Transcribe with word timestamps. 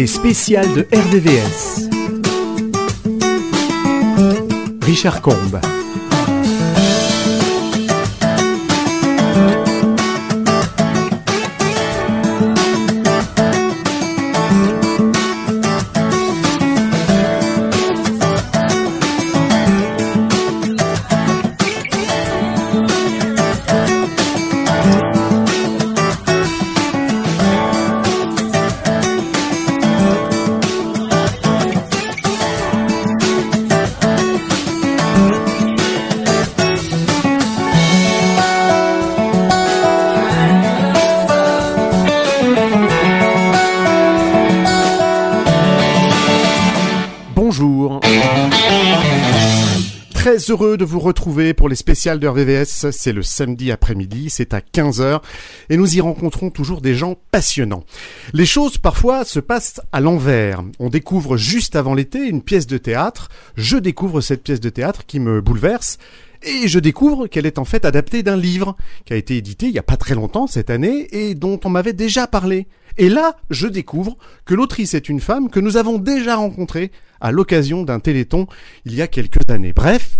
Les 0.00 0.06
spéciales 0.06 0.72
de 0.72 0.86
RDVS. 0.90 1.90
Richard 4.80 5.20
Combe. 5.20 5.60
Heureux 50.50 50.76
de 50.76 50.84
vous 50.84 50.98
retrouver 50.98 51.54
pour 51.54 51.68
les 51.68 51.76
spéciales 51.76 52.18
de 52.18 52.26
RVVS. 52.26 52.90
C'est 52.90 53.12
le 53.12 53.22
samedi 53.22 53.70
après-midi, 53.70 54.30
c'est 54.30 54.52
à 54.52 54.60
15h 54.60 55.20
et 55.68 55.76
nous 55.76 55.96
y 55.96 56.00
rencontrons 56.00 56.50
toujours 56.50 56.80
des 56.80 56.94
gens 56.94 57.16
passionnants. 57.30 57.84
Les 58.32 58.46
choses 58.46 58.76
parfois 58.76 59.24
se 59.24 59.38
passent 59.38 59.80
à 59.92 60.00
l'envers. 60.00 60.64
On 60.80 60.88
découvre 60.88 61.36
juste 61.36 61.76
avant 61.76 61.94
l'été 61.94 62.26
une 62.26 62.42
pièce 62.42 62.66
de 62.66 62.78
théâtre. 62.78 63.28
Je 63.56 63.76
découvre 63.76 64.20
cette 64.20 64.42
pièce 64.42 64.60
de 64.60 64.70
théâtre 64.70 65.06
qui 65.06 65.20
me 65.20 65.40
bouleverse 65.40 65.98
et 66.42 66.66
je 66.66 66.78
découvre 66.78 67.26
qu'elle 67.26 67.46
est 67.46 67.58
en 67.58 67.64
fait 67.64 67.84
adaptée 67.84 68.22
d'un 68.22 68.36
livre 68.36 68.76
qui 69.04 69.12
a 69.12 69.16
été 69.16 69.36
édité 69.36 69.66
il 69.66 69.72
y 69.72 69.78
a 69.78 69.84
pas 69.84 69.96
très 69.96 70.14
longtemps 70.14 70.46
cette 70.46 70.70
année 70.70 71.06
et 71.12 71.34
dont 71.34 71.60
on 71.64 71.68
m'avait 71.68 71.92
déjà 71.92 72.26
parlé. 72.26 72.66
Et 72.98 73.08
là, 73.08 73.36
je 73.50 73.68
découvre 73.68 74.16
que 74.44 74.54
l'autrice 74.54 74.94
est 74.94 75.08
une 75.08 75.20
femme 75.20 75.48
que 75.48 75.60
nous 75.60 75.76
avons 75.76 75.98
déjà 75.98 76.36
rencontrée 76.36 76.90
à 77.20 77.30
l'occasion 77.30 77.82
d'un 77.84 78.00
téléthon 78.00 78.46
il 78.84 78.94
y 78.94 79.02
a 79.02 79.06
quelques 79.06 79.48
années. 79.48 79.72
Bref, 79.72 80.18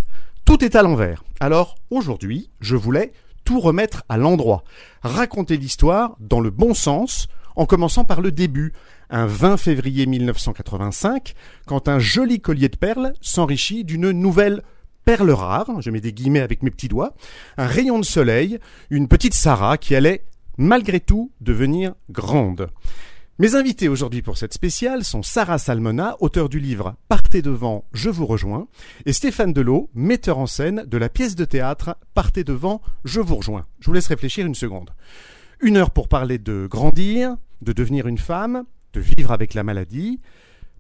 tout 0.51 0.65
est 0.65 0.75
à 0.75 0.83
l'envers. 0.83 1.23
Alors 1.39 1.77
aujourd'hui, 1.91 2.51
je 2.61 2.75
voulais 2.75 3.13
tout 3.45 3.61
remettre 3.61 4.03
à 4.09 4.17
l'endroit, 4.17 4.65
raconter 5.01 5.57
l'histoire 5.57 6.17
dans 6.19 6.41
le 6.41 6.51
bon 6.51 6.75
sens, 6.75 7.29
en 7.55 7.67
commençant 7.67 8.05
par 8.05 8.21
le 8.21 8.33
début, 8.33 8.73
un 9.11 9.27
20 9.27 9.59
février 9.59 10.07
1985, 10.07 11.35
quand 11.67 11.87
un 11.87 12.01
joli 12.01 12.41
collier 12.41 12.69
de 12.69 12.77
perles 12.77 13.13
s'enrichit 13.21 13.85
d'une 13.85 14.11
nouvelle 14.11 14.65
perle 15.05 15.31
rare, 15.31 15.81
je 15.81 15.93
mets 15.93 16.01
des 16.01 16.13
guillemets 16.13 16.41
avec 16.41 16.65
mes 16.65 16.73
petits 16.73 16.89
doigts, 16.89 17.15
un 17.57 17.69
rayon 17.69 18.01
de 18.01 18.05
soleil, 18.05 18.59
une 18.91 19.07
petite 19.07 19.35
Sarah 19.35 19.79
qui 19.79 19.95
allait 19.95 20.25
malgré 20.59 20.99
tout 20.99 21.31
devenir 21.41 21.95
grande. 22.11 22.71
Mes 23.41 23.55
invités 23.55 23.89
aujourd'hui 23.89 24.21
pour 24.21 24.37
cette 24.37 24.53
spéciale 24.53 25.03
sont 25.03 25.23
Sarah 25.23 25.57
Salmona, 25.57 26.15
auteur 26.21 26.51
du 26.51 26.61
livre 26.61 26.97
Partez 27.09 27.41
devant, 27.41 27.87
je 27.95 28.11
vous 28.11 28.27
rejoins, 28.27 28.69
et 29.07 29.15
Stéphane 29.15 29.55
Delot, 29.55 29.89
metteur 29.95 30.37
en 30.37 30.47
scène 30.47 30.85
de 30.87 30.99
la 30.99 31.09
pièce 31.09 31.37
de 31.37 31.47
théâtre 31.47 31.97
Partez 32.13 32.45
devant, 32.45 32.83
je 33.07 33.19
vous 33.19 33.37
rejoins. 33.37 33.65
Je 33.79 33.87
vous 33.87 33.95
laisse 33.95 34.09
réfléchir 34.09 34.45
une 34.45 34.55
seconde. 34.55 34.91
Une 35.63 35.79
heure 35.79 35.91
pour 35.91 36.09
parler 36.09 36.37
de 36.37 36.69
grandir, 36.71 37.35
de 37.63 37.73
devenir 37.73 38.07
une 38.09 38.19
femme, 38.19 38.65
de 38.93 39.01
vivre 39.01 39.33
avec 39.33 39.55
la 39.55 39.63
maladie, 39.63 40.21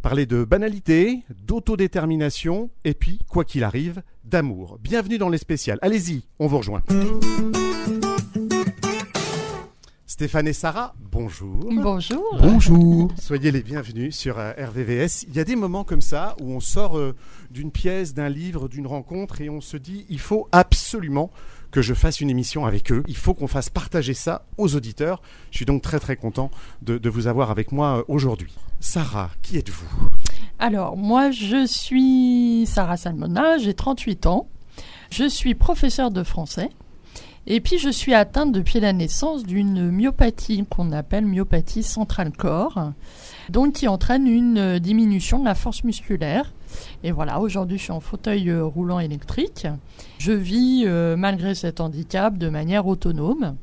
parler 0.02 0.26
de 0.26 0.44
banalité, 0.44 1.22
d'autodétermination, 1.30 2.68
et 2.84 2.92
puis, 2.92 3.20
quoi 3.30 3.46
qu'il 3.46 3.64
arrive, 3.64 4.02
d'amour. 4.24 4.78
Bienvenue 4.82 5.16
dans 5.16 5.30
les 5.30 5.38
spéciales. 5.38 5.78
Allez-y, 5.80 6.24
on 6.38 6.46
vous 6.46 6.58
rejoint. 6.58 6.82
Stéphane 10.20 10.48
et 10.48 10.52
Sarah, 10.52 10.94
bonjour. 11.10 11.56
Bonjour. 11.72 12.38
Bonjour. 12.42 13.10
Soyez 13.18 13.50
les 13.50 13.62
bienvenus 13.62 14.14
sur 14.14 14.38
euh, 14.38 14.52
RVVS. 14.52 15.24
Il 15.26 15.34
y 15.34 15.40
a 15.40 15.44
des 15.44 15.56
moments 15.56 15.82
comme 15.82 16.02
ça 16.02 16.36
où 16.42 16.52
on 16.52 16.60
sort 16.60 16.98
euh, 16.98 17.16
d'une 17.50 17.70
pièce, 17.70 18.12
d'un 18.12 18.28
livre, 18.28 18.68
d'une 18.68 18.86
rencontre 18.86 19.40
et 19.40 19.48
on 19.48 19.62
se 19.62 19.78
dit 19.78 20.04
il 20.10 20.20
faut 20.20 20.46
absolument 20.52 21.30
que 21.70 21.80
je 21.80 21.94
fasse 21.94 22.20
une 22.20 22.28
émission 22.28 22.66
avec 22.66 22.92
eux. 22.92 23.02
Il 23.08 23.16
faut 23.16 23.32
qu'on 23.32 23.46
fasse 23.46 23.70
partager 23.70 24.12
ça 24.12 24.44
aux 24.58 24.76
auditeurs. 24.76 25.22
Je 25.52 25.56
suis 25.56 25.64
donc 25.64 25.80
très 25.80 25.98
très 25.98 26.16
content 26.16 26.50
de, 26.82 26.98
de 26.98 27.08
vous 27.08 27.26
avoir 27.26 27.50
avec 27.50 27.72
moi 27.72 28.00
euh, 28.00 28.04
aujourd'hui. 28.06 28.54
Sarah, 28.78 29.30
qui 29.40 29.56
êtes-vous? 29.56 29.88
Alors, 30.58 30.98
moi, 30.98 31.30
je 31.30 31.64
suis 31.66 32.66
Sarah 32.66 32.98
Salmona, 32.98 33.56
j'ai 33.56 33.72
38 33.72 34.26
ans. 34.26 34.48
Je 35.10 35.26
suis 35.26 35.54
professeure 35.54 36.10
de 36.10 36.22
français. 36.24 36.68
Et 37.46 37.60
puis, 37.60 37.78
je 37.78 37.88
suis 37.88 38.14
atteinte 38.14 38.52
depuis 38.52 38.80
la 38.80 38.92
naissance 38.92 39.44
d'une 39.44 39.90
myopathie 39.90 40.64
qu'on 40.68 40.92
appelle 40.92 41.26
myopathie 41.26 41.82
centrale 41.82 42.32
corps, 42.32 42.92
donc 43.48 43.74
qui 43.74 43.88
entraîne 43.88 44.26
une 44.26 44.78
diminution 44.78 45.40
de 45.40 45.46
la 45.46 45.54
force 45.54 45.82
musculaire. 45.84 46.52
Et 47.02 47.10
voilà, 47.10 47.40
aujourd'hui, 47.40 47.78
je 47.78 47.84
suis 47.84 47.92
en 47.92 48.00
fauteuil 48.00 48.50
euh, 48.50 48.64
roulant 48.64 49.00
électrique. 49.00 49.66
Je 50.18 50.32
vis, 50.32 50.84
euh, 50.86 51.16
malgré 51.16 51.54
cet 51.54 51.80
handicap, 51.80 52.36
de 52.38 52.48
manière 52.48 52.86
autonome. 52.86 53.56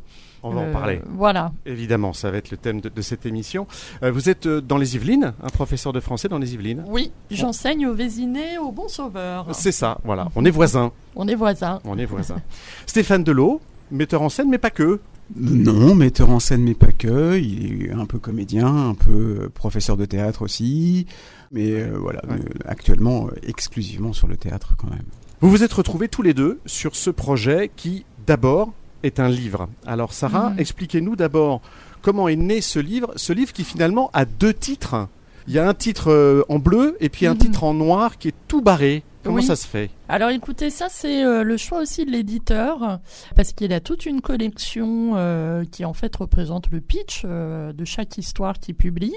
On 0.47 0.55
va 0.55 0.61
Euh, 0.61 0.69
en 0.69 0.73
parler. 0.73 1.01
Voilà. 1.09 1.51
Évidemment, 1.65 2.13
ça 2.13 2.31
va 2.31 2.37
être 2.37 2.51
le 2.51 2.57
thème 2.57 2.81
de, 2.81 2.89
de 2.89 3.01
cette 3.01 3.25
émission. 3.25 3.67
Euh, 4.03 4.11
vous 4.11 4.29
êtes 4.29 4.45
euh, 4.45 4.61
dans 4.61 4.77
les 4.77 4.95
Yvelines, 4.95 5.33
un 5.41 5.49
professeur 5.49 5.93
de 5.93 5.99
français 5.99 6.27
dans 6.29 6.39
les 6.39 6.53
Yvelines 6.53 6.83
Oui, 6.87 7.11
j'enseigne 7.31 7.87
au 7.87 7.93
Vésiné, 7.93 8.57
au 8.57 8.71
Bon 8.71 8.87
Sauveur. 8.87 9.47
C'est 9.53 9.71
ça, 9.71 9.97
voilà. 10.03 10.29
On 10.35 10.45
est 10.45 10.49
voisins. 10.51 10.91
On 11.15 11.27
est 11.27 11.35
voisins. 11.35 11.79
On 11.85 11.97
est 11.97 12.05
voisins. 12.05 12.37
Stéphane 12.85 13.23
Delot, 13.23 13.61
metteur 13.91 14.21
en 14.21 14.29
scène, 14.29 14.49
mais 14.49 14.57
pas 14.57 14.69
que. 14.71 14.99
Non, 15.35 15.93
metteur 15.93 16.29
en 16.29 16.39
scène 16.39 16.63
mais 16.63 16.73
pas 16.73 16.93
que, 16.93 17.37
il 17.37 17.87
est 17.87 17.91
un 17.91 18.05
peu 18.05 18.17
comédien, 18.17 18.67
un 18.67 18.93
peu 18.95 19.39
euh, 19.41 19.49
professeur 19.53 19.97
de 19.97 20.05
théâtre 20.05 20.41
aussi, 20.41 21.05
mais 21.51 21.71
euh, 21.71 21.97
voilà, 21.99 22.21
Ouais. 22.29 22.35
euh, 22.39 22.49
actuellement 22.65 23.27
euh, 23.27 23.31
exclusivement 23.43 24.13
sur 24.13 24.27
le 24.29 24.37
théâtre 24.37 24.75
quand 24.77 24.89
même. 24.89 25.03
Vous 25.41 25.49
vous 25.49 25.63
êtes 25.63 25.73
retrouvés 25.73 26.07
tous 26.07 26.21
les 26.21 26.33
deux 26.33 26.61
sur 26.65 26.95
ce 26.95 27.09
projet 27.09 27.69
qui, 27.75 28.05
d'abord, 28.25 28.71
est 29.03 29.19
un 29.19 29.29
livre. 29.29 29.67
Alors, 29.85 30.13
Sarah, 30.13 30.49
Mhm. 30.51 30.59
expliquez-nous 30.59 31.15
d'abord 31.15 31.61
comment 32.01 32.27
est 32.27 32.35
né 32.35 32.61
ce 32.61 32.79
livre. 32.79 33.11
Ce 33.15 33.33
livre 33.33 33.53
qui, 33.53 33.63
finalement, 33.63 34.09
a 34.13 34.25
deux 34.25 34.53
titres. 34.53 35.07
Il 35.47 35.53
y 35.53 35.59
a 35.59 35.67
un 35.67 35.73
titre 35.73 36.11
euh, 36.11 36.43
en 36.49 36.59
bleu 36.59 36.97
et 36.99 37.09
puis 37.09 37.25
un 37.25 37.33
Mhm. 37.33 37.37
titre 37.39 37.63
en 37.63 37.73
noir 37.73 38.17
qui 38.17 38.27
est 38.29 38.35
tout 38.47 38.61
barré. 38.61 39.03
Comment 39.27 39.39
Oui. 39.39 39.43
ça 39.43 39.57
se 39.57 39.67
fait? 39.67 39.89
Alors 40.07 40.29
écoutez, 40.29 40.69
ça 40.69 40.87
c'est 40.89 41.25
euh, 41.25 41.43
le 41.43 41.57
choix 41.57 41.81
aussi 41.81 42.05
de 42.05 42.11
l'éditeur, 42.11 42.99
parce 43.35 43.51
qu'il 43.51 43.73
a 43.73 43.81
toute 43.81 44.05
une 44.05 44.21
collection 44.21 45.15
euh, 45.17 45.65
qui 45.69 45.83
en 45.83 45.91
fait 45.91 46.15
représente 46.15 46.71
le 46.71 46.79
pitch 46.79 47.23
euh, 47.25 47.73
de 47.73 47.83
chaque 47.83 48.17
histoire 48.17 48.57
qu'il 48.57 48.75
publie. 48.75 49.13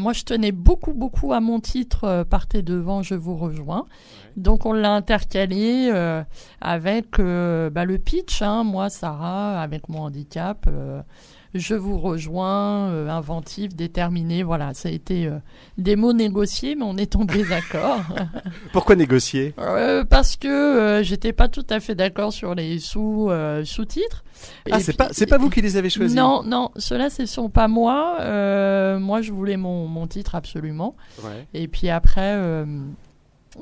Moi 0.00 0.14
je 0.14 0.24
tenais 0.24 0.50
beaucoup 0.50 0.94
beaucoup 0.94 1.34
à 1.34 1.40
mon 1.40 1.60
titre 1.60 2.24
Partez 2.30 2.62
devant, 2.62 3.02
je 3.02 3.14
vous 3.14 3.36
rejoins. 3.36 3.84
Donc 4.38 4.64
on 4.64 4.72
l'a 4.72 4.92
intercalé 4.92 5.90
avec 6.62 7.18
bah, 7.18 7.84
le 7.84 7.98
pitch, 7.98 8.40
hein. 8.40 8.64
moi 8.64 8.88
Sarah, 8.88 9.60
avec 9.60 9.90
mon 9.90 10.00
handicap. 10.00 10.66
Je 11.54 11.74
vous 11.74 11.98
rejoins, 11.98 12.88
euh, 12.90 13.08
inventif, 13.08 13.74
déterminé, 13.74 14.42
voilà, 14.42 14.74
ça 14.74 14.88
a 14.88 14.92
été 14.92 15.26
euh, 15.26 15.38
des 15.78 15.96
mots 15.96 16.12
négociés, 16.12 16.74
mais 16.74 16.84
on 16.84 16.96
est 16.96 17.12
tombé 17.12 17.44
d'accord. 17.44 18.00
Pourquoi 18.72 18.96
négocier? 18.96 19.54
Euh, 19.58 20.04
parce 20.04 20.36
que 20.36 21.00
j'étais 21.04 21.32
pas 21.32 21.48
tout 21.48 21.66
à 21.70 21.80
fait 21.80 21.94
d'accord 21.94 22.32
sur 22.32 22.54
les 22.54 22.78
sous 22.78 23.30
sous-titres. 23.64 24.24
Ah, 24.70 24.78
Et 24.78 24.82
c'est 24.82 24.96
pas, 24.96 25.08
c'est 25.12 25.26
pas 25.26 25.38
vous 25.38 25.48
qui 25.48 25.60
les 25.60 25.76
avez 25.76 25.90
choisis? 25.90 26.16
Non, 26.16 26.42
non, 26.42 26.70
ceux-là 26.76 27.08
ce 27.08 27.24
sont 27.24 27.48
pas 27.48 27.68
moi. 27.68 28.18
Moi, 28.98 29.22
je 29.22 29.32
voulais 29.32 29.56
mon, 29.56 29.86
mon 29.86 30.06
titre 30.06 30.34
absolument. 30.34 30.96
Ouais. 31.22 31.46
Et 31.54 31.68
puis 31.68 31.88
après, 31.88 32.36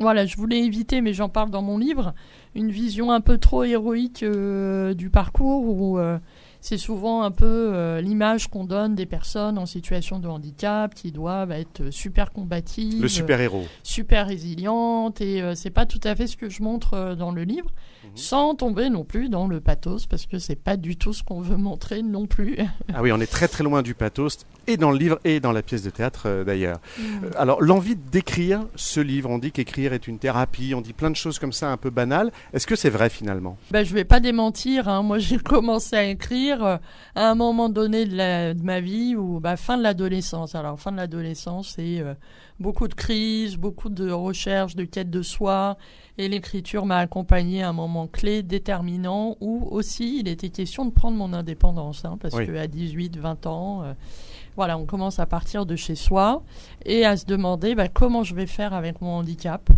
voilà, 0.01 0.27
je 0.27 0.37
voulais 0.37 0.61
éviter, 0.61 1.01
mais 1.01 1.13
j'en 1.13 1.29
parle 1.29 1.51
dans 1.51 1.63
mon 1.63 1.79
livre, 1.79 2.15
une 2.55 2.71
vision 2.71 3.11
un 3.11 3.21
peu 3.21 3.39
trop 3.39 3.65
héroïque 3.65 4.23
euh, 4.23 4.95
du 4.95 5.11
parcours 5.11 5.65
où 5.65 5.99
euh, 5.99 6.19
c'est 6.63 6.79
souvent 6.79 7.23
un 7.25 7.33
peu 7.33 7.45
euh, 7.75 8.01
l'image 8.01 8.47
qu'on 8.47 8.65
donne 8.65 8.95
des 8.95 9.05
personnes 9.05 9.59
en 9.59 9.67
situation 9.67 10.21
de 10.21 10.29
handicap 10.29 10.95
qui 10.95 11.11
doivent 11.11 11.51
être 11.51 11.91
super 11.91 12.31
combatives 12.31 13.03
Le 13.03 13.09
super-héros. 13.09 13.65
super 13.83 14.29
résiliente 14.29 15.21
et 15.21 15.43
euh, 15.43 15.57
c'est 15.57 15.71
pas 15.71 15.87
tout 15.87 16.01
à 16.05 16.15
fait 16.15 16.29
ce 16.29 16.37
que 16.37 16.49
je 16.49 16.63
montre 16.63 16.95
euh, 16.95 17.15
dans 17.17 17.33
le 17.33 17.43
livre 17.43 17.69
Mhm. 18.05 18.11
sans 18.17 18.55
tomber 18.55 18.91
non 18.91 19.05
plus 19.05 19.29
dans 19.29 19.47
le 19.47 19.61
pathos 19.61 20.07
parce 20.07 20.27
que 20.27 20.39
c'est 20.39 20.57
pas 20.57 20.77
du 20.77 20.97
tout 20.97 21.13
ce 21.13 21.23
qu'on 21.23 21.41
veut 21.41 21.57
montrer 21.57 22.03
non 22.03 22.27
plus. 22.27 22.57
Ah 22.95 23.01
oui, 23.03 23.13
on 23.13 23.21
est 23.21 23.31
très 23.31 23.49
très 23.49 23.65
loin 23.65 23.83
du 23.83 23.95
pathos, 23.95 24.39
et 24.67 24.77
dans 24.77 24.91
le 24.91 24.99
livre 24.99 25.19
et 25.25 25.41
dans 25.41 25.53
la 25.53 25.63
pièce 25.63 25.83
de 25.83 25.91
théâtre 25.91 26.25
euh, 26.27 26.45
d'ailleurs. 26.45 26.79
Euh, 27.01 27.31
Alors, 27.37 27.63
l'envie 27.63 27.97
d'écrire 27.97 28.67
ce 28.77 29.01
livre, 29.01 29.31
on 29.31 29.39
dit 29.39 29.51
qu'écrire 29.53 29.93
est 29.93 30.07
une 30.09 30.19
thérapie, 30.19 30.75
on 30.75 30.81
dit 30.81 30.93
plein 30.93 31.11
de 31.11 31.17
choses 31.17 31.39
comme 31.39 31.53
ça 31.53 31.71
un 31.71 31.77
peu 31.77 31.91
banales. 31.91 32.31
Est-ce 32.53 32.67
que 32.67 32.77
c'est 32.77 32.91
vrai 32.91 33.09
finalement? 33.09 33.57
Ben, 33.71 33.85
je 33.85 33.95
vais 33.95 34.05
pas 34.05 34.21
démentir, 34.21 34.89
hein. 34.89 35.03
moi 35.03 35.19
j'ai 35.21 35.39
commencé 35.39 35.97
à 35.97 36.05
écrire 36.05 36.65
euh, 36.65 36.77
à 37.15 37.31
un 37.31 37.35
moment 37.35 37.69
donné 37.69 38.05
de, 38.05 38.17
la- 38.17 38.53
de 38.55 38.63
ma 38.63 38.81
vie 38.81 39.17
ou 39.17 39.41
bah, 39.41 39.57
fin 39.57 39.79
de 39.79 39.83
l'adolescence. 39.83 40.55
Alors 40.55 40.79
fin 40.79 40.93
de 40.93 40.97
l'adolescence, 40.99 41.73
c'est 41.77 42.01
euh, 42.01 42.15
beaucoup 42.63 42.89
de 42.89 42.95
crises, 42.95 43.57
beaucoup 43.57 43.91
de 43.91 44.11
recherches, 44.11 44.75
de 44.77 44.85
quête 44.85 45.11
de 45.11 45.21
soi. 45.21 45.77
Et 46.19 46.29
l'écriture 46.29 46.87
m'a 46.87 46.99
accompagné 46.99 47.63
à 47.63 47.69
un 47.69 47.73
moment 47.73 48.07
clé, 48.07 48.43
déterminant, 48.43 49.37
où 49.41 49.67
aussi 49.71 50.21
il 50.21 50.29
était 50.29 50.49
question 50.51 50.85
de 50.87 50.91
prendre 50.91 51.17
mon 51.17 51.33
indépendance. 51.33 52.05
hein, 52.05 52.17
parce 52.21 52.35
Oui. 52.35 52.47
qu'à 52.47 52.67
18, 52.67 53.17
20 53.19 53.47
ans, 53.47 53.83
euh, 53.83 53.93
voilà, 54.57 54.77
on 54.79 54.85
commence 54.85 55.19
à 55.19 55.27
partir 55.27 55.65
de 55.67 55.75
chez 55.77 55.95
soi 55.95 56.43
et 56.85 57.05
à 57.07 57.17
se 57.17 57.25
demander 57.27 57.75
bah, 57.75 57.89
comment 57.89 58.23
je 58.23 58.35
vais 58.35 58.47
faire 58.47 58.75
avec 58.75 59.01
mon 59.01 59.17
handicap. 59.17 59.69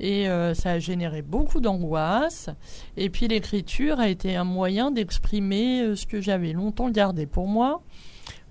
Et 0.00 0.28
euh, 0.28 0.54
ça 0.54 0.72
a 0.72 0.78
généré 0.78 1.22
beaucoup 1.22 1.60
d'angoisse. 1.60 2.50
Et 2.96 3.08
puis 3.10 3.26
l'écriture 3.28 3.98
a 4.00 4.08
été 4.08 4.36
un 4.36 4.44
moyen 4.44 4.90
d'exprimer 4.90 5.80
euh, 5.82 5.96
ce 5.96 6.06
que 6.06 6.20
j'avais 6.20 6.52
longtemps 6.52 6.90
gardé 6.90 7.26
pour 7.26 7.48
moi. 7.48 7.82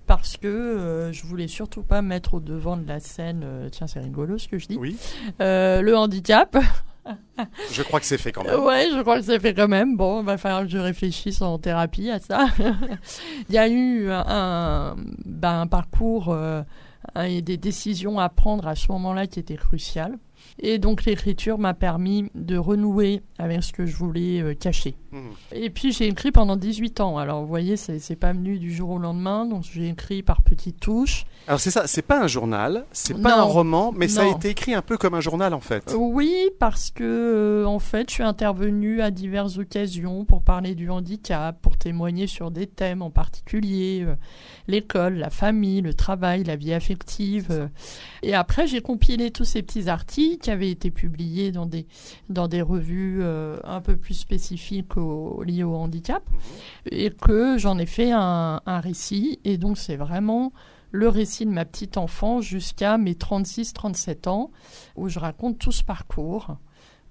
Parce 0.08 0.38
que 0.38 0.48
euh, 0.48 1.12
je 1.12 1.22
voulais 1.26 1.48
surtout 1.48 1.82
pas 1.82 2.00
mettre 2.00 2.34
au 2.34 2.40
devant 2.40 2.78
de 2.78 2.88
la 2.88 2.98
scène, 2.98 3.42
euh, 3.44 3.68
tiens 3.68 3.86
c'est 3.86 4.00
rigolo 4.00 4.38
ce 4.38 4.48
que 4.48 4.58
je 4.58 4.66
dis, 4.66 4.78
Oui, 4.78 4.96
euh, 5.42 5.82
le 5.82 5.94
handicap. 5.94 6.56
je 7.72 7.82
crois 7.82 8.00
que 8.00 8.06
c'est 8.06 8.16
fait 8.16 8.32
quand 8.32 8.42
même. 8.42 8.58
Ouais, 8.60 8.88
je 8.90 9.02
crois 9.02 9.18
que 9.18 9.24
c'est 9.26 9.38
fait 9.38 9.52
quand 9.52 9.68
même. 9.68 9.98
Bon, 9.98 10.20
il 10.22 10.24
va 10.26 10.38
falloir 10.38 10.62
que 10.62 10.70
je 10.70 10.78
réfléchisse 10.78 11.42
en 11.42 11.58
thérapie 11.58 12.08
à 12.10 12.20
ça. 12.20 12.46
il 13.50 13.54
y 13.54 13.58
a 13.58 13.68
eu 13.68 14.10
un, 14.10 14.96
ben, 15.26 15.60
un 15.60 15.66
parcours 15.66 16.30
euh, 16.30 16.62
et 17.22 17.42
des 17.42 17.58
décisions 17.58 18.18
à 18.18 18.30
prendre 18.30 18.66
à 18.66 18.74
ce 18.74 18.90
moment-là 18.92 19.26
qui 19.26 19.38
étaient 19.38 19.56
cruciales. 19.56 20.18
Et 20.60 20.78
donc 20.78 21.04
l'écriture 21.04 21.58
m'a 21.58 21.74
permis 21.74 22.30
de 22.34 22.56
renouer 22.56 23.22
avec 23.38 23.62
ce 23.62 23.72
que 23.72 23.86
je 23.86 23.94
voulais 23.96 24.40
euh, 24.42 24.54
cacher. 24.54 24.96
Mhm. 25.12 25.20
Et 25.52 25.70
puis 25.70 25.92
j'ai 25.92 26.06
écrit 26.08 26.32
pendant 26.32 26.56
18 26.56 27.00
ans. 27.00 27.16
Alors 27.18 27.40
vous 27.42 27.46
voyez, 27.48 27.76
c'est 27.76 27.98
c'est 27.98 28.16
pas 28.16 28.32
venu 28.32 28.58
du 28.58 28.72
jour 28.74 28.90
au 28.90 28.98
lendemain. 28.98 29.46
Donc 29.46 29.62
j'ai 29.72 29.88
écrit 29.88 30.22
par 30.22 30.42
petites 30.42 30.80
touches. 30.80 31.26
Alors 31.46 31.60
c'est 31.60 31.70
ça, 31.70 31.86
c'est 31.86 32.02
pas 32.02 32.20
un 32.22 32.26
journal, 32.26 32.84
c'est 32.92 33.14
pas 33.22 33.36
Non. 33.36 33.42
un 33.42 33.44
roman, 33.44 33.92
mais 33.96 34.08
ça 34.08 34.22
a 34.22 34.26
été 34.26 34.50
écrit 34.50 34.74
un 34.74 34.82
peu 34.82 34.98
comme 34.98 35.14
un 35.14 35.20
journal 35.20 35.54
en 35.54 35.60
fait. 35.60 35.94
Oui, 35.96 36.34
parce 36.58 36.90
que 36.90 37.04
euh, 37.04 37.64
en 37.64 37.78
fait, 37.78 38.08
je 38.10 38.14
suis 38.14 38.22
intervenue 38.22 39.00
à 39.00 39.10
diverses 39.10 39.56
occasions 39.58 40.24
pour 40.24 40.42
parler 40.42 40.74
du 40.74 40.90
handicap, 40.90 41.56
pour 41.62 41.78
témoigner 41.78 42.26
sur 42.26 42.50
des 42.50 42.66
thèmes 42.66 43.00
en 43.00 43.10
particulier, 43.10 44.02
euh, 44.06 44.14
l'école, 44.66 45.14
la 45.14 45.30
famille, 45.30 45.80
le 45.80 45.94
travail, 45.94 46.44
la 46.44 46.56
vie 46.56 46.72
affective. 46.74 47.46
euh. 47.50 47.68
Et 48.22 48.34
après, 48.34 48.66
j'ai 48.66 48.80
compilé 48.82 49.30
tous 49.30 49.44
ces 49.44 49.62
petits 49.62 49.88
articles 49.88 50.47
qui 50.48 50.52
avaient 50.52 50.70
été 50.70 50.90
publiés 50.90 51.52
dans 51.52 51.66
des 51.66 51.86
dans 52.30 52.48
des 52.48 52.62
revues 52.62 53.18
euh, 53.20 53.58
un 53.64 53.82
peu 53.82 53.98
plus 53.98 54.14
spécifiques 54.14 54.96
au, 54.96 55.42
liées 55.42 55.62
au 55.62 55.74
handicap, 55.74 56.22
et 56.90 57.10
que 57.10 57.58
j'en 57.58 57.76
ai 57.76 57.84
fait 57.84 58.12
un, 58.12 58.62
un 58.64 58.80
récit. 58.80 59.40
Et 59.44 59.58
donc, 59.58 59.76
c'est 59.76 59.96
vraiment 59.96 60.52
le 60.90 61.06
récit 61.10 61.44
de 61.44 61.50
ma 61.50 61.66
petite 61.66 61.98
enfance 61.98 62.46
jusqu'à 62.46 62.96
mes 62.96 63.12
36-37 63.12 64.26
ans 64.30 64.50
où 64.96 65.10
je 65.10 65.18
raconte 65.18 65.58
tout 65.58 65.70
ce 65.70 65.84
parcours, 65.84 66.56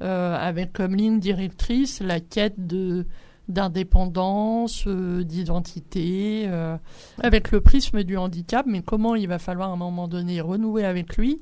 euh, 0.02 0.36
avec 0.36 0.74
comme 0.74 0.96
ligne 0.96 1.20
directrice 1.20 2.02
la 2.02 2.20
quête 2.20 2.66
de 2.66 3.06
d'indépendance, 3.48 4.84
euh, 4.88 5.24
d'identité, 5.24 6.46
euh, 6.48 6.76
avec 7.22 7.52
le 7.52 7.62
prisme 7.62 8.04
du 8.04 8.18
handicap, 8.18 8.66
mais 8.68 8.82
comment 8.82 9.16
il 9.16 9.28
va 9.28 9.40
falloir 9.40 9.70
à 9.70 9.74
un 9.74 9.78
moment 9.78 10.08
donné 10.08 10.42
renouer 10.42 10.84
avec 10.84 11.16
lui 11.16 11.40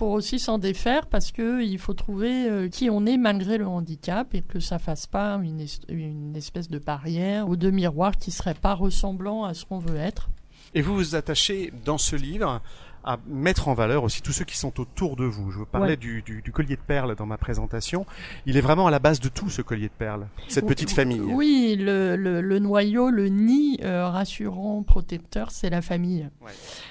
pour 0.00 0.12
aussi 0.12 0.38
s'en 0.38 0.56
défaire, 0.56 1.08
parce 1.08 1.30
que 1.30 1.62
il 1.62 1.78
faut 1.78 1.92
trouver 1.92 2.48
euh, 2.48 2.70
qui 2.70 2.88
on 2.88 3.04
est 3.04 3.18
malgré 3.18 3.58
le 3.58 3.66
handicap 3.66 4.34
et 4.34 4.40
que 4.40 4.58
ça 4.58 4.78
fasse 4.78 5.06
pas 5.06 5.38
une, 5.42 5.66
une 5.90 6.34
espèce 6.34 6.70
de 6.70 6.78
barrière 6.78 7.50
ou 7.50 7.56
de 7.56 7.68
miroir 7.70 8.16
qui 8.16 8.30
serait 8.30 8.54
pas 8.54 8.72
ressemblant 8.72 9.44
à 9.44 9.52
ce 9.52 9.66
qu'on 9.66 9.78
veut 9.78 9.98
être. 9.98 10.30
Et 10.74 10.80
vous 10.80 10.94
vous 10.94 11.16
attachez 11.16 11.70
dans 11.84 11.98
ce 11.98 12.16
livre 12.16 12.62
à 13.04 13.18
mettre 13.26 13.68
en 13.68 13.74
valeur 13.74 14.04
aussi 14.04 14.20
tous 14.22 14.32
ceux 14.32 14.44
qui 14.44 14.56
sont 14.58 14.78
autour 14.80 15.16
de 15.16 15.24
vous. 15.24 15.50
Je 15.50 15.58
vous 15.58 15.66
parlais 15.66 15.90
Ouais. 15.92 15.96
du, 15.96 16.22
du- 16.22 16.42
du 16.42 16.52
collier 16.52 16.76
de 16.76 16.80
perles 16.80 17.14
dans 17.16 17.26
ma 17.26 17.38
présentation. 17.38 18.04
Il 18.46 18.56
est 18.56 18.60
vraiment 18.60 18.86
à 18.86 18.90
la 18.90 18.98
base 18.98 19.20
de 19.20 19.28
tout 19.28 19.48
ce 19.48 19.62
collier 19.62 19.88
de 19.88 19.92
perles, 19.98 20.26
cette 20.48 20.66
petite 20.66 20.90
famille. 20.90 21.20
Oui, 21.20 21.76
le, 21.78 22.16
le- 22.16 22.40
le 22.40 22.58
noyau, 22.58 23.10
le 23.10 23.28
nid 23.28 23.78
euh, 23.82 24.06
rassurant, 24.08 24.82
protecteur, 24.82 25.50
c'est 25.50 25.70
la 25.70 25.80
famille. 25.82 26.28
Ouais. 26.42 26.50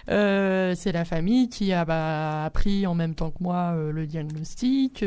Euh, 0.10 0.74
c'est 0.76 0.92
la 0.92 1.06
famille 1.06 1.50
qui 1.50 1.74
a 1.74 1.86
bah, 1.86 2.44
appris 2.46 2.88
en 2.88 2.96
même 2.96 3.14
temps 3.16 3.30
que 3.32 3.42
moi 3.44 3.74
euh, 3.76 3.92
le 3.92 4.08
diagnostic, 4.08 5.04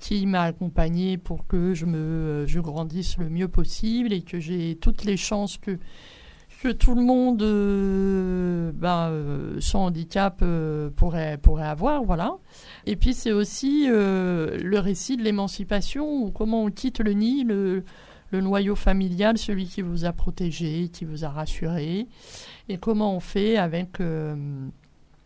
qui 0.00 0.26
m'a 0.26 0.42
accompagné 0.42 1.18
pour 1.18 1.46
que 1.46 1.74
je 1.74 1.86
me 1.86 2.44
je 2.46 2.58
grandisse 2.60 3.18
le 3.18 3.28
mieux 3.28 3.48
possible 3.48 4.12
et 4.12 4.22
que 4.22 4.40
j'ai 4.40 4.76
toutes 4.80 5.04
les 5.04 5.16
chances 5.16 5.58
que 5.58 5.78
que 6.62 6.68
tout 6.68 6.94
le 6.94 7.02
monde 7.02 7.42
euh, 7.42 8.70
bah, 8.72 9.08
euh, 9.08 9.56
sans 9.58 9.86
handicap 9.86 10.38
euh, 10.42 10.90
pourrait 10.90 11.36
pourrait 11.36 11.66
avoir 11.66 12.04
voilà 12.04 12.36
et 12.86 12.94
puis 12.94 13.14
c'est 13.14 13.32
aussi 13.32 13.88
le 13.88 14.78
récit 14.78 15.16
de 15.16 15.22
l'émancipation 15.22 16.30
comment 16.30 16.62
on 16.62 16.70
quitte 16.70 17.00
le 17.00 17.14
nid 17.14 17.42
le 17.42 17.82
le 18.30 18.40
noyau 18.40 18.74
familial, 18.74 19.36
celui 19.36 19.66
qui 19.66 19.82
vous 19.82 20.06
a 20.06 20.12
protégé, 20.12 20.88
qui 20.90 21.04
vous 21.04 21.26
a 21.26 21.28
rassuré, 21.28 22.06
et 22.70 22.78
comment 22.78 23.14
on 23.14 23.20
fait 23.20 23.58
avec 23.58 23.98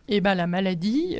eh 0.09 0.19
ben, 0.19 0.35
la 0.35 0.45
maladie 0.45 1.15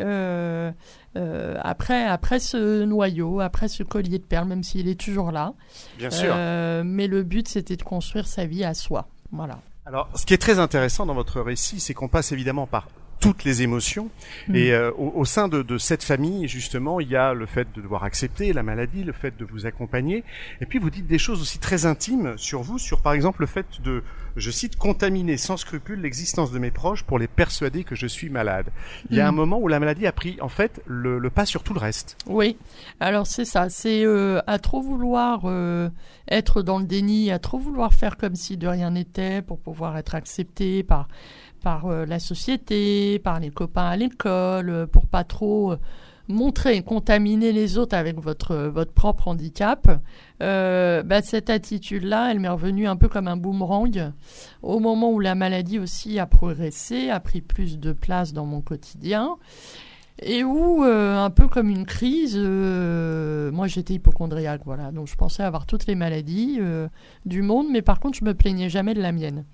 après, 1.16 2.04
après 2.04 2.40
ce 2.40 2.84
noyau, 2.84 3.40
après 3.40 3.70
ce 3.70 3.84
collier 3.84 4.20
de 4.20 4.26
perles, 4.26 4.50
même 4.50 4.64
s'il 4.64 4.90
est 4.90 5.00
toujours 5.00 5.32
là. 5.32 5.54
Bien 5.98 6.10
sûr. 6.10 6.36
Mais 6.84 7.08
le 7.08 7.24
but, 7.24 7.48
c'était 7.48 7.78
de 7.78 7.84
construire 7.84 8.28
sa 8.28 8.46
vie 8.46 8.66
à 8.66 8.74
soi. 8.74 9.08
Voilà. 9.32 9.58
Alors, 9.88 10.10
ce 10.16 10.26
qui 10.26 10.34
est 10.34 10.38
très 10.38 10.60
intéressant 10.60 11.06
dans 11.06 11.14
votre 11.14 11.40
récit, 11.40 11.80
c'est 11.80 11.94
qu'on 11.94 12.10
passe 12.10 12.34
évidemment 12.34 12.68
par 12.68 12.90
toutes 13.20 13.44
les 13.44 13.62
émotions. 13.62 14.10
Mm. 14.48 14.56
Et 14.56 14.72
euh, 14.72 14.92
au, 14.98 15.12
au 15.16 15.26
sein 15.26 15.48
de, 15.48 15.62
de 15.62 15.78
cette 15.78 16.04
famille, 16.04 16.48
justement, 16.48 17.00
il 17.00 17.10
y 17.10 17.16
a 17.16 17.34
le 17.34 17.46
fait 17.46 17.68
de 17.76 17.82
devoir 17.82 18.04
accepter 18.04 18.54
la 18.54 18.64
maladie, 18.64 19.04
le 19.04 19.14
fait 19.14 19.36
de 19.38 19.46
vous 19.46 19.66
accompagner. 19.66 20.24
Et 20.62 20.66
puis, 20.66 20.80
vous 20.80 20.90
dites 20.90 21.08
des 21.08 21.18
choses 21.20 21.42
aussi 21.42 21.60
très 21.60 21.86
intimes 21.86 22.34
sur 22.38 22.62
vous, 22.62 22.78
sur 22.80 23.02
par 23.02 23.14
exemple 23.14 23.42
le 23.42 23.48
fait 23.48 23.66
de, 23.84 24.04
je 24.36 24.52
cite, 24.52 24.76
contaminer 24.76 25.38
sans 25.38 25.58
scrupule 25.58 26.02
l'existence 26.02 26.52
de 26.52 26.60
mes 26.60 26.72
proches 26.72 27.04
pour 27.04 27.20
les 27.20 27.28
persuader 27.28 27.84
que 27.84 27.96
je 27.96 28.08
suis 28.08 28.30
malade. 28.30 28.68
Il 29.10 29.18
y 29.18 29.20
a 29.22 29.26
Mm. 29.26 29.30
un 29.30 29.32
moment 29.32 29.60
où 29.60 29.68
la 29.68 29.80
maladie 29.80 30.08
a 30.08 30.12
pris, 30.12 30.38
en 30.42 30.50
fait, 30.50 30.82
le, 30.86 31.20
le 31.20 31.30
pas 31.30 31.46
sur 31.46 31.64
tout 31.64 31.74
le 31.74 31.80
reste. 31.80 32.18
Oui, 32.28 32.58
alors 33.00 33.28
c'est 33.28 33.46
ça, 33.46 33.70
c'est 33.70 34.06
euh, 34.06 34.40
à 34.48 34.60
trop 34.60 34.82
vouloir 34.82 35.42
euh, 35.46 35.90
être 36.30 36.62
dans 36.62 36.80
le 36.80 36.86
déni, 36.86 37.32
à 37.32 37.40
trop 37.40 37.58
vouloir 37.58 37.94
faire 37.94 38.18
comme 38.18 38.36
si 38.36 38.58
de 38.58 38.68
rien 38.68 38.92
n'était 38.92 39.42
pour 39.42 39.60
pouvoir 39.60 39.98
être 39.98 40.16
accepté 40.16 40.84
par 40.84 41.08
par 41.62 41.88
euh, 41.88 42.06
la 42.06 42.20
société, 42.20 43.20
par 43.20 43.40
les 43.40 43.50
copains 43.50 43.88
à 43.88 43.96
l'école, 43.96 44.70
euh, 44.70 44.86
pour 44.88 45.06
pas 45.08 45.24
trop 45.24 45.74
euh, 45.74 45.78
montrer 46.28 46.76
et 46.76 46.82
contaminer 46.82 47.52
les 47.52 47.78
autres 47.78 47.96
avec 47.96 48.20
votre 48.20 48.56
votre 48.56 48.92
propre 48.92 49.30
handicap. 49.30 49.88
Bah, 50.40 51.22
cette 51.22 51.50
attitude-là, 51.50 52.32
elle 52.32 52.40
m'est 52.40 52.50
revenue 52.50 52.88
un 52.88 52.98
peu 52.98 53.08
comme 53.08 53.30
un 53.30 53.38
boomerang 53.38 54.12
au 54.62 54.80
moment 54.80 55.12
où 55.12 55.20
la 55.20 55.36
maladie 55.36 55.80
aussi 55.80 56.20
a 56.20 56.26
progressé, 56.26 57.10
a 57.10 57.22
pris 57.22 57.40
plus 57.40 57.80
de 57.80 57.94
place 57.94 58.34
dans 58.34 58.46
mon 58.46 58.60
quotidien 58.62 59.38
et 60.22 60.44
où, 60.44 60.84
un 60.84 61.30
peu 61.30 61.48
comme 61.48 61.70
une 61.70 61.86
crise, 61.86 62.36
moi 62.38 63.68
j'étais 63.68 63.94
hypochondriaque, 63.94 64.62
voilà, 64.66 64.92
donc 64.92 65.08
je 65.08 65.16
pensais 65.16 65.44
avoir 65.44 65.66
toutes 65.66 65.86
les 65.86 65.96
maladies 65.96 66.60
du 67.26 67.42
monde, 67.42 67.68
mais 67.72 67.82
par 67.82 68.02
contre 68.02 68.18
je 68.18 68.26
me 68.26 68.34
plaignais 68.34 68.68
jamais 68.68 68.96
de 68.96 69.02
la 69.02 69.14
mienne. 69.14 69.46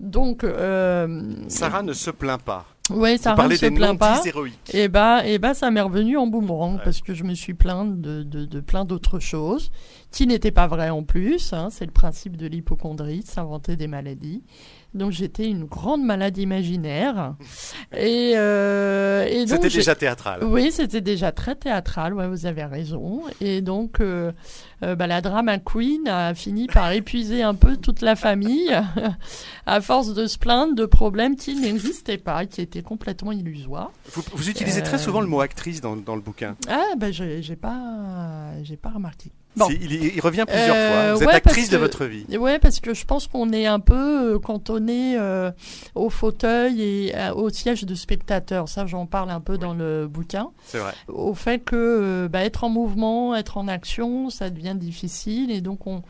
Donc, 0.00 0.44
euh, 0.44 1.34
Sarah 1.48 1.82
ne 1.82 1.92
se 1.92 2.10
plaint 2.10 2.40
pas. 2.42 2.64
Vous 2.88 3.04
Sarah 3.18 3.46
ne 3.46 3.54
se 3.54 3.66
plaint 3.66 3.96
pas. 3.98 4.20
héroïques. 4.24 4.74
Et 4.74 4.88
bah, 4.88 5.24
et 5.24 5.38
bah, 5.38 5.54
ça 5.54 5.70
m'est 5.70 5.80
revenu 5.80 6.16
en 6.16 6.26
boomerang 6.26 6.74
Ouais. 6.76 6.80
parce 6.82 7.00
que 7.02 7.14
je 7.14 7.22
me 7.22 7.34
suis 7.34 7.54
plainte 7.54 8.00
de, 8.00 8.22
de, 8.24 8.46
de 8.46 8.60
plein 8.60 8.84
d'autres 8.84 9.20
choses 9.20 9.70
qui 10.10 10.26
n'étaient 10.26 10.50
pas 10.50 10.66
vraies 10.66 10.90
en 10.90 11.04
plus. 11.04 11.52
hein. 11.52 11.68
c'est 11.70 11.84
le 11.86 11.92
principe 11.92 12.36
de 12.36 12.46
l'hypochondrie, 12.48 13.20
de 13.20 13.26
s'inventer 13.28 13.76
des 13.76 13.86
maladies. 13.86 14.42
Donc 14.92 15.12
j'étais 15.12 15.48
une 15.48 15.66
grande 15.66 16.02
malade 16.02 16.36
imaginaire. 16.38 17.34
Et, 17.96 18.32
euh, 18.36 19.24
et 19.24 19.46
C'était 19.46 19.68
déjà 19.68 19.94
théâtral. 19.94 20.42
oui, 20.44 20.72
c'était 20.72 21.00
déjà 21.00 21.30
très 21.30 21.54
théâtral, 21.54 22.12
ouais, 22.14 22.26
vous 22.26 22.46
avez 22.46 22.64
raison. 22.64 23.22
Et 23.40 23.60
donc, 23.60 24.00
euh, 24.00 24.32
euh, 24.82 24.96
bah, 24.96 25.06
la 25.06 25.20
drama 25.20 25.58
queen 25.58 26.08
a 26.08 26.34
fini 26.34 26.66
par 26.66 26.90
épuiser 26.92 27.42
un 27.42 27.54
peu 27.54 27.76
toute 27.76 28.00
la 28.00 28.16
famille, 28.16 28.72
à 29.66 29.80
force 29.80 30.12
de 30.12 30.26
se 30.26 30.38
plaindre 30.38 30.74
de 30.74 30.86
problèmes 30.86 31.36
qui 31.36 31.54
n'existaient 31.54 32.18
pas, 32.18 32.46
qui 32.46 32.60
étaient 32.60 32.82
complètement 32.82 33.30
illusoires. 33.30 33.92
Vous, 34.12 34.22
vous 34.32 34.50
utilisez 34.50 34.82
très 34.82 34.96
Euh, 34.96 34.98
souvent 34.98 35.20
le 35.20 35.28
mot 35.28 35.40
actrice 35.40 35.80
dans, 35.80 35.94
dans 35.96 36.16
le 36.16 36.22
bouquin. 36.22 36.56
Ah, 36.68 36.94
ben, 36.98 37.12
j'ai 37.12 37.56
pas, 37.56 38.50
j'ai 38.64 38.76
pas 38.76 38.90
remarqué. 38.90 39.30
Bon. 39.56 39.66
Il, 39.68 39.92
il 39.92 40.20
revient 40.20 40.44
plusieurs 40.46 40.76
Euh, 40.76 41.08
fois. 41.10 41.14
Vous 41.14 41.22
êtes 41.22 41.28
ouais, 41.28 41.34
actrice 41.34 41.70
de 41.70 41.76
votre 41.76 42.04
vie. 42.04 42.24
Ouais, 42.38 42.58
parce 42.60 42.78
que 42.80 42.94
je 42.94 43.04
pense 43.04 43.26
qu'on 43.26 43.50
est 43.52 43.66
un 43.66 43.80
peu 43.80 44.34
euh, 44.34 44.38
cantonné 44.38 45.16
euh, 45.18 45.50
au 45.94 46.08
fauteuil 46.08 46.80
et 46.82 47.16
euh, 47.16 47.34
au 47.34 47.50
siège 47.50 47.84
de 47.84 47.94
spectateur. 47.94 48.68
Ça, 48.68 48.86
j'en 48.86 49.06
parle 49.06 49.30
un 49.30 49.40
peu 49.40 49.58
dans 49.58 49.74
le 49.74 50.06
bouquin. 50.06 50.50
C'est 50.66 50.78
vrai. 50.78 50.92
au 51.08 51.34
fait 51.34 51.58
que 51.58 52.28
bah, 52.30 52.44
être 52.44 52.62
en 52.64 52.68
mouvement, 52.68 53.34
être 53.34 53.58
en 53.58 53.66
action, 53.68 54.30
ça 54.30 54.50
devient 54.50 54.76
difficile 54.76 55.50
et 55.50 55.60
donc 55.60 55.86
on, 55.86 56.02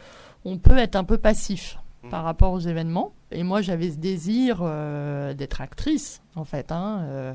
on 0.44 0.58
peut 0.58 0.76
être 0.78 0.96
un 0.96 1.04
peu 1.04 1.16
passif 1.18 1.76
Mhm. 2.02 2.10
par 2.10 2.24
rapport 2.24 2.52
aux 2.54 2.60
événements. 2.60 3.12
Et 3.32 3.44
moi, 3.44 3.62
j'avais 3.62 3.90
ce 3.90 3.96
désir 3.96 4.58
euh, 4.62 5.34
d'être 5.34 5.60
actrice, 5.60 6.20
en 6.34 6.42
fait, 6.44 6.72
hein, 6.72 7.02
euh, 7.02 7.34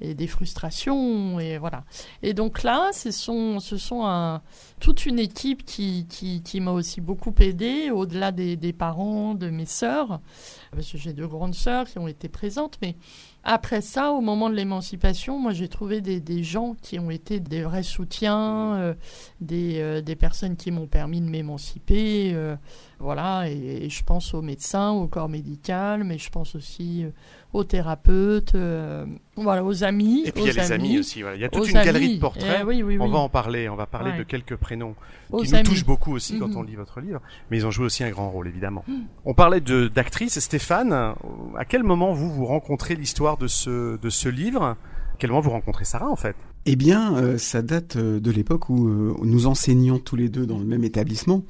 et 0.00 0.14
des 0.14 0.28
frustrations, 0.28 1.40
et 1.40 1.58
voilà. 1.58 1.82
Et 2.22 2.32
donc 2.32 2.62
là, 2.62 2.90
ce 2.92 3.10
sont, 3.10 3.58
ce 3.58 3.76
sont 3.76 4.06
un, 4.06 4.40
toute 4.78 5.04
une 5.04 5.18
équipe 5.18 5.64
qui, 5.64 6.06
qui, 6.08 6.60
m'a 6.60 6.70
aussi 6.70 7.00
beaucoup 7.00 7.34
aidée, 7.40 7.90
au-delà 7.90 8.30
des, 8.30 8.72
parents, 8.72 9.34
de 9.34 9.50
mes 9.50 9.66
sœurs, 9.66 10.20
parce 10.70 10.90
que 10.92 10.98
j'ai 10.98 11.12
deux 11.12 11.26
grandes 11.26 11.54
sœurs 11.56 11.86
qui 11.88 11.98
ont 11.98 12.08
été 12.08 12.28
présentes, 12.28 12.78
mais 12.80 12.94
après 13.42 13.80
ça, 13.80 14.12
au 14.12 14.20
moment 14.20 14.48
de 14.48 14.54
l'émancipation, 14.54 15.36
moi 15.36 15.52
j'ai 15.52 15.66
trouvé 15.66 16.00
des, 16.00 16.20
des, 16.20 16.44
gens 16.44 16.76
qui 16.80 17.00
ont 17.00 17.10
été 17.10 17.40
des 17.40 17.62
vrais 17.62 17.82
soutiens, 17.82 18.74
euh, 18.76 18.94
des, 19.40 20.02
des, 20.02 20.14
personnes 20.14 20.56
qui 20.56 20.70
m'ont 20.70 20.86
permis 20.86 21.20
de 21.20 21.26
m'émanciper. 21.26 22.36
Voilà, 23.02 23.50
et, 23.50 23.90
je 23.90 24.04
pense 24.04 24.32
aux 24.32 24.42
médecins, 24.42 24.92
au 24.92 25.08
corps 25.08 25.28
médical, 25.32 26.04
mais 26.04 26.18
je 26.18 26.30
pense 26.30 26.54
aussi 26.54 27.04
aux 27.52 27.64
thérapeutes, 27.64 28.54
voilà, 29.36 29.64
aux 29.64 29.82
amis. 29.84 30.22
Et 30.26 30.32
puis 30.32 30.42
il 30.44 30.46
y 30.46 30.50
a 30.58 30.62
les 30.62 30.72
amis 30.72 30.98
aussi. 30.98 31.22
Voilà. 31.22 31.36
Il 31.36 31.42
y 31.42 31.44
a 31.44 31.48
toute 31.48 31.68
une 31.68 31.76
amis. 31.76 31.86
galerie 31.86 32.14
de 32.16 32.20
portraits. 32.20 32.58
Eh, 32.60 32.64
oui, 32.64 32.82
oui, 32.82 32.96
on 33.00 33.08
va 33.08 33.18
en 33.18 33.28
parler. 33.28 33.68
On 33.68 33.76
va 33.76 33.86
parler 33.86 34.12
Ouais. 34.12 34.18
de 34.18 34.22
quelques 34.22 34.56
prénoms 34.56 34.94
Aux 35.30 35.42
qui 35.42 35.52
nous 35.52 35.62
touchent 35.62 35.84
beaucoup 35.86 36.12
aussi 36.12 36.38
quand 36.38 36.48
Mhm. 36.48 36.56
on 36.56 36.62
lit 36.62 36.76
votre 36.76 37.00
livre. 37.00 37.20
Mais 37.50 37.56
ils 37.58 37.66
ont 37.66 37.70
joué 37.70 37.86
aussi 37.86 38.04
un 38.04 38.10
grand 38.10 38.30
rôle, 38.30 38.46
évidemment. 38.46 38.84
Mhm. 38.86 39.04
On 39.24 39.34
parlait 39.34 39.60
de 39.60 39.88
d'actrice. 39.88 40.38
Stéphane, 40.38 40.92
à 40.92 41.64
quel 41.68 41.82
moment 41.82 42.12
vous 42.12 42.30
vous 42.30 42.44
rencontrez 42.46 42.94
l'histoire 42.94 43.36
de 43.38 43.46
ce 43.48 43.96
de 43.98 44.10
ce 44.10 44.28
livre? 44.28 44.62
À 44.62 44.76
quel 45.18 45.30
moment 45.30 45.40
vous 45.42 45.50
rencontrez 45.50 45.84
Sarah 45.84 46.08
en 46.10 46.16
fait? 46.16 46.36
Eh 46.64 46.76
bien, 46.76 47.16
euh, 47.16 47.38
ça 47.38 47.60
date 47.60 47.96
euh, 47.96 48.20
de 48.20 48.30
l'époque 48.30 48.68
où 48.68 48.86
euh, 48.86 49.14
nous 49.24 49.46
enseignions 49.48 49.98
tous 49.98 50.14
les 50.14 50.28
deux 50.28 50.46
dans 50.46 50.58
le 50.60 50.64
même 50.64 50.84
établissement 50.84 51.42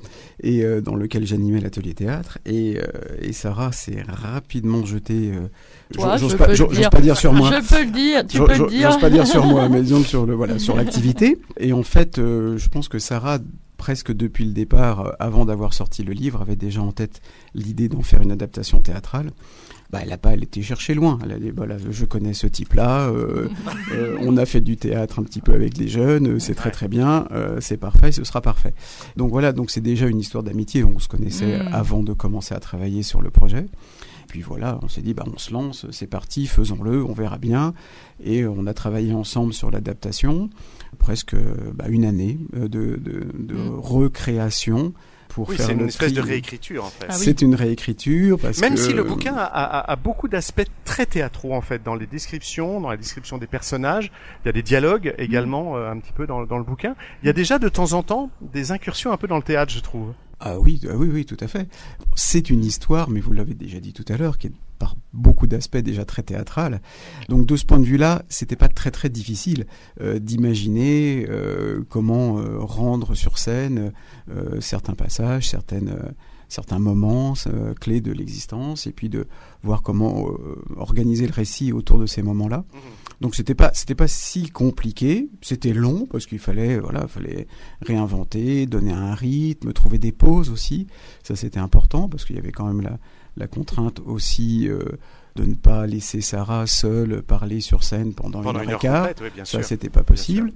et 0.43 0.65
euh, 0.65 0.81
dans 0.81 0.95
lequel 0.95 1.27
j'animais 1.27 1.61
l'atelier 1.61 1.93
théâtre. 1.93 2.39
Et, 2.47 2.79
euh, 2.79 2.87
et 3.21 3.33
Sarah 3.35 3.73
s'est 3.73 4.03
rapidement 4.09 4.87
jetée. 4.87 5.33
euh, 5.35 5.49
Toi, 5.93 6.17
j'ose 6.17 6.33
je 6.33 6.37
pas, 6.39 6.55
j'ose 6.55 6.71
dire. 6.79 6.89
pas 6.89 7.03
dire 7.03 7.19
sur 7.19 7.35
moi. 7.35 7.51
Je 7.61 7.69
peux 7.69 7.85
le 7.85 7.91
dire, 7.91 8.27
tu 8.27 8.39
peux 8.39 8.57
le 8.57 8.69
dire. 8.69 8.91
J'ose 8.91 9.01
pas 9.01 9.11
dire 9.11 9.27
sur 9.27 9.45
moi, 9.45 9.69
mais 9.69 9.83
disons 9.83 10.03
sur 10.03 10.25
le 10.25 10.35
voilà 10.35 10.59
sur 10.59 10.77
l'activité. 10.77 11.37
Et 11.59 11.75
en 11.75 11.83
fait, 11.83 12.19
euh, 12.19 12.57
je 12.57 12.69
pense 12.69 12.89
que 12.89 12.99
Sarah 12.99 13.39
presque 13.77 14.13
depuis 14.13 14.45
le 14.45 14.53
départ, 14.53 15.15
avant 15.19 15.45
d'avoir 15.45 15.75
sorti 15.75 16.05
le 16.05 16.13
livre, 16.13 16.41
avait 16.41 16.57
déjà 16.57 16.81
en 16.81 16.93
tête 16.93 17.21
l'idée 17.53 17.89
d'en 17.89 18.01
faire 18.03 18.23
une 18.23 18.31
adaptation 18.31 18.79
théâtrale. 18.79 19.33
Bah, 19.93 19.99
elle 20.03 20.13
a 20.13 20.17
pas, 20.17 20.33
elle 20.33 20.43
était 20.43 20.63
chercher 20.63 20.95
loin. 20.95 21.19
Elle 21.23 21.33
a 21.33 21.39
dit, 21.39 21.51
voilà, 21.55 21.77
je 21.91 22.05
connais 22.07 22.33
ce 22.33 22.47
type-là. 22.47 23.09
euh, 23.11 23.49
euh, 23.93 24.17
on 24.21 24.39
a 24.39 24.47
fait 24.47 24.63
du 24.63 24.77
théâtre 24.79 25.19
un 25.19 25.23
petit 25.23 25.43
peu 25.43 25.53
avec 25.53 25.77
les 25.77 25.87
jeunes. 25.89 26.27
euh, 26.29 26.39
C'est 26.39 26.55
très 26.55 26.71
très 26.71 26.89
bien. 26.89 27.27
euh, 27.33 27.59
c'est 27.61 27.77
parfait. 27.77 28.11
Ce 28.11 28.25
sera 28.25 28.41
parfait. 28.41 28.73
Donc 29.17 29.31
voilà. 29.31 29.53
Donc 29.53 29.71
c'est 29.71 29.83
déjà 29.83 30.07
une 30.07 30.19
histoire 30.19 30.43
d'amitié. 30.43 30.83
On 30.83 30.99
se 30.99 31.09
connaissait 31.09 31.59
Mm. 31.59 31.69
avant 31.75 32.03
de 32.03 32.15
commencer 32.15 32.55
à 32.55 32.61
travailler 32.61 33.03
sur 33.03 33.21
le 33.21 33.29
projet. 33.31 33.67
Puis 34.29 34.41
voilà, 34.41 34.79
on 34.83 34.89
s'est 34.89 35.03
dit, 35.03 35.13
bah, 35.13 35.25
on 35.31 35.37
se 35.37 35.53
lance, 35.53 35.85
c'est 35.91 36.07
parti, 36.07 36.47
faisons-le, 36.47 37.05
on 37.05 37.13
verra 37.13 37.37
bien. 37.37 37.75
Et 38.25 38.47
on 38.47 38.67
a 38.67 38.73
travaillé 38.73 39.13
ensemble 39.13 39.53
sur 39.53 39.71
l'adaptation, 39.71 40.49
presque 40.99 41.37
bah, 41.75 41.85
une 41.89 42.07
année 42.07 42.39
euh, 42.57 42.61
de, 42.67 42.97
de, 42.97 43.27
de 43.39 43.55
Mm. 43.55 43.79
recréation 43.79 44.95
pour 45.35 45.49
Oui, 45.49 45.57
faire 45.57 45.67
c'est 45.67 45.73
une 45.73 45.81
le 45.81 45.87
espèce 45.89 46.13
de 46.13 46.21
réécriture 46.21 46.85
en 46.85 46.89
fait. 46.91 47.07
Ah 47.09 47.15
oui. 47.19 47.25
C'est 47.25 47.43
une 47.43 47.55
réécriture 47.55 48.39
parce 48.39 48.61
Même 48.61 48.75
que 48.75 48.81
si 48.81 48.93
le 48.93 49.03
bouquin 49.03 49.35
a, 49.35 49.45
a- 49.45 49.91
a 49.93 49.97
beaucoup 49.97 50.29
d'aspects 50.29 50.67
très 50.85 51.07
théâtraux 51.07 51.55
en 51.55 51.61
fait 51.61 51.83
dans 51.83 51.95
les 51.95 52.07
descriptions, 52.07 52.81
dans 52.81 52.91
la 52.91 52.97
description 52.97 53.39
des 53.39 53.47
personnages, 53.47 54.13
il 54.45 54.47
y 54.47 54.49
a 54.51 54.53
des 54.53 54.63
dialogues 54.63 55.15
également 55.19 55.77
euh, 55.77 55.91
un 55.91 55.99
petit 55.99 56.13
peu 56.13 56.27
dans, 56.27 56.45
dans 56.45 56.59
le 56.59 56.65
bouquin. 56.65 56.95
Il 57.23 57.27
y 57.27 57.31
a 57.31 57.33
déjà 57.33 57.59
de 57.59 57.69
temps 57.69 57.93
en 57.95 58.03
temps 58.03 58.31
des 58.41 58.73
incursions 58.73 59.13
un 59.13 59.17
peu 59.17 59.27
dans 59.29 59.37
le 59.37 59.43
théâtre, 59.43 59.73
je 59.73 59.81
trouve. 59.81 60.13
Ah 60.41 60.59
oui, 60.59 60.81
ah 60.91 60.95
oui, 60.97 61.09
oui, 61.13 61.25
tout 61.25 61.37
à 61.41 61.47
fait. 61.47 61.69
C'est 62.17 62.51
une 62.51 62.65
histoire, 62.65 63.09
mais 63.11 63.21
vous 63.21 63.33
l'avez 63.33 63.55
déjà 63.55 63.79
dit 63.79 63.93
tout 63.93 64.05
à 64.09 64.17
l'heure, 64.17 64.39
qui 64.39 64.49
est 64.49 64.53
par 64.83 64.97
beaucoup 65.13 65.47
d'aspects 65.47 65.77
déjà 65.77 66.05
très 66.05 66.25
théâtrale. 66.25 66.83
Donc 67.29 67.47
de 67.47 67.55
ce 67.55 67.65
point 67.65 67.79
de 67.79 67.85
vue-là, 67.85 68.25
c'était 68.29 68.57
pas 68.57 68.69
très 68.69 68.91
très 68.91 69.11
difficile 69.11 69.67
euh, 70.01 70.19
d'imaginer 70.19 71.25
euh, 71.29 71.85
comment 71.89 72.41
euh, 72.41 72.59
rendre 72.59 73.15
sur 73.15 73.39
scène 73.39 73.93
certains 74.61 74.95
passages, 74.95 75.49
certaines 75.49 75.97
certains 76.49 76.79
moments 76.79 77.35
clés 77.81 78.01
de 78.01 78.13
l'existence, 78.13 78.87
et 78.87 78.93
puis 78.93 79.09
de 79.09 79.27
voir 79.63 79.83
comment 79.83 80.29
organiser 80.77 81.27
le 81.27 81.33
récit 81.33 81.73
autour 81.73 81.99
de 81.99 82.07
ces 82.07 82.23
moments-là. 82.23 82.65
Donc 83.21 83.35
c'était 83.35 83.55
pas 83.55 83.71
c'était 83.73 83.95
pas 83.95 84.09
si 84.09 84.51
compliqué, 84.51 85.31
c'était 85.43 85.73
long 85.73 86.07
parce 86.11 86.27
qu'il 86.27 86.39
fallait 86.41 86.79
voilà, 86.79 87.07
fallait 87.07 87.47
réinventer, 87.81 88.67
donner 88.67 88.93
un 88.93 89.15
rythme, 89.15 89.73
trouver 89.73 89.99
des 89.99 90.13
pauses 90.13 90.51
aussi. 90.51 90.87
Ça 91.23 91.37
c'était 91.37 91.61
important 91.61 92.09
parce 92.09 92.25
qu'il 92.25 92.37
y 92.37 92.39
avait 92.39 92.53
quand 92.53 92.67
même 92.67 92.83
la, 92.83 92.99
la 93.37 93.47
contrainte 93.47 94.01
aussi 94.05 94.69
euh, 94.69 94.83
de 95.37 95.45
ne 95.45 95.55
pas 95.55 95.87
laisser 95.87 96.21
Sarah 96.21 96.67
seule 96.67 97.23
parler 97.23 97.61
sur 97.61 97.83
scène 97.85 98.13
pendant, 98.15 98.43
Pendant 98.43 98.61
une 98.61 98.71
heure 98.71 98.79
quart. 98.79 99.09
oui, 99.21 99.29
Ça 99.45 99.63
c'était 99.63 99.89
pas 99.89 100.03
possible. 100.03 100.53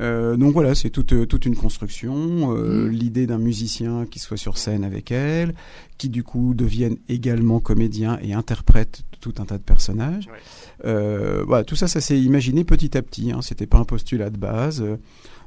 Euh, 0.00 0.36
donc 0.36 0.52
voilà, 0.52 0.74
c'est 0.74 0.90
toute 0.90 1.26
toute 1.26 1.46
une 1.46 1.56
construction, 1.56 2.54
euh, 2.54 2.86
Mm. 2.86 2.90
l'idée 2.90 3.26
d'un 3.26 3.38
musicien 3.38 4.04
qui 4.06 4.18
soit 4.18 4.36
sur 4.36 4.58
scène 4.58 4.84
avec 4.84 5.10
elle, 5.10 5.54
qui 5.96 6.10
du 6.10 6.22
coup 6.22 6.52
devienne 6.54 6.98
également 7.08 7.58
comédien 7.58 8.18
et 8.22 8.34
interprète 8.34 9.02
tout 9.20 9.32
un 9.38 9.46
tas 9.46 9.56
de 9.58 9.62
personnages. 9.62 10.26
Ouais. 10.26 10.38
Euh, 10.84 11.42
voilà, 11.46 11.64
tout 11.64 11.74
ça, 11.74 11.88
ça 11.88 12.00
s'est 12.02 12.20
imaginé 12.20 12.62
petit 12.64 12.96
à 12.96 13.02
petit. 13.02 13.32
Hein, 13.32 13.40
C'était 13.42 13.66
pas 13.66 13.78
un 13.78 13.84
postulat 13.84 14.28
de 14.30 14.36
base. 14.36 14.84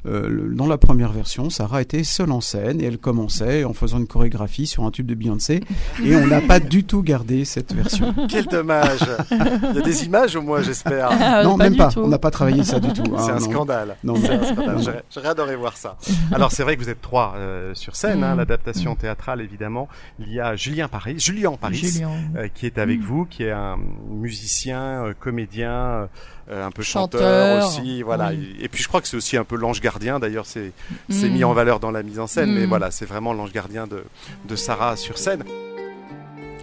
Euh, 0.08 0.50
dans 0.56 0.66
la 0.68 0.78
première 0.80 1.12
version, 1.12 1.50
Sarah 1.52 1.82
était 1.82 2.04
seule 2.04 2.32
en 2.32 2.42
scène 2.42 2.82
et 2.82 2.86
elle 2.86 2.98
commençait 2.98 3.64
en 3.64 3.74
faisant 3.74 4.00
une 4.00 4.08
chorégraphie 4.08 4.66
sur 4.66 4.84
un 4.84 4.90
tube 4.92 5.06
de 5.06 5.14
Beyoncé. 5.14 5.62
Et 6.04 6.16
on 6.16 6.26
n'a 6.26 6.42
pas 6.42 6.60
du 6.60 6.84
tout 6.84 7.04
gardé 7.04 7.46
cette 7.46 7.74
version. 7.74 8.14
Quel 8.28 8.46
dommage 8.46 9.00
Il 9.32 9.76
y 9.76 9.80
a 9.80 9.82
des 9.82 10.06
images 10.06 10.36
au 10.36 10.42
moins, 10.42 10.62
j'espère. 10.64 11.10
Ah, 11.12 11.44
non, 11.44 11.58
pas 11.58 11.66
même 11.66 11.78
pas. 11.78 11.90
tout. 11.90 12.00
On 12.00 12.08
n'a 12.08 12.18
pas 12.18 12.32
travaillé 12.32 12.64
ça 12.64 12.80
du 12.80 12.92
tout. 12.94 13.04
hein, 13.16 13.22
C'est 13.26 13.32
un 13.32 13.40
scandale. 13.40 13.96
Non, 14.04 14.16
C'est 14.16 14.36
non. 14.38 14.42
un 14.42 14.46
scandale. 14.54 15.04
J'aurais- 15.14 15.28
adoré 15.30 15.56
voir 15.56 15.78
ça. 15.78 15.98
Alors 16.32 16.52
c'est 16.52 16.64
vrai 16.64 16.76
que 16.76 16.82
vous 16.82 16.90
êtes 16.90 17.02
trois 17.02 17.36
euh, 17.38 17.74
sur 17.76 17.96
scène, 17.96 18.24
hein, 18.24 18.34
Mm. 18.36 18.38
l'adaptation 18.40 18.96
théâtrale 18.96 19.40
évidemment. 19.42 19.88
Il 20.20 20.32
y 20.34 20.40
a 20.40 20.56
Julien 20.56 20.88
Paris, 20.88 21.16
Julien 21.20 21.54
Paris, 21.54 21.76
Julien. 21.76 22.10
euh, 22.38 22.48
qui 22.54 22.66
est 22.66 22.78
avec 22.80 23.00
Mm. 23.00 23.04
vous, 23.04 23.26
qui 23.26 23.44
est 23.44 23.52
un 23.52 23.78
musicien, 24.10 25.06
euh, 25.06 25.14
comédien, 25.18 26.10
euh, 26.52 26.66
un 26.68 26.72
peu 26.72 26.84
chanteur, 26.84 27.62
Chanteur, 27.62 27.68
aussi. 27.68 28.02
Voilà. 28.04 28.30
oui. 28.32 28.56
Et, 28.62 28.68
puis 28.68 28.82
je 28.84 28.88
crois 28.88 29.02
que 29.02 29.08
c'est 29.08 29.18
aussi 29.18 29.38
un 29.38 29.44
peu 29.44 29.56
l'ange 29.56 29.80
gardien. 29.82 30.20
D'ailleurs, 30.20 30.46
c'est 30.46 30.72
c'est 31.10 31.30
Mm. 31.30 31.34
mis 31.34 31.44
en 31.44 31.54
valeur 31.54 31.80
dans 31.80 31.92
la 31.92 32.04
mise 32.04 32.20
en 32.20 32.28
scène, 32.28 32.52
mais 32.54 32.66
Mm. 32.66 32.70
voilà, 32.70 32.92
c'est 32.92 33.06
vraiment 33.06 33.34
l'ange 33.34 33.52
gardien 33.54 33.88
de, 33.88 34.04
de 34.48 34.56
Sarah 34.56 34.96
sur 34.98 35.18
scène. 35.18 35.44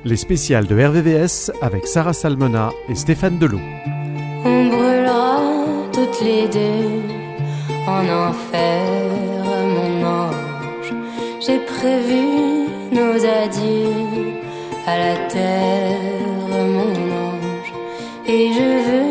Les 0.04 0.16
spéciales 0.16 0.66
de 0.66 0.74
RVVS 0.80 1.50
avec 1.62 1.86
Sarah 1.86 2.12
Salmona 2.12 2.70
et 2.88 2.94
Stéphane 2.94 3.38
Delot. 3.38 3.60
On 4.44 4.66
brûlera 4.66 5.40
toutes 5.92 6.20
les 6.22 6.46
deux 6.48 7.02
en 7.86 8.04
enfer, 8.08 8.84
mon 9.76 10.06
ange. 10.06 10.92
J'ai 11.44 11.58
prévu 11.60 12.68
nos 12.92 13.14
adieux 13.14 14.34
à 14.86 14.98
la 14.98 15.16
terre, 15.28 15.98
mon 16.48 17.12
ange. 17.26 17.72
Et 18.26 18.52
je 18.52 18.90
veux 18.90 19.07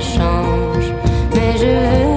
change. 0.00 0.92
Mais 1.34 1.56
je 1.58 2.11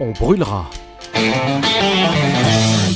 on 0.00 0.10
brûlera. 0.12 0.70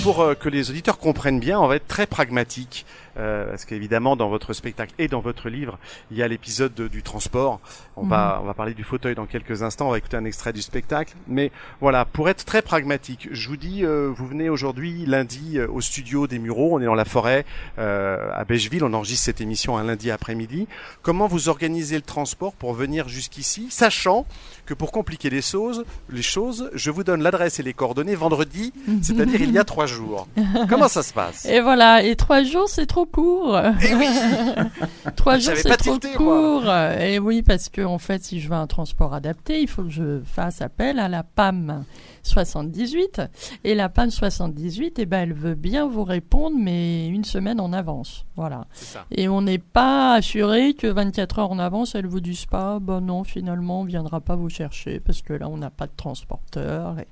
Pour 0.02 0.20
euh, 0.20 0.34
que 0.34 0.48
les 0.48 0.70
auditeurs 0.70 0.98
comprennent 0.98 1.40
bien, 1.40 1.60
on 1.60 1.66
va 1.66 1.76
être 1.76 1.86
très 1.86 2.06
pragmatique, 2.06 2.86
euh, 3.16 3.50
parce 3.50 3.64
qu'évidemment 3.64 4.16
dans 4.16 4.28
votre 4.28 4.52
spectacle 4.52 4.92
et 4.98 5.08
dans 5.08 5.20
votre 5.20 5.48
livre, 5.48 5.78
il 6.10 6.16
y 6.16 6.22
a 6.22 6.28
l'épisode 6.28 6.74
du 6.74 7.02
transport. 7.02 7.60
On 7.96 8.06
va 8.06 8.36
mhm. 8.36 8.42
on 8.42 8.46
va 8.46 8.54
parler 8.54 8.74
du 8.74 8.84
fauteuil 8.84 9.14
dans 9.14 9.26
quelques 9.26 9.62
instants. 9.62 9.88
On 9.88 9.90
va 9.90 9.98
écouter 9.98 10.16
un 10.16 10.24
extrait 10.24 10.52
du 10.52 10.62
spectacle. 10.62 11.14
Mais 11.28 11.50
voilà, 11.80 12.04
pour 12.04 12.28
être 12.28 12.44
très 12.44 12.62
pragmatique, 12.62 13.28
je 13.30 13.48
vous 13.48 13.56
dis, 13.56 13.84
euh, 13.84 14.10
vous 14.14 14.26
venez 14.26 14.48
aujourd'hui 14.48 15.04
lundi 15.06 15.58
euh, 15.58 15.68
au 15.68 15.80
studio 15.80 16.26
des 16.26 16.38
Mureaux. 16.38 16.70
On 16.72 16.80
est 16.80 16.86
dans 16.86 16.94
la 16.94 17.04
forêt 17.04 17.44
euh, 17.78 18.30
à 18.34 18.44
Bècheville. 18.44 18.84
On 18.84 18.94
enregistre 18.94 19.24
cette 19.26 19.40
émission 19.40 19.76
un 19.76 19.84
lundi 19.84 20.10
après-midi. 20.10 20.68
Comment 21.02 21.26
vous 21.26 21.48
organisez 21.48 21.96
le 21.96 22.02
transport 22.02 22.54
pour 22.54 22.72
venir 22.72 23.08
jusqu'ici, 23.08 23.68
sachant 23.70 24.26
que 24.66 24.74
pour 24.74 24.92
compliquer 24.92 25.30
les 25.30 25.42
choses, 25.42 25.84
les 26.10 26.22
choses 26.22 26.70
je 26.74 26.90
vous 26.90 27.04
donne 27.04 27.22
l'adresse 27.22 27.58
et 27.60 27.62
les 27.62 27.72
coordonnées 27.72 28.14
vendredi, 28.14 28.72
c'est-à-dire 29.02 29.40
il 29.42 29.52
y 29.52 29.58
a 29.58 29.64
trois 29.64 29.86
jours. 29.86 30.28
Comment 30.68 30.88
ça 30.88 31.02
se 31.02 31.12
passe? 31.12 31.44
Et 31.46 31.60
voilà, 31.60 32.02
et 32.02 32.16
trois 32.16 32.42
jours, 32.42 32.68
c'est 32.68 32.86
trop 32.86 33.06
court. 33.06 33.58
Et 33.58 33.94
oui 33.94 34.06
Trois 35.16 35.38
jours, 35.38 35.54
c'est 35.56 35.76
trop 35.76 35.98
court. 36.16 36.72
Et 37.00 37.18
oui, 37.18 37.42
parce 37.42 37.68
que 37.68 37.82
en 37.82 37.98
fait, 37.98 38.24
si 38.24 38.40
je 38.40 38.48
veux 38.48 38.54
un 38.54 38.66
transport 38.66 39.14
adapté, 39.14 39.60
il 39.60 39.68
faut 39.68 39.82
que 39.82 39.90
je 39.90 40.20
fasse 40.24 40.62
appel 40.62 40.98
à 40.98 41.08
la 41.08 41.22
PAM. 41.22 41.84
78. 42.22 43.22
Et 43.64 43.74
la 43.74 43.88
PAM 43.88 44.10
78, 44.10 44.98
eh 44.98 45.06
ben, 45.06 45.22
elle 45.22 45.34
veut 45.34 45.54
bien 45.54 45.86
vous 45.88 46.04
répondre, 46.04 46.56
mais 46.58 47.08
une 47.08 47.24
semaine 47.24 47.60
en 47.60 47.72
avance. 47.72 48.24
Voilà. 48.36 48.66
Et 49.10 49.28
on 49.28 49.42
n'est 49.42 49.58
pas 49.58 50.14
assuré 50.14 50.74
que 50.74 50.86
24 50.86 51.38
heures 51.40 51.50
en 51.50 51.58
avance, 51.58 51.94
elle 51.94 52.06
vous 52.06 52.20
dise 52.20 52.46
pas, 52.46 52.78
bon 52.78 53.04
non, 53.04 53.24
finalement, 53.24 53.80
on 53.80 53.84
viendra 53.84 54.20
pas 54.20 54.36
vous 54.36 54.48
chercher 54.48 55.00
parce 55.00 55.22
que 55.22 55.32
là, 55.32 55.48
on 55.48 55.56
n'a 55.56 55.70
pas 55.70 55.86
de 55.86 55.92
transporteur. 55.96 56.98
Et... 56.98 57.08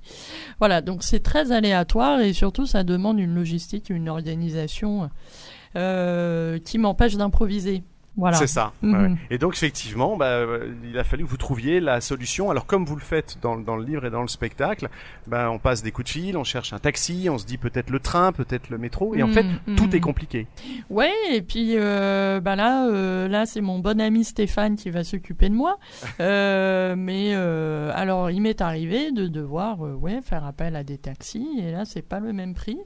Voilà, 0.59 0.81
donc 0.81 1.03
c'est 1.03 1.23
très 1.23 1.53
aléatoire 1.53 2.20
et 2.20 2.33
surtout, 2.33 2.66
ça 2.66 2.85
demande 2.85 3.18
une 3.18 3.35
logistique, 3.35 3.90
une 3.90 4.09
organisation 4.09 5.11
euh, 5.77 6.59
qui 6.59 6.79
m'empêche 6.79 7.16
d'improviser. 7.16 7.85
Voilà. 8.16 8.37
C'est 8.37 8.46
ça. 8.46 8.73
Mhm. 8.83 9.16
Et 9.31 9.38
donc 9.38 9.55
effectivement, 9.55 10.16
bah, 10.16 10.27
euh, 10.27 10.75
il 10.85 10.99
a 10.99 11.05
fallu 11.05 11.25
que 11.25 11.29
vous 11.29 11.37
trouviez 11.37 11.81
la 11.81 12.01
solution. 12.01 12.51
Alors 12.51 12.66
comme 12.66 12.85
vous 12.85 12.96
le 12.96 13.01
faites 13.01 13.38
dans, 13.40 13.55
le 13.55 13.85
livre 13.85 14.05
et 14.05 14.11
dans 14.11 14.23
le 14.23 14.29
spectacle, 14.29 14.88
bah, 15.27 15.51
on 15.51 15.59
passe 15.59 15.83
des 15.83 15.92
coups 15.92 16.07
de 16.07 16.11
fil, 16.11 16.37
on 16.37 16.44
cherche 16.44 16.73
un 16.73 16.79
taxi, 16.79 17.29
on 17.31 17.38
se 17.38 17.46
dit 17.46 17.57
peut-être 17.57 17.90
le 17.90 18.01
train, 18.01 18.33
peut-être 18.33 18.68
le 18.68 18.79
métro, 18.79 19.14
et 19.14 19.23
en 19.23 19.29
fait 19.29 19.44
mhm. 19.44 19.77
tout 19.77 19.87
mhm. 19.87 19.94
est 19.94 20.01
compliqué. 20.01 20.46
Ouais, 20.90 21.12
et 21.31 21.40
puis 21.40 21.77
euh, 21.77 22.40
bah 22.40 22.57
là, 22.57 22.88
euh, 22.88 23.29
là 23.29 23.46
c'est 23.46 23.61
mon 23.61 23.79
bon 23.79 24.01
ami 24.01 24.25
Stéphane 24.25 24.77
qui 24.77 24.90
va 24.90 25.05
s'occuper 25.05 25.49
de 25.49 25.55
moi. 25.55 25.79
euh, 26.20 26.96
mais 26.96 27.33
alors 27.35 28.31
il 28.31 28.40
m'est 28.42 28.61
arrivé 28.61 29.12
de 29.12 29.29
devoir 29.29 29.81
ouais 29.81 30.20
faire 30.23 30.44
appel 30.44 30.77
à 30.77 30.83
des 30.83 30.99
taxis, 30.99 31.49
et 31.61 31.70
là 31.70 31.85
c'est 31.85 32.03
pas 32.03 32.20
le 32.20 32.33
même 32.33 32.55
prix. 32.55 32.79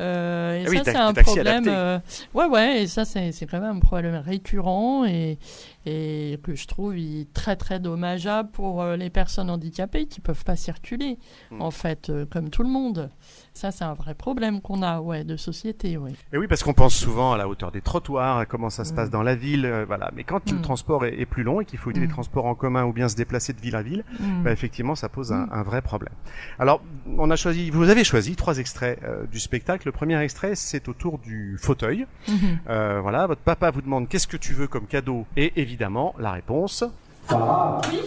Euh, 0.00 0.54
et 0.54 0.64
ah 0.66 0.84
ça, 0.84 0.92
c'est 0.92 0.96
un 0.96 1.12
problème. 1.12 1.64
Euh, 1.66 1.98
ouais, 2.34 2.46
ouais, 2.46 2.82
et 2.82 2.86
ça, 2.86 3.04
c'est 3.04 3.44
vraiment 3.46 3.70
un 3.70 3.80
problème 3.80 4.14
récurrent. 4.14 5.04
Et, 5.04 5.38
et 5.86 6.38
que 6.42 6.54
je 6.54 6.66
trouve 6.66 6.94
très 7.32 7.56
très 7.56 7.80
dommageable 7.80 8.50
pour 8.50 8.82
euh, 8.82 8.96
les 8.96 9.10
personnes 9.10 9.50
handicapées 9.50 10.06
qui 10.06 10.20
peuvent 10.20 10.44
pas 10.44 10.56
circuler 10.56 11.18
hmm. 11.50 11.62
en 11.62 11.70
fait 11.70 12.10
euh, 12.10 12.26
comme 12.26 12.50
tout 12.50 12.62
le 12.62 12.68
monde. 12.68 13.10
Ça 13.54 13.70
c'est 13.70 13.84
un 13.84 13.94
vrai 13.94 14.14
problème 14.14 14.60
qu'on 14.60 14.82
a 14.82 15.00
ouais 15.00 15.24
de 15.24 15.36
société. 15.36 15.98
Et 16.32 16.38
oui 16.38 16.46
parce 16.48 16.62
qu'on 16.62 16.74
pense 16.74 16.94
souvent 16.94 17.32
à 17.32 17.38
la 17.38 17.48
hauteur 17.48 17.70
des 17.70 17.80
trottoirs, 17.80 18.38
à 18.38 18.46
comment 18.46 18.70
ça 18.70 18.84
se 18.84 18.92
passe 18.92 19.08
hmm. 19.08 19.12
dans 19.12 19.22
la 19.22 19.34
ville 19.34 19.66
euh, 19.66 19.84
voilà, 19.86 20.10
mais 20.14 20.24
quand 20.24 20.50
le 20.50 20.58
hmm. 20.58 20.62
transport 20.62 21.04
est, 21.04 21.26
plus 21.26 21.42
long 21.42 21.60
et 21.60 21.64
qu'il 21.64 21.78
faut 21.78 21.90
utiliser 21.90 22.06
les 22.06 22.12
transports 22.12 22.46
en 22.46 22.54
commun 22.54 22.84
ou 22.84 22.92
bien 22.92 23.08
se 23.08 23.16
déplacer 23.16 23.52
de 23.52 23.60
ville 23.60 23.76
à 23.76 23.82
ville, 23.82 24.04
bah, 24.42 24.50
effectivement 24.50 24.94
ça 24.94 25.08
pose 25.08 25.32
un, 25.32 25.62
vrai 25.62 25.82
problème. 25.82 26.14
Alors 26.58 26.80
on 27.18 27.30
a 27.30 27.36
choisi 27.36 27.70
vous 27.70 27.88
avez 27.88 28.04
choisi 28.04 28.34
trois 28.34 28.58
extraits 28.58 28.98
du 29.30 29.38
spectacle. 29.38 29.86
Le 29.86 29.92
premier 29.92 30.18
extrait 30.22 30.54
c'est 30.54 30.88
autour 30.88 31.18
du 31.18 31.58
fauteuil. 31.60 32.06
Mhm. 32.28 32.58
voilà, 33.02 33.26
votre 33.26 33.42
papa 33.42 33.70
vous 33.70 33.82
demande 33.82 34.08
qu'est-ce 34.08 34.26
que 34.26 34.36
tu 34.36 34.54
veux 34.54 34.66
comme 34.66 34.86
cadeau? 34.86 35.26
Et 35.36 35.52
évidemment 35.68 36.14
la 36.18 36.32
réponse. 36.32 36.82
Sarah 37.28 37.78
Oui. 37.92 38.00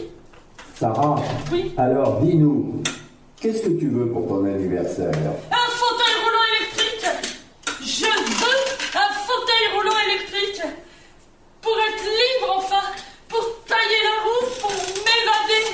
Sarah 0.74 1.16
Oui. 1.52 1.74
Alors 1.78 2.20
dis-nous, 2.22 2.82
qu'est-ce 3.40 3.62
que 3.62 3.80
tu 3.80 3.88
veux 3.90 4.08
pour 4.08 4.28
ton 4.28 4.44
anniversaire? 4.46 5.12
Un 5.12 5.70
fauteuil 5.82 6.16
roulant 6.24 6.48
électrique. 6.58 7.06
Je 7.82 8.06
veux 8.06 8.62
un 8.98 9.14
fauteuil 9.28 9.66
roulant 9.76 10.00
électrique 10.10 10.62
Pour 11.62 11.74
être 11.88 12.04
libre 12.04 12.56
enfin 12.58 12.82
Pour 13.30 13.46
tailler 13.68 14.02
la 14.10 14.18
roue, 14.26 14.48
pour 14.60 14.72
m'évader 14.72 15.66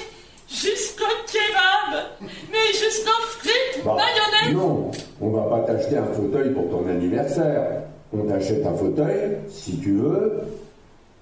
Jusqu'au 0.49 1.13
kebab 1.31 2.03
Mais 2.51 2.67
jusqu'aux 2.73 3.23
frites, 3.39 3.85
mayonnaise. 3.85 4.53
Non, 4.55 4.91
on 5.21 5.29
va 5.29 5.43
pas 5.43 5.59
t'acheter 5.61 5.95
un 5.97 6.07
fauteuil 6.13 6.53
pour 6.53 6.69
ton 6.69 6.85
anniversaire. 6.89 7.83
On 8.13 8.25
t'achète 8.25 8.65
un 8.65 8.73
fauteuil, 8.73 9.37
si 9.49 9.77
tu 9.79 9.93
veux, 9.97 10.41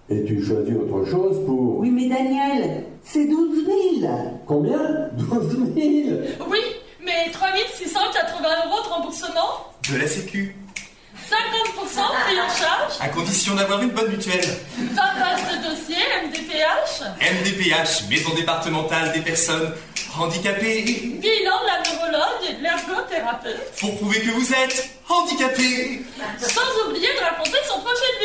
et 0.09 0.23
tu 0.23 0.43
choisis 0.45 0.75
autre 0.75 1.09
chose 1.09 1.43
pour. 1.45 1.79
Oui, 1.79 1.89
mais 1.89 2.07
Daniel, 2.07 2.83
c'est 3.03 3.25
12 3.25 3.65
000 4.01 4.11
Combien? 4.45 4.77
12 5.13 5.73
000 5.75 6.17
Oui, 6.47 6.59
mais 7.03 7.31
3 7.31 7.47
680 7.73 8.49
euros 8.67 8.83
de 8.83 8.87
remboursement. 8.89 9.73
De 9.91 9.97
la 9.97 10.07
Sécu. 10.07 10.55
50% 11.27 11.77
pris 11.87 12.39
en 12.39 12.49
charge. 12.49 12.93
À 12.99 13.09
condition 13.09 13.55
d'avoir 13.55 13.81
une 13.81 13.89
bonne 13.89 14.11
mutuelle. 14.11 14.45
20 14.77 14.95
pages 14.95 15.57
de 15.57 15.69
dossier, 15.69 15.95
MDPH 16.23 17.01
MDPH, 17.19 18.09
Maison 18.09 18.35
départementale 18.35 19.11
des 19.13 19.21
personnes 19.21 19.73
handicapées. 20.19 20.83
Bilan 20.83 21.57
de 21.61 21.65
la 21.65 21.81
neurologue 21.81 22.49
et 22.49 22.53
de 22.53 22.61
l'ergothérapeute. 22.63 23.71
Pour 23.79 23.95
prouver 23.97 24.19
que 24.21 24.31
vous 24.31 24.53
êtes 24.53 24.89
handicapé. 25.09 26.01
Sans 26.39 26.87
oublier 26.87 27.07
de 27.13 27.23
raconter 27.23 27.57
son 27.67 27.79
projet 27.79 28.11
de 28.19 28.24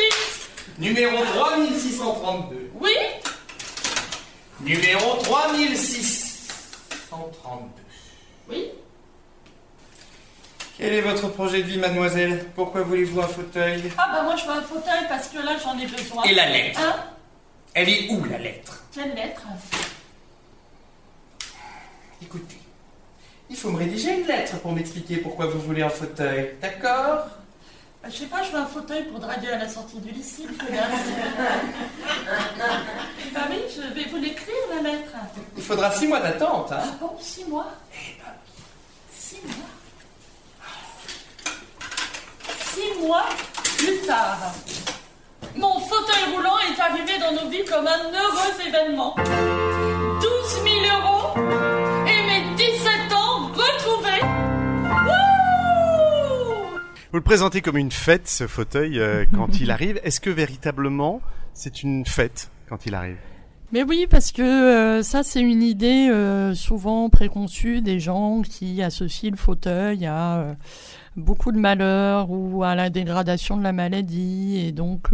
Numéro 0.81 1.23
3632. 1.23 2.71
Oui. 2.81 2.89
Numéro 4.61 5.15
3632. 5.21 7.69
Oui. 8.49 8.71
Quel 10.79 10.93
est 10.93 11.01
votre 11.01 11.27
projet 11.27 11.61
de 11.61 11.67
vie, 11.67 11.77
mademoiselle? 11.77 12.47
Pourquoi 12.55 12.81
voulez-vous 12.81 13.21
un 13.21 13.27
fauteuil? 13.27 13.91
Ah 13.95 14.09
bah 14.11 14.23
moi 14.23 14.35
je 14.35 14.43
veux 14.45 14.53
un 14.53 14.63
fauteuil 14.63 15.07
parce 15.07 15.27
que 15.27 15.37
là 15.37 15.55
j'en 15.63 15.77
ai 15.77 15.85
besoin. 15.85 16.23
Et 16.23 16.33
la 16.33 16.49
lettre 16.49 16.79
hein 16.81 16.95
Elle 17.75 17.89
est 17.89 18.09
où 18.09 18.25
la 18.25 18.39
lettre? 18.39 18.83
Quelle 18.91 19.13
lettre? 19.13 19.43
Écoutez, 22.23 22.57
il 23.51 23.55
faut 23.55 23.69
me 23.69 23.77
rédiger 23.77 24.19
une 24.19 24.25
lettre 24.25 24.59
pour 24.61 24.71
m'expliquer 24.71 25.17
pourquoi 25.17 25.45
vous 25.45 25.59
voulez 25.59 25.83
un 25.83 25.89
fauteuil, 25.89 26.55
d'accord? 26.59 27.27
Je 28.09 28.11
sais 28.17 28.25
pas, 28.25 28.41
je 28.43 28.51
veux 28.51 28.57
un 28.57 28.65
fauteuil 28.65 29.03
pour 29.03 29.19
draguer 29.19 29.49
à 29.49 29.57
la 29.59 29.69
sortie 29.69 29.99
du 29.99 30.11
lycée, 30.11 30.43
Bah 33.33 33.41
oui, 33.49 33.57
je 33.75 33.81
vais 33.93 34.09
vous 34.09 34.17
l'écrire, 34.17 34.55
la 34.75 34.81
lettre. 34.81 35.11
Il 35.55 35.63
faudra 35.63 35.91
six 35.91 36.07
mois 36.07 36.19
d'attente, 36.19 36.71
hein. 36.71 36.79
Ah 36.81 36.95
bon, 36.99 37.11
six 37.19 37.45
mois 37.45 37.67
Eh 37.93 38.17
ben 38.19 38.33
six 39.15 39.39
mois. 39.45 39.69
Six 42.73 43.05
mois 43.05 43.25
plus 43.77 43.99
tard, 44.07 44.37
mon 45.55 45.79
fauteuil 45.79 46.33
roulant 46.35 46.57
est 46.59 46.79
arrivé 46.81 47.17
dans 47.19 47.33
nos 47.43 47.49
vies 47.49 47.65
comme 47.65 47.85
un 47.87 48.11
heureux 48.11 48.67
événement. 48.67 49.15
12 50.21 50.63
000 50.63 50.75
euros 51.01 51.33
Vous 57.11 57.17
le 57.17 57.23
présentez 57.23 57.61
comme 57.61 57.75
une 57.75 57.91
fête, 57.91 58.27
ce 58.27 58.47
fauteuil, 58.47 58.97
euh, 58.97 59.25
quand 59.35 59.59
il 59.59 59.69
arrive. 59.69 59.99
Est-ce 60.03 60.21
que 60.21 60.29
véritablement, 60.29 61.21
c'est 61.53 61.83
une 61.83 62.05
fête 62.05 62.51
quand 62.69 62.85
il 62.85 62.95
arrive? 62.95 63.17
Mais 63.73 63.83
oui, 63.83 64.05
parce 64.09 64.33
que 64.33 64.41
euh, 64.41 65.03
ça, 65.03 65.23
c'est 65.23 65.39
une 65.41 65.61
idée 65.61 66.09
euh, 66.09 66.53
souvent 66.53 67.09
préconçue 67.09 67.81
des 67.81 67.99
gens 67.99 68.41
qui 68.41 68.81
associent 68.81 69.31
le 69.31 69.37
fauteuil 69.37 70.05
à 70.05 70.39
euh, 70.39 70.53
beaucoup 71.15 71.53
de 71.53 71.57
malheur 71.57 72.31
ou 72.31 72.63
à 72.63 72.75
la 72.75 72.89
dégradation 72.89 73.55
de 73.55 73.63
la 73.63 73.71
maladie 73.71 74.57
et 74.65 74.71
donc 74.73 75.09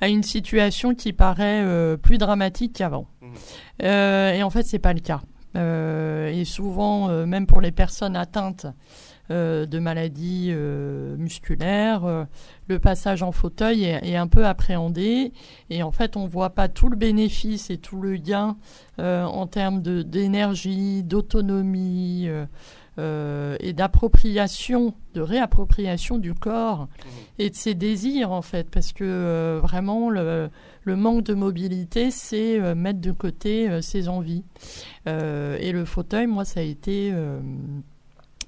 à 0.00 0.08
une 0.08 0.22
situation 0.22 0.94
qui 0.94 1.12
paraît 1.12 1.64
plus 2.02 2.18
dramatique 2.18 2.74
qu'avant. 2.74 3.06
Euh, 3.82 4.32
et 4.32 4.42
en 4.42 4.50
fait, 4.50 4.64
c'est 4.64 4.78
pas 4.78 4.92
le 4.92 5.00
cas. 5.00 5.20
Et 5.54 6.44
souvent, 6.44 7.08
même 7.26 7.46
pour 7.46 7.60
les 7.60 7.72
personnes 7.72 8.16
atteintes 8.16 8.66
de 9.32 9.78
maladies 9.78 10.48
euh, 10.50 11.16
musculaires, 11.16 12.04
euh, 12.04 12.24
le 12.68 12.78
passage 12.78 13.22
en 13.22 13.32
fauteuil 13.32 13.84
est, 13.84 14.00
est 14.10 14.16
un 14.16 14.26
peu 14.28 14.46
appréhendé. 14.46 15.32
Et 15.70 15.82
en 15.82 15.92
fait, 15.92 16.16
on 16.16 16.26
voit 16.26 16.50
pas 16.50 16.68
tout 16.68 16.88
le 16.88 16.96
bénéfice 16.96 17.70
et 17.70 17.78
tout 17.78 18.00
le 18.00 18.16
gain 18.16 18.56
euh, 18.98 19.24
en 19.24 19.46
termes 19.46 19.80
d'énergie, 19.82 21.02
d'autonomie. 21.02 22.24
euh, 22.28 22.46
euh, 22.98 23.56
et 23.60 23.72
d'appropriation, 23.72 24.92
de 25.14 25.22
réappropriation 25.22 26.18
du 26.18 26.34
corps 26.34 26.88
et 27.38 27.48
de 27.48 27.54
ses 27.54 27.72
désirs 27.74 28.32
en 28.32 28.42
fait, 28.42 28.68
parce 28.68 28.92
que 28.92 29.02
euh, 29.02 29.60
vraiment 29.62 30.10
le, 30.10 30.50
le 30.84 30.96
manque 30.96 31.24
de 31.24 31.32
mobilité, 31.32 32.10
c'est 32.10 32.60
euh, 32.60 32.74
mettre 32.74 33.00
de 33.00 33.12
côté 33.12 33.70
euh, 33.70 33.80
ses 33.80 34.10
envies. 34.10 34.44
Euh, 35.08 35.56
et 35.58 35.72
le 35.72 35.86
fauteuil, 35.86 36.26
moi, 36.26 36.44
ça 36.44 36.60
a 36.60 36.62
été 36.64 37.10
euh, 37.14 37.40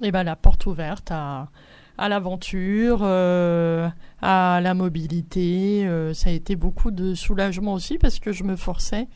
eh 0.01 0.11
ben, 0.11 0.23
la 0.23 0.35
porte 0.35 0.65
ouverte 0.65 1.11
à, 1.11 1.49
à 1.97 2.09
l'aventure, 2.09 2.99
euh, 3.01 3.89
à 4.21 4.59
la 4.61 4.73
mobilité. 4.73 5.85
euh, 5.87 6.13
ça 6.13 6.29
a 6.29 6.33
été 6.33 6.55
beaucoup 6.55 6.91
de 6.91 7.13
soulagement 7.13 7.73
aussi 7.73 7.97
parce 7.97 8.19
que 8.19 8.31
je 8.31 8.43
me 8.43 8.55
forçais 8.55 9.07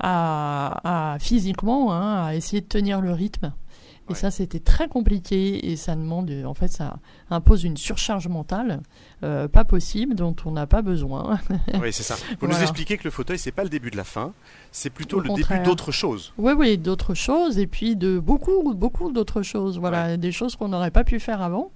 à, 0.00 1.16
physiquement 1.20 1.92
hein, 1.92 2.24
à 2.24 2.34
essayer 2.34 2.60
de 2.60 2.66
tenir 2.66 3.00
le 3.00 3.12
rythme. 3.12 3.52
Et 4.12 4.14
Ouais. 4.14 4.18
ça, 4.20 4.30
c'était 4.30 4.60
très 4.60 4.88
compliqué 4.88 5.70
et 5.70 5.76
ça 5.76 5.94
demande, 5.96 6.30
en 6.46 6.54
fait, 6.54 6.68
ça 6.68 6.98
impose 7.30 7.64
une 7.64 7.76
surcharge 7.76 8.28
mentale, 8.28 8.80
euh, 9.24 9.48
pas 9.48 9.64
possible, 9.64 10.14
dont 10.14 10.36
on 10.44 10.50
n'a 10.52 10.66
pas 10.66 10.82
besoin. 10.82 11.40
Oui, 11.80 11.92
c'est 11.92 12.02
ça. 12.02 12.16
Vous 12.40 12.46
nous 12.46 12.60
expliquez 12.60 12.98
que 12.98 13.04
le 13.04 13.10
fauteuil, 13.10 13.38
c'est 13.38 13.52
pas 13.52 13.62
le 13.64 13.68
début 13.70 13.90
de 13.90 13.96
la 13.96 14.04
fin, 14.04 14.32
c'est 14.70 14.90
plutôt 14.90 15.16
Au 15.18 15.20
le 15.20 15.28
contraire. 15.28 15.58
début 15.58 15.68
d'autre 15.70 15.92
chose. 15.92 16.32
Oui, 16.38 16.52
oui, 16.56 16.78
d'autres 16.78 17.14
choses, 17.14 17.58
et 17.58 17.66
puis 17.66 17.96
de 17.96 18.18
beaucoup, 18.18 18.74
beaucoup 18.74 19.10
d'autres 19.12 19.42
choses. 19.42 19.78
Voilà, 19.78 20.16
des 20.16 20.32
choses 20.32 20.56
qu'on 20.56 20.68
n'aurait 20.68 20.90
pas 20.90 21.04
pu 21.04 21.18
faire 21.18 21.40
avant. 21.42 21.70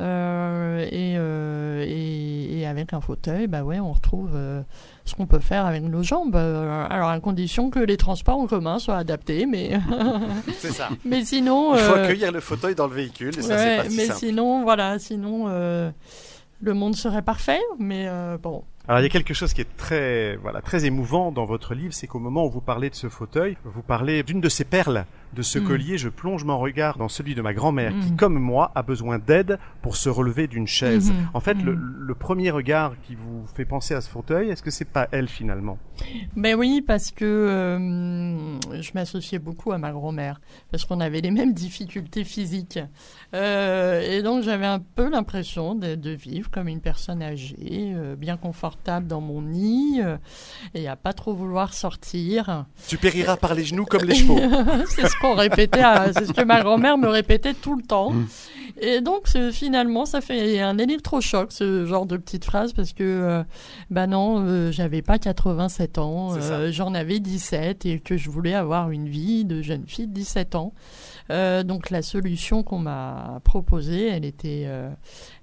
Euh, 0.00 0.86
et, 0.90 1.14
euh, 1.16 1.84
et, 1.86 2.60
et 2.60 2.66
avec 2.66 2.92
un 2.92 3.00
fauteuil, 3.00 3.48
bah 3.48 3.62
ouais, 3.64 3.80
on 3.80 3.92
retrouve 3.92 4.30
euh, 4.34 4.62
ce 5.04 5.14
qu'on 5.14 5.26
peut 5.26 5.40
faire 5.40 5.66
avec 5.66 5.82
nos 5.82 6.02
jambes. 6.02 6.36
Euh, 6.36 6.86
alors, 6.88 7.08
à 7.08 7.18
condition 7.20 7.70
que 7.70 7.80
les 7.80 7.96
transports 7.96 8.38
en 8.38 8.46
commun 8.46 8.78
soient 8.78 8.96
adaptés, 8.96 9.46
mais, 9.46 9.78
C'est 10.58 10.70
ça. 10.72 10.88
mais 11.04 11.24
sinon. 11.24 11.74
Il 11.74 11.80
faut 11.80 11.94
euh, 11.94 12.04
accueillir 12.04 12.30
le 12.30 12.40
fauteuil 12.40 12.74
dans 12.74 12.86
le 12.86 12.94
véhicule, 12.94 13.36
et 13.38 13.42
ça, 13.42 13.54
ouais, 13.56 13.58
c'est 13.58 13.76
pas 13.82 13.90
si 13.90 13.96
mais 13.96 14.06
simple. 14.06 14.18
sinon, 14.18 14.62
voilà, 14.62 14.98
sinon, 15.00 15.46
euh, 15.48 15.90
le 16.60 16.74
monde 16.74 16.94
serait 16.94 17.22
parfait, 17.22 17.60
mais 17.78 18.06
euh, 18.08 18.38
bon. 18.40 18.62
Alors 18.86 19.00
il 19.00 19.02
y 19.02 19.06
a 19.06 19.10
quelque 19.10 19.34
chose 19.34 19.52
qui 19.52 19.60
est 19.60 19.76
très 19.76 20.36
voilà 20.36 20.62
très 20.62 20.86
émouvant 20.86 21.30
dans 21.30 21.44
votre 21.44 21.74
livre, 21.74 21.92
c'est 21.92 22.06
qu'au 22.06 22.20
moment 22.20 22.46
où 22.46 22.50
vous 22.50 22.62
parlez 22.62 22.88
de 22.88 22.94
ce 22.94 23.10
fauteuil, 23.10 23.58
vous 23.64 23.82
parlez 23.82 24.22
d'une 24.22 24.40
de 24.40 24.48
ces 24.48 24.64
perles, 24.64 25.04
de 25.34 25.42
ce 25.42 25.58
Mm. 25.58 25.64
collier. 25.64 25.98
Je 25.98 26.08
plonge 26.08 26.44
mon 26.44 26.58
regard 26.58 26.98
dans 26.98 27.08
celui 27.08 27.34
de 27.34 27.42
ma 27.42 27.52
grand-mère 27.54 27.92
qui, 28.00 28.12
Mm. 28.12 28.16
comme 28.16 28.38
moi, 28.38 28.72
a 28.74 28.82
besoin 28.82 29.18
d'aide 29.18 29.58
pour 29.82 29.96
se 29.96 30.08
relever 30.08 30.46
d'une 30.46 30.66
chaise. 30.66 31.10
Mhm. 31.10 31.16
En 31.34 31.40
fait, 31.40 31.54
le, 31.54 31.74
le 31.74 32.14
premier 32.14 32.50
regard 32.50 32.94
qui 33.06 33.14
vous 33.14 33.46
fait 33.54 33.64
penser 33.64 33.94
à 33.94 34.00
ce 34.00 34.08
fauteuil, 34.08 34.50
est-ce 34.50 34.62
que 34.62 34.70
c'est 34.70 34.84
pas 34.84 35.08
elle 35.12 35.28
finalement? 35.28 35.78
Ben 36.36 36.54
oui, 36.56 36.82
parce 36.86 37.10
que 37.10 37.24
euh, 37.24 38.60
je 38.80 38.90
m'associais 38.94 39.38
beaucoup 39.38 39.72
à 39.72 39.78
ma 39.78 39.90
grand-mère, 39.92 40.40
parce 40.70 40.84
qu'on 40.84 41.00
avait 41.00 41.20
les 41.20 41.30
mêmes 41.30 41.52
difficultés 41.52 42.24
physiques. 42.24 42.78
Euh, 43.34 44.00
et 44.00 44.22
donc 44.22 44.42
j'avais 44.42 44.66
un 44.66 44.78
peu 44.80 45.10
l'impression 45.10 45.74
de, 45.74 45.94
de 45.94 46.10
vivre 46.10 46.50
comme 46.50 46.68
une 46.68 46.80
personne 46.80 47.22
âgée, 47.22 47.56
euh, 47.94 48.16
bien 48.16 48.36
confortable 48.36 49.06
dans 49.06 49.20
mon 49.20 49.42
nid, 49.42 50.00
euh, 50.02 50.16
et 50.74 50.88
à 50.88 50.96
pas 50.96 51.12
trop 51.12 51.34
vouloir 51.34 51.74
sortir. 51.74 52.66
Tu 52.88 52.96
périras 52.96 53.36
par 53.36 53.54
les 53.54 53.64
genoux 53.64 53.84
comme 53.84 54.04
les 54.04 54.14
chevaux. 54.20 54.38
c'est 54.88 55.06
ce 55.08 55.17
qu'on 55.20 55.34
répétait, 55.34 55.82
c'est 56.12 56.26
ce 56.26 56.32
que 56.32 56.44
ma 56.44 56.62
grand-mère 56.62 56.98
me 56.98 57.08
répétait 57.08 57.54
tout 57.54 57.76
le 57.76 57.82
temps. 57.82 58.12
Mm. 58.12 58.26
Et 58.80 59.00
donc 59.00 59.28
finalement, 59.52 60.06
ça 60.06 60.20
fait 60.20 60.60
un 60.60 60.78
électrochoc 60.78 61.52
ce 61.52 61.84
genre 61.84 62.06
de 62.06 62.16
petite 62.16 62.44
phrase 62.44 62.72
parce 62.72 62.92
que 62.92 63.02
euh, 63.02 63.42
bah 63.90 64.06
non, 64.06 64.44
euh, 64.46 64.70
j'avais 64.70 65.02
pas 65.02 65.18
87 65.18 65.98
ans, 65.98 66.34
euh, 66.36 66.70
j'en 66.70 66.94
avais 66.94 67.18
17 67.18 67.86
et 67.86 67.98
que 67.98 68.16
je 68.16 68.30
voulais 68.30 68.54
avoir 68.54 68.90
une 68.90 69.08
vie 69.08 69.44
de 69.44 69.62
jeune 69.62 69.84
fille 69.86 70.06
de 70.06 70.12
17 70.12 70.54
ans. 70.54 70.72
Donc 71.28 71.90
la 71.90 72.02
solution 72.02 72.62
qu'on 72.62 72.78
m'a 72.78 73.40
proposée, 73.44 74.08
elle 74.08 74.24
était, 74.24 74.66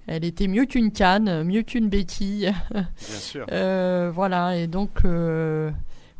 elle 0.06 0.24
était 0.24 0.48
mieux 0.48 0.64
qu'une 0.64 0.90
canne, 0.90 1.44
mieux 1.44 1.62
qu'une 1.62 1.88
béquille. 1.88 2.52
Bien 2.70 2.86
sûr. 2.98 3.46
Voilà, 4.16 4.56
et 4.56 4.66
donc, 4.66 5.02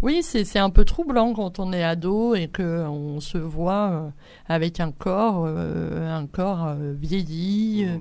oui, 0.02 0.22
c'est 0.22 0.58
un 0.58 0.70
peu 0.70 0.84
troublant 0.84 1.32
quand 1.32 1.58
on 1.58 1.72
est 1.72 1.82
ado 1.82 2.34
et 2.34 2.48
qu'on 2.54 3.18
se 3.20 3.38
voit 3.38 3.90
euh, 3.90 4.08
avec 4.48 4.78
un 4.80 4.92
corps, 4.92 5.44
euh, 5.46 6.16
un 6.16 6.26
corps 6.26 6.66
euh, 6.68 6.94
vieilli, 7.00 7.86
euh, 7.88 7.96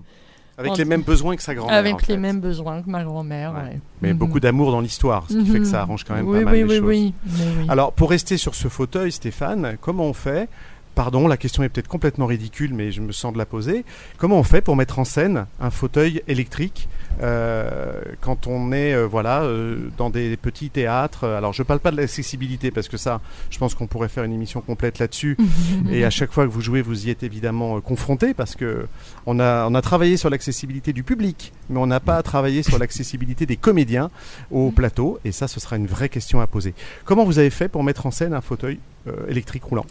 Avec 0.57 0.73
en- 0.73 0.75
les 0.75 0.85
mêmes 0.85 1.01
besoins 1.03 1.35
que 1.35 1.41
sa 1.41 1.55
grand-mère. 1.55 1.75
en 1.75 1.79
avec 1.79 2.07
les 2.07 2.17
mêmes 2.17 2.39
besoins 2.41 2.81
que 2.81 2.89
ma 2.89 3.03
grand-mère. 3.03 3.53
Ouais. 3.53 3.59
ouais. 3.73 3.79
Mais 4.01 4.11
Mhm. 4.13 4.17
beaucoup 4.19 4.39
d'amour 4.39 4.71
dans 4.71 4.81
l'histoire, 4.81 5.25
ce 5.29 5.37
qui 5.37 5.45
fait 5.45 5.59
que 5.59 5.65
ça 5.65 5.81
arrange 5.81 6.03
quand 6.03 6.15
même 6.15 6.27
oui, 6.27 6.39
pas 6.39 6.45
mal 6.45 6.53
oui, 6.53 6.59
les 6.59 6.65
oui, 6.65 6.75
choses. 6.77 6.85
oui, 6.87 7.13
mais 7.25 7.61
oui. 7.61 7.65
Alors, 7.69 7.93
pour 7.93 8.09
rester 8.09 8.37
sur 8.37 8.55
ce 8.55 8.67
fauteuil, 8.67 9.11
Stéphane, 9.11 9.77
comment 9.81 10.03
on 10.05 10.13
fait? 10.13 10.49
Pardon, 10.95 11.27
la 11.27 11.35
question 11.35 11.61
est 11.61 11.67
peut-être 11.67 11.89
complètement 11.89 12.25
ridicule, 12.25 12.73
mais 12.73 12.89
je 12.91 13.01
me 13.01 13.11
sens 13.11 13.33
de 13.33 13.37
la 13.37 13.45
poser. 13.45 13.83
Comment 14.17 14.37
on 14.39 14.43
fait 14.43 14.61
pour 14.61 14.77
mettre 14.77 14.97
en 14.97 15.03
scène 15.03 15.45
un 15.59 15.69
fauteuil 15.69 16.21
électrique? 16.29 16.87
Euh, 17.21 18.01
quand 18.21 18.47
on 18.47 18.71
est 18.71 18.93
euh, 18.93 19.05
voilà 19.05 19.43
euh, 19.43 19.89
dans 19.97 20.09
des 20.09 20.35
petits 20.37 20.69
théâtres 20.69 21.25
Alors, 21.25 21.53
je 21.53 21.63
parle 21.63 21.79
pas 21.79 21.91
de 21.91 21.97
l'accessibilité 21.97 22.71
parce 22.71 22.87
que 22.87 22.97
ça, 22.97 23.21
je 23.49 23.57
pense 23.57 23.73
qu'on 23.75 23.87
pourrait 23.87 24.09
faire 24.09 24.23
une 24.23 24.33
émission 24.33 24.61
complète 24.61 24.99
là-dessus. 24.99 25.37
Et 25.91 26.03
à 26.05 26.09
chaque 26.09 26.31
fois 26.31 26.45
que 26.45 26.51
vous 26.51 26.61
jouez, 26.61 26.81
vous 26.81 27.07
y 27.07 27.09
êtes 27.09 27.23
évidemment 27.23 27.77
euh, 27.77 27.81
confronté 27.81 28.33
parce 28.33 28.55
que 28.55 28.87
on 29.25 29.39
a, 29.39 29.67
on 29.67 29.75
a 29.75 29.81
travaillé 29.81 30.17
sur 30.17 30.29
l'accessibilité 30.29 30.93
du 30.93 31.03
public, 31.03 31.53
mais 31.69 31.79
on 31.79 31.87
n'a 31.87 31.99
pas 31.99 32.21
travaillé 32.23 32.63
sur 32.63 32.77
l'accessibilité 32.79 33.45
des 33.45 33.57
comédiens 33.57 34.09
au 34.51 34.71
plateau. 34.71 35.19
Et 35.25 35.31
ça, 35.31 35.47
ce 35.47 35.59
sera 35.59 35.77
une 35.77 35.87
vraie 35.87 36.09
question 36.09 36.41
à 36.41 36.47
poser. 36.47 36.73
Comment 37.05 37.25
vous 37.25 37.39
avez 37.39 37.49
fait 37.49 37.67
pour 37.69 37.83
mettre 37.83 38.05
en 38.05 38.11
scène 38.11 38.33
un 38.33 38.41
fauteuil 38.41 38.79
euh, 39.07 39.27
électrique 39.27 39.63
roulant? 39.63 39.85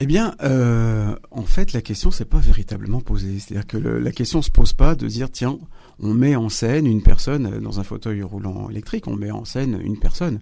Eh 0.00 0.06
bien, 0.06 0.34
euh, 0.42 1.14
en 1.30 1.42
fait, 1.44 1.72
la 1.72 1.80
question 1.80 2.10
s'est 2.10 2.24
pas 2.24 2.38
véritablement 2.38 3.00
posée. 3.00 3.38
C'est-à-dire 3.38 3.66
que 3.68 3.76
le- 3.76 4.00
la 4.00 4.10
question 4.10 4.42
se 4.42 4.50
pose 4.50 4.72
pas 4.72 4.96
de 4.96 5.06
dire 5.06 5.30
tiens, 5.30 5.58
on 6.00 6.14
met 6.14 6.36
en 6.36 6.48
scène 6.48 6.86
une 6.86 7.02
personne 7.02 7.46
euh, 7.46 7.60
dans 7.60 7.80
un 7.80 7.84
fauteuil 7.84 8.22
roulant 8.22 8.68
électrique, 8.70 9.06
on 9.08 9.16
met 9.16 9.30
en 9.30 9.44
scène 9.44 9.80
une 9.82 9.98
personne, 9.98 10.40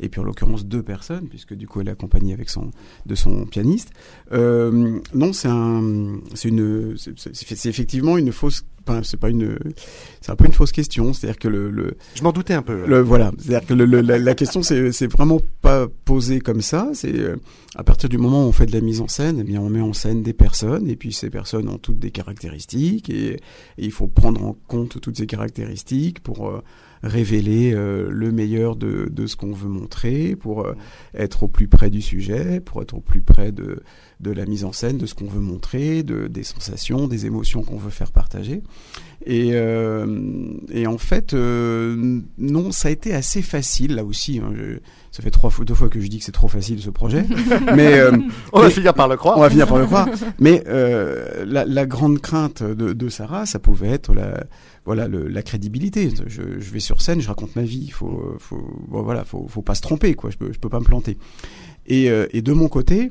et 0.00 0.08
puis 0.08 0.20
en 0.20 0.24
l'occurrence 0.24 0.66
deux 0.66 0.82
personnes, 0.82 1.28
puisque 1.28 1.54
du 1.54 1.66
coup 1.66 1.80
elle 1.80 1.88
est 1.88 1.92
accompagnée 1.92 2.32
avec 2.32 2.48
son 2.48 2.70
de 3.06 3.14
son 3.14 3.44
pianiste. 3.46 3.90
Euh, 4.32 5.00
non, 5.14 5.32
c'est 5.32 5.48
un, 5.48 6.20
c'est 6.34 7.66
effectivement 7.66 8.16
une 8.16 8.32
fausse. 8.32 8.64
C'est 9.02 9.16
pas 9.18 9.30
une, 9.30 9.58
c'est 10.20 10.30
un 10.32 10.36
peu 10.36 10.44
une 10.46 10.52
fausse 10.52 10.72
question. 10.72 11.12
C'est-à-dire 11.12 11.38
que 11.38 11.48
le, 11.48 11.70
le 11.70 11.96
Je 12.14 12.22
m'en 12.22 12.32
doutais 12.32 12.54
un 12.54 12.62
peu. 12.62 12.84
le, 12.86 13.00
voilà, 13.00 13.30
c'est-à-dire 13.38 13.66
que 13.66 13.74
le, 13.74 13.84
le- 13.86 14.00
la, 14.00 14.18
la 14.18 14.34
question 14.34 14.62
c'est 14.62 14.92
c'est 14.92 15.06
vraiment 15.10 15.40
pas 15.60 15.86
posée 16.04 16.40
comme 16.40 16.60
ça. 16.62 16.90
C'est 16.94 17.14
euh, 17.18 17.36
à 17.76 17.84
partir 17.84 18.08
du 18.08 18.18
moment 18.18 18.44
où 18.44 18.48
on 18.48 18.52
fait 18.52 18.66
de 18.66 18.72
la 18.72 18.80
mise 18.80 19.00
en 19.00 19.08
scène, 19.08 19.38
eh 19.40 19.44
bien 19.44 19.60
on 19.60 19.68
met 19.70 19.80
en 19.80 19.92
scène 19.92 20.22
des 20.22 20.32
personnes 20.34 20.88
et 20.88 20.96
puis 20.96 21.12
ces 21.12 21.30
personnes 21.30 21.68
ont 21.68 21.78
toutes 21.78 21.98
des 21.98 22.10
caractéristiques 22.10 23.08
et, 23.10 23.34
et 23.34 23.38
il 23.78 23.92
faut 23.92 24.06
prendre 24.08 24.44
en 24.44 24.56
compte 24.68 25.00
toutes 25.00 25.16
ces 25.16 25.26
caractéristiques 25.26 26.20
pour 26.20 26.48
euh, 26.48 26.62
révéler 27.02 27.72
euh, 27.74 28.08
le 28.10 28.30
meilleur 28.32 28.76
de, 28.76 29.08
de 29.10 29.26
ce 29.26 29.36
qu'on 29.36 29.52
veut 29.52 29.68
montrer, 29.68 30.36
pour 30.36 30.64
euh, 30.66 30.74
être 31.14 31.42
au 31.44 31.48
plus 31.48 31.68
près 31.68 31.90
du 31.90 32.00
sujet, 32.02 32.60
pour 32.60 32.80
être 32.82 32.94
au 32.94 33.00
plus 33.00 33.20
près 33.22 33.52
de 33.52 33.80
de 34.20 34.30
la 34.30 34.46
mise 34.46 34.64
en 34.64 34.70
scène, 34.70 34.98
de 34.98 35.06
ce 35.06 35.14
qu'on 35.14 35.26
veut 35.26 35.40
montrer, 35.40 36.04
de, 36.04 36.28
des 36.28 36.44
sensations, 36.44 37.08
des 37.08 37.26
émotions 37.26 37.64
qu'on 37.64 37.76
veut 37.76 37.90
faire 37.90 38.12
partager. 38.12 38.62
Et, 39.26 39.50
euh, 39.54 40.06
et 40.70 40.86
en 40.86 40.96
fait, 40.96 41.34
euh, 41.34 42.20
non, 42.38 42.70
ça 42.70 42.86
a 42.86 42.90
été 42.92 43.12
assez 43.14 43.42
facile 43.42 43.96
là 43.96 44.04
aussi. 44.04 44.38
hein. 44.38 44.52
Je- 44.54 44.78
ça 45.10 45.24
fait 45.24 45.30
trois 45.32 45.50
fois, 45.50 45.64
deux 45.64 45.74
fois 45.74 45.88
que 45.88 45.98
je 45.98 46.06
dis 46.06 46.20
que 46.20 46.24
c'est 46.24 46.30
trop 46.30 46.46
facile 46.46 46.80
ce 46.80 46.88
projet, 46.90 47.24
mais 47.74 47.98
euh, 47.98 48.12
On 48.52 48.60
va 48.60 48.70
finir 48.70 48.94
par 48.94 49.08
le 49.08 49.16
croire. 49.16 49.36
on 49.38 49.40
va 49.40 49.50
finir 49.50 49.66
par 49.66 49.78
le 49.78 49.86
croire. 49.86 50.08
Mais 50.38 50.62
euh, 50.68 51.44
la, 51.44 51.64
la 51.64 51.84
grande 51.84 52.20
crainte 52.20 52.62
de, 52.62 52.92
de 52.92 53.08
Sarah, 53.08 53.44
ça 53.44 53.58
pouvait 53.58 53.88
être 53.90 54.14
la, 54.14 54.44
voilà, 54.84 55.08
le- 55.08 55.28
la 55.28 55.42
crédibilité. 55.42 56.10
Je, 56.26 56.42
je 56.60 56.70
vais 56.72 56.80
sur 56.80 57.00
scène, 57.02 57.20
je 57.20 57.28
raconte 57.28 57.54
ma 57.56 57.62
vie. 57.62 57.84
Il 57.84 57.92
faut, 57.92 58.34
faut, 58.38 58.84
bon, 58.88 59.02
voilà, 59.02 59.24
faut, 59.24 59.46
faut 59.48 59.62
pas 59.62 59.74
se 59.74 59.80
tromper, 59.82 60.14
quoi. 60.14 60.30
Je 60.30 60.36
peux, 60.36 60.52
je 60.52 60.58
peux 60.58 60.68
pas 60.68 60.80
me 60.80 60.84
planter. 60.84 61.18
Et, 61.86 62.10
euh, 62.10 62.26
et 62.32 62.42
de 62.42 62.52
mon 62.52 62.68
côté, 62.68 63.10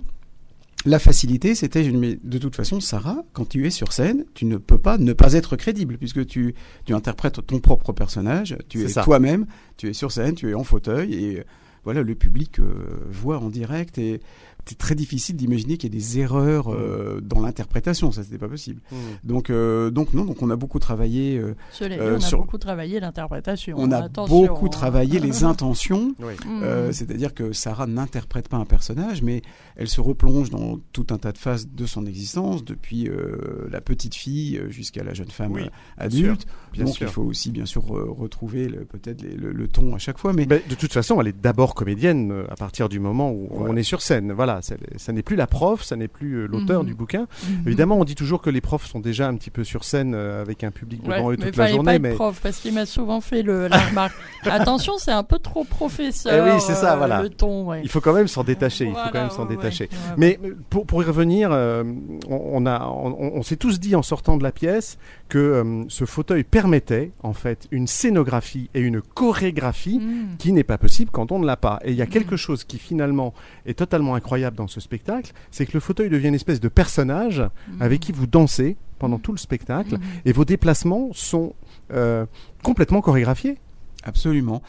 la 0.86 0.98
facilité, 0.98 1.54
c'était, 1.54 1.84
de 1.92 2.38
toute 2.40 2.56
façon, 2.56 2.80
Sarah, 2.80 3.24
quand 3.34 3.48
tu 3.48 3.68
es 3.68 3.70
sur 3.70 3.94
scène, 3.94 4.26
tu 4.34 4.46
ne 4.46 4.58
peux 4.58 4.80
pas 4.80 4.98
ne 4.98 5.14
pas 5.14 5.34
être 5.34 5.56
crédible, 5.56 5.98
puisque 6.00 6.26
tu, 6.26 6.56
tu 6.86 6.94
interprètes 6.94 7.46
ton 7.46 7.60
propre 7.60 7.94
personnage, 7.94 8.58
tu 8.68 8.84
es 8.84 8.88
toi-même, 9.04 9.46
tu 9.78 9.90
es 9.90 9.94
sur 9.94 10.12
scène, 10.12 10.34
tu 10.34 10.50
es 10.50 10.54
en 10.56 10.64
fauteuil, 10.64 11.14
et 11.14 11.44
voilà, 11.84 12.02
le 12.02 12.16
public 12.16 12.60
euh, 12.60 12.74
voit 13.10 13.38
en 13.40 13.50
direct, 13.50 13.98
et 14.00 14.22
c'est 14.66 14.78
très 14.78 14.96
difficile 14.96 15.36
d'imaginer 15.36 15.78
qu'il 15.78 15.94
y 15.94 15.98
ait 15.98 16.00
des 16.00 16.20
erreurs 16.20 16.72
euh, 16.74 17.20
dans 17.22 17.40
l'interprétation, 17.42 18.12
ça, 18.12 18.24
c'était 18.24 18.38
pas 18.38 18.48
possible. 18.48 18.82
Donc, 19.24 19.50
euh, 19.50 19.90
donc 19.90 20.14
non, 20.14 20.24
donc 20.26 20.42
on 20.42 20.50
a 20.50 20.56
beaucoup 20.56 20.80
travaillé, 20.80 21.38
euh, 21.38 21.56
Cela 21.72 21.96
dit, 21.96 22.02
Euh, 22.02 22.14
on 22.14 22.18
a 22.18 22.20
sur- 22.20 22.38
beaucoup 22.40 22.58
travaillé 22.58 23.00
l'interprétation. 23.00 23.76
on 23.80 23.92
a 23.92 23.98
Attention, 24.04 24.42
beaucoup 24.48 24.66
hein. 24.68 24.70
travaillé 24.70 25.20
les 25.20 25.44
intentions, 25.44 26.14
Oui. 26.20 26.34
Mm. 26.46 26.64
euh, 26.64 26.92
c'est-à-dire 26.92 27.34
que 27.34 27.54
Sarah 27.54 27.88
n'interprète 27.88 28.48
pas 28.50 28.58
un 28.58 28.66
personnage, 28.66 29.22
mais 29.22 29.42
elle 29.76 29.88
se 29.88 30.02
replonge 30.02 30.50
dans 30.50 30.80
tout 30.94 31.08
un 31.12 31.18
tas 31.18 31.32
de 31.32 31.38
phases 31.38 31.68
de 31.68 31.86
son 31.86 32.06
existence, 32.06 32.64
depuis 32.64 33.08
euh, 33.10 33.68
la 33.72 33.82
petite 33.82 34.16
fille 34.16 34.62
jusqu'à 34.70 35.04
la 35.04 35.14
jeune 35.14 35.30
femme 35.32 35.54
Oui, 35.54 35.64
adulte. 35.98 36.46
bien 36.74 36.86
Donc 36.86 36.96
sûr. 36.96 37.08
il 37.08 37.12
faut 37.12 37.24
aussi 37.24 37.52
bien 37.52 37.66
sûr 37.66 37.82
re- 37.84 38.10
retrouver 38.10 38.68
peut-être 38.68 39.22
le, 39.24 39.52
le 39.52 39.68
ton 39.68 39.96
à 39.96 39.98
chaque 39.98 40.18
fois, 40.18 40.34
mais 40.34 40.46
Mais 40.50 40.62
de 40.70 40.76
toute 40.76 40.94
façon, 40.94 41.20
elle 41.22 41.28
est 41.28 41.40
d'abord 41.42 41.74
comédienne 41.76 42.44
à 42.50 42.56
partir 42.56 42.90
du 42.90 43.00
moment 43.00 43.32
où 43.32 43.48
Voilà. 43.52 43.74
on 43.74 43.76
est 43.76 43.84
sur 43.84 44.02
scène. 44.02 44.32
Voilà, 44.34 44.51
c'est- 44.62 44.78
ça 44.98 45.14
n'est 45.14 45.22
plus 45.22 45.36
la 45.36 45.48
prof, 45.48 45.84
ça 45.84 45.96
n'est 45.96 46.08
plus 46.08 46.34
euh, 46.34 46.48
l'auteur 46.48 46.82
Mhm. 46.82 46.88
du 46.88 46.94
bouquin. 46.96 47.28
Mhm. 47.48 47.64
Évidemment, 47.68 47.98
on 48.00 48.04
dit 48.04 48.16
toujours 48.16 48.42
que 48.42 48.50
les 48.50 48.62
profs 48.62 48.86
sont 48.86 49.00
déjà 49.00 49.28
un 49.28 49.36
petit 49.36 49.50
peu 49.52 49.64
sur 49.64 49.84
scène 49.84 50.14
euh, 50.16 50.42
avec 50.42 50.64
un 50.64 50.72
public 50.72 51.02
Ouais, 51.08 51.18
devant 51.18 51.32
eux 51.32 51.36
mais 51.40 51.46
toute 51.46 51.56
la 51.58 51.68
journée, 51.68 51.86
pas 51.86 51.96
être 51.96 52.02
mais 52.02 52.14
prof 52.16 52.40
parce 52.44 52.58
qu'il 52.58 52.74
m'a 52.74 52.86
souvent 52.86 53.22
fait 53.22 53.42
le, 53.44 53.68
la 53.68 53.78
remarque. 53.80 54.16
Attention, 54.46 54.94
c'est 54.98 55.12
un 55.12 55.24
peu 55.24 55.40
trop 55.40 55.64
professeur. 55.64 56.34
Eh 56.48 56.52
oui, 56.52 56.60
c'est 56.60 56.76
ça, 56.76 56.94
euh, 56.94 56.98
voilà. 56.98 57.22
Le 57.22 57.30
ton, 57.30 57.66
ouais. 57.68 57.82
il 57.84 57.90
faut 57.90 58.02
quand 58.02 58.14
même 58.14 58.28
s'en 58.28 58.44
détacher. 58.44 58.86
il 58.86 58.88
faut 58.90 58.94
Voilà, 58.96 59.12
quand 59.12 59.22
même 59.22 59.30
s'en 59.30 59.44
ouais, 59.48 59.56
détacher. 59.56 59.90
ouais, 59.92 60.10
ouais. 60.10 60.16
Mais 60.18 60.40
pour, 60.70 60.86
pour 60.86 61.02
y 61.02 61.06
revenir, 61.06 61.50
euh, 61.52 61.84
on, 62.28 62.64
on 62.64 62.66
a, 62.66 62.86
on, 62.88 63.32
on 63.36 63.44
s'est 63.44 63.56
tous 63.58 63.80
dit 63.80 63.96
en 63.96 64.02
sortant 64.04 64.38
de 64.38 64.44
la 64.44 64.52
pièce 64.52 64.98
que 65.32 65.38
euh, 65.40 65.84
ce 65.88 66.04
fauteuil 66.04 66.44
permettait 66.44 67.12
en 67.24 67.32
fait 67.32 67.68
une 67.72 67.88
scénographie 67.88 68.70
et 68.74 68.82
une 68.82 69.02
chorégraphie 69.02 69.98
Mm. 70.00 70.36
qui 70.38 70.52
n'est 70.52 70.66
pas 70.66 70.78
possible 70.78 71.10
quand 71.10 71.32
on 71.32 71.40
ne 71.40 71.46
l'a 71.46 71.56
pas. 71.56 71.80
Et 71.86 71.92
il 71.92 71.96
y 71.98 72.02
a 72.02 72.06
Mhm. 72.06 72.12
quelque 72.12 72.36
chose 72.36 72.66
qui 72.66 72.78
finalement 72.78 73.34
est 73.66 73.78
totalement 73.78 74.16
incroyable 74.16 74.58
dans 74.58 74.68
ce 74.68 74.82
spectacle, 74.82 75.32
c'est 75.50 75.66
que 75.66 75.72
le 75.74 75.80
fauteuil 75.80 76.10
devient 76.10 76.28
une 76.28 76.36
espèce 76.36 76.60
de 76.60 76.68
personnage 76.68 77.40
Mm. 77.40 77.82
avec 77.82 78.02
qui 78.02 78.12
vous 78.12 78.28
dansez 78.28 78.76
pendant 79.00 79.20
tout 79.20 79.32
le 79.32 79.38
spectacle 79.38 79.98
et 80.26 80.34
vos 80.34 80.44
déplacements 80.46 81.10
sont 81.14 81.54
euh, 81.94 82.26
complètement 82.62 83.00
chorégraphiés. 83.02 83.58
absolument, 84.04 84.62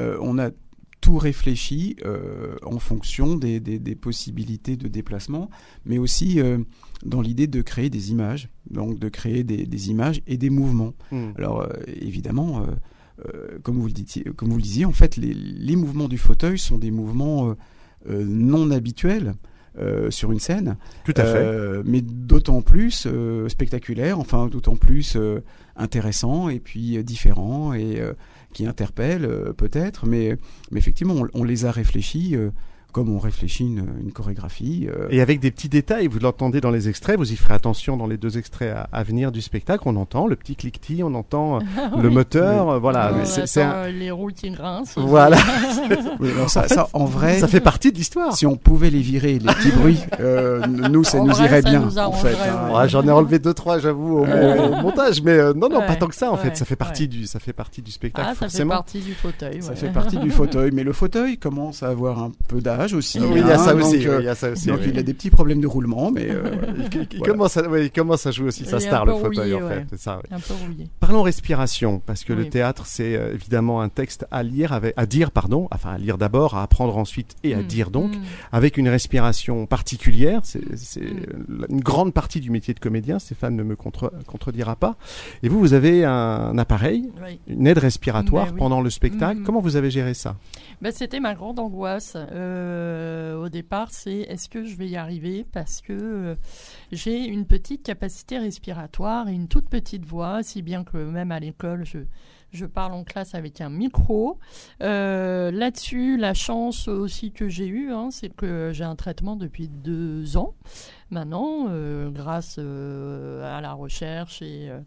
euh, 0.00 0.16
on 0.20 0.38
a 0.38 0.50
tout 1.00 1.16
réfléchi 1.18 1.96
euh, 2.04 2.56
en 2.64 2.78
fonction 2.78 3.36
des, 3.36 3.60
des- 3.60 3.78
des 3.78 3.94
possibilités 3.94 4.76
de 4.76 4.88
déplacement, 4.88 5.48
mais 5.84 5.98
aussi 5.98 6.40
euh, 6.40 6.58
dans 7.04 7.20
l'idée 7.20 7.46
de 7.46 7.62
créer 7.62 7.88
des 7.90 8.10
images, 8.10 8.48
donc 8.70 8.98
de 8.98 9.08
créer 9.08 9.44
des, 9.44 9.64
des 9.66 9.90
images 9.90 10.20
et 10.26 10.36
des 10.36 10.50
mouvements. 10.50 10.94
Hmm. 11.12 11.30
Alors 11.36 11.60
euh, 11.62 11.68
évidemment, 11.86 12.66
comme, 13.62 13.78
vous 13.78 13.86
le 13.86 13.92
disiez, 13.92 14.24
comme 14.36 14.48
vous 14.50 14.56
le 14.56 14.62
disiez, 14.62 14.84
en 14.84 14.92
fait, 14.92 15.16
les, 15.16 15.34
les 15.34 15.76
mouvements 15.76 16.08
du 16.08 16.18
fauteuil 16.18 16.58
sont 16.58 16.78
des 16.78 16.90
mouvements 16.92 17.54
non 18.08 18.70
habituels 18.70 19.34
sur 20.10 20.32
une 20.32 20.40
scène, 20.40 20.76
Tout 21.04 21.14
à 21.16 21.24
fait. 21.24 21.82
Mais 21.84 22.00
d'autant 22.00 22.62
plus 22.62 23.06
spectaculaires, 23.48 24.18
enfin 24.18 24.48
d'autant 24.48 24.74
plus 24.76 25.16
intéressants 25.76 26.48
et 26.48 26.58
puis 26.60 27.02
différents 27.04 27.72
et 27.74 28.00
qui 28.52 28.66
interpellent 28.66 29.24
euh, 29.24 29.52
peut-être, 29.52 30.06
mais, 30.06 30.36
effectivement, 30.74 31.14
on, 31.14 31.28
on 31.34 31.44
les 31.44 31.64
a 31.64 31.70
réfléchis 31.70 32.34
euh, 32.34 32.50
comme 32.98 33.14
on 33.14 33.20
réfléchit 33.20 33.62
une, 33.64 33.84
une 34.02 34.10
chorégraphie. 34.10 34.88
euh, 34.88 35.06
Et 35.10 35.20
avec 35.20 35.38
des 35.38 35.52
petits 35.52 35.68
détails, 35.68 36.08
vous 36.08 36.18
l'entendez 36.18 36.60
dans 36.60 36.72
les 36.72 36.88
extraits, 36.88 37.16
vous 37.16 37.32
y 37.32 37.36
ferez 37.36 37.54
attention 37.54 37.96
dans 37.96 38.08
les 38.08 38.16
deux 38.16 38.38
extraits 38.38 38.74
à, 38.74 38.88
à 38.92 39.04
venir 39.04 39.30
du 39.30 39.40
spectacle. 39.40 39.84
On 39.86 39.94
entend 39.94 40.26
le 40.26 40.34
petit 40.34 40.56
cliquetis, 40.56 41.04
on 41.04 41.14
entend 41.14 41.58
euh, 41.58 41.60
le 42.02 42.08
Oui. 42.08 42.14
moteur, 42.14 42.70
euh, 42.70 42.78
voilà. 42.80 43.12
On 43.14 43.18
mais 43.18 43.24
c'est- 43.24 43.62
un- 43.62 43.86
les 43.88 44.10
roues 44.10 44.32
qui 44.34 44.50
grincent. 44.50 45.00
Voilà, 45.00 45.36
oui, 46.18 46.30
alors 46.32 46.50
ça, 46.50 46.66
ça, 46.66 46.88
en 46.92 47.04
vrai, 47.04 47.38
ça 47.38 47.46
fait 47.46 47.60
partie 47.60 47.92
de 47.92 47.96
l'histoire. 47.96 48.36
si 48.36 48.46
on 48.46 48.56
pouvait 48.56 48.90
les 48.90 49.00
virer, 49.00 49.34
les 49.38 49.46
petits 49.54 49.70
bruits, 49.70 50.00
euh, 50.18 50.66
nous, 50.66 51.04
ça 51.04 51.20
En 51.20 51.24
nous 51.26 51.34
vrai, 51.34 51.44
irait 51.44 51.62
ça 51.62 51.70
bien. 51.70 51.80
nous 51.80 51.98
en 51.98 52.10
fait, 52.10 52.34
hein. 52.34 52.68
ouais. 52.72 52.78
Ouais, 52.78 52.88
J'en 52.88 53.06
ai 53.06 53.12
enlevé 53.12 53.38
deux 53.38 53.54
trois, 53.54 53.78
j'avoue, 53.78 54.18
au, 54.18 54.24
au 54.26 54.82
montage, 54.82 55.22
mais 55.22 55.30
euh, 55.38 55.52
non, 55.54 55.68
non, 55.68 55.82
pas 55.86 55.94
tant 55.94 56.08
que 56.08 56.16
ça 56.16 56.32
en 56.32 56.36
fait. 56.36 56.56
Ça 56.56 56.64
fait 56.64 56.74
partie 56.74 57.02
ouais. 57.04 57.06
du, 57.08 57.26
ça 57.28 57.38
fait 57.38 57.52
partie 57.52 57.80
du 57.80 57.92
spectacle 57.92 58.28
Ah, 58.32 58.34
ça 58.34 58.48
fait 58.48 58.64
partie 58.64 58.98
du 59.00 59.14
fauteuil. 59.14 59.62
Ça 59.62 59.76
fait 59.76 59.90
partie 59.92 60.16
du 60.18 60.30
fauteuil, 60.38 60.70
mais 60.72 60.82
le 60.82 60.92
fauteuil 60.92 61.38
commence 61.38 61.84
à 61.84 61.88
avoir 61.90 62.18
un 62.20 62.32
peu 62.48 62.60
d'âge 62.60 62.87
aussi. 62.94 63.20
Oui, 63.20 63.40
il 63.40 63.46
y 63.46 63.50
a 63.50 63.58
ça 63.58 63.74
aussi. 63.74 64.06
euh, 64.06 64.16
oui, 64.18 64.22
il 64.22 64.26
y 64.26 64.28
a 64.28 64.34
ça 64.34 64.50
aussi. 64.50 64.66
donc 64.68 64.80
oui. 64.82 64.88
il 64.92 64.98
a 64.98 65.02
des 65.02 65.14
petits 65.14 65.30
problèmes 65.30 65.60
de 65.60 65.66
roulement, 65.66 66.10
mais 66.10 66.28
euh, 66.30 66.50
Il- 66.92 67.06
il 67.12 67.18
Voilà. 67.18 67.32
commence 67.32 67.56
à, 67.56 67.68
ouais, 67.68 67.86
il 67.86 67.90
commence 67.90 68.26
à 68.26 68.30
jouer 68.30 68.48
aussi 68.48 68.64
sa 68.64 68.80
star, 68.80 69.04
le 69.06 69.12
fauteuil, 69.14 69.52
rouillé, 69.52 69.54
en 69.54 69.68
fait. 69.68 69.96
Ça. 69.96 70.20
Un 70.30 70.38
peu 70.40 70.54
rouillé. 70.54 70.88
Parlons 71.00 71.22
respiration, 71.22 72.00
parce 72.04 72.24
que 72.24 72.32
le 72.32 72.48
théâtre, 72.48 72.84
c'est 72.86 73.16
euh, 73.16 73.34
évidemment 73.34 73.80
un 73.80 73.88
texte 73.88 74.26
à 74.30 74.42
lire, 74.42 74.72
avec, 74.72 74.94
à 74.96 75.06
dire, 75.06 75.30
pardon, 75.30 75.68
enfin 75.72 75.90
à 75.92 75.98
lire 75.98 76.18
d'abord, 76.18 76.56
à 76.56 76.62
apprendre 76.62 76.96
ensuite 76.96 77.36
et 77.44 77.54
à 77.54 77.58
Mm. 77.58 77.62
dire 77.64 77.90
donc, 77.90 78.14
Mm. 78.16 78.20
avec 78.52 78.76
une 78.76 78.88
respiration 78.88 79.66
particulière. 79.66 80.40
C'est 80.44 81.00
Mm. 81.00 81.66
une 81.68 81.80
grande 81.80 82.12
partie 82.14 82.40
du 82.40 82.50
métier 82.50 82.74
de 82.74 82.80
comédien, 82.80 83.18
Stéphane 83.18 83.56
ne 83.56 83.62
me 83.62 83.76
contre- 83.76 84.12
contredira 84.26 84.76
pas. 84.76 84.96
Et 85.42 85.48
vous, 85.48 85.58
vous 85.58 85.74
avez 85.74 86.04
un, 86.04 86.56
appareil, 86.58 87.10
Oui. 87.24 87.38
une 87.48 87.66
aide 87.66 87.78
respiratoire 87.78 88.46
Ben 88.46 88.52
oui. 88.52 88.58
pendant 88.58 88.80
le 88.80 88.90
spectacle. 88.90 89.40
Comment 89.44 89.60
vous 89.60 89.76
avez 89.76 89.90
géré 89.90 90.14
ça? 90.14 90.36
Ben, 90.82 90.92
c'était 90.92 91.20
ma 91.20 91.34
grande 91.34 91.58
angoisse 91.58 92.16
euh, 92.16 92.67
au 93.36 93.48
départ, 93.48 93.88
c'est 93.90 94.18
est-ce 94.20 94.48
que 94.48 94.64
je 94.64 94.76
vais 94.76 94.88
y 94.88 94.96
arriver 94.96 95.44
parce 95.52 95.80
que 95.80 95.92
euh, 95.92 96.34
j'ai 96.92 97.24
une 97.26 97.46
petite 97.46 97.82
capacité 97.82 98.38
respiratoire 98.38 99.28
et 99.28 99.32
une 99.34 99.48
toute 99.48 99.68
petite 99.68 100.04
voix, 100.04 100.42
si 100.42 100.62
bien 100.62 100.84
que 100.84 100.96
même 100.98 101.32
à 101.32 101.40
l'école, 101.40 101.84
je, 101.84 101.98
je 102.52 102.64
parle 102.66 102.92
en 102.92 103.04
classe 103.04 103.34
avec 103.34 103.60
un 103.60 103.68
micro. 103.70 104.38
Euh, 104.82 105.50
Là-dessus, 105.50 106.16
la 106.16 106.34
chance 106.34 106.88
aussi 106.88 107.32
que 107.32 107.48
j'ai 107.48 107.66
eue, 107.66 107.92
hein, 107.92 108.08
c'est 108.10 108.30
que 108.34 108.70
j'ai 108.72 108.84
un 108.84 108.96
traitement 108.96 109.36
depuis 109.36 109.68
deux 109.68 110.36
ans 110.36 110.54
maintenant, 111.10 111.68
euh, 111.70 112.10
grâce 112.10 112.56
euh, 112.58 113.56
à 113.56 113.62
la 113.62 113.72
recherche 113.72 114.42
et, 114.42 114.68
euh, 114.68 114.78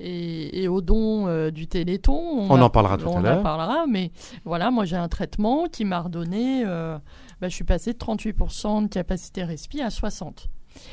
et, 0.00 0.62
et 0.64 0.68
aux 0.68 0.82
dons 0.82 1.26
euh, 1.28 1.50
du 1.50 1.66
Téléthon. 1.66 2.46
On 2.50 2.56
a- 2.60 2.62
en 2.64 2.68
parlera 2.68 2.98
tout 2.98 3.08
à 3.08 3.12
on 3.12 3.20
l'heure. 3.22 3.38
en 3.38 3.42
parlera, 3.42 3.86
mais 3.88 4.10
voilà, 4.44 4.70
moi 4.70 4.84
j'ai 4.84 4.96
un 4.96 5.08
traitement 5.08 5.68
qui 5.72 5.86
m'a 5.86 6.00
redonné, 6.00 6.62
euh, 6.66 6.98
bah, 7.42 7.48
je 7.48 7.56
suis 7.56 7.64
passé 7.64 7.92
de 7.92 7.98
38% 7.98 8.84
de 8.84 8.88
capacité 8.88 9.42
respi 9.42 9.82
à 9.82 9.88
60%. 9.88 10.32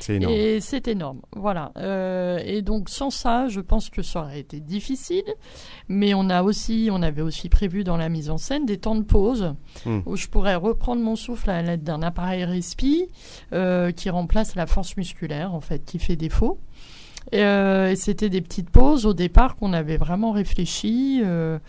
C'est 0.01 0.15
énorme. 0.15 0.33
Et 0.33 0.59
c'est 0.59 0.89
énorme, 0.89 1.21
voilà. 1.33 1.71
Euh, 1.77 2.39
et 2.43 2.61
donc 2.61 2.89
sans 2.89 3.11
ça, 3.11 3.47
je 3.47 3.61
pense 3.61 3.89
que 3.89 4.01
ça 4.01 4.23
aurait 4.23 4.39
été 4.41 4.59
difficile. 4.59 5.23
Mais 5.87 6.13
on 6.13 6.29
a 6.29 6.43
aussi, 6.43 6.89
on 6.91 7.01
avait 7.01 7.21
aussi 7.21 7.47
prévu 7.47 7.85
dans 7.85 7.95
la 7.95 8.09
mise 8.09 8.29
en 8.29 8.37
scène 8.37 8.65
des 8.65 8.77
temps 8.77 8.95
de 8.95 9.03
pause 9.03 9.53
Mm. 9.85 9.99
où 10.05 10.15
je 10.17 10.27
pourrais 10.27 10.55
reprendre 10.55 11.01
mon 11.01 11.15
souffle 11.15 11.49
à 11.49 11.61
l'aide 11.61 11.83
d'un 11.83 12.01
appareil 12.01 12.43
respi 12.43 13.07
euh, 13.53 13.91
qui 13.91 14.09
remplace 14.09 14.55
la 14.55 14.65
force 14.65 14.97
musculaire 14.97 15.53
en 15.53 15.61
fait, 15.61 15.85
qui 15.85 15.99
fait 15.99 16.15
défaut. 16.17 16.59
Et, 17.31 17.43
euh, 17.43 17.91
et 17.91 17.95
c'était 17.95 18.29
des 18.29 18.41
petites 18.41 18.71
pauses 18.71 19.05
au 19.05 19.13
départ 19.13 19.55
qu'on 19.55 19.71
avait 19.71 19.97
vraiment 19.97 20.31
réfléchi 20.31 21.21
euh, 21.23 21.59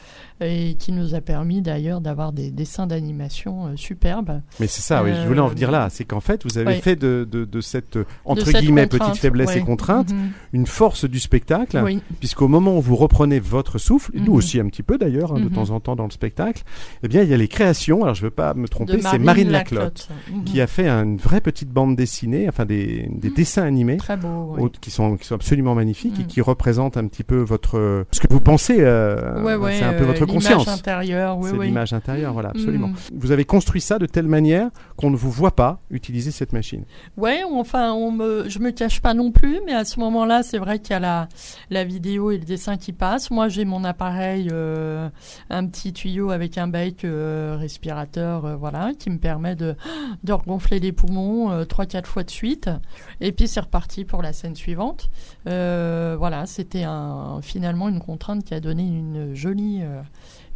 et 0.40 0.74
qui 0.74 0.92
nous 0.92 1.14
a 1.14 1.20
permis 1.20 1.60
d'ailleurs 1.62 2.00
d'avoir 2.00 2.32
des 2.32 2.50
dessins 2.50 2.86
d'animation 2.86 3.66
euh, 3.66 3.76
superbes. 3.76 4.40
Mais 4.58 4.66
c'est 4.66 4.80
ça, 4.82 5.02
oui, 5.02 5.10
je 5.14 5.26
voulais 5.26 5.40
en 5.40 5.48
venir 5.48 5.70
là. 5.70 5.88
C'est 5.90 6.04
qu'en 6.04 6.20
fait, 6.20 6.44
vous 6.44 6.58
avez 6.58 6.74
oui. 6.74 6.80
fait 6.80 6.96
de, 6.96 7.26
de, 7.30 7.44
de 7.44 7.60
cette, 7.60 7.96
euh, 7.96 8.04
entre 8.24 8.44
De 8.46 8.50
cette 8.50 8.60
guillemets, 8.62 8.86
petite 8.86 9.16
faiblesse 9.16 9.54
et 9.56 9.60
contrainte, 9.60 10.12
Mhm. 10.12 10.30
une 10.52 10.66
force 10.66 11.04
du 11.04 11.20
spectacle. 11.20 11.80
Oui. 11.84 12.00
puisqu'au 12.20 12.48
moment 12.48 12.76
où 12.76 12.80
vous 12.80 12.96
reprenez 12.96 13.40
votre 13.40 13.78
souffle, 13.78 14.10
et 14.14 14.20
nous 14.20 14.32
Mhm. 14.32 14.38
aussi 14.38 14.60
un 14.60 14.66
petit 14.66 14.82
peu 14.82 14.98
d'ailleurs, 14.98 15.32
hein, 15.32 15.40
de 15.40 15.44
Mhm. 15.44 15.50
temps 15.50 15.70
en 15.70 15.80
temps 15.80 15.96
dans 15.96 16.04
le 16.04 16.10
spectacle, 16.10 16.62
eh 17.02 17.08
bien 17.08 17.22
il 17.22 17.28
y 17.28 17.34
a 17.34 17.36
les 17.36 17.48
créations, 17.48 18.02
alors 18.02 18.14
je 18.14 18.20
ne 18.22 18.26
veux 18.26 18.30
pas 18.30 18.54
me 18.54 18.68
tromper, 18.68 19.00
c'est 19.02 19.18
Marine 19.18 19.50
Laclotte, 19.50 20.08
Mhm. 20.32 20.44
qui 20.44 20.60
a 20.60 20.66
fait 20.66 20.88
une 20.88 21.16
vraie 21.16 21.40
petite 21.40 21.70
bande 21.70 21.96
dessinée, 21.96 22.48
enfin 22.48 22.64
des, 22.64 23.08
des 23.12 23.30
dessins 23.30 23.62
animés. 23.64 23.96
Très 23.96 24.16
beau. 24.16 24.54
oui. 24.56 24.62
au- 24.64 24.68
Qui 24.68 24.90
sont, 24.90 25.16
qui 25.16 25.26
sont 25.26 25.34
absolument 25.34 25.74
magnifiques 25.74 26.20
et 26.20 26.24
qui 26.24 26.40
représentent 26.40 26.96
un 26.96 27.06
petit 27.06 27.24
peu 27.24 27.36
votre 27.40 28.04
ce 28.12 28.20
que 28.20 28.26
vous 28.30 28.40
pensez 28.40 28.76
euh, 28.80 29.42
Ouais, 29.42 29.54
ouais, 29.56 29.74
c'est 29.78 29.84
un 29.84 29.92
peu 29.92 30.04
euh, 30.04 30.06
votre 30.06 30.24
l'image 30.30 30.44
conscience 30.54 30.68
intérieure, 30.68 31.38
oui, 31.38 31.50
c'est 31.50 31.56
oui. 31.58 31.66
l'image 31.66 31.92
intérieure 31.92 32.32
voilà 32.32 32.50
absolument 32.50 32.88
Mhm. 32.88 32.96
vous 33.14 33.30
avez 33.32 33.44
construit 33.44 33.80
ça 33.80 33.98
de 33.98 34.06
telle 34.06 34.26
manière 34.26 34.70
qu'on 34.96 35.10
ne 35.10 35.16
vous 35.16 35.30
voit 35.30 35.54
pas 35.56 35.80
utiliser 35.90 36.30
cette 36.30 36.52
machine 36.52 36.84
Ouais, 37.16 37.42
enfin, 37.50 37.92
on 37.92 38.10
me, 38.12 38.48
je 38.48 38.58
me 38.58 38.70
cache 38.70 39.00
pas 39.00 39.14
non 39.14 39.30
plus, 39.32 39.60
mais 39.66 39.72
à 39.72 39.84
ce 39.84 40.00
moment-là, 40.00 40.42
c'est 40.42 40.58
vrai 40.58 40.78
qu'il 40.78 40.90
y 40.92 40.94
a 40.94 41.00
la, 41.00 41.28
la 41.70 41.84
vidéo 41.84 42.30
et 42.30 42.38
le 42.38 42.44
dessin 42.44 42.76
qui 42.76 42.92
passent. 42.92 43.30
Moi, 43.30 43.48
j'ai 43.48 43.64
mon 43.64 43.84
appareil, 43.84 44.48
euh, 44.52 45.08
un 45.50 45.66
petit 45.66 45.92
tuyau 45.92 46.30
avec 46.30 46.56
un 46.58 46.68
bec 46.68 47.04
euh, 47.04 47.56
respirateur, 47.58 48.44
euh, 48.44 48.56
voilà, 48.56 48.92
qui 48.98 49.10
me 49.10 49.18
permet 49.18 49.56
de, 49.56 49.76
de 50.24 50.32
regonfler 50.32 50.80
les 50.80 50.92
poumons 50.92 51.50
euh, 51.50 51.64
trois, 51.64 51.86
quatre 51.86 52.08
fois 52.08 52.22
de 52.22 52.30
suite. 52.30 52.70
Et 53.20 53.32
puis, 53.32 53.48
c'est 53.48 53.60
reparti 53.60 54.04
pour 54.04 54.22
la 54.22 54.32
scène 54.32 54.54
suivante. 54.56 55.10
Voilà, 55.44 56.46
c'était 56.46 56.84
un, 56.84 57.40
finalement 57.42 57.88
une 57.88 58.00
contrainte 58.00 58.44
qui 58.44 58.54
a 58.54 58.60
donné 58.60 58.82
une 58.82 59.34
jolie, 59.34 59.80
euh, 59.82 60.00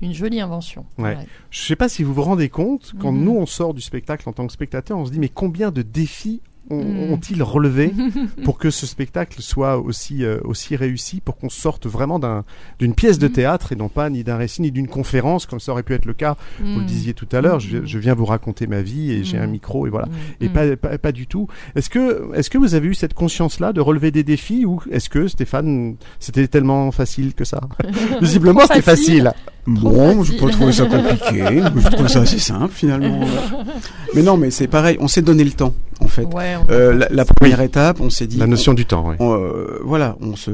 une 0.02 0.12
jolie 0.12 0.40
invention. 0.40 0.84
Ouais. 0.98 1.16
Ouais. 1.16 1.26
je 1.50 1.60
sais 1.60 1.76
pas 1.76 1.88
si 1.88 2.02
vous 2.02 2.12
vous 2.14 2.22
rendez 2.22 2.48
compte 2.48 2.92
quand 3.00 3.12
Mhm. 3.12 3.24
nous 3.24 3.36
on 3.36 3.46
sort 3.46 3.74
du 3.74 3.80
spectacle 3.80 4.28
en 4.28 4.32
tant 4.32 4.46
que 4.46 4.52
spectateur 4.52 4.98
on 4.98 5.04
se 5.06 5.10
dit 5.10 5.18
mais 5.20 5.28
combien 5.28 5.70
de 5.70 5.82
défis 5.82 6.40
Mm. 6.70 7.12
ont-ils 7.12 7.42
relevé 7.42 7.92
pour 8.42 8.56
que 8.56 8.70
ce 8.70 8.86
spectacle 8.86 9.42
soit 9.42 9.76
aussi, 9.78 10.24
euh, 10.24 10.38
aussi 10.44 10.76
réussi, 10.76 11.20
pour 11.20 11.36
qu'on 11.36 11.50
sorte 11.50 11.86
vraiment 11.86 12.18
d'un- 12.18 12.42
d'une 12.78 12.94
pièce 12.94 13.18
de 13.18 13.28
Mm. 13.28 13.32
théâtre 13.32 13.72
et 13.72 13.76
non 13.76 13.90
pas 13.90 14.08
ni 14.08 14.24
d'un 14.24 14.38
récit 14.38 14.62
ni 14.62 14.72
d'une 14.72 14.88
conférence, 14.88 15.44
comme 15.44 15.60
ça 15.60 15.72
aurait 15.72 15.82
pu 15.82 15.92
être 15.92 16.06
le 16.06 16.14
cas, 16.14 16.36
vous 16.60 16.78
le 16.80 16.86
disiez 16.86 17.12
tout 17.12 17.28
à 17.32 17.42
l'heure, 17.42 17.60
je, 17.60 17.84
je 17.84 17.98
viens 17.98 18.14
vous 18.14 18.24
raconter 18.24 18.66
ma 18.66 18.80
vie 18.80 19.12
et 19.12 19.24
j'ai 19.24 19.36
un 19.36 19.46
micro 19.46 19.86
et 19.86 19.90
voilà. 19.90 20.08
Et 20.40 20.48
pas, 20.48 20.74
pas, 20.78 20.96
pas 20.96 21.12
du 21.12 21.26
tout. 21.26 21.48
Est-ce 21.76 21.90
que, 21.90 22.34
est-ce 22.34 22.48
que 22.48 22.56
vous 22.56 22.74
avez 22.74 22.88
eu 22.88 22.94
cette 22.94 23.12
conscience-là 23.12 23.74
de 23.74 23.82
relever 23.82 24.10
des 24.10 24.22
défis 24.22 24.64
ou 24.64 24.80
est-ce 24.90 25.10
que 25.10 25.28
Stéphane, 25.28 25.96
c'était 26.18 26.48
tellement 26.48 26.90
facile 26.92 27.34
que 27.34 27.44
ça? 27.44 27.60
Visiblement, 28.22 28.60
c'était 28.62 28.80
facile. 28.80 29.34
Bon, 29.66 30.22
je 30.22 30.32
peux 30.34 30.50
trouver 30.50 30.72
ça 30.72 30.86
compliqué. 30.86 31.42
je 31.76 31.88
trouve 31.88 32.08
ça 32.08 32.20
assez 32.20 32.38
simple 32.38 32.72
finalement. 32.74 33.20
mais 34.14 34.22
non, 34.22 34.36
mais 34.36 34.50
c'est 34.50 34.68
pareil. 34.68 34.96
On 35.00 35.08
s'est 35.08 35.22
donné 35.22 35.44
le 35.44 35.52
temps 35.52 35.74
en 36.00 36.08
fait. 36.08 36.24
Ouais, 36.24 36.54
on- 36.60 36.70
Euh, 36.72 36.92
la, 36.92 37.08
la 37.08 37.24
première 37.24 37.60
étape, 37.60 38.00
on 38.00 38.10
s'est 38.10 38.26
dit. 38.26 38.36
La 38.36 38.46
notion 38.46 38.74
du 38.74 38.84
temps, 38.84 39.04
oui. 39.08 39.16
on- 39.20 39.32
euh, 39.34 39.78
voilà, 39.84 40.16
on 40.20 40.34
se, 40.36 40.50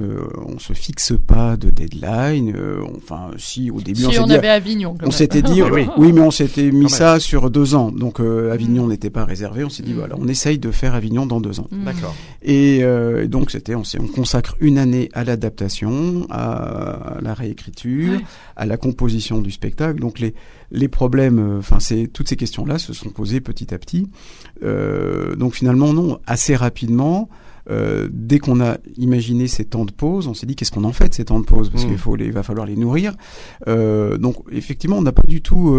on 0.47 0.59
se 0.59 0.75
fixe 0.75 1.13
pas 1.27 1.57
de 1.57 1.71
deadline. 1.71 2.53
euh, 2.55 2.83
enfin, 2.99 3.31
si 3.39 3.71
au 3.71 3.81
début 3.81 4.05
on 4.05 4.11
si 4.11 4.17
s'est 4.17 4.21
on 4.23 4.27
dit, 4.27 4.35
avait 4.35 4.49
Avignon. 4.49 4.95
on 5.03 5.11
s'était 5.11 5.43
dit, 5.43 5.63
Oui, 5.97 6.13
mais 6.13 6.21
on 6.21 6.31
s'était 6.31 6.71
mis 6.71 6.89
ça 6.91 7.19
sur 7.19 7.51
deux 7.51 7.75
ans. 7.75 7.91
Donc 7.91 8.21
euh, 8.21 8.53
Avignon 8.53 8.87
Mm. 8.87 8.91
n'était 8.91 9.11
pas 9.11 9.25
réservé. 9.25 9.65
On 9.65 9.71
s'est 9.71 9.83
dit 9.83 9.93
Mm. 9.95 9.99
voilà, 9.99 10.15
on 10.19 10.29
essaye 10.29 10.59
de 10.59 10.71
faire 10.71 10.95
Avignon 10.95 11.27
dans 11.27 11.41
deux 11.41 11.59
ans. 11.59 11.67
Mm. 11.73 11.85
D'accord. 11.85 12.15
Et 12.43 12.81
euh, 12.83 13.27
donc 13.27 13.51
c'était, 13.51 13.75
on, 13.75 13.83
s'est- 13.85 13.99
on 14.01 14.07
consacre 14.07 14.57
une 14.61 14.79
année 14.79 15.09
à 15.15 15.25
l'adaptation, 15.25 16.27
à 16.31 17.19
la 17.23 17.35
réécriture, 17.35 18.13
Ouais. 18.13 18.25
à 18.57 18.67
la 18.67 18.77
composition 18.77 19.00
du 19.43 19.51
spectacle. 19.51 20.01
Donc 20.01 20.19
les 20.19 20.35
les 20.73 20.89
problèmes, 20.89 21.39
euh, 21.39 21.59
enfin 21.59 21.81
c'est 21.81 22.07
toutes 22.13 22.29
ces 22.29 22.37
questions-là 22.37 22.79
se 22.79 22.93
sont 22.93 23.11
posées 23.11 23.41
petit 23.41 23.73
à 23.75 23.79
petit. 23.79 24.09
Euh, 24.63 25.35
donc 25.37 25.55
finalement 25.55 25.93
non, 25.93 26.19
assez 26.27 26.55
rapidement. 26.57 27.29
euh, 27.71 28.09
dès 28.11 28.39
qu'on 28.41 28.61
a 28.61 28.79
imaginé 28.97 29.47
ces 29.47 29.65
temps 29.65 29.85
de 29.85 29.93
pause, 29.93 30.27
on 30.27 30.35
s'est 30.35 30.47
dit 30.47 30.57
qu'est-ce 30.57 30.73
qu'on 30.73 30.83
en 30.85 30.93
fait 30.93 31.11
de 31.11 31.15
ces 31.15 31.27
temps 31.27 31.39
de 31.41 31.45
pause? 31.45 31.71
Parce 31.71 31.85
Mm. 31.85 31.89
qu'il 31.89 31.99
faut 31.99 32.17
les, 32.17 32.31
va 32.31 32.43
falloir 32.43 32.67
les 32.67 32.75
nourrir. 32.75 33.15
Euh, 33.69 34.17
donc 34.17 34.37
effectivement, 34.51 34.97
on 34.99 35.03
n'a 35.03 35.13
pas 35.13 35.23
du 35.29 35.41
tout 35.43 35.77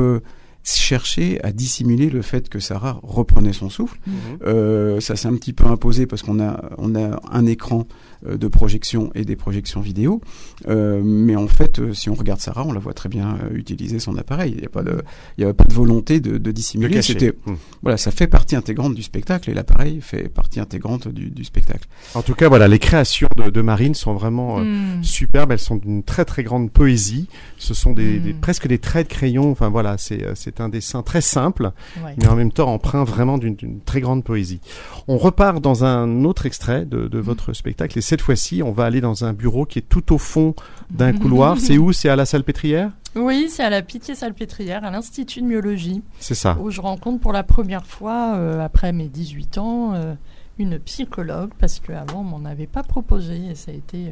cherché 0.63 1.43
à 1.43 1.51
dissimuler 1.51 2.09
le 2.09 2.21
fait 2.21 2.47
que 2.47 2.59
Sarah 2.59 2.99
reprenait 3.03 3.51
son 3.51 3.69
souffle. 3.69 3.99
Euh, 4.45 4.99
ça 4.99 5.15
s'est 5.15 5.27
un 5.27 5.33
petit 5.35 5.53
peu 5.53 5.65
imposé 5.65 6.05
parce 6.05 6.21
qu'on 6.21 6.39
a 6.39 6.61
on 6.77 6.95
a 6.95 7.19
un 7.31 7.45
écran 7.47 7.87
de 8.25 8.47
projection 8.47 9.09
et 9.15 9.25
des 9.25 9.35
projections 9.35 9.81
vidéo. 9.81 10.21
Euh, 10.67 11.01
mais 11.03 11.35
en 11.35 11.47
fait, 11.47 11.79
euh, 11.79 11.93
si 11.93 12.09
on 12.09 12.13
regarde 12.13 12.39
Sarah, 12.39 12.63
on 12.65 12.71
la 12.71 12.79
voit 12.79 12.93
très 12.93 13.09
bien 13.09 13.37
euh, 13.43 13.55
utiliser 13.55 13.99
son 13.99 14.17
appareil. 14.17 14.51
Il 14.55 14.59
n'y 14.59 14.65
a 14.65 14.69
pas 14.69 14.83
de 14.83 15.01
il 15.37 15.41
y 15.41 15.43
avait 15.43 15.53
pas 15.53 15.63
de 15.63 15.73
volonté 15.73 16.19
de, 16.19 16.37
de 16.37 16.49
Le 16.49 16.53
dissimuler. 16.53 17.01
C'était 17.01 17.31
Mm. 17.45 17.53
voilà, 17.81 17.97
ça 17.97 18.11
fait 18.11 18.27
partie 18.27 18.55
intégrante 18.55 18.93
du 18.93 19.01
spectacle 19.03 19.49
et 19.49 19.53
l'appareil 19.53 19.99
fait 20.01 20.29
partie 20.29 20.59
intégrante 20.59 21.07
du, 21.07 21.29
du 21.31 21.43
spectacle. 21.43 21.87
En 22.13 22.21
tout 22.21 22.35
cas, 22.35 22.49
voilà, 22.49 22.67
les 22.67 22.77
créations 22.79 23.27
de, 23.37 23.49
de 23.49 23.61
Marine 23.61 23.95
sont 23.95 24.13
vraiment 24.13 24.59
euh, 24.59 24.63
Mm. 24.63 25.03
superbes. 25.03 25.51
Elles 25.51 25.59
sont 25.59 25.77
d'une 25.77 26.03
très 26.03 26.25
très 26.25 26.43
grande 26.43 26.71
poésie. 26.71 27.27
Ce 27.57 27.73
sont 27.73 27.93
des, 27.93 28.19
Mm. 28.19 28.23
des- 28.23 28.33
presque 28.33 28.67
des 28.67 28.77
traits 28.79 29.07
de 29.07 29.13
crayon. 29.13 29.49
Enfin 29.51 29.69
voilà, 29.69 29.97
c'est 29.97 30.23
euh, 30.23 30.33
c'est 30.35 30.61
un 30.61 30.69
dessin 30.69 31.01
très 31.01 31.21
simple, 31.21 31.71
Ouais. 32.03 32.13
mais 32.17 32.27
en 32.27 32.35
même 32.35 32.51
temps 32.51 32.71
empreint 32.73 33.03
vraiment 33.03 33.37
d'une 33.37 33.55
d'une 33.55 33.79
très 33.81 34.01
grande 34.01 34.23
poésie. 34.23 34.59
On 35.07 35.17
repart 35.17 35.61
dans 35.61 35.83
un 35.83 36.23
autre 36.25 36.45
extrait 36.45 36.85
de, 36.85 37.07
de 37.07 37.19
votre 37.19 37.53
spectacle 37.53 37.97
et 37.97 38.01
cette 38.11 38.21
fois-ci, 38.21 38.61
on 38.61 38.73
va 38.73 38.83
aller 38.83 38.99
dans 38.99 39.23
un 39.23 39.31
bureau 39.31 39.65
qui 39.65 39.79
est 39.79 39.87
tout 39.87 40.11
au 40.13 40.17
fond 40.17 40.53
d'un 40.89 41.13
couloir. 41.13 41.57
C'est 41.57 41.77
où? 41.77 41.93
C'est 41.93 42.09
à 42.09 42.17
la 42.17 42.25
Salpêtrière 42.25 42.91
Oui, 43.15 43.47
c'est 43.49 43.63
à 43.63 43.69
la 43.69 43.81
Pitié-Salpêtrière, 43.81 44.83
à 44.83 44.91
l'Institut 44.91 45.39
de 45.39 45.45
myologie, 45.45 46.03
C'est 46.19 46.35
ça. 46.35 46.57
où 46.59 46.69
je 46.71 46.81
rencontre 46.81 47.21
pour 47.21 47.31
la 47.31 47.43
première 47.43 47.85
fois, 47.85 48.35
euh, 48.35 48.59
après 48.59 48.91
mes 48.91 49.07
18 49.07 49.57
ans, 49.59 49.93
euh, 49.93 50.13
une 50.59 50.77
psychologue, 50.79 51.51
parce 51.57 51.79
qu'avant, 51.79 52.19
on 52.19 52.23
m'en 52.23 52.43
avait 52.43 52.67
pas 52.67 52.83
proposé, 52.83 53.37
et 53.51 53.55
ça 53.55 53.71
a 53.71 53.75
été 53.75 54.07
euh, 54.07 54.11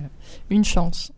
une 0.50 0.64
chance. 0.64 1.12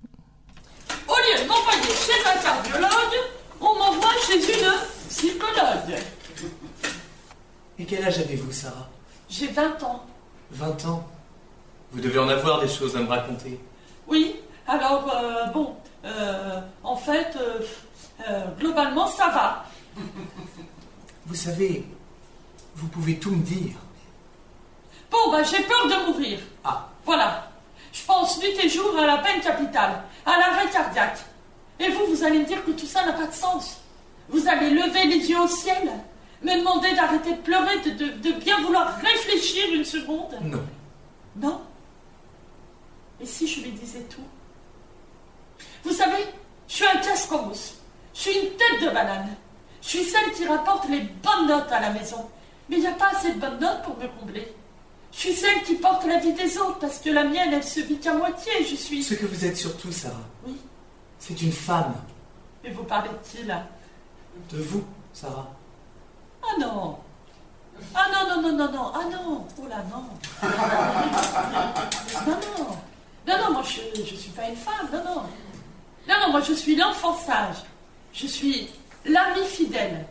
Au 1.08 1.14
lieu 1.14 1.44
de 1.44 1.48
m'envoyer 1.48 1.84
chez 1.84 2.20
un 2.28 2.42
cardiologue, 2.42 3.20
on 3.62 3.78
m'envoie 3.78 4.10
chez 4.26 4.38
une 4.38 4.72
psychologue. 5.08 6.00
Et 7.78 7.86
quel 7.86 8.04
âge 8.06 8.18
avez-vous, 8.18 8.52
Sarah? 8.52 8.90
J'ai 9.30 9.50
20 9.50 9.84
ans. 9.84 10.04
20 10.54 10.86
ans? 10.88 11.08
Vous 11.92 12.00
devez 12.02 12.20
en 12.20 12.30
avoir 12.30 12.62
des 12.62 12.68
choses 12.70 12.96
à 12.96 13.00
me 13.02 13.08
raconter. 13.08 13.60
Oui, 14.08 14.36
alors, 14.68 15.10
euh, 15.14 15.46
bon, 15.48 15.76
euh, 16.06 16.60
en 16.84 16.96
fait, 16.96 17.36
euh, 17.40 17.60
euh, 18.30 18.46
globalement, 18.60 19.08
ça 19.08 19.28
va. 19.30 19.66
Vous 21.26 21.36
savez, 21.36 21.86
vous 22.76 22.88
pouvez 22.88 23.18
tout 23.20 23.32
me 23.32 23.44
dire. 23.44 23.76
Bon, 25.12 25.32
bah, 25.32 25.44
j'ai 25.44 25.62
peur 25.64 25.88
de 25.88 26.08
mourir. 26.12 26.40
Ah. 26.64 26.88
Voilà. 27.06 27.48
Je 27.94 28.04
pense 28.06 28.40
nuit 28.40 28.56
et 28.64 28.70
jour 28.70 28.98
à 28.98 29.06
la 29.06 29.18
peine 29.18 29.42
capitale, 29.42 30.02
à 30.26 30.32
l'arrêt 30.40 30.70
cardiaque. 30.72 31.20
Et 31.80 31.90
vous, 31.90 32.06
vous 32.08 32.24
allez 32.24 32.40
me 32.40 32.46
dire 32.46 32.64
que 32.66 32.72
tout 32.72 32.86
ça 32.86 33.06
n'a 33.06 33.14
pas 33.14 33.28
de 33.28 33.34
sens. 33.34 33.78
Vous 34.30 34.48
allez 34.48 34.70
lever 34.72 35.06
les 35.06 35.30
yeux 35.30 35.40
au 35.40 35.48
ciel, 35.48 35.92
me 36.42 36.58
demander 36.58 36.94
d'arrêter 36.96 37.34
de 37.34 37.42
pleurer, 37.42 37.80
de, 37.82 37.90
de- 37.92 38.12
de 38.20 38.32
bien 38.40 38.60
vouloir 38.62 38.96
réfléchir 38.98 39.66
une 39.74 39.84
seconde. 39.86 40.38
Non. 40.42 40.64
Non? 41.36 41.62
Et 43.22 43.26
si 43.26 43.48
je 43.48 43.62
lui 43.62 43.72
disais 43.72 44.02
tout 44.10 44.24
Vous 45.84 45.94
savez, 45.94 46.26
je 46.68 46.74
suis 46.76 46.86
un 46.86 46.98
casse-croûte. 46.98 47.76
Je 48.14 48.20
suis 48.20 48.32
une 48.40 48.50
tête 48.58 48.82
de 48.82 48.90
banane. 48.90 49.36
Je 49.82 49.88
suis 49.90 50.04
celle 50.04 50.32
qui 50.34 50.46
rapporte 50.48 50.88
les 50.90 51.02
bonnes 51.02 51.48
notes 51.48 51.72
à 51.72 51.80
la 51.80 51.92
maison. 51.92 52.30
Mais 52.70 52.78
il 52.78 52.82
n'y 52.82 52.88
a 52.88 52.92
pas 52.94 53.10
assez 53.12 53.34
de 53.34 53.40
bonnes 53.40 53.60
notes 53.60 53.84
pour 53.84 53.98
me 53.98 54.08
combler. 54.08 54.54
Je 55.12 55.18
suis 55.20 55.34
celle 55.34 55.62
qui 55.64 55.76
porte 55.76 56.06
la 56.06 56.18
vie 56.20 56.34
des 56.34 56.58
autres 56.58 56.80
parce 56.80 57.00
que 57.00 57.10
la 57.10 57.24
mienne, 57.26 57.54
elle 57.54 57.64
se 57.64 57.82
vit 57.82 57.98
qu'à 58.00 58.14
moitié. 58.14 58.52
Je 58.70 58.76
suis. 58.76 59.04
Ce 59.04 59.14
que 59.14 59.26
vous 59.26 59.46
êtes 59.46 59.58
surtout, 59.58 59.92
Sarah, 59.92 60.16
Oui. 60.46 60.56
c'est 61.20 61.40
une 61.42 61.52
femme. 61.52 61.94
Mais 62.64 62.72
vous 62.72 62.84
parlez 62.84 63.10
de 63.10 63.18
qui 63.30 63.44
là 63.46 63.68
De 64.52 64.58
vous, 64.62 64.84
Sarah. 65.14 65.50
Ah 66.44 66.56
non 66.60 66.98
Ah 67.94 68.08
non, 68.14 68.36
non, 68.36 68.42
non, 68.52 68.58
non, 68.58 68.72
non, 68.72 68.92
ah 68.94 69.04
non 69.12 69.48
Oh 69.62 69.68
là 69.68 69.84
non 69.92 70.04
Non, 72.28 72.38
non 72.58 72.78
Non, 73.28 73.38
non, 73.38 73.54
moi 73.54 73.64
je 73.64 74.00
ne 74.00 74.06
suis 74.06 74.32
pas 74.32 74.48
une 74.48 74.56
femme, 74.56 74.90
non, 74.92 75.04
non 75.04 75.22
Non, 76.08 76.16
non, 76.22 76.32
moi 76.32 76.42
je 76.42 76.54
suis 76.54 76.76
l'enfant 76.76 77.16
sage. 77.16 77.58
Je 78.14 78.28
suis 78.28 78.70
l'ami 79.06 79.46
fidèle. 79.46 80.06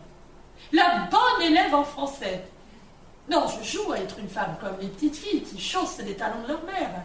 La 0.73 1.09
bonne 1.11 1.42
élève 1.42 1.75
en 1.75 1.85
français. 1.85 2.44
Non, 3.29 3.46
je 3.48 3.63
joue 3.63 3.92
à 3.92 3.98
être 3.98 4.19
une 4.19 4.29
femme 4.29 4.56
comme 4.61 4.79
les 4.81 4.88
petites 4.88 5.17
filles 5.17 5.42
qui 5.42 5.61
chaussent 5.61 5.98
les 5.98 6.17
talons 6.17 6.42
de 6.42 6.48
leur 6.48 6.63
mère. 6.65 7.02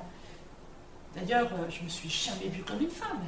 D'ailleurs, 1.15 1.49
euh, 1.53 1.69
je 1.69 1.83
me 1.83 1.89
suis 1.89 2.09
jamais 2.09 2.49
vue 2.49 2.63
comme 2.63 2.81
une 2.81 2.89
femme. 2.89 3.23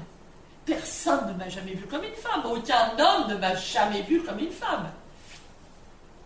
Personne 0.66 1.28
ne 1.28 1.34
m'a 1.34 1.48
jamais 1.48 1.74
vue 1.74 1.86
comme 1.88 2.04
une 2.04 2.14
femme. 2.14 2.44
Aucun 2.46 2.92
homme 3.00 3.30
ne 3.30 3.36
m'a 3.36 3.56
jamais 3.56 4.02
vue 4.02 4.22
comme 4.22 4.40
une 4.40 4.52
femme. 4.52 4.90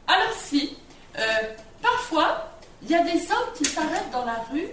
Alors 0.07 0.33
si, 0.33 0.75
euh, 1.17 1.21
parfois, 1.81 2.51
il 2.81 2.89
y 2.89 2.95
a 2.95 3.03
des 3.03 3.31
hommes 3.31 3.53
qui 3.55 3.65
s'arrêtent 3.65 4.11
dans 4.11 4.25
la 4.25 4.43
rue 4.51 4.69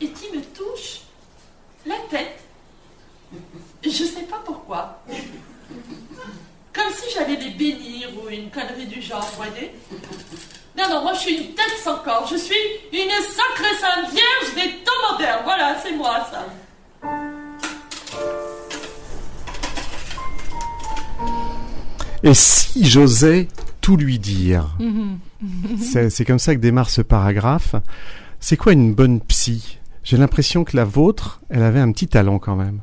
et 0.00 0.10
qui 0.10 0.30
me 0.36 0.42
touchent 0.42 1.02
la 1.88 1.96
tête. 2.10 2.38
Je 3.82 3.90
sais 3.90 4.22
pas 4.22 4.40
pourquoi. 4.44 5.02
Comme 6.72 6.92
si 6.94 7.12
j'allais 7.14 7.36
les 7.36 7.50
bénir 7.50 8.08
ou 8.16 8.28
une 8.28 8.50
connerie 8.50 8.86
du 8.86 9.00
genre, 9.02 9.26
vous 9.30 9.36
voyez 9.42 9.72
Non, 10.76 10.84
non, 10.88 11.02
moi 11.02 11.12
je 11.14 11.20
suis 11.20 11.36
une 11.36 11.54
tête 11.54 11.78
sans 11.82 11.98
corps. 11.98 12.28
Je 12.30 12.36
suis 12.36 12.54
une 12.92 13.10
sacrée 13.10 13.76
sainte 13.80 14.10
vierge 14.10 14.54
des 14.54 14.84
temps 14.84 15.10
modernes. 15.10 15.42
Voilà, 15.44 15.76
c'est 15.82 15.92
moi 15.92 16.26
ça. 16.30 16.46
Et 22.22 22.34
si 22.34 22.84
j'osais 22.84 23.48
tout 23.80 23.96
lui 23.96 24.18
dire? 24.18 24.76
C'est 25.80 26.10
c'est 26.10 26.24
comme 26.24 26.38
ça 26.38 26.54
que 26.54 26.60
démarre 26.60 26.90
ce 26.90 27.00
paragraphe. 27.00 27.74
C'est 28.40 28.56
quoi 28.56 28.72
une 28.72 28.92
bonne 28.94 29.20
psy? 29.20 29.78
J'ai 30.08 30.16
l'impression 30.16 30.64
que 30.64 30.74
la 30.74 30.84
vôtre, 30.84 31.42
elle 31.50 31.62
avait 31.62 31.80
un 31.80 31.92
petit 31.92 32.08
talent 32.08 32.38
quand 32.38 32.56
même. 32.56 32.80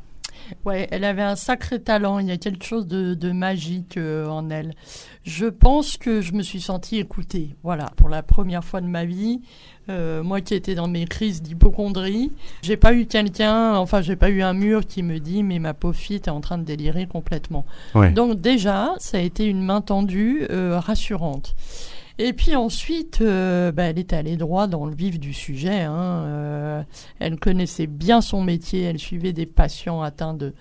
Ouais, 0.63 0.87
elle 0.91 1.03
avait 1.03 1.23
un 1.23 1.35
sacré 1.35 1.81
talent. 1.81 2.19
Il 2.19 2.27
y 2.27 2.31
a 2.31 2.37
quelque 2.37 2.63
chose 2.63 2.85
de, 2.85 3.15
de 3.15 3.31
magique 3.31 3.97
euh, 3.97 4.27
en 4.27 4.51
elle. 4.51 4.75
Je 5.23 5.47
pense 5.47 5.97
que 5.97 6.21
je 6.21 6.33
me 6.33 6.43
suis 6.43 6.61
sentie 6.61 6.99
écoutée. 6.99 7.55
Voilà, 7.63 7.91
pour 7.95 8.09
la 8.09 8.21
première 8.21 8.63
fois 8.63 8.79
de 8.79 8.85
ma 8.85 9.05
vie, 9.05 9.41
euh, 9.89 10.21
moi 10.21 10.39
qui 10.39 10.53
étais 10.53 10.75
dans 10.75 10.87
mes 10.87 11.05
crises 11.05 11.41
d'hypochondrie, 11.41 12.31
j'ai 12.61 12.77
pas 12.77 12.93
eu 12.93 13.07
quelqu'un, 13.07 13.75
enfin 13.75 14.03
j'ai 14.03 14.15
pas 14.15 14.29
eu 14.29 14.43
un 14.43 14.53
mur 14.53 14.85
qui 14.85 15.01
me 15.01 15.17
dit 15.17 15.41
mais 15.41 15.57
ma 15.57 15.73
pauvre 15.73 15.95
fille 15.95 16.21
t'es 16.21 16.29
en 16.29 16.41
train 16.41 16.59
de 16.59 16.63
délirer 16.63 17.07
complètement. 17.07 17.65
Ouais. 17.95 18.11
Donc 18.11 18.39
déjà, 18.39 18.93
ça 18.99 19.17
a 19.17 19.21
été 19.21 19.45
une 19.45 19.63
main 19.63 19.81
tendue 19.81 20.45
euh, 20.51 20.79
rassurante. 20.79 21.55
Et 22.17 22.31
puis 22.33 22.55
ensuite, 22.55 23.19
euh, 23.21 23.71
bah, 23.73 23.83
elle 23.83 23.99
est 23.99 24.13
allée 24.13 24.37
droit 24.37 24.67
dans 24.67 24.85
le 24.85 24.95
vif 24.95 25.19
du 25.19 25.33
sujet. 25.33 25.81
hein, 25.81 25.93
euh, 26.25 26.83
elle 27.19 27.37
connaissait 27.39 27.87
bien 27.87 28.21
son 28.21 28.41
métier, 28.41 28.83
elle 28.83 28.99
suivait 28.99 29.33
des 29.33 29.45
patients 29.45 30.01
atteints 30.01 30.33
de, 30.33 30.53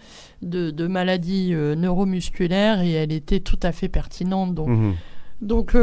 de, 0.42 0.70
de 0.70 0.86
maladies 0.88 1.54
euh, 1.54 1.74
neuromusculaires 1.76 2.80
et 2.82 2.90
elle 2.92 3.12
était 3.12 3.40
tout 3.40 3.58
à 3.62 3.70
fait 3.72 3.88
pertinente. 3.88 4.54
Donc 4.54 4.68
Mhm. 4.68 4.94
Donc, 5.42 5.74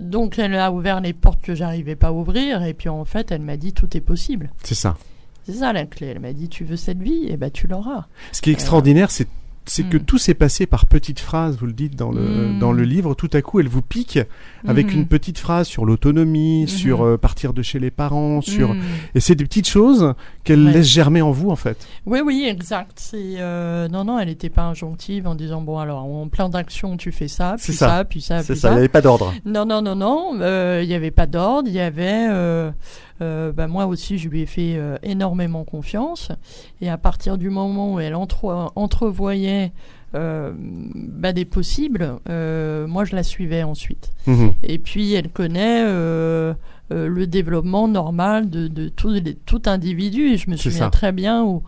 donc 0.00 0.38
elle 0.38 0.54
a 0.56 0.72
ouvert 0.72 1.00
les 1.00 1.12
portes 1.12 1.40
que 1.42 1.54
j'arrivais 1.54 1.94
pas 1.94 2.08
à 2.08 2.12
ouvrir 2.12 2.62
et 2.64 2.74
puis 2.74 2.88
en 2.88 3.04
fait 3.04 3.30
elle 3.30 3.42
m'a 3.42 3.56
dit 3.56 3.72
tout 3.72 3.96
est 3.96 4.00
possible. 4.00 4.50
C'est 4.64 4.74
ça. 4.74 4.96
C'est 5.44 5.52
ça 5.52 5.72
la 5.72 5.86
clé. 5.86 6.08
Elle 6.08 6.20
m'a 6.20 6.32
dit 6.32 6.48
tu 6.48 6.64
veux 6.64 6.76
cette 6.76 7.00
vie? 7.00 7.26
Et 7.28 7.36
ben 7.36 7.50
tu 7.50 7.66
l'auras. 7.68 8.06
Ce 8.32 8.42
qui 8.42 8.50
est 8.50 8.52
extraordinaire, 8.54 9.10
c'est 9.10 9.28
c'est 9.66 9.82
que 9.88 9.96
Mm. 9.96 10.04
tout 10.04 10.18
s'est 10.18 10.34
passé 10.34 10.66
par 10.66 10.86
petites 10.86 11.20
phrases, 11.20 11.56
vous 11.58 11.66
le 11.66 11.72
dites 11.72 11.96
dans 11.96 12.10
le, 12.12 12.20
Mm. 12.20 12.58
dans 12.58 12.72
le 12.72 12.84
livre, 12.84 13.14
tout 13.14 13.30
à 13.32 13.42
coup 13.42 13.60
elle 13.60 13.68
vous 13.68 13.82
pique 13.82 14.18
avec 14.66 14.86
Mhm. 14.88 15.00
une 15.00 15.06
petite 15.06 15.38
phrase 15.38 15.66
sur 15.66 15.84
l'autonomie, 15.84 16.66
sur 16.68 17.02
euh, 17.04 17.16
partir 17.18 17.52
de 17.52 17.62
chez 17.62 17.78
les 17.78 17.90
parents, 17.90 18.40
sur... 18.40 18.74
Et 19.14 19.20
c'est 19.20 19.34
des 19.34 19.44
petites 19.44 19.68
choses 19.68 20.14
qu'elle 20.44 20.64
Ouais. 20.64 20.72
laisse 20.72 20.86
germer 20.88 21.22
en 21.22 21.30
vous 21.32 21.50
en 21.50 21.56
fait. 21.56 21.86
Oui 22.06 22.20
oui 22.24 22.46
exact. 22.48 23.10
Euh, 23.14 23.88
non 23.88 24.04
non 24.04 24.18
elle 24.18 24.28
n'était 24.28 24.50
pas 24.50 24.62
injonctive 24.62 25.26
en 25.26 25.34
disant 25.34 25.60
bon 25.62 25.78
alors 25.78 26.04
en 26.04 26.28
plan 26.28 26.48
d'action 26.48 26.96
tu 26.96 27.12
fais 27.12 27.28
ça 27.28 27.56
puis 27.62 27.72
ça. 27.72 27.88
ça. 27.88 28.04
puis 28.04 28.20
ça 28.20 28.42
C'est 28.42 28.54
ça, 28.54 28.68
il 28.70 28.72
n'y 28.72 28.78
avait 28.78 28.88
pas 28.88 29.00
d'ordre. 29.02 29.32
Non, 29.44 29.64
non, 29.66 29.82
non, 29.82 29.94
non. 29.96 30.38
euh, 30.40 30.80
Il 30.82 30.88
n'y 30.88 30.94
avait 30.94 31.10
pas 31.10 31.26
d'ordre. 31.26 31.68
Il 31.68 31.74
y 31.74 31.80
avait. 31.80 32.26
Euh, 33.22 33.52
bah, 33.52 33.66
moi 33.66 33.86
aussi, 33.86 34.18
je 34.18 34.28
lui 34.28 34.42
ai 34.42 34.46
fait 34.46 34.74
euh, 34.76 34.96
énormément 35.02 35.64
confiance. 35.64 36.32
Et 36.80 36.88
à 36.88 36.98
partir 36.98 37.38
du 37.38 37.50
moment 37.50 37.94
où 37.94 38.00
elle 38.00 38.14
entre- 38.14 38.72
entrevoyait 38.76 39.72
euh, 40.14 40.52
bah, 40.56 41.32
des 41.32 41.44
possibles, 41.44 42.16
euh, 42.28 42.86
moi, 42.86 43.04
je 43.04 43.16
la 43.16 43.22
suivais 43.22 43.62
ensuite. 43.62 44.12
Mhm. 44.26 44.52
Et 44.62 44.78
puis, 44.78 45.14
elle 45.14 45.30
connaît 45.30 45.82
euh, 45.84 46.54
le 46.90 47.26
développement 47.26 47.88
normal 47.88 48.50
de, 48.50 48.68
de 48.68 48.88
tout, 48.88 49.62
individu. 49.66 50.28
Et 50.32 50.36
je 50.36 50.50
me 50.50 50.56
souviens 50.56 50.84
ça. 50.86 50.90
très 50.90 51.12
bien 51.12 51.44
où, 51.44 51.62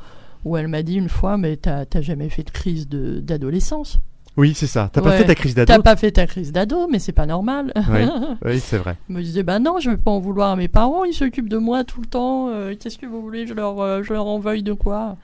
où 0.44 0.56
elle 0.56 0.68
m'a 0.68 0.82
dit 0.82 0.96
une 0.96 1.08
fois 1.08 1.36
Mais 1.36 1.56
t'as 1.56 2.00
jamais 2.00 2.28
fait 2.28 2.44
de 2.44 2.50
crise 2.50 2.88
d'adolescence 2.88 4.00
Oui, 4.38 4.54
c'est 4.54 4.68
ça. 4.68 4.88
T'as 4.92 5.02
pas 5.02 5.16
fait 5.16 5.24
ta 5.24 5.34
crise 5.34 5.56
d'ado 5.56 5.66
T'as 5.66 5.82
pas 5.82 5.96
fait 5.96 6.12
ta 6.12 6.26
crise 6.28 6.52
d'ado, 6.52 6.86
mais 6.88 7.00
c'est 7.00 7.12
pas 7.12 7.26
normal. 7.26 7.72
Oui, 7.76 8.02
oui 8.44 8.60
c'est 8.60 8.78
vrai. 8.78 8.96
Je 9.08 9.14
me 9.14 9.20
disais, 9.20 9.42
bah 9.42 9.58
non, 9.58 9.80
je 9.80 9.90
vais 9.90 9.96
pas 9.96 10.12
en 10.12 10.20
vouloir 10.20 10.50
à 10.50 10.56
mes 10.56 10.68
parents, 10.68 11.04
ils 11.04 11.12
s'occupent 11.12 11.48
de 11.48 11.58
moi 11.58 11.82
tout 11.82 12.00
le 12.00 12.06
temps, 12.06 12.48
euh, 12.48 12.74
qu'est-ce 12.78 12.98
que 12.98 13.06
vous 13.06 13.20
voulez, 13.20 13.48
je 13.48 13.54
leur, 13.54 13.80
euh, 13.80 14.04
je 14.04 14.12
leur 14.12 14.28
en 14.28 14.38
veuille 14.38 14.62
de 14.62 14.72
quoi? 14.72 15.16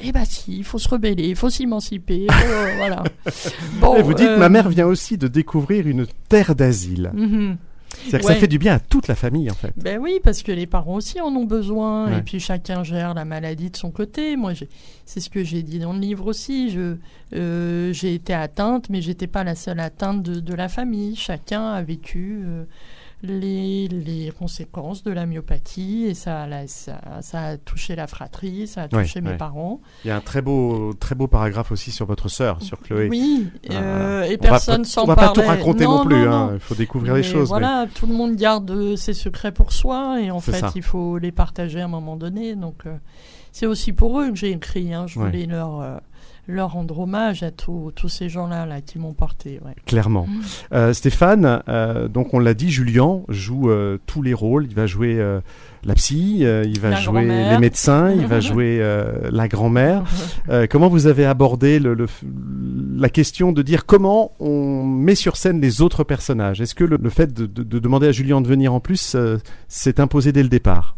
Eh 0.00 0.12
bah 0.12 0.26
si, 0.26 0.58
il 0.58 0.64
faut 0.64 0.78
se 0.78 0.88
rebeller, 0.88 1.28
il 1.28 1.34
faut 1.34 1.48
s'émanciper, 1.48 2.26
euh, 2.30 2.74
voilà. 2.76 3.02
Bon, 3.80 3.96
Et 3.96 4.02
vous 4.02 4.12
dites, 4.12 4.36
ma 4.38 4.50
mère 4.50 4.68
vient 4.68 4.86
aussi 4.86 5.16
de 5.16 5.28
découvrir 5.28 5.86
une 5.88 6.06
terre 6.28 6.54
d'asile. 6.54 7.10
mhm. 7.14 7.56
C'est-à-dire 7.96 8.20
que 8.20 8.26
ça 8.26 8.34
fait 8.34 8.46
du 8.48 8.58
bien 8.58 8.74
à 8.74 8.78
toute 8.80 9.08
la 9.08 9.14
famille 9.14 9.50
en 9.50 9.54
fait. 9.54 9.72
Ben 9.76 9.98
oui, 9.98 10.20
parce 10.22 10.42
que 10.42 10.52
les 10.52 10.66
parents 10.66 10.94
aussi 10.94 11.20
en 11.20 11.28
ont 11.34 11.44
besoin, 11.44 12.10
Ouais. 12.10 12.18
et 12.18 12.22
puis 12.22 12.38
chacun 12.40 12.82
gère 12.84 13.14
la 13.14 13.24
maladie 13.24 13.70
de 13.70 13.76
son 13.76 13.90
côté. 13.90 14.36
Moi, 14.36 14.52
c'est 15.06 15.20
ce 15.20 15.30
que 15.30 15.42
j'ai 15.44 15.62
dit 15.62 15.78
dans 15.78 15.92
le 15.92 15.98
livre 15.98 16.26
aussi. 16.26 16.70
Je, 16.70 16.96
euh, 17.34 17.92
j'ai 17.92 18.14
été 18.14 18.34
atteinte, 18.34 18.88
mais 18.90 19.00
j'étais 19.02 19.26
pas 19.26 19.44
la 19.44 19.54
seule 19.54 19.80
atteinte 19.80 20.22
de, 20.22 20.40
de 20.40 20.54
la 20.54 20.68
famille. 20.68 21.16
Chacun 21.16 21.72
a 21.72 21.82
vécu 21.82 22.40
euh, 22.44 22.64
les, 23.22 23.88
les 23.88 24.30
conséquences 24.38 25.02
de 25.02 25.10
la 25.10 25.26
myopathie, 25.26 26.04
et 26.06 26.14
ça, 26.14 26.46
la- 26.46 26.66
ça, 26.68 27.00
ça 27.20 27.42
a 27.42 27.56
touché 27.56 27.96
la 27.96 28.06
fratrie, 28.06 28.66
ça 28.68 28.82
a 28.82 28.88
touché 28.88 29.20
mes 29.20 29.36
parents. 29.36 29.80
Il 30.04 30.08
y 30.08 30.10
a 30.10 30.16
un 30.16 30.20
très 30.20 30.40
beau, 30.42 30.92
très 30.94 31.14
beau 31.14 31.26
paragraphe 31.26 31.72
aussi 31.72 31.90
sur 31.90 32.06
votre 32.06 32.28
sœur, 32.28 32.62
sur 32.62 32.78
Chloé. 32.80 33.08
Oui, 33.08 33.48
Ah, 33.70 33.72
euh, 33.74 34.22
et 34.22 34.36
On 34.38 34.42
personne 34.42 34.84
s'en 34.84 35.02
On 35.02 35.06
va 35.06 35.16
parlait. 35.16 35.32
pas 35.34 35.40
tout 35.42 35.48
raconter 35.48 35.84
non, 35.84 35.98
Non, 35.98 36.04
plus, 36.04 36.28
hein. 36.28 36.50
il 36.54 36.60
faut 36.60 36.74
découvrir 36.76 37.14
les 37.14 37.22
choses. 37.24 37.42
mais- 37.50 37.58
Voilà, 37.58 37.86
tout 37.92 38.06
le 38.06 38.14
monde 38.14 38.36
garde 38.36 38.94
ses 38.96 39.14
secrets 39.14 39.52
pour 39.52 39.72
soi 39.72 40.20
et 40.20 40.30
en 40.30 40.40
fait, 40.40 40.52
ça. 40.60 40.72
il 40.76 40.82
faut 40.82 41.18
les 41.18 41.32
partager 41.32 41.80
à 41.80 41.84
un 41.86 41.88
moment 41.88 42.16
donné. 42.16 42.54
Donc, 42.54 42.86
euh, 42.86 42.96
c'est 43.50 43.66
aussi 43.66 43.92
pour 43.92 44.20
eux 44.20 44.30
que 44.30 44.36
j'ai 44.36 44.50
écrit. 44.52 44.94
hein. 44.94 45.06
Je 45.08 45.18
voulais 45.18 45.46
leur, 45.46 45.80
euh, 45.80 45.96
leur 46.48 46.72
rendre 46.72 46.98
hommage 47.00 47.42
à 47.42 47.50
tous 47.50 47.92
ces 48.08 48.28
gens-là 48.30 48.64
là, 48.66 48.80
qui 48.80 48.98
m'ont 48.98 49.12
porté. 49.12 49.60
ouais. 49.64 49.74
Clairement. 49.86 50.26
Mm. 50.26 50.40
Euh, 50.72 50.92
Stéphane, 50.94 51.62
euh, 51.68 52.08
donc 52.08 52.32
on 52.34 52.38
l'a 52.38 52.54
dit, 52.54 52.70
Julien 52.70 53.20
joue 53.28 53.70
euh, 53.70 53.98
tous 54.06 54.22
les 54.22 54.32
rôles. 54.34 54.64
Il 54.68 54.74
va 54.74 54.86
jouer 54.86 55.22
la 55.84 55.94
psy, 55.94 56.38
il 56.40 56.80
va 56.80 56.90
La 56.90 56.96
jouer 56.96 57.24
les 57.24 57.58
médecins, 57.58 58.10
il 58.10 58.26
va 58.26 58.40
jouer 58.40 58.82
la 59.30 59.46
grand-mère. 59.48 60.04
Comment 60.70 60.88
vous 60.88 61.06
avez 61.06 61.26
abordé 61.26 61.78
le, 61.78 62.06
la 62.96 63.08
question 63.10 63.52
de 63.52 63.62
dire 63.62 63.84
comment 63.86 64.32
on 64.40 64.82
met 64.84 65.14
sur 65.14 65.36
scène 65.36 65.60
les 65.60 65.82
autres 65.82 66.02
personnages? 66.04 66.60
Est-ce 66.60 66.74
que 66.74 66.84
le, 66.84 66.98
le 67.00 67.10
fait 67.10 67.32
de, 67.32 67.46
de- 67.46 67.62
de 67.62 67.78
demander 67.78 68.08
à 68.08 68.12
Julien 68.12 68.40
de 68.40 68.48
venir 68.48 68.72
en 68.72 68.80
plus 68.80 69.16
s'est 69.68 70.00
imposé 70.00 70.32
dès 70.32 70.42
le 70.42 70.48
départ? 70.48 70.96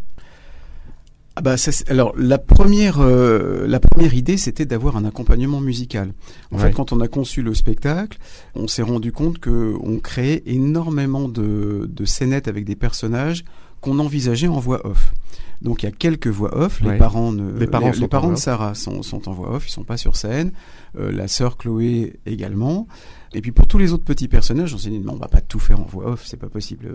Ah 1.41 1.43
bah 1.43 1.57
ça, 1.57 1.71
alors 1.89 2.13
la 2.19 2.37
première 2.37 2.99
euh, 3.01 3.67
la 3.67 3.81
première 3.81 4.13
idée 4.13 4.37
c'était 4.37 4.67
d'avoir 4.67 4.99
un 4.99 5.07
accompagnement 5.07 5.59
musical. 5.63 6.13
En 6.53 6.57
Ouais. 6.59 6.65
fait 6.65 6.73
quand 6.73 6.93
on 6.93 7.01
a 7.01 7.09
conçu 7.09 7.41
le 7.41 7.55
spectacle, 7.55 8.19
on 8.55 8.69
s'est 8.69 8.83
rendu 8.83 9.11
compte 9.11 9.39
que 9.39 9.73
on 9.83 10.01
créait 10.01 10.43
énormément 10.45 11.29
de 11.31 11.89
de 11.91 12.05
scénettes 12.05 12.47
avec 12.47 12.67
des 12.67 12.77
personnages 12.77 13.47
qu'on 13.81 13.99
envisageait 14.01 14.49
en 14.49 14.59
voix 14.61 14.87
off. 14.87 15.15
Donc 15.63 15.83
il 15.83 15.87
y 15.87 15.89
a 15.89 15.93
quelques 15.93 16.27
voix 16.27 16.55
off, 16.59 16.83
Ouais. 16.83 16.93
les 16.93 16.99
parents 16.99 17.33
ne, 17.33 17.59
Les 17.59 17.67
parents 17.67 17.89
en 17.89 18.09
parents 18.09 18.33
de. 18.33 18.37
Sarah 18.37 18.75
sont, 18.75 19.03
sont 19.03 19.27
en 19.27 19.33
voix 19.33 19.55
off, 19.55 19.67
ils 19.67 19.73
sont 19.73 19.85
pas 19.85 19.97
sur 19.97 20.17
scène, 20.17 20.53
Euh, 20.99 21.11
la 21.11 21.27
sœur 21.27 21.57
Chloé 21.57 22.21
également. 22.27 22.87
Et 23.35 23.41
puis 23.41 23.53
pour 23.53 23.67
tous 23.67 23.79
les 23.79 23.93
autres 23.93 24.05
petits 24.05 24.27
personnages, 24.29 24.75
on 24.75 24.79
s'est 24.79 24.91
dit 24.91 24.99
non, 24.99 25.13
on 25.13 25.17
va 25.17 25.29
pas 25.29 25.41
tout 25.41 25.59
faire 25.61 25.81
en 25.81 25.85
voix 25.85 26.09
off, 26.13 26.25
c'est 26.27 26.37
pas 26.37 26.49
possible. 26.49 26.89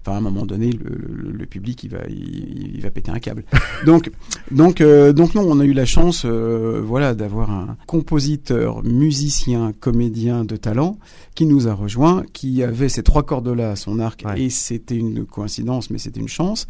Enfin 0.00 0.12
à 0.12 0.18
un 0.18 0.20
moment 0.22 0.46
donné, 0.46 0.70
le, 0.72 0.96
le- 0.96 1.30
le 1.32 1.46
public 1.46 1.84
il 1.84 1.90
va 1.90 1.98
il, 2.08 2.74
il 2.76 2.80
va 2.80 2.90
péter 2.90 3.10
un 3.10 3.18
câble. 3.18 3.44
donc 3.86 4.10
donc 4.50 4.80
euh, 4.80 5.12
donc 5.12 5.34
non, 5.34 5.42
on 5.46 5.60
a 5.60 5.64
eu 5.64 5.72
la 5.74 5.84
chance 5.84 6.22
euh, 6.24 6.80
voilà 6.84 7.14
d'avoir 7.14 7.50
un 7.50 7.76
compositeur, 7.86 8.82
musicien, 8.84 9.72
comédien 9.78 10.44
de 10.44 10.56
talent 10.56 10.98
qui 11.34 11.46
nous 11.46 11.68
a 11.68 11.74
rejoint, 11.74 12.24
qui 12.32 12.62
avait 12.62 12.88
ces 12.88 13.02
trois 13.02 13.22
cordes 13.24 13.48
là 13.48 13.72
à 13.72 13.76
son 13.76 13.98
arc 13.98 14.22
Ouais. 14.24 14.42
et 14.42 14.50
c'était 14.50 14.96
une 14.96 15.26
coïncidence 15.26 15.90
mais 15.90 15.98
c'était 15.98 16.20
une 16.20 16.28
chance 16.28 16.66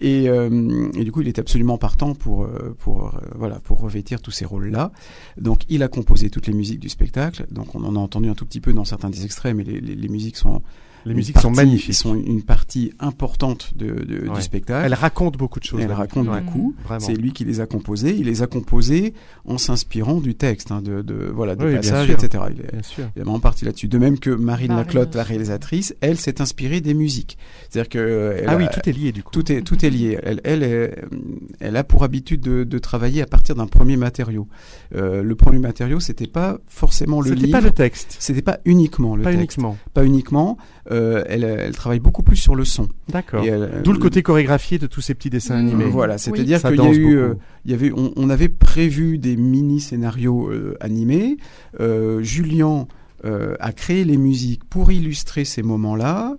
et, 0.00 0.28
euh, 0.28 0.88
et 0.94 1.04
du 1.04 1.10
coup 1.12 1.20
il 1.20 1.28
était 1.28 1.40
absolument 1.40 1.76
partant 1.76 2.14
pour 2.14 2.46
pour 2.78 3.12
voilà 3.34 3.58
pour 3.60 3.80
revêtir 3.80 4.20
tous 4.22 4.30
ces 4.30 4.44
rôles 4.44 4.68
là. 4.70 4.92
Donc 5.36 5.62
il 5.68 5.82
a 5.82 5.88
composé 5.88 6.30
toutes 6.30 6.46
les 6.46 6.54
musiques 6.54 6.80
du 6.80 6.88
spectacle. 6.88 7.46
Donc 7.50 7.74
on 7.74 7.84
en 7.84 7.96
a 7.96 7.98
entendu 7.98 8.28
un 8.28 8.34
tout 8.34 8.46
petit 8.46 8.53
peu 8.60 8.72
dans 8.72 8.84
certains 8.84 9.10
des 9.10 9.24
extraits, 9.24 9.54
mais 9.54 9.64
les 9.64 10.08
musiques 10.08 10.36
sont 10.36 10.62
Les 11.06 11.14
musiques 11.14 11.36
sont 11.38 11.48
partie- 11.52 11.56
magnifiques. 11.66 11.94
sont 11.94 12.14
une 12.14 12.42
partie 12.42 12.92
importante 13.00 13.72
de, 13.76 13.86
de- 14.04 14.28
Ouais. 14.28 14.34
du 14.36 14.42
spectacle. 14.42 14.84
Elle 14.86 14.94
raconte 14.94 15.36
beaucoup 15.36 15.60
de 15.60 15.64
choses. 15.64 15.80
Elle 15.82 15.92
raconte 15.92 16.28
musique. 16.28 16.44
beaucoup. 16.46 16.74
Vraiment. 16.84 17.00
C'est 17.00 17.14
lui 17.14 17.32
qui 17.32 17.44
les 17.44 17.60
a 17.60 17.66
composés. 17.66 18.14
Il 18.18 18.26
les 18.26 18.42
a 18.42 18.46
composés 18.46 19.12
en 19.44 19.58
s'inspirant 19.58 20.20
du 20.20 20.34
texte, 20.34 20.70
hein, 20.72 20.80
de, 20.82 21.02
de 21.02 21.30
voilà, 21.34 21.56
de 21.56 21.64
Oui, 21.66 21.74
passages, 21.76 22.10
etc. 22.10 22.44
Il 22.54 22.60
est, 22.60 22.72
Bien 22.72 22.82
sûr. 22.82 23.04
il 23.16 23.20
est 23.20 23.24
vraiment 23.24 23.40
parti 23.40 23.64
là-dessus. 23.64 23.88
De 23.88 23.98
même 23.98 24.18
que 24.18 24.30
Marine 24.30 24.64
Marine 24.68 24.76
Laclotte, 24.76 25.14
la 25.14 25.22
réalisatrice, 25.24 25.94
elle 26.00 26.16
s'est 26.18 26.40
inspirée 26.40 26.80
des 26.80 26.94
musiques. 26.94 27.36
C'est-à-dire 27.68 27.88
que 27.88 27.98
euh, 27.98 28.38
elle 28.40 28.48
Ah 28.48 28.52
a- 28.52 28.56
oui, 28.56 28.64
tout 28.72 28.88
est 28.88 28.92
lié 28.92 29.12
du 29.12 29.22
coup. 29.22 29.30
tout 29.32 29.50
est, 29.52 29.62
tout 29.62 29.84
est 29.84 29.90
lié. 29.90 30.18
Elle, 30.22 30.40
elle, 30.44 30.62
est- 30.62 30.94
elle 31.60 31.76
a 31.76 31.84
pour 31.84 32.04
habitude 32.04 32.40
de, 32.40 32.64
de 32.64 32.78
travailler 32.78 33.20
à 33.22 33.26
partir 33.26 33.54
d'un 33.56 33.66
premier 33.66 33.96
matériau. 33.96 34.48
Euh, 34.94 35.22
le 35.22 35.34
premier 35.34 35.58
matériau, 35.58 36.00
c'était 36.00 36.26
pas 36.26 36.58
forcément 36.66 37.20
le 37.20 37.30
C'était 37.30 37.46
livre. 37.46 37.58
pas 37.58 37.64
le 37.64 37.70
texte. 37.72 38.16
C'était 38.20 38.42
pas 38.42 38.58
uniquement 38.64 39.16
le 39.16 39.22
Pas 39.22 39.30
texte. 39.30 39.56
uniquement. 39.56 39.76
Pas 39.92 40.04
uniquement. 40.04 40.56
Euh, 40.90 40.93
elle, 41.28 41.44
elle 41.44 41.74
travaille 41.74 42.00
beaucoup 42.00 42.22
plus 42.22 42.36
sur 42.36 42.54
le 42.54 42.64
son. 42.64 42.88
D'accord. 43.08 43.44
Elle- 43.44 43.82
D'où 43.84 43.92
le 43.92 43.98
côté 43.98 44.22
chorégraphié 44.22 44.78
de 44.78 44.86
tous 44.86 45.00
ces 45.00 45.14
petits 45.14 45.30
dessins 45.30 45.56
Mmh. 45.56 45.66
animés. 45.68 45.84
Voilà, 45.84 46.18
c'est-à-dire 46.18 46.60
Ça 46.60 46.70
qu'il 46.70 46.78
y 46.78 46.82
a 46.82 46.84
danse 46.86 46.96
eu, 46.96 47.16
euh, 47.16 47.28
beaucoup. 47.28 47.40
il 47.64 47.70
y 47.70 47.74
avait, 47.74 47.92
on, 47.92 48.12
on 48.16 48.30
avait 48.30 48.48
prévu 48.48 49.18
des 49.18 49.36
mini 49.36 49.80
scénarios 49.80 50.50
euh, 50.50 50.76
animés. 50.80 51.36
Euh, 51.80 52.22
Julien 52.22 52.86
euh, 53.24 53.54
a 53.60 53.72
créé 53.72 54.04
les 54.04 54.16
musiques 54.18 54.64
pour 54.64 54.92
illustrer 54.92 55.44
ces 55.44 55.62
moments-là. 55.62 56.36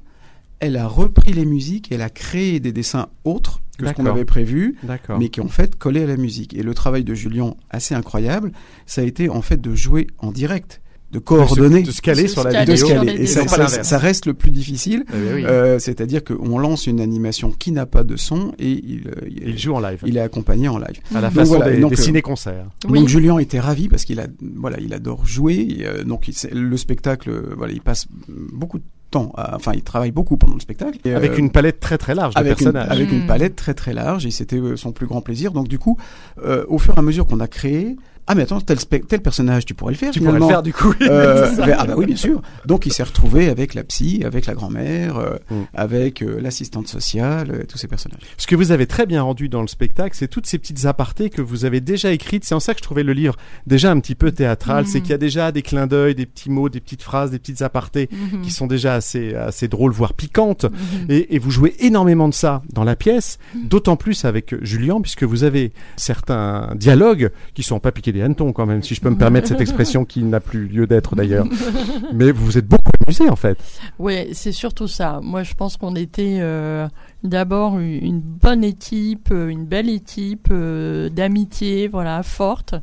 Elle 0.60 0.78
a 0.78 0.88
repris 0.88 1.34
les 1.34 1.46
musiques, 1.46 1.92
elle 1.92 2.02
a 2.02 2.10
créé 2.10 2.60
des 2.60 2.72
dessins 2.72 3.08
autres 3.26 3.62
que 3.78 3.86
ce 3.86 3.92
qu'on 3.94 4.06
avait 4.06 4.24
prévu, 4.24 4.78
mais 5.20 5.28
qui 5.28 5.42
en 5.42 5.50
fait 5.50 5.76
collaient 5.76 6.04
à 6.04 6.08
la 6.08 6.16
musique. 6.16 6.54
Et 6.54 6.64
le 6.64 6.74
travail 6.74 7.04
de 7.04 7.14
Julien, 7.14 7.56
assez 7.70 7.94
incroyable, 7.94 8.54
ça 8.86 9.02
a 9.02 9.04
été 9.04 9.28
en 9.30 9.42
fait 9.42 9.60
de 9.60 9.76
jouer 9.76 10.08
en 10.20 10.32
direct, 10.32 10.82
de 11.12 11.20
coordonner, 11.20 11.82
De 11.84 11.92
se 11.92 12.02
caler 12.02 12.28
sur 12.28 12.44
la 12.44 12.62
vidéo. 12.66 12.76
sur 12.88 13.04
Et 13.04 13.26
ça, 13.28 13.98
reste 13.98 14.26
le 14.26 14.34
plus 14.34 14.52
difficile. 14.52 15.06
Eh 15.14 15.16
oui, 15.16 15.24
oui. 15.36 15.46
Euh, 15.46 15.80
C'est-à-dire 15.80 16.24
qu'on 16.24 16.58
lance 16.58 16.88
une 16.88 17.00
animation 17.00 17.52
qui 17.52 17.72
n'a 17.72 17.86
pas 17.86 18.04
de 18.04 18.18
son 18.18 18.54
et 18.60 18.72
il, 18.72 19.08
euh, 19.08 19.28
il- 19.30 19.50
Il 19.50 19.58
joue 19.60 19.74
en 19.76 19.80
live. 19.80 20.00
il 20.06 20.18
est 20.18 20.22
accompagné 20.22 20.68
en 20.68 20.78
live. 20.78 21.00
À 21.14 21.22
la 21.22 21.30
Donc 21.30 21.36
façon 21.40 21.56
voilà, 21.58 21.72
des, 21.72 21.80
donc, 21.80 21.92
des 21.94 22.00
euh, 22.00 22.04
ciné-concerts. 22.04 22.66
Oui. 22.90 23.00
Donc 23.00 23.08
Julien 23.08 23.38
était 23.40 23.60
ravi 23.60 23.88
parce 23.88 24.04
qu'il 24.04 24.20
a 24.20 24.28
voilà 24.58 24.78
il 24.80 24.94
adore 24.94 25.26
jouer 25.26 25.56
et, 25.80 25.86
euh, 25.86 26.04
donc 26.04 26.28
il, 26.28 26.36
le 26.52 26.76
spectacle 26.78 27.32
voilà 27.56 27.72
il 27.74 27.82
passe 27.82 28.08
beaucoup 28.54 28.80
de 28.80 28.84
temps 29.12 29.32
à- 29.38 29.56
enfin 29.56 29.72
il 29.74 29.84
travaille 29.84 30.12
beaucoup 30.12 30.36
pendant 30.38 30.56
le 30.56 30.60
spectacle 30.60 30.98
Et, 31.06 31.14
Avec 31.14 31.34
euh, 31.34 31.38
une 31.38 31.52
palette 31.52 31.80
très 31.80 31.98
très 31.98 32.16
large 32.16 32.34
de 32.34 32.40
avec 32.40 32.52
une, 32.60 32.72
personnages. 32.72 32.92
avec 32.92 33.12
une 33.12 33.24
Mm. 33.24 33.28
palette 33.28 33.56
très 33.56 33.74
très 33.74 33.94
large 33.94 34.26
et 34.26 34.32
c'était 34.32 34.58
euh, 34.58 34.76
son 34.76 34.92
plus 34.92 35.06
grand 35.08 35.22
plaisir 35.22 35.52
donc 35.52 35.68
du 35.68 35.80
coup 35.80 35.98
euh, 36.44 36.66
au 36.68 36.78
fur 36.80 36.96
et 36.96 37.00
à 37.00 37.02
mesure 37.04 37.26
qu'on 37.26 37.40
a 37.40 37.48
créé 37.48 37.96
ah 38.28 38.36
mais 38.36 38.44
attends 38.44 38.60
tel, 38.62 38.78
personnage 39.22 39.66
tu 39.66 39.74
pourrais 39.74 39.94
le 39.94 39.98
faire 39.98 40.12
Tu 40.12 40.20
pourrais 40.20 40.40
le 40.40 40.46
faire 40.48 40.64
du 40.64 40.74
coup. 40.74 40.94
Euh, 41.02 41.52
mais- 41.66 41.74
ah 41.78 41.86
bah 41.86 41.94
oui 41.96 42.06
bien 42.06 42.16
sûr. 42.16 42.42
Donc 42.66 42.86
il 42.86 42.94
s'est 42.94 43.04
retrouvé 43.04 43.50
avec 43.50 43.74
la 43.74 43.84
psy, 43.84 44.24
avec 44.26 44.46
la 44.46 44.54
grand-mère, 44.54 45.18
euh, 45.18 45.36
Mm. 45.52 45.56
avec 45.76 46.22
euh, 46.24 46.40
l'assistante 46.42 46.88
sociale, 46.88 47.52
euh, 47.52 47.64
tous 47.68 47.78
ces 47.78 47.88
personnages. 47.88 48.22
Ce 48.38 48.48
que 48.48 48.56
vous 48.56 48.72
avez 48.72 48.88
très 48.88 49.06
bien 49.06 49.22
rendu 49.22 49.48
dans 49.50 49.62
le 49.62 49.68
spectacle, 49.68 50.16
c'est 50.18 50.28
toutes 50.28 50.48
ces 50.48 50.58
petites 50.58 50.86
apartés 50.86 51.30
que 51.30 51.42
vous 51.42 51.66
avez 51.66 51.82
déjà 51.82 52.12
écrites. 52.12 52.46
C'est 52.46 52.56
en 52.56 52.60
ça 52.60 52.74
que 52.74 52.80
je 52.80 52.84
trouvais 52.84 53.04
le 53.04 53.14
livre 53.14 53.36
déjà 53.68 53.92
un 53.92 54.00
petit 54.00 54.16
peu 54.16 54.32
théâtral. 54.32 54.88
C'est 54.88 55.02
qu'il 55.02 55.12
y 55.12 55.14
a 55.14 55.18
déjà 55.20 55.52
des 55.52 55.62
clins 55.62 55.88
d'œil, 55.88 56.16
des 56.16 56.26
petits 56.26 56.50
mots, 56.50 56.70
des 56.70 56.80
petites 56.80 57.04
phrases, 57.04 57.32
des 57.32 57.40
petites 57.40 57.62
apartés 57.62 58.10
Mhm. 58.12 58.42
qui 58.42 58.52
sont 58.52 58.66
déjà 58.68 58.96
assez, 58.96 59.36
assez 59.36 59.68
drôles, 59.68 59.92
voire 59.92 60.14
piquantes. 60.14 60.66
Mhm. 60.66 61.06
Et, 61.10 61.36
et 61.36 61.40
vous 61.40 61.52
jouez 61.52 61.76
énormément 61.80 62.28
de 62.30 62.34
ça 62.34 62.64
dans 62.74 62.84
la 62.84 62.96
pièce, 62.96 63.38
d'autant 63.56 63.96
plus 63.98 64.26
avec 64.26 64.56
Julien, 64.64 65.00
puisque 65.02 65.24
vous 65.24 65.44
avez 65.44 65.74
certains 65.96 66.72
dialogues 66.76 67.30
qui 67.54 67.64
sont 67.64 67.80
pas 67.80 67.92
piqués 67.92 68.12
des 68.16 68.22
hannetons 68.22 68.54
quand 68.54 68.66
même, 68.66 68.82
si 68.82 68.96
je 68.96 69.02
peux 69.02 69.10
me 69.10 69.18
permettre 69.18 69.48
cette 69.48 69.62
expression 69.62 70.06
qui 70.06 70.24
n'a 70.24 70.40
plus 70.40 70.68
lieu 70.68 70.88
d'être 70.88 71.16
d'ailleurs. 71.16 71.46
Mais 72.14 72.32
vous 72.32 72.46
vous 72.46 72.58
êtes 72.58 72.68
beaucoup 72.68 72.92
amusé 73.06 73.30
en 73.30 73.36
fait. 73.36 73.58
Ouais, 74.00 74.30
c'est 74.34 74.52
surtout 74.52 74.88
ça. 74.88 75.20
Moi, 75.22 75.44
je 75.44 75.54
pense 75.54 75.76
qu'on 75.78 75.96
était 75.96 76.38
euh, 76.40 76.88
d'abord 77.24 77.78
une 77.78 78.22
bonne 78.22 78.64
équipe, 78.64 79.30
euh, 79.32 79.50
une 79.50 79.66
belle 79.66 79.90
équipe 79.90 80.48
euh, 80.52 81.10
d'amitié, 81.10 81.88
voilà, 81.88 82.24
forte, 82.24 82.76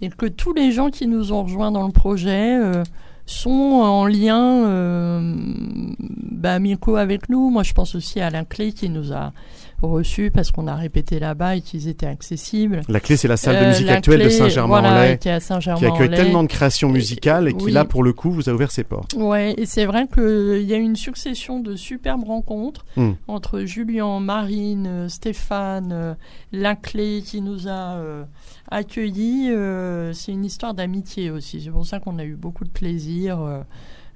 et 0.00 0.08
que 0.08 0.26
tous 0.26 0.54
les 0.54 0.72
gens 0.72 0.90
qui 0.90 1.06
nous 1.06 1.32
ont 1.32 1.42
rejoints 1.42 1.72
dans 1.72 1.86
le 1.86 1.92
projet 1.92 2.58
euh, 2.58 2.82
sont 3.26 3.50
en 3.50 4.06
lien 4.06 4.64
bah, 6.32 6.54
amicaux 6.54 6.96
avec 6.96 7.28
nous. 7.28 7.50
Moi, 7.50 7.62
je 7.62 7.74
pense 7.74 7.94
aussi 7.94 8.20
à 8.20 8.26
Alain 8.26 8.44
Clé 8.44 8.72
qui 8.72 8.88
nous 8.88 9.12
a 9.12 9.32
reçus 9.88 10.30
parce 10.30 10.50
qu'on 10.50 10.66
a 10.66 10.74
répété 10.74 11.18
là-bas 11.18 11.56
et 11.56 11.60
qu'ils 11.60 11.88
étaient 11.88 12.06
accessibles. 12.06 12.80
La 12.88 13.00
clé, 13.00 13.16
c'est 13.16 13.28
la 13.28 13.36
salle 13.36 13.56
de 13.56 13.64
Euh, 13.64 13.68
musique 13.68 13.86
la 13.86 13.94
actuelle 13.94 14.18
de 14.20 14.24
Clé, 14.24 14.30
Saint-Germain-en-Laye, 14.34 15.18
voilà, 15.22 15.76
qui 15.78 15.86
accueille 15.86 16.10
tellement 16.10 16.42
de 16.42 16.48
créations 16.48 16.88
musicales 16.88 17.48
et 17.48 17.52
qui 17.54 17.66
Oui. 17.66 17.72
là, 17.72 17.84
pour 17.84 18.02
le 18.02 18.12
coup, 18.12 18.30
vous 18.30 18.48
a 18.48 18.52
ouvert 18.52 18.70
ses 18.70 18.84
portes. 18.84 19.14
Ouais, 19.14 19.54
et 19.56 19.66
c'est 19.66 19.86
vrai 19.86 20.06
qu'il 20.12 20.62
y 20.62 20.74
a 20.74 20.76
eu 20.76 20.82
une 20.82 20.96
succession 20.96 21.60
de 21.60 21.76
superbes 21.76 22.24
rencontres 22.24 22.84
Hmm. 22.96 23.12
entre 23.28 23.60
Julien, 23.60 24.20
Marine, 24.20 24.86
euh, 24.86 25.08
Stéphane, 25.08 25.90
euh, 25.92 26.14
Laclé 26.52 27.22
qui 27.24 27.40
nous 27.40 27.68
a 27.68 27.96
euh, 27.96 28.24
accueillis. 28.70 29.50
euh, 29.50 30.12
c'est 30.12 30.32
une 30.32 30.44
histoire 30.44 30.74
d'amitié 30.74 31.30
aussi. 31.30 31.60
C'est 31.62 31.70
pour 31.70 31.86
ça 31.86 32.00
qu'on 32.00 32.18
a 32.18 32.24
eu 32.24 32.34
beaucoup 32.36 32.64
de 32.64 32.70
plaisir. 32.70 33.38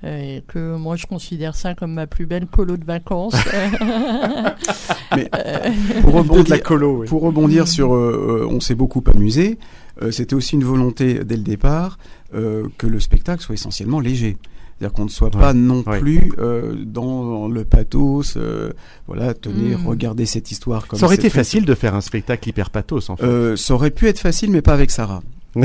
Euh, 0.04 0.36
et 0.36 0.44
que 0.46 0.76
moi 0.76 0.96
je 0.96 1.06
considère 1.06 1.54
ça 1.54 1.74
comme 1.74 1.94
ma 1.94 2.06
plus 2.06 2.26
belle 2.26 2.46
colo 2.46 2.76
de 2.76 2.84
vacances. 2.84 3.34
Mais 5.16 5.28
Euh, 5.34 5.70
pour 6.02 6.12
la 6.12 6.18
rebondir, 6.20 6.62
colo, 6.62 6.98
oui. 7.00 7.06
pour 7.08 7.22
rebondir 7.22 7.68
sur, 7.68 7.94
euh, 7.94 8.46
on 8.50 8.60
s'est 8.60 8.74
beaucoup 8.74 9.02
amusé. 9.06 9.58
euh, 10.02 10.10
C'était 10.10 10.34
aussi 10.34 10.54
une 10.56 10.64
volonté 10.64 11.24
dès 11.24 11.36
le 11.36 11.42
départ 11.42 11.98
euh, 12.34 12.66
que 12.78 12.86
le 12.86 13.00
spectacle 13.00 13.42
soit 13.42 13.54
essentiellement 13.54 14.00
léger. 14.00 14.36
C'est-à-dire 14.78 14.92
qu'on 14.92 15.04
ne 15.04 15.08
soit 15.10 15.30
pas 15.30 15.52
non 15.54 15.84
ouais. 15.86 16.00
plus 16.00 16.32
euh, 16.38 16.74
dans 16.84 17.46
le 17.48 17.64
pathos. 17.64 18.34
euh, 18.36 18.72
voilà, 19.06 19.32
tenez, 19.32 19.76
Mm. 19.76 19.86
regardez 19.86 20.26
cette 20.26 20.50
hisure 20.50 20.86
comme 20.88 20.98
Ça 20.98 21.06
aurait 21.06 21.14
été 21.14 21.30
fait. 21.30 21.38
facile 21.38 21.64
de 21.64 21.74
faire 21.76 21.94
un 21.94 22.00
spectacle 22.00 22.48
hyper 22.48 22.70
pathos 22.70 23.08
en 23.08 23.16
fait. 23.16 23.24
Euh, 23.24 23.56
ça 23.56 23.74
aurait 23.74 23.92
pu 23.92 24.08
être 24.08 24.18
facile, 24.18 24.50
mais 24.50 24.62
pas 24.62 24.72
avec 24.74 24.90
Sarah. 24.90 25.22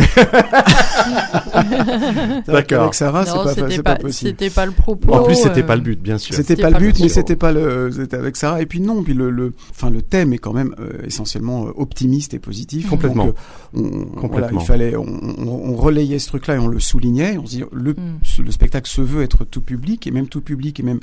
D'accord. 2.48 2.82
Avec 2.84 2.94
Sarah, 2.94 3.26
c'est 3.26 3.34
pas, 3.34 3.54
c'était 3.54 3.84
pas, 3.84 3.96
pas 3.96 4.02
possible. 4.02 4.30
c'était 4.32 4.50
pas 4.50 4.66
le 4.66 4.72
propos. 4.72 5.14
en 5.14 5.24
plus, 5.24 5.36
c'était 5.36 5.64
euh, 5.64 5.66
pas 5.66 5.76
le 5.76 5.82
but, 5.82 6.02
bien 6.02 6.18
sûr. 6.18 6.36
C'était 6.36 6.56
pas, 6.56 6.72
pas 6.72 6.80
le 6.80 6.86
but, 6.86 7.00
mais 7.00 7.10
c'était 7.10 7.36
pas 7.36 7.52
le, 7.52 7.92
c'était 7.92 8.18
avec 8.18 8.36
Sarah. 8.36 8.62
Et 8.62 8.66
puis 8.66 8.80
non, 8.82 9.04
puis 9.04 9.14
le, 9.14 9.30
le, 9.30 9.54
enfin 9.72 9.90
le 9.90 10.02
thème 10.02 10.34
est 10.34 10.38
quand 10.38 10.54
même 10.54 10.74
euh, 10.80 11.00
essentiellement 11.06 11.68
euh, 11.68 11.72
optimiste 11.76 12.34
et 12.34 12.40
positif. 12.40 12.90
Complètement. 12.90 13.28
Donc, 13.28 13.36
euh, 13.76 13.80
on- 13.82 13.90
Complètement. 14.20 14.28
voilà, 14.30 14.50
il 14.54 14.60
fallait, 14.66 14.96
on, 14.96 15.04
on- 15.04 15.70
on 15.72 15.76
relayait 15.76 16.20
ce 16.20 16.28
truc-là 16.28 16.56
et 16.56 16.60
on 16.60 16.68
le 16.68 16.80
soulignait. 16.80 17.38
On 17.38 17.46
se 17.46 17.52
dit, 17.58 17.64
le, 17.72 17.94
Mm. 17.94 18.44
le 18.46 18.52
spectacle 18.52 18.90
se 18.90 19.02
veut 19.02 19.24
être 19.24 19.46
tout 19.46 19.62
public 19.62 20.06
et 20.08 20.12
même 20.12 20.28
tout 20.28 20.42
public 20.42 20.80
et 20.80 20.84
même 20.84 21.00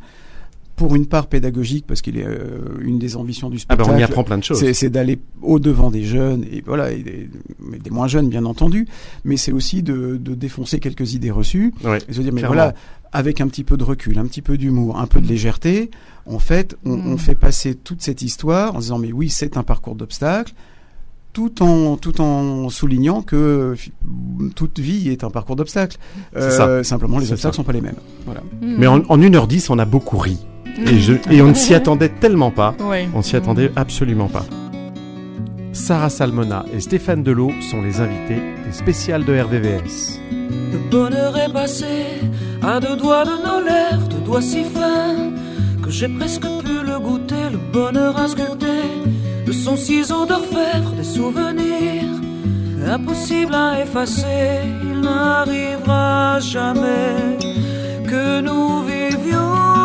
pour 0.76 0.94
une 0.94 1.06
part 1.06 1.26
pédagogique 1.26 1.86
parce 1.86 2.02
qu'il 2.02 2.18
est 2.18 2.26
euh, 2.26 2.58
une 2.82 2.98
des 2.98 3.16
ambitions 3.16 3.48
du 3.48 3.56
Ah 3.68 3.76
ben, 3.76 3.84
spectacle. 3.84 3.96
on 3.96 3.98
y 3.98 4.02
apprend 4.04 4.24
plein 4.24 4.36
de 4.38 4.44
choses. 4.44 4.62
C'est, 4.72 4.90
d'aller 4.90 5.18
au 5.42 5.58
devant 5.58 5.90
des 5.90 6.04
jeunes 6.04 6.44
et 6.52 6.62
voilà, 6.66 6.92
et 6.92 7.02
des, 7.02 7.30
mais 7.58 7.78
des 7.78 7.90
moins 7.90 8.06
jeunes 8.08 8.28
bien 8.28 8.44
entendu, 8.44 8.86
mais 9.24 9.36
c'est 9.38 9.52
aussi 9.52 9.82
de, 9.82 10.18
de 10.20 10.34
défoncer 10.34 10.78
quelques 10.78 11.14
idées 11.14 11.30
reçues 11.30 11.72
Ouais. 11.82 11.98
et 12.08 12.12
se 12.12 12.20
dire 12.20 12.32
mais 12.32 12.40
Clairement. 12.42 12.54
voilà, 12.56 12.74
avec 13.12 13.40
un 13.40 13.48
petit 13.48 13.64
peu 13.64 13.76
de 13.78 13.84
recul, 13.84 14.18
un 14.18 14.26
petit 14.26 14.42
peu 14.42 14.58
d'humour, 14.58 14.98
un 15.00 15.06
peu 15.06 15.20
de 15.20 15.26
Mm. 15.26 15.30
légèreté, 15.30 15.90
en 16.26 16.38
fait, 16.38 16.76
on, 16.84 16.96
Mm. 16.96 17.12
on 17.12 17.16
fait 17.16 17.34
passer 17.34 17.74
toute 17.74 18.02
cette 18.02 18.20
histoire 18.20 18.74
en 18.76 18.80
disant 18.80 18.98
mais 18.98 19.12
oui, 19.12 19.30
c'est 19.30 19.56
un 19.56 19.62
parcours 19.62 19.94
d'obstacles, 19.94 20.52
tout 21.32 21.62
en 21.62 21.96
tout 21.96 22.20
en 22.20 22.68
soulignant 22.68 23.22
que 23.22 23.74
toute 24.54 24.78
vie 24.78 25.08
est 25.08 25.24
un 25.24 25.30
parcours 25.30 25.56
d'obstacles. 25.56 25.96
C'est 26.34 26.50
ça. 26.50 26.84
simplement, 26.84 27.18
les 27.18 27.30
obstacles 27.32 27.54
ça. 27.54 27.56
sont 27.56 27.64
pas 27.64 27.72
les 27.72 27.80
mêmes. 27.82 27.96
Voilà. 28.26 28.42
Mm. 28.60 28.74
Mais 28.78 28.86
en, 28.86 29.00
en 29.08 29.18
1h10, 29.18 29.66
on 29.70 29.78
a 29.78 29.84
beaucoup 29.86 30.18
ri. 30.18 30.38
Et, 30.78 30.98
je, 30.98 31.14
et 31.30 31.42
on 31.42 31.48
ne 31.48 31.54
s'y 31.54 31.74
attendait 31.74 32.08
tellement 32.08 32.50
pas. 32.50 32.74
Ouais. 32.80 33.08
On 33.14 33.22
s'y 33.22 33.36
attendait 33.36 33.70
absolument 33.76 34.28
pas. 34.28 34.44
Sarah 35.72 36.08
Salmona 36.08 36.64
et 36.72 36.80
Stéphane 36.80 37.22
Delot 37.22 37.52
sont 37.60 37.82
les 37.82 38.00
invités 38.00 38.40
des 38.64 38.72
spéciales 38.72 39.24
de 39.24 39.38
RVVS. 39.38 40.20
Le 40.72 40.78
bonheur 40.90 41.36
est 41.36 41.52
passé 41.52 41.84
à 42.62 42.80
deux 42.80 42.96
doigts 42.96 43.24
de 43.24 43.30
nos 43.46 43.60
lèvres, 43.64 44.08
deux 44.08 44.24
doigts 44.24 44.40
si 44.42 44.64
fins 44.64 45.32
que 45.82 45.90
j'ai 45.90 46.08
presque 46.08 46.42
pu 46.64 46.84
le 46.84 46.98
goûter. 46.98 47.50
Le 47.52 47.58
bonheur 47.72 48.18
a 48.18 48.28
sculpté 48.28 48.66
de 49.46 49.52
son 49.52 49.76
ciseau 49.76 50.24
d'orfèvre 50.26 50.92
des 50.96 51.04
souvenirs 51.04 52.04
impossibles 52.88 53.54
à 53.54 53.82
effacer. 53.82 54.62
Il 54.82 55.00
n'arrivera 55.00 56.40
jamais 56.40 57.36
que 58.08 58.40
nous 58.40 58.82
vivions 58.82 59.75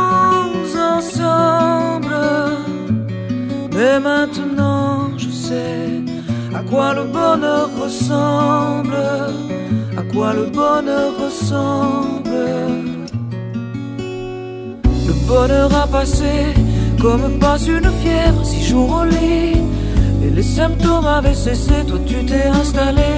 Mais 3.73 3.99
maintenant, 3.99 5.17
je 5.17 5.29
sais 5.29 5.89
à 6.53 6.61
quoi 6.69 6.93
le 6.93 7.05
bonheur 7.05 7.69
ressemble, 7.81 8.95
à 9.97 10.03
quoi 10.13 10.33
le 10.33 10.45
bonheur 10.45 11.11
ressemble. 11.23 12.47
Le 15.07 15.13
bonheur 15.27 15.73
a 15.75 15.87
passé 15.87 16.53
comme 17.01 17.39
passe 17.39 17.67
une 17.67 17.91
fièvre, 18.01 18.45
six 18.45 18.63
jours 18.63 19.01
au 19.01 19.05
lit. 19.05 19.61
Et 20.23 20.29
les 20.29 20.43
symptômes 20.43 21.07
avaient 21.07 21.33
cessé, 21.33 21.83
toi 21.87 21.97
tu 22.05 22.23
t'es 22.25 22.45
installé. 22.45 23.11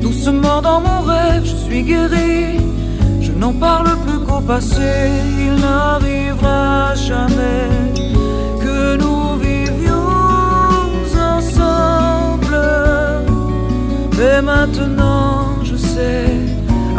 Doucement 0.00 0.62
dans 0.62 0.80
mon 0.80 1.00
rêve, 1.02 1.44
je 1.44 1.56
suis 1.56 1.82
guéri. 1.82 2.60
N'en 3.40 3.54
parle 3.54 3.96
plus 4.04 4.18
qu'au 4.26 4.40
passé, 4.40 5.08
il 5.38 5.54
n'arrivera 5.62 6.94
jamais 6.94 7.70
que 8.62 8.96
nous 8.96 9.36
vivions 9.38 10.10
ensemble. 11.36 12.58
Mais 14.18 14.42
maintenant 14.42 15.56
je 15.64 15.74
sais 15.76 16.26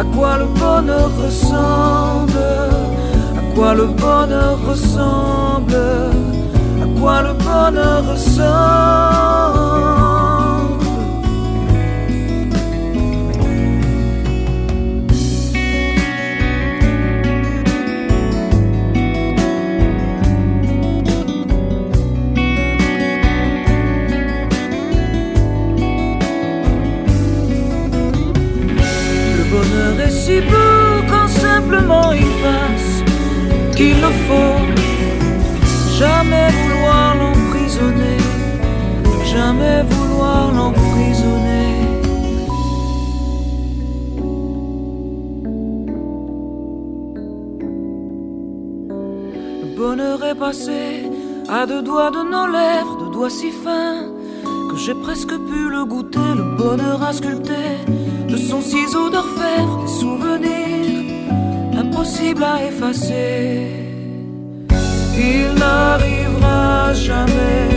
à 0.00 0.04
quoi 0.16 0.38
le 0.38 0.46
bonheur 0.46 1.10
ressemble, 1.24 2.44
à 3.38 3.54
quoi 3.54 3.74
le 3.74 3.86
bonheur 3.86 4.58
ressemble, 4.68 5.76
à 6.84 6.86
quoi 6.98 7.22
le 7.22 7.34
bonheur 7.34 8.00
ressemble. 8.10 10.01
À 51.62 51.66
deux 51.66 51.82
doigts 51.82 52.10
de 52.10 52.22
nos 52.34 52.46
lèvres, 52.46 52.96
deux 52.98 53.12
doigts 53.12 53.30
si 53.30 53.50
fins 53.52 54.08
que 54.68 54.76
j'ai 54.76 54.94
presque 54.94 55.34
pu 55.48 55.60
le 55.70 55.84
goûter. 55.84 56.30
Le 56.34 56.56
bonheur 56.56 57.00
a 57.02 57.12
sculpté 57.12 57.64
de 58.28 58.36
son 58.36 58.60
ciseau 58.60 59.10
d'orfèvre 59.10 59.74
des 59.82 59.92
souvenirs 60.00 61.78
impossibles 61.82 62.42
à 62.42 62.56
effacer. 62.64 63.68
Il 65.30 65.48
n'arrivera 65.60 66.94
jamais 66.94 67.68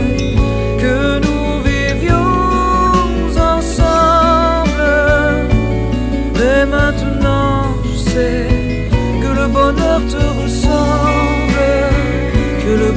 que 0.82 1.25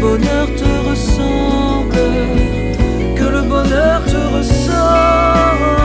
bonheur 0.10 0.48
te 0.56 0.90
ressemble, 0.90 1.96
que 3.16 3.28
le 3.36 3.42
bonheur 3.48 4.04
te 4.06 4.22
ressemble, 4.38 5.78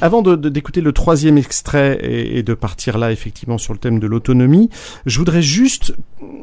Avant 0.00 0.22
d'écouter 0.22 0.80
le 0.80 0.92
troisième 0.92 1.38
extrait 1.38 1.98
et, 2.02 2.42
de 2.42 2.54
partir 2.54 2.98
là 2.98 3.10
effectivement 3.12 3.58
sur 3.58 3.72
le 3.72 3.78
thème 3.78 3.98
de 3.98 4.06
l'autonomie, 4.06 4.68
je 5.06 5.18
voudrais 5.18 5.42
juste 5.42 5.94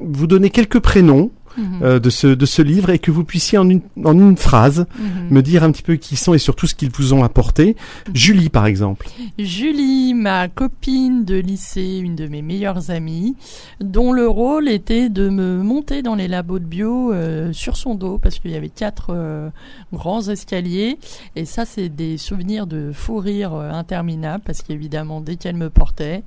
vous 0.02 0.28
donner 0.28 0.50
quelques 0.50 0.80
prénoms 0.80 1.32
Mhm. 1.58 1.80
euh, 1.84 2.00
de, 2.00 2.10
ce, 2.10 2.28
de 2.28 2.46
ce 2.46 2.62
livre 2.62 2.90
et 2.90 3.00
que 3.00 3.12
vous 3.12 3.24
puissiez 3.24 3.58
en 3.58 3.70
une, 3.70 3.82
en 4.04 4.14
une 4.18 4.38
phrase 4.38 4.86
Mhm. 5.00 5.28
me 5.34 5.42
dire 5.42 5.64
un 5.64 5.72
petit 5.72 5.84
peu 5.84 5.96
qui 5.96 6.16
sont 6.16 6.34
et 6.34 6.38
surtout 6.38 6.68
ce 6.68 6.76
qu'ils 6.76 6.92
vous 6.92 7.14
ont 7.14 7.24
apporté. 7.24 7.76
Julie 8.14 8.50
par 8.50 8.66
exemple. 8.66 9.08
Julie, 9.40 10.14
ma 10.14 10.48
copine 10.48 11.24
de 11.26 11.36
lycée, 11.36 11.98
une 11.98 12.16
de 12.16 12.28
mes 12.28 12.42
meilleures 12.42 12.90
amies, 12.92 13.36
dont 13.80 14.12
le 14.12 14.28
rôle 14.28 14.68
était 14.70 15.10
de 15.10 15.30
me 15.30 15.58
monter 15.62 16.02
dans 16.02 16.16
les 16.16 16.28
labos 16.28 16.60
de 16.60 16.66
bio 16.66 17.14
euh, 17.14 17.54
sur 17.54 17.78
son 17.78 17.96
dos 17.96 18.18
parce 18.18 18.40
qu'il 18.40 18.52
y 18.52 18.56
avait 18.56 18.70
quatre 18.70 19.08
euh, 19.12 19.50
grands 19.94 20.22
escaliers 20.28 20.98
et 21.36 21.46
ça 21.46 21.66
c'est 21.66 21.90
des 21.90 22.18
souvenirs 22.18 22.68
de 22.68 22.92
fou 22.94 23.18
rire 23.18 23.54
euh, 23.54 23.70
interminables 23.72 24.44
parce 24.46 24.62
qu'évidemment 24.62 25.22
dès 25.22 25.36
qu'elle 25.36 25.56
me 25.56 25.70
portait, 25.70 26.24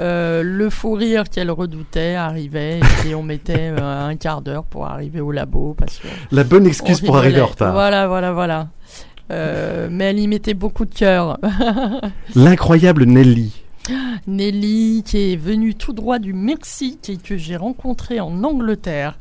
euh, 0.00 0.42
le 0.42 0.70
fou 0.70 0.92
rire 0.92 1.28
qu'elle 1.28 1.50
redoutait 1.50 2.14
arrivait 2.14 2.80
et 3.06 3.14
on 3.14 3.22
mettait 3.22 3.70
euh, 3.78 4.08
un 4.08 4.16
quart 4.16 4.40
d'heure 4.40 4.64
pour 4.64 4.86
arriver 4.86 5.20
au 5.20 5.30
labo 5.30 5.74
parce 5.76 5.98
que 5.98 6.08
La 6.32 6.44
bonne 6.44 6.66
excuse 6.66 7.00
pour 7.00 7.16
arriver 7.16 7.40
en 7.40 7.46
retard. 7.46 7.72
Voilà, 7.72 8.08
voilà, 8.08 8.32
voilà. 8.32 8.68
Euh, 9.30 9.88
mais 9.90 10.04
elle 10.04 10.18
y 10.18 10.26
mettait 10.26 10.54
beaucoup 10.54 10.84
de 10.84 10.94
cœur. 10.94 11.38
L'incroyable 12.34 13.04
Nelly. 13.04 13.62
Nelly, 14.26 15.02
qui 15.04 15.32
est 15.32 15.36
venue 15.36 15.74
tout 15.74 15.92
droit 15.92 16.18
du 16.18 16.32
Mexique 16.32 17.08
et 17.10 17.16
que 17.16 17.36
j'ai 17.36 17.56
rencontrée 17.56 18.20
en 18.20 18.42
Angleterre. 18.44 19.18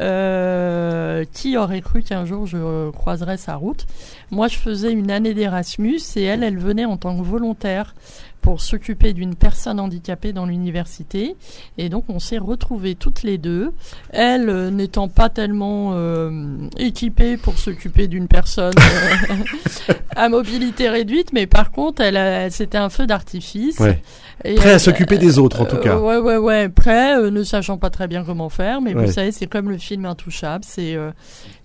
Euh, 0.00 1.24
qui 1.32 1.58
aurait 1.58 1.82
cru 1.82 2.02
qu'un 2.02 2.24
jour 2.24 2.46
je 2.46 2.90
croiserais 2.90 3.36
sa 3.36 3.56
route? 3.56 3.86
Moi, 4.30 4.48
je 4.48 4.56
faisais 4.56 4.92
une 4.92 5.10
année 5.10 5.34
d'Erasmus 5.34 6.00
et 6.16 6.22
elle, 6.22 6.42
elle 6.42 6.58
venait 6.58 6.86
en 6.86 6.96
tant 6.96 7.16
que 7.16 7.22
volontaire 7.22 7.94
pour 8.40 8.60
s'occuper 8.60 9.12
d'une 9.12 9.34
personne 9.34 9.78
handicapée 9.80 10.32
dans 10.32 10.46
l'université. 10.46 11.36
Et 11.78 11.88
donc, 11.88 12.04
on 12.08 12.18
s'est 12.18 12.38
retrouvés 12.38 12.94
toutes 12.94 13.22
les 13.22 13.38
deux. 13.38 13.72
Elle 14.10 14.48
euh, 14.48 14.70
n'étant 14.70 15.08
pas 15.08 15.28
tellement 15.28 15.90
euh, 15.94 16.30
équipée 16.78 17.36
pour 17.36 17.58
s'occuper 17.58 18.08
d'une 18.08 18.28
personne 18.28 18.72
euh, 18.78 19.94
à 20.16 20.28
mobilité 20.28 20.88
réduite, 20.88 21.32
mais 21.32 21.46
par 21.46 21.70
contre, 21.70 22.02
elle, 22.02 22.50
c'était 22.50 22.78
un 22.78 22.88
feu 22.88 23.06
d'artifice. 23.06 23.78
Ouais. 23.78 24.00
Et 24.44 24.54
Prêt 24.54 24.72
à 24.72 24.78
s'occuper 24.78 25.18
des 25.18 25.38
autres 25.38 25.60
en 25.60 25.66
tout 25.66 25.76
euh, 25.76 25.80
cas. 25.82 25.98
Ouais, 25.98 26.16
ouais, 26.16 26.36
ouais, 26.38 26.68
prêt, 26.70 27.14
euh, 27.18 27.30
ne 27.30 27.42
sachant 27.42 27.76
pas 27.76 27.90
très 27.90 28.08
bien 28.08 28.24
comment 28.24 28.48
faire, 28.48 28.80
mais 28.80 28.94
Ouais. 28.94 29.04
vous 29.04 29.12
savez, 29.12 29.32
c'est 29.32 29.46
comme 29.46 29.68
le 29.68 29.76
film 29.76 30.06
Intouchable, 30.06 30.64
c'est 30.66 30.94
euh, 30.94 31.10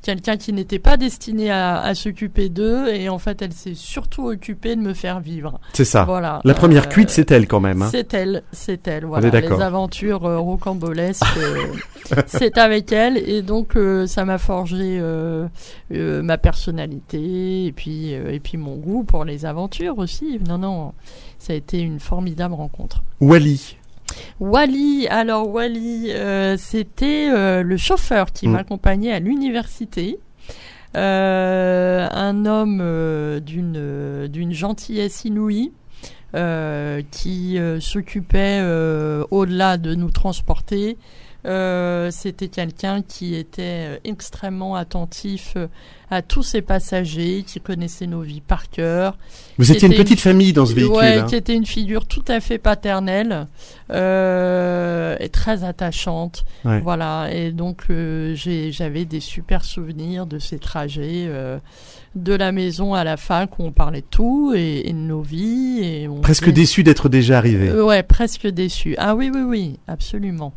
quelqu'un 0.01 0.35
qui 0.35 0.51
n'était 0.51 0.79
pas 0.79 0.97
destiné 0.97 1.49
à, 1.51 1.79
à 1.79 1.95
s'occuper 1.95 2.49
d'eux, 2.49 2.89
et 2.89 3.07
en 3.07 3.17
fait, 3.17 3.41
elle 3.41 3.53
s'est 3.53 3.75
surtout 3.75 4.27
occupée 4.27 4.75
de 4.75 4.81
me 4.81 4.93
faire 4.93 5.21
vivre. 5.21 5.59
C'est 5.71 5.85
ça. 5.85 6.03
Voilà. 6.03 6.41
La 6.43 6.53
première 6.67 6.85
Euh, 6.85 6.89
cuite 6.89 7.09
c'est 7.09 7.31
elle 7.31 7.47
quand 7.47 7.59
même. 7.59 7.81
hein. 7.81 7.89
C'est 7.91 8.13
elle, 8.13 8.43
c'est 8.51 8.87
elle, 8.87 9.05
voilà. 9.05 9.29
Les 9.39 9.51
aventures 9.61 10.25
euh, 10.25 10.37
rocambolesques, 10.39 11.23
euh, 11.37 11.65
c'est 12.27 12.57
avec 12.57 12.91
elle, 12.91 13.17
et 13.17 13.41
donc 13.41 13.77
ça 14.07 14.25
m'a 14.25 14.37
forgé 14.37 15.01
ma 15.89 16.37
personnalité, 16.37 17.65
et 17.65 17.71
puis, 17.71 18.11
et 18.11 18.39
puis 18.39 18.57
mon 18.57 18.75
goût 18.75 19.03
pour 19.03 19.25
les 19.25 19.45
aventures 19.45 19.97
aussi. 19.97 20.39
Non, 20.47 20.57
non, 20.57 20.93
ça 21.39 21.53
a 21.53 21.55
été 21.55 21.79
une 21.79 21.99
formidable 21.99 22.53
rencontre. 22.53 23.03
Wally. 23.21 23.77
Wally, 24.39 25.07
alors 25.09 25.49
Wally, 25.49 26.11
euh, 26.11 26.55
c'était 26.57 27.29
euh, 27.31 27.63
le 27.63 27.75
chauffeur 27.77 28.31
qui 28.31 28.47
Mm. 28.47 28.51
m'accompagnait 28.51 29.11
à 29.11 29.19
l'université. 29.19 30.19
Euh, 30.95 32.07
un 32.11 32.45
homme 32.45 32.77
d'une 33.41 34.27
d'une 34.27 34.53
gentillesse 34.53 35.25
inouïe. 35.25 35.71
Euh, 36.35 37.01
qui 37.11 37.57
euh, 37.57 37.79
s'occupait 37.79 38.59
euh, 38.61 39.23
au-delà 39.31 39.77
de 39.77 39.95
nous 39.95 40.11
transporter. 40.11 40.97
Euh, 41.45 42.09
C'était 42.11 42.47
quelqu'un 42.47 43.01
qui 43.01 43.35
était 43.35 43.61
euh, 43.63 43.97
extrêmement 44.03 44.75
attentif 44.75 45.53
euh, 45.55 45.67
à 46.09 46.21
tous 46.21 46.43
ses 46.43 46.61
passagers, 46.61 47.43
qui 47.45 47.59
connaissait 47.61 48.07
nos 48.07 48.21
vies 48.21 48.41
par 48.41 48.69
cœur. 48.69 49.17
Vous 49.57 49.71
étiez 49.71 49.87
une 49.87 49.95
petite 49.95 50.19
famille 50.19 50.53
dans 50.53 50.65
ce 50.65 50.73
véhicule. 50.73 50.95
Ouais, 50.95 51.17
hein. 51.17 51.25
qui 51.27 51.35
était 51.35 51.55
une 51.55 51.65
figure 51.65 52.05
tout 52.07 52.23
à 52.27 52.39
fait 52.39 52.57
paternelle 52.57 53.47
euh, 53.91 55.15
et 55.19 55.29
très 55.29 55.63
attachante. 55.63 56.45
Ouais. 56.63 56.79
Voilà, 56.81 57.29
et 57.31 57.51
donc 57.51 57.83
euh, 57.89 58.35
j'avais 58.35 59.05
des 59.05 59.19
super 59.19 59.63
souvenirs 59.63 60.25
de 60.25 60.39
ces 60.39 60.59
trajets 60.59 61.29
de 62.15 62.33
la 62.33 62.51
maison 62.51 62.93
à 62.93 63.03
la 63.03 63.17
fac 63.17 63.59
où 63.59 63.63
on 63.63 63.71
parlait 63.71 64.01
de 64.01 64.05
tout 64.09 64.53
et, 64.55 64.87
et 64.87 64.93
de 64.93 64.97
nos 64.97 65.21
vies. 65.21 65.79
Et 65.83 66.07
on 66.07 66.21
Presque 66.21 66.43
faisait- 66.45 66.53
déçu 66.53 66.83
d'être 66.83 67.09
déjà 67.09 67.37
arrivé. 67.37 67.71
Ouais, 67.73 68.03
presque 68.03 68.47
déçu. 68.47 68.95
Ah 68.97 69.15
oui, 69.15 69.31
oui, 69.33 69.41
oui, 69.41 69.79
absolument. 69.87 70.53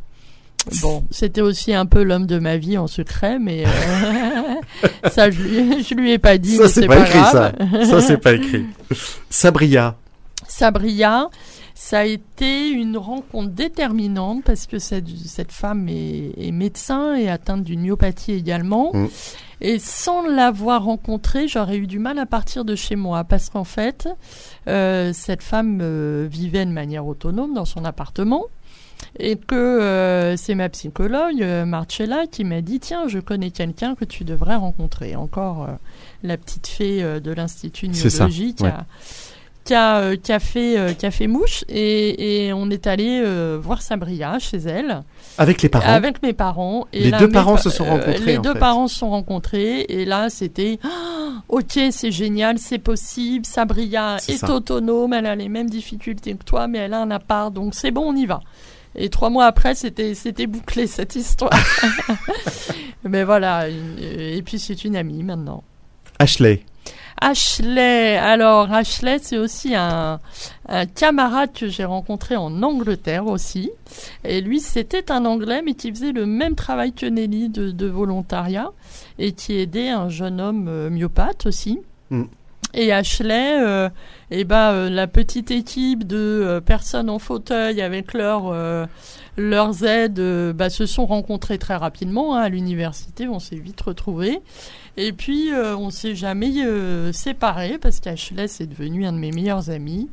Bon, 0.82 1.04
c'était 1.10 1.40
aussi 1.40 1.72
un 1.72 1.86
peu 1.86 2.02
l'homme 2.02 2.26
de 2.26 2.38
ma 2.38 2.56
vie 2.56 2.78
en 2.78 2.86
secret, 2.86 3.38
mais 3.38 3.64
euh, 3.66 5.08
ça, 5.10 5.30
je 5.30 5.42
lui, 5.42 5.82
je 5.82 5.94
lui 5.94 6.12
ai 6.12 6.18
pas 6.18 6.38
dit. 6.38 6.56
ça 6.56 6.68
c'est 6.68 6.86
pas, 6.86 6.96
pas, 6.96 7.08
écrit 7.08 7.24
ça. 7.32 7.52
grave. 7.52 7.84
Ça 7.84 8.00
c'est 8.00 8.18
pas 8.18 8.32
écrit. 8.34 8.66
Sabria. 9.30 9.96
Sabria, 10.46 11.28
ça 11.74 12.00
a 12.00 12.04
été 12.04 12.68
une 12.70 12.96
rencontre 12.96 13.50
déterminante 13.50 14.42
parce 14.44 14.66
que 14.66 14.78
cette, 14.78 15.08
cette 15.08 15.52
femme 15.52 15.88
est, 15.88 16.32
est 16.36 16.52
médecin 16.52 17.14
et 17.14 17.28
atteinte 17.28 17.64
d'une 17.64 17.82
myopathie 17.82 18.32
également. 18.32 18.90
Mm. 18.94 19.08
Et 19.60 19.78
sans 19.78 20.22
l'avoir 20.22 20.84
rencontrée, 20.84 21.48
j'aurais 21.48 21.78
eu 21.78 21.86
du 21.86 21.98
mal 21.98 22.18
à 22.18 22.26
partir 22.26 22.64
de 22.64 22.76
chez 22.76 22.96
moi 22.96 23.24
parce 23.24 23.50
qu'en 23.50 23.64
fait, 23.64 24.08
euh, 24.68 25.12
cette 25.12 25.42
femme 25.42 25.80
euh, 25.82 26.28
vivait 26.30 26.64
de 26.64 26.70
manière 26.70 27.06
autonome 27.06 27.54
dans 27.54 27.64
son 27.64 27.84
appartement. 27.84 28.44
Et 29.18 29.36
que 29.36 29.55
euh, 29.55 30.36
c'est 30.36 30.55
ma 30.55 30.68
psychologue, 30.68 31.42
euh, 31.42 31.64
Marcella, 31.64 32.26
qui 32.30 32.44
m'a 32.44 32.61
dit 32.61 32.78
Tiens, 32.80 33.09
je 33.09 33.18
connais 33.18 33.51
quelqu'un 33.51 33.94
que 33.94 34.05
tu 34.05 34.24
devrais 34.24 34.57
rencontrer. 34.57 35.16
Encore 35.16 35.64
euh, 35.64 35.72
la 36.22 36.36
petite 36.36 36.66
fée 36.66 37.03
euh, 37.03 37.18
de 37.20 37.30
l'Institut 37.32 37.88
Neurologie 37.88 38.55
qui, 38.55 38.62
ouais. 38.64 38.68
a, 38.70 38.84
qui, 39.64 39.74
a, 39.74 40.16
qui, 40.16 40.32
a 40.32 40.38
fait, 40.38 40.78
euh, 40.78 40.92
qui 40.92 41.07
a 41.07 41.11
fait 41.11 41.26
mouche. 41.26 41.64
Et, 41.68 42.46
et 42.46 42.53
on 42.53 42.70
est 42.70 42.86
allé 42.86 43.20
euh, 43.24 43.59
voir 43.61 43.82
Sabria 43.82 44.38
chez 44.38 44.59
elle. 44.59 45.03
Avec 45.36 45.62
les 45.62 45.68
parents. 45.68 45.86
Avec 45.88 46.22
mes 46.22 46.32
parents. 46.32 46.86
Et 46.92 47.05
Les 47.05 47.11
là, 47.11 47.18
deux 47.18 47.28
parents 47.30 47.55
pa- 47.57 47.62
se 47.62 47.70
sont 47.70 47.86
euh, 47.86 47.90
rencontrés, 47.90 48.24
les 48.32 48.38
en 48.38 48.42
deux 48.42 48.53
fait. 48.53 48.59
parents 48.59 48.88
se 48.88 48.96
sont 48.99 49.11
rencontrés. 49.11 49.80
Et 49.88 50.05
là, 50.05 50.28
c'était 50.30 50.78
Ok, 51.49 51.78
c'est 51.90 52.11
génial, 52.12 52.59
c'est 52.59 52.78
possible. 52.78 53.46
Sabria 53.46 54.18
est 54.28 54.44
autonome, 54.49 55.12
elle 55.14 55.26
a 55.26 55.34
les 55.34 55.49
mêmes 55.49 55.70
difficultés 55.70 56.34
que 56.34 56.44
toi, 56.44 56.66
mais 56.68 56.78
elle 56.78 56.94
a 56.94 57.01
un 57.01 57.11
appart. 57.11 57.53
Donc 57.53 57.74
c'est 57.74 57.90
bon, 57.90 58.03
on 58.12 58.16
y 58.16 58.26
va. 58.26 58.40
Et 59.01 59.09
trois 59.11 59.30
mois 59.30 59.46
après, 59.46 59.74
c'était 59.74 60.14
c'était 60.14 60.46
bouclé 60.46 60.86
cette 60.88 61.14
histoire. 61.14 61.53
mais 63.05 63.22
voilà. 63.22 63.68
Et 63.68 64.42
puis 64.44 64.59
c'est 64.59 64.84
une 64.84 64.96
amie 64.96 65.22
maintenant. 65.22 65.62
Ashley. 66.18 66.64
Ashley. 67.20 68.16
Alors, 68.16 68.72
Ashley, 68.72 69.18
c'est 69.20 69.38
aussi 69.38 69.74
un, 69.74 70.20
un 70.68 70.86
camarade 70.86 71.53
que 71.53 71.68
j'ai 71.68 71.84
rencontré 71.84 72.36
en 72.36 72.62
Angleterre 72.62 73.26
aussi. 73.26 73.70
Et 74.24 74.40
lui, 74.40 74.61
c'était 74.61 75.11
un 75.11 75.24
Anglais, 75.24 75.62
mais 75.64 75.74
qui 75.74 75.90
faisait 75.90 76.12
le 76.12 76.26
même 76.26 76.55
travail 76.55 76.92
que 76.92 77.07
Nelly 77.07 77.49
de, 77.49 77.70
de 77.70 77.86
volontariat 77.86 78.70
et 79.18 79.32
qui 79.32 79.59
aidait 79.59 79.88
un 79.88 80.09
jeune 80.09 80.40
homme 80.40 80.66
euh, 80.68 80.90
myopathe 80.90 81.46
aussi. 81.46 81.80
Mm. 82.11 82.24
Et 82.74 82.92
Ashley, 82.92 83.64
euh, 83.64 83.88
eh 84.30 84.44
ben, 84.44 84.72
euh, 84.72 84.90
la 84.90 85.06
petite 85.06 85.50
équipe 85.50 86.06
de 86.06 86.16
euh, 86.16 86.60
personnes 86.60 87.08
en 87.08 87.18
fauteuil 87.18 87.80
avec 87.80 88.12
leur, 88.12 88.48
euh, 88.48 88.84
leurs 89.38 89.84
aides 89.84 90.18
euh, 90.18 90.52
bah, 90.52 90.68
se 90.68 90.84
sont 90.84 91.06
rencontrés 91.06 91.56
très 91.56 91.76
rapidement 91.76 92.36
hein, 92.36 92.42
à 92.42 92.48
l'université. 92.50 93.26
On 93.26 93.38
s'est 93.38 93.56
vite 93.56 93.80
retrouvés. 93.80 94.40
Et 94.98 95.12
puis, 95.12 95.50
on 95.52 95.90
s'est 95.90 96.16
jamais 96.16 96.52
séparés 97.12 97.78
parce 97.78 98.00
qu'Ashley, 98.00 98.48
c'est 98.48 98.66
devenu 98.66 99.06
un 99.06 99.12
de 99.12 99.18
mes 99.18 99.30
meilleurs 99.30 99.70
amis. 99.70 100.08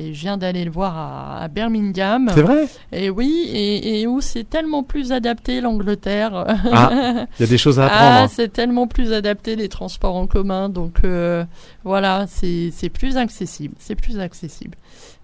Et 0.00 0.12
je 0.12 0.20
viens 0.22 0.36
d'aller 0.36 0.64
le 0.64 0.72
voir 0.72 0.96
à, 0.96 1.42
à 1.42 1.46
Birmingham. 1.48 2.28
C'est 2.34 2.42
vrai? 2.42 2.66
Et 2.90 3.10
oui, 3.10 3.46
et, 3.52 4.00
et 4.00 4.06
où 4.08 4.20
c'est 4.20 4.42
tellement 4.42 4.82
plus 4.82 5.12
adapté 5.12 5.60
l'Angleterre. 5.60 6.32
Ah, 6.72 7.26
Il 7.38 7.42
y 7.42 7.44
a 7.44 7.46
des 7.46 7.58
choses 7.58 7.78
à 7.78 7.86
Ah, 7.86 8.08
apprendre. 8.14 8.30
c'est 8.34 8.52
tellement 8.52 8.88
plus 8.88 9.12
adapté 9.12 9.54
les 9.54 9.68
transports 9.68 10.16
en 10.16 10.26
commun. 10.26 10.68
Donc 10.68 10.96
euh, 11.04 11.44
voilà, 11.84 12.26
c'est 12.28 12.72
plus 12.92 13.16
accessible. 13.16 13.74
C'est 13.78 13.94
plus 13.94 14.18
accessible. 14.18 14.76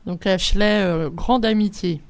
Donc 0.07 0.25
Ashley, 0.27 0.83
euh, 0.85 1.11
grande 1.11 1.45
amitié. 1.45 2.01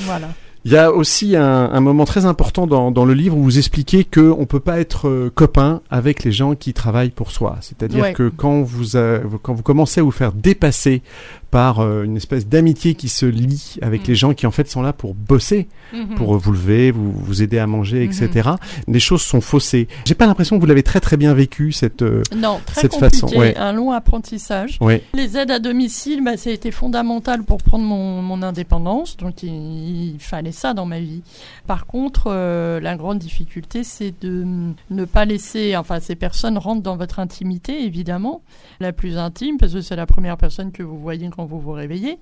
Voilà. 0.00 0.28
Il 0.64 0.72
y 0.72 0.76
a 0.76 0.90
aussi 0.90 1.36
un, 1.36 1.70
un 1.72 1.80
moment 1.80 2.04
très 2.04 2.24
important 2.26 2.66
dans, 2.66 2.90
dans 2.90 3.04
le 3.04 3.14
livre 3.14 3.36
où 3.36 3.42
vous 3.44 3.56
expliquez 3.58 4.02
que 4.02 4.20
on 4.36 4.46
peut 4.46 4.58
pas 4.58 4.80
être 4.80 5.06
euh, 5.08 5.30
copain 5.32 5.80
avec 5.90 6.24
les 6.24 6.32
gens 6.32 6.56
qui 6.56 6.72
travaillent 6.74 7.10
pour 7.10 7.30
soi. 7.30 7.56
C'est-à-dire 7.60 8.02
Ouais. 8.02 8.12
que 8.12 8.28
quand 8.28 8.62
vous, 8.62 8.96
euh, 8.96 9.20
vous- 9.24 9.38
quand 9.38 9.54
vous 9.54 9.62
commencez 9.62 10.00
à 10.00 10.02
vous 10.02 10.10
faire 10.10 10.32
dépasser 10.32 11.02
par 11.50 11.80
euh, 11.80 12.02
une 12.04 12.16
espèce 12.16 12.46
d'amitié 12.46 12.94
qui 12.94 13.08
se 13.08 13.24
lie 13.26 13.76
avec 13.82 14.02
Mm. 14.02 14.08
les 14.08 14.14
gens 14.14 14.34
qui 14.34 14.46
en 14.46 14.50
fait 14.50 14.68
sont 14.70 14.82
là 14.82 14.92
pour 14.92 15.14
bosser, 15.14 15.68
Mhm. 15.92 16.14
pour 16.16 16.36
vous 16.36 16.52
lever, 16.52 16.90
vous, 16.90 17.12
vous 17.12 17.42
aider 17.42 17.58
à 17.58 17.66
manger, 17.66 18.02
etc. 18.04 18.50
Les 18.88 19.00
choses 19.00 19.22
sont 19.22 19.40
faussées. 19.40 19.86
J'ai 20.04 20.14
pas 20.14 20.26
l'impression 20.26 20.56
que 20.56 20.60
vous 20.60 20.66
l'avez 20.66 20.82
très 20.82 21.00
très 21.00 21.16
bien 21.16 21.32
vécu 21.34 21.72
cette. 21.72 22.02
euh, 22.02 22.22
Non, 22.36 22.60
très 22.66 22.82
cette 22.82 22.92
compliqué, 22.92 23.20
façon, 23.20 23.36
ouais. 23.38 23.56
un 23.56 23.72
long 23.72 23.92
apprentissage. 23.92 24.78
Ouais. 24.80 25.02
Les 25.14 25.36
aides 25.36 25.50
à 25.50 25.58
domicile, 25.58 26.22
bah, 26.24 26.36
ça 26.36 26.50
a 26.50 26.52
été 26.52 26.70
fondamental 26.70 27.42
pour 27.44 27.58
prendre 27.58 27.84
mon, 27.84 28.22
mon 28.22 28.42
indépendance, 28.42 29.16
donc 29.16 29.42
il, 29.42 30.14
il 30.14 30.16
fallait 30.18 30.52
ça 30.52 30.74
dans 30.74 30.86
ma 30.86 30.98
vie. 31.00 31.22
Par 31.66 31.86
contre, 31.86 32.24
euh, 32.28 32.80
la 32.80 32.96
grande 32.96 33.18
difficulté, 33.18 33.84
c'est 33.84 34.14
de 34.20 34.44
ne 34.90 35.04
pas 35.04 35.24
laisser, 35.24 35.76
enfin, 35.76 36.00
ces 36.00 36.16
personnes 36.16 36.58
rentrent 36.58 36.82
dans 36.82 36.96
votre 36.96 37.18
intimité, 37.20 37.84
évidemment, 37.84 38.42
la 38.80 38.92
plus 38.92 39.16
intime, 39.18 39.56
parce 39.58 39.72
que 39.72 39.80
c'est 39.80 39.96
la 39.96 40.06
première 40.06 40.36
personne 40.36 40.72
que 40.72 40.82
vous 40.82 40.98
voyez 40.98 41.26
quand 41.36 41.44
vous 41.44 41.60
vous 41.60 41.72
réveillez. 41.72 42.18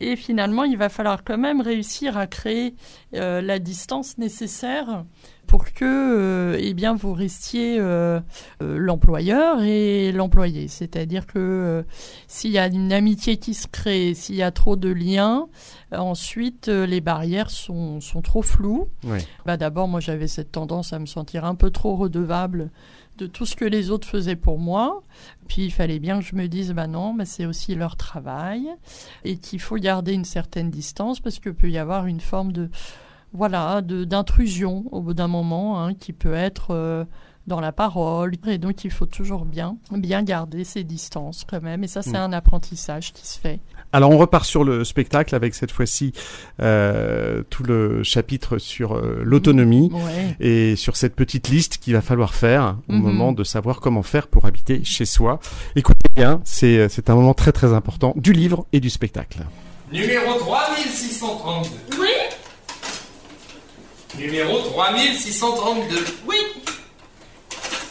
Et 0.00 0.16
finalement, 0.16 0.64
il 0.64 0.76
va 0.76 0.88
falloir 0.88 1.24
quand 1.24 1.38
même 1.38 1.60
réussir 1.60 2.16
à 2.16 2.26
créer 2.26 2.74
euh, 3.14 3.40
la 3.40 3.58
distance 3.58 4.18
nécessaire 4.18 5.04
pour 5.48 5.72
que 5.72 5.84
euh, 5.84 6.58
eh 6.60 6.74
bien 6.74 6.94
vous 6.94 7.14
restiez 7.14 7.78
euh, 7.80 8.20
euh, 8.62 8.78
l'employeur 8.78 9.62
et 9.62 10.12
l'employé. 10.12 10.68
C'est-à-dire 10.68 11.26
que 11.26 11.84
s'il 12.28 12.52
y 12.52 12.58
a 12.58 12.66
une 12.66 12.92
amitié 12.92 13.38
qui 13.38 13.54
se 13.54 13.66
crée, 13.66 14.14
s'il 14.14 14.36
y 14.36 14.42
a 14.42 14.52
trop 14.52 14.76
de 14.76 14.90
liens, 14.90 15.48
ensuite 15.90 16.68
les 16.68 17.00
barrières 17.00 17.50
sont, 17.50 18.00
sont 18.00 18.20
trop 18.20 18.42
floues. 18.42 18.88
Bah, 19.46 19.56
D'abord, 19.56 19.88
moi 19.88 20.00
j'avais 20.00 20.28
cette 20.28 20.52
tendance 20.52 20.92
à 20.92 20.98
me 20.98 21.06
sentir 21.06 21.44
un 21.46 21.54
peu 21.54 21.70
trop 21.70 21.96
redevable 21.96 22.70
de 23.18 23.26
tout 23.26 23.44
ce 23.46 23.56
que 23.56 23.64
les 23.64 23.90
autres 23.90 24.06
faisaient 24.08 24.36
pour 24.36 24.58
moi. 24.58 25.02
Puis 25.48 25.64
il 25.64 25.70
fallait 25.70 25.98
bien 25.98 26.18
que 26.20 26.24
je 26.24 26.34
me 26.34 26.46
dise, 26.46 26.72
bah 26.72 26.86
non, 26.86 27.12
mais 27.12 27.24
c'est 27.24 27.46
aussi 27.46 27.74
leur 27.74 27.96
travail 27.96 28.68
et 29.24 29.36
qu'il 29.36 29.60
faut 29.60 29.76
garder 29.76 30.12
une 30.12 30.24
certaine 30.24 30.70
distance 30.70 31.20
parce 31.20 31.38
que 31.38 31.50
peut 31.50 31.70
y 31.70 31.78
avoir 31.78 32.06
une 32.06 32.20
forme 32.20 32.52
de 32.52 32.70
voilà, 33.32 33.82
de 33.82 34.04
d'intrusion 34.04 34.84
au 34.90 35.02
bout 35.02 35.12
d'un 35.14 35.28
moment, 35.28 35.82
hein, 35.84 35.92
qui 35.94 36.12
peut 36.14 36.32
être 36.32 36.68
euh, 36.70 37.04
dans 37.46 37.60
la 37.60 37.72
parole. 37.72 38.32
Et 38.46 38.56
donc, 38.58 38.84
il 38.84 38.90
faut 38.90 39.04
toujours 39.06 39.44
bien, 39.44 39.76
bien 39.90 40.22
garder 40.22 40.64
ses 40.64 40.82
distances 40.84 41.44
quand 41.44 41.62
même. 41.62 41.84
Et 41.84 41.88
ça, 41.88 42.00
c'est 42.02 42.12
Mm. 42.12 42.16
un 42.16 42.32
apprentissage 42.32 43.12
qui 43.12 43.26
se 43.26 43.38
fait. 43.38 43.60
Alors 43.92 44.10
on 44.10 44.18
repart 44.18 44.44
sur 44.44 44.64
le 44.64 44.84
spectacle 44.84 45.34
avec 45.34 45.54
cette 45.54 45.70
fois-ci 45.72 46.12
euh, 46.60 47.42
tout 47.48 47.62
le 47.62 48.02
chapitre 48.02 48.58
sur 48.58 48.94
euh, 48.96 49.20
l'autonomie 49.24 49.90
Ouais. 49.92 50.36
et 50.40 50.76
sur 50.76 50.96
cette 50.96 51.14
petite 51.16 51.48
liste 51.48 51.78
qu'il 51.78 51.94
va 51.94 52.02
falloir 52.02 52.34
faire 52.34 52.76
au 52.88 52.92
Mhm. 52.92 53.00
moment 53.02 53.32
de 53.32 53.44
savoir 53.44 53.80
comment 53.80 54.02
faire 54.02 54.26
pour 54.28 54.44
habiter 54.44 54.84
chez 54.84 55.06
soi. 55.06 55.40
Écoutez 55.74 56.08
bien, 56.14 56.40
c'est 56.44 56.88
c'est 56.90 57.08
un 57.08 57.14
moment 57.14 57.32
très 57.34 57.52
très 57.52 57.72
important 57.72 58.12
du 58.16 58.32
livre 58.32 58.66
et 58.74 58.80
du 58.80 58.90
spectacle. 58.90 59.38
Numéro 59.90 60.34
3632. 60.38 61.70
Oui, 61.98 62.08
Numéro 64.18 64.58
3632. 64.58 66.04
oui, 66.26 66.36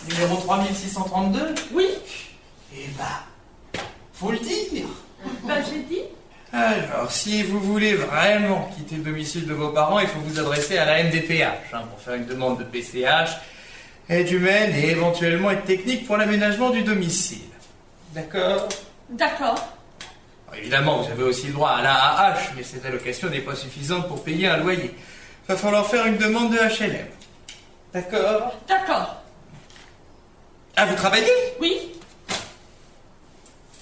Numéro 0.10 0.36
3632 0.38 1.56
oui. 1.74 1.86
Eh 2.76 2.86
bah, 2.98 3.24
faut 4.14 4.32
le 4.32 4.38
dire. 4.38 4.86
Bah, 5.48 5.56
j'ai 5.70 5.80
dit. 5.84 6.02
Alors, 6.54 7.12
si 7.12 7.44
vous 7.44 7.60
voulez 7.60 7.94
vraiment 7.96 8.70
quitter 8.76 8.96
le 8.96 9.04
domicile 9.04 9.46
de 9.48 9.54
vos 9.54 9.70
parents, 9.70 10.00
il 10.00 10.08
faut 10.08 10.20
vous 10.20 10.40
adresser 10.40 10.78
à 10.78 10.86
la 10.86 11.04
MDPH 11.04 11.44
hein, 11.74 11.82
pour 11.90 12.00
faire 12.00 12.16
une 12.16 12.26
demande 12.26 12.60
de 12.60 12.64
PCH, 12.64 13.30
aide 14.10 14.32
humaine 14.32 14.74
et 14.76 14.92
éventuellement 14.92 15.52
aide 15.52 15.66
technique 15.66 16.08
pour 16.08 16.18
l'aménagement 16.18 16.70
du 16.70 16.84
domicile. 16.84 17.40
D'accord 18.14 18.68
D'accord. 19.10 19.56
Alors, 20.48 20.60
Évidemment, 20.60 21.02
vous 21.02 21.12
avez 21.12 21.24
aussi 21.24 21.48
le 21.48 21.54
droit 21.54 21.72
à 21.72 21.82
l'AAH, 21.82 22.54
mais 22.56 22.64
cette 22.64 22.86
allocation 22.86 23.30
n'est 23.30 23.42
pas 23.42 23.56
suffisante 23.56 24.08
pour 24.08 24.24
payer 24.24 24.48
un 24.48 24.58
loyer. 24.58 24.96
Va 25.48 25.56
falloir 25.56 25.86
faire 25.86 26.06
une 26.06 26.18
demande 26.18 26.52
de 26.52 26.58
HLM. 26.58 27.08
D'accord 27.94 28.54
D'accord. 28.68 29.16
Ah, 30.76 30.86
vous 30.86 30.96
travaillez? 30.96 31.32
Oui. 31.60 31.94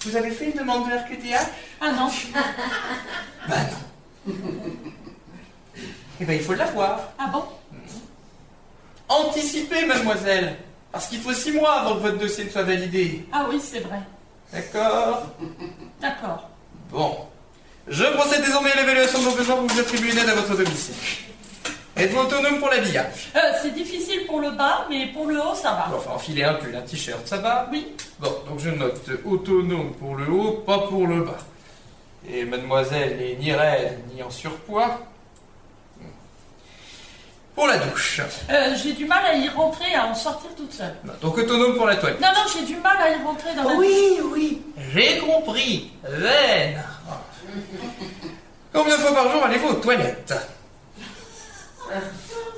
Vous 0.02 0.16
avez 0.16 0.30
fait 0.30 0.46
une 0.50 0.58
demande 0.58 0.88
de 0.88 0.94
RQTH 0.94 1.46
Ah 1.80 1.92
non. 1.92 2.08
Bah 3.48 3.56
non. 4.26 4.32
Eh 6.20 6.24
ben, 6.24 6.32
il 6.34 6.42
faut 6.42 6.54
l'avoir. 6.54 7.12
Ah 7.18 7.28
bon? 7.32 7.44
Anticipez, 9.08 9.86
mademoiselle. 9.86 10.56
Parce 10.90 11.06
qu'il 11.08 11.20
faut 11.20 11.32
six 11.32 11.52
mois 11.52 11.80
avant 11.80 11.96
que 11.96 12.00
votre 12.00 12.18
dossier 12.18 12.44
ne 12.44 12.50
soit 12.50 12.62
validé. 12.62 13.24
Ah 13.32 13.46
oui, 13.50 13.60
c'est 13.62 13.80
vrai. 13.80 14.00
D'accord 14.52 15.26
D'accord. 16.00 16.48
Bon. 16.90 17.16
Je 17.88 18.04
procède 18.04 18.44
désormais 18.44 18.72
à 18.72 18.76
l'évaluation 18.80 19.18
de 19.20 19.24
vos 19.24 19.36
besoins 19.36 19.56
pour 19.56 19.66
vous 19.66 19.78
attribuer 19.80 20.12
une 20.12 20.18
aide 20.18 20.28
à 20.28 20.34
votre 20.34 20.56
domicile. 20.56 20.94
Êtes-vous 21.96 22.20
autonome 22.20 22.58
pour 22.58 22.68
l'habillage? 22.68 23.30
Euh, 23.34 23.40
c'est 23.62 23.72
difficile 23.72 24.26
pour 24.26 24.40
le 24.40 24.50
bas, 24.50 24.86
mais 24.90 25.06
pour 25.06 25.26
le 25.26 25.40
haut, 25.40 25.54
ça 25.54 25.70
va. 25.70 25.96
Enfin, 25.96 26.10
enfiler 26.12 26.44
un 26.44 26.54
pull, 26.54 26.76
un 26.76 26.82
t-shirt, 26.82 27.26
ça 27.26 27.38
va? 27.38 27.68
Oui. 27.72 27.86
Bon, 28.18 28.32
donc 28.48 28.58
je 28.58 28.68
note 28.68 29.08
autonome 29.24 29.94
pour 29.94 30.14
le 30.14 30.28
haut, 30.30 30.62
pas 30.66 30.80
pour 30.88 31.06
le 31.06 31.22
bas. 31.22 31.38
Et 32.28 32.44
mademoiselle 32.44 33.16
n'est 33.16 33.36
ni 33.36 33.52
raide 33.52 33.98
ni 34.14 34.22
en 34.22 34.30
surpoids. 34.30 35.00
Pour 37.54 37.66
la 37.66 37.78
douche. 37.78 38.20
Euh, 38.50 38.74
j'ai 38.82 38.92
du 38.92 39.06
mal 39.06 39.24
à 39.24 39.34
y 39.34 39.48
rentrer, 39.48 39.94
à 39.94 40.06
en 40.06 40.14
sortir 40.14 40.50
toute 40.54 40.74
seule. 40.74 40.94
Donc 41.22 41.38
autonome 41.38 41.76
pour 41.76 41.86
la 41.86 41.96
toilette. 41.96 42.20
Non, 42.20 42.28
non, 42.34 42.42
j'ai 42.52 42.66
du 42.66 42.76
mal 42.76 42.98
à 42.98 43.10
y 43.10 43.24
rentrer 43.24 43.54
dans 43.54 43.62
la 43.62 43.74
Oui, 43.76 44.18
oui. 44.34 44.62
J'ai 44.92 45.16
compris. 45.16 45.90
Veine. 46.04 46.84
Combien 48.74 48.96
de 48.96 49.00
fois 49.00 49.14
par 49.14 49.32
jour 49.32 49.42
allez-vous 49.42 49.68
aux 49.68 49.80
toilettes? 49.80 50.34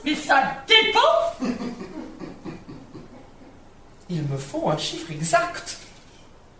Mais 0.04 0.14
ça 0.14 0.42
dépend. 0.66 1.48
Il 4.10 4.22
me 4.22 4.38
faut 4.38 4.70
un 4.70 4.78
chiffre 4.78 5.10
exact. 5.12 5.76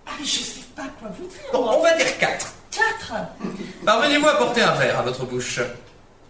Ah, 0.07 0.11
je 0.21 0.27
sais 0.27 0.61
pas 0.77 0.87
quoi 1.01 1.09
vous 1.19 1.27
dire. 1.27 1.39
Bon, 1.53 1.67
on 1.69 1.83
va 1.83 1.97
dire 1.97 2.19
4. 2.19 2.47
4 2.71 3.13
Parvenez-vous 3.85 4.29
à 4.29 4.35
porter 4.37 4.63
un 4.63 4.75
verre 4.75 4.99
à 4.99 5.03
votre 5.03 5.25
bouche? 5.25 5.61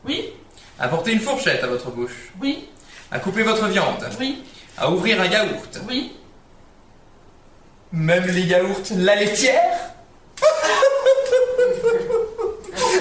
Oui, 0.04 0.32
À 0.78 0.88
porter 0.88 1.12
une 1.12 1.20
fourchette 1.20 1.62
à 1.64 1.66
votre 1.66 1.90
bouche? 1.90 2.30
Oui, 2.40 2.68
À 3.10 3.18
couper 3.18 3.42
votre 3.42 3.66
viande? 3.66 4.08
Oui, 4.20 4.44
À 4.76 4.88
ouvrir 4.90 5.20
un 5.20 5.26
yaourt? 5.26 5.80
Oui. 5.88 6.12
Même 7.90 8.26
les 8.26 8.42
yaourts, 8.42 8.82
la 8.96 9.16
laitière 9.16 9.90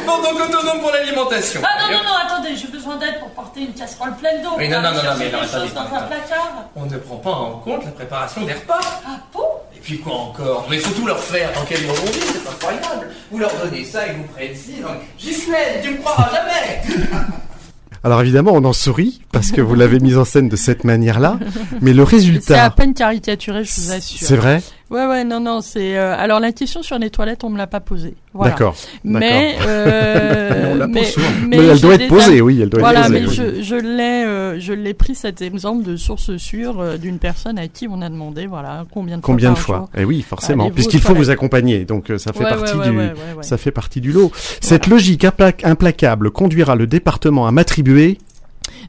Bon, 0.08 0.22
donc 0.24 0.40
autonome 0.50 0.80
pour 0.80 0.92
l'alimentation. 0.92 1.60
Ah 1.64 1.82
non, 1.92 1.98
non, 1.98 2.04
non, 2.04 2.10
attendez, 2.26 2.56
j'ai 2.56 2.68
besoin 2.70 2.96
d'aide 2.96 3.20
pour 3.20 3.30
porter 3.32 3.62
une 3.62 3.74
casserole 3.74 4.16
pleine 4.16 4.42
d'eau. 4.42 4.52
Oui, 4.58 4.70
non, 4.70 4.82
Pour 4.82 4.84
non, 4.92 4.98
non, 4.98 5.04
non, 5.04 5.16
mais 5.20 5.32
non, 5.32 5.40
attendez, 5.40 5.70
dans 5.76 5.82
un 5.82 6.02
placard. 6.04 6.54
On 6.76 6.86
ne 6.86 6.98
prend 6.98 7.18
pas 7.18 7.32
en 7.32 7.52
compte 7.60 7.84
la 7.86 7.92
préparation 7.92 8.42
des 8.46 8.54
repas. 8.54 8.80
Ah 9.06 9.20
bon? 9.34 9.42
Et 9.76 9.80
puis 9.80 10.00
quoi 10.00 10.14
encore? 10.14 10.66
Mais 10.70 10.78
faut 10.78 10.94
tout 11.00 11.06
leur 11.06 11.20
faire 11.20 11.52
dans 11.54 11.66
quel 11.68 11.82
moment 11.82 12.00
on 12.02 12.06
vit, 12.12 12.20
c'est 12.22 12.50
incroyable. 12.50 13.10
Vous 13.32 13.38
leur 13.40 13.52
donnez 13.64 13.84
ça, 13.84 14.08
ils 14.08 14.14
vous 14.18 14.24
prennent 14.34 14.56
ci. 14.56 14.82
Donc, 14.82 14.98
Ghislaine, 15.20 15.82
tu 15.84 15.92
me 15.92 15.98
croiras 15.98 16.30
jamais 16.32 16.82
Alors 18.04 18.22
évidemment, 18.22 18.52
on 18.54 18.64
en 18.64 18.74
sourit 18.74 19.22
parce 19.34 19.52
que 19.52 19.60
vous 19.60 19.76
l'avez 19.76 20.00
mise 20.00 20.18
en 20.18 20.24
scène 20.24 20.48
de 20.48 20.56
cette 20.56 20.84
manière-là, 20.86 21.38
mais 21.82 21.92
le 21.94 22.06
C'est 22.06 22.14
à 22.14 22.16
résultat, 22.16 22.70
peine 22.70 22.94
caricaturé, 22.94 23.64
je 23.66 23.82
vous 23.82 23.92
assure. 23.92 24.28
c'est 24.28 24.36
vrai? 24.38 24.62
Ouais, 24.90 25.06
ouais, 25.06 25.24
non, 25.26 25.42
non, 25.42 25.60
c'est. 25.62 25.98
euh, 25.98 26.16
alors 26.18 26.40
la 26.40 26.54
question 26.54 26.82
sur 26.82 26.98
les 26.98 27.10
toilettes, 27.10 27.44
on 27.44 27.50
me 27.50 27.58
l'a 27.58 27.68
pas 27.68 27.82
posée. 27.82 28.16
Voilà. 28.34 28.52
D'accord. 28.52 28.74
Mais, 29.04 29.56
euh, 29.68 30.50
Mais 30.64 30.70
on 30.72 30.76
la 30.76 30.86
pose 30.88 30.94
mais, 30.96 31.04
souvent. 31.04 31.28
mais 31.48 31.58
Mais 31.58 31.66
elle 31.66 31.80
doit 31.82 31.96
être 31.96 32.08
posée, 32.08 32.40
oui, 32.42 32.60
elle 32.62 32.70
doit 32.70 32.80
Voilà, 32.80 33.02
être 33.02 33.08
posée. 33.08 33.22
mais 33.22 33.28
oui. 33.28 33.58
je, 33.58 33.64
je 33.64 33.76
l'ai, 33.76 34.24
euh, 34.26 34.60
je 34.60 34.72
l'ai 34.74 34.94
pris 34.94 35.14
cet 35.16 35.42
exemple 35.42 35.84
de 35.84 35.96
source 35.98 36.38
sûre 36.38 36.80
euh, 36.80 36.98
d'une 36.98 37.20
personne 37.20 37.60
à 37.60 37.68
qui 37.68 37.88
on 37.90 38.02
a 38.02 38.10
demandé, 38.10 38.46
voilà, 38.46 38.86
combien 38.94 39.18
de 39.18 39.22
fois 39.22 39.34
Combien 39.34 39.52
de 39.52 39.58
fois. 39.58 39.90
Eh 39.98 40.06
oui, 40.06 40.22
forcément, 40.22 40.70
puisqu'il 40.72 41.02
faut 41.02 41.14
vous 41.16 41.30
accompagner, 41.32 41.84
donc 41.84 42.10
euh, 42.10 42.18
ça 42.18 42.32
fait 42.32 42.44
Ouais, 42.46 42.50
partie 42.50 42.74
ouais, 42.74 42.80
ouais, 42.80 42.90
du, 42.92 42.98
ouais, 42.98 43.04
ouais, 43.08 43.14
ouais. 43.38 43.44
ça 43.44 43.58
fait 43.58 43.72
partie 43.72 44.00
du 44.00 44.12
lot. 44.14 44.32
Cette 44.62 44.88
logique 44.88 45.24
impla- 45.26 45.66
implacable 45.66 46.32
conduira 46.32 46.76
le 46.76 46.88
département 46.88 47.46
à 47.48 47.52
m'attribuer 47.52 48.20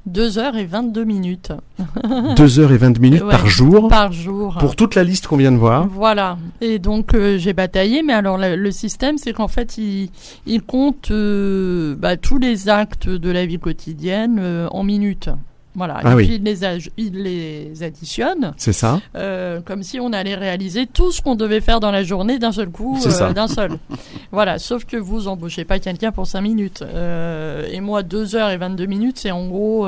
2 0.06 0.38
heures 0.38 0.56
et 0.56 0.64
22 0.64 1.04
minutes 1.04 1.52
2 2.36 2.58
heures 2.60 2.72
et 2.72 2.76
20 2.78 2.98
minutes 2.98 3.22
Ouais, 3.22 3.30
par 3.30 3.46
jour 3.46 3.88
par 3.88 4.12
jour. 4.12 4.56
pour 4.58 4.76
toute 4.76 4.94
la 4.94 5.04
liste 5.04 5.26
qu'on 5.26 5.36
vient 5.36 5.52
de 5.52 5.56
voir. 5.56 5.86
Voilà. 5.88 6.38
Et 6.60 6.78
donc 6.78 7.14
euh, 7.14 7.38
j'ai 7.38 7.52
bataillé, 7.52 8.02
mais 8.02 8.12
alors 8.12 8.38
le, 8.38 8.56
le 8.56 8.70
système, 8.70 9.18
c'est 9.18 9.32
qu'en 9.32 9.48
fait, 9.48 9.78
il, 9.78 10.10
il 10.46 10.62
compte 10.62 11.10
euh, 11.10 11.94
bah, 11.98 12.16
tous 12.16 12.38
les 12.38 12.68
actes 12.68 13.08
de 13.08 13.30
la 13.30 13.46
vie 13.46 13.58
quotidienne 13.58 14.38
euh, 14.40 14.68
en 14.70 14.82
minutes. 14.84 15.28
Voilà. 15.74 16.00
Ah 16.02 16.12
et 16.12 16.14
oui. 16.14 16.26
puis 16.26 16.34
il 16.36 16.42
les, 16.42 16.62
aj- 16.62 16.90
il 16.96 17.22
les 17.22 17.82
additionne, 17.84 18.52
C'est 18.56 18.72
ça 18.72 19.00
euh, 19.14 19.60
comme 19.60 19.82
si 19.84 20.00
on 20.00 20.12
allait 20.12 20.34
réaliser 20.34 20.86
tout 20.86 21.12
ce 21.12 21.22
qu'on 21.22 21.36
devait 21.36 21.60
faire 21.60 21.78
dans 21.78 21.90
la 21.92 22.02
journée 22.02 22.38
d'un 22.40 22.50
seul 22.52 22.68
coup, 22.70 22.98
euh, 23.06 23.32
d'un 23.32 23.46
seul. 23.46 23.72
voilà. 24.32 24.58
Sauf 24.58 24.84
que 24.86 24.96
vous 24.96 25.28
embauchez 25.28 25.64
pas 25.64 25.78
quelqu'un 25.78 26.10
pour 26.10 26.26
5 26.26 26.40
minutes. 26.40 26.82
Euh, 26.82 27.68
et 27.70 27.80
moi, 27.80 28.02
2 28.02 28.34
heures 28.34 28.50
et 28.50 28.56
22 28.56 28.86
minutes, 28.86 29.18
c'est 29.18 29.30
en 29.30 29.46
gros, 29.46 29.86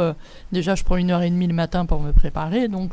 déjà 0.52 0.74
je 0.76 0.84
prends 0.84 0.96
une 0.96 1.10
heure 1.10 1.22
et 1.22 1.30
demie 1.30 1.46
le 1.48 1.54
matin 1.54 1.86
pour 1.86 2.00
me 2.00 2.12
préparer, 2.12 2.68
donc 2.68 2.92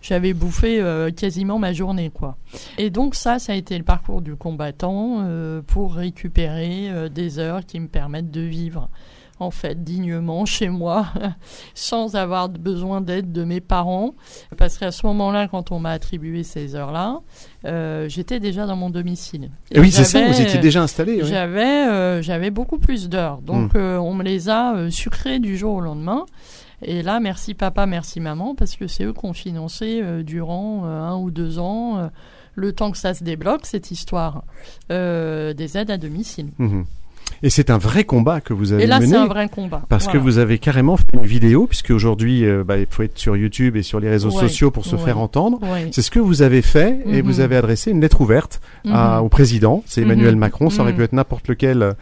j'avais 0.00 0.32
bouffé 0.32 0.82
quasiment 1.16 1.58
ma 1.58 1.72
journée, 1.72 2.10
quoi. 2.14 2.36
Et 2.78 2.88
donc 2.90 3.14
ça, 3.16 3.38
ça 3.38 3.52
a 3.52 3.56
été 3.56 3.76
le 3.76 3.84
parcours 3.84 4.22
du 4.22 4.36
combattant 4.36 5.26
pour 5.66 5.94
récupérer 5.94 6.90
des 7.12 7.38
heures 7.38 7.66
qui 7.66 7.80
me 7.80 7.88
permettent 7.88 8.30
de 8.30 8.40
vivre 8.40 8.88
en 9.40 9.50
fait 9.50 9.82
dignement 9.82 10.44
chez 10.44 10.68
moi 10.68 11.06
sans 11.74 12.14
avoir 12.14 12.48
besoin 12.48 13.00
d'aide 13.00 13.32
de 13.32 13.42
mes 13.44 13.60
parents 13.60 14.14
parce 14.56 14.78
qu'à 14.78 14.90
ce 14.92 15.06
moment-là 15.06 15.48
quand 15.48 15.72
on 15.72 15.78
m'a 15.80 15.90
attribué 15.90 16.42
ces 16.44 16.74
heures-là 16.74 17.20
euh, 17.64 18.08
j'étais 18.08 18.38
déjà 18.38 18.66
dans 18.66 18.76
mon 18.76 18.90
domicile 18.90 19.50
Et 19.72 19.80
oui, 19.80 19.90
c'est 19.90 20.04
ça, 20.04 20.24
vous 20.26 20.40
étiez 20.40 20.58
déjà 20.60 20.82
installé. 20.82 21.20
oui. 21.22 21.28
j'avais 21.28 21.88
euh, 21.88 22.22
j'avais 22.22 22.50
beaucoup 22.50 22.78
plus 22.78 23.08
d'heures 23.08 23.40
donc 23.40 23.74
Hmm. 23.74 23.78
euh, 23.78 23.98
on 23.98 24.14
me 24.14 24.22
les 24.22 24.48
a 24.48 24.90
sucrées 24.90 25.38
du 25.40 25.56
jour 25.56 25.74
au 25.76 25.80
lendemain 25.80 26.24
et 26.82 27.02
là 27.02 27.18
merci 27.20 27.54
papa 27.54 27.86
merci 27.86 28.20
maman 28.20 28.54
parce 28.54 28.76
que 28.76 28.86
c'est 28.86 29.04
eux 29.04 29.12
qui 29.12 29.24
ont 29.24 29.32
financé 29.32 30.02
durant 30.24 30.84
un 30.84 31.16
ou 31.16 31.30
deux 31.30 31.58
ans 31.58 32.10
le 32.54 32.72
temps 32.72 32.90
que 32.90 32.98
ça 32.98 33.14
se 33.14 33.22
débloque 33.24 33.64
cette 33.66 33.90
histoire 33.90 34.44
des 34.88 35.76
aides 35.78 35.90
à 35.90 35.96
domicile 35.98 36.48
Mhm. 36.58 36.84
Et 37.42 37.50
c'est 37.50 37.70
un 37.70 37.78
vrai 37.78 38.04
combat 38.04 38.40
que 38.40 38.52
vous 38.52 38.72
avez 38.72 38.84
et 38.84 38.86
là 38.86 38.98
mené. 39.00 39.10
c'est 39.12 39.16
un 39.16 39.26
vrai 39.26 39.48
combat 39.48 39.82
Parce 39.88 40.06
que 40.08 40.18
vous 40.18 40.38
avez 40.38 40.58
carrément 40.58 40.96
fait 40.96 41.04
une 41.14 41.24
vidéo, 41.24 41.66
puisque 41.66 41.90
aujourd'hui, 41.90 42.44
euh, 42.44 42.64
bah, 42.64 42.78
il 42.78 42.86
faut 42.88 43.02
être 43.02 43.18
sur 43.18 43.36
YouTube 43.36 43.76
et 43.76 43.82
sur 43.82 43.98
les 44.00 44.08
réseaux 44.08 44.30
Ouais, 44.30 44.40
sociaux 44.40 44.70
pour 44.70 44.84
se 44.84 44.96
ouais. 44.96 45.02
faire 45.02 45.18
entendre. 45.18 45.58
Ouais. 45.62 45.88
C'est 45.92 46.02
ce 46.02 46.10
que 46.10 46.18
vous 46.20 46.42
avez 46.42 46.62
fait 46.62 47.00
et 47.06 47.22
Mhm. 47.22 47.28
vous 47.28 47.40
avez 47.40 47.56
adressé 47.56 47.90
une 47.90 48.00
lettre 48.00 48.20
ouverte 48.20 48.60
à- 48.88 49.18
Mhm. 49.20 49.24
au 49.24 49.28
président. 49.28 49.82
C'est 49.86 50.02
Emmanuel 50.02 50.34
Mhm. 50.34 50.40
Macron. 50.40 50.70
Ça 50.70 50.82
aurait 50.82 50.92
Mhm. 50.92 50.98
pu 50.98 51.04
être 51.04 51.12
n'importe 51.12 51.48
lequel 51.48 51.94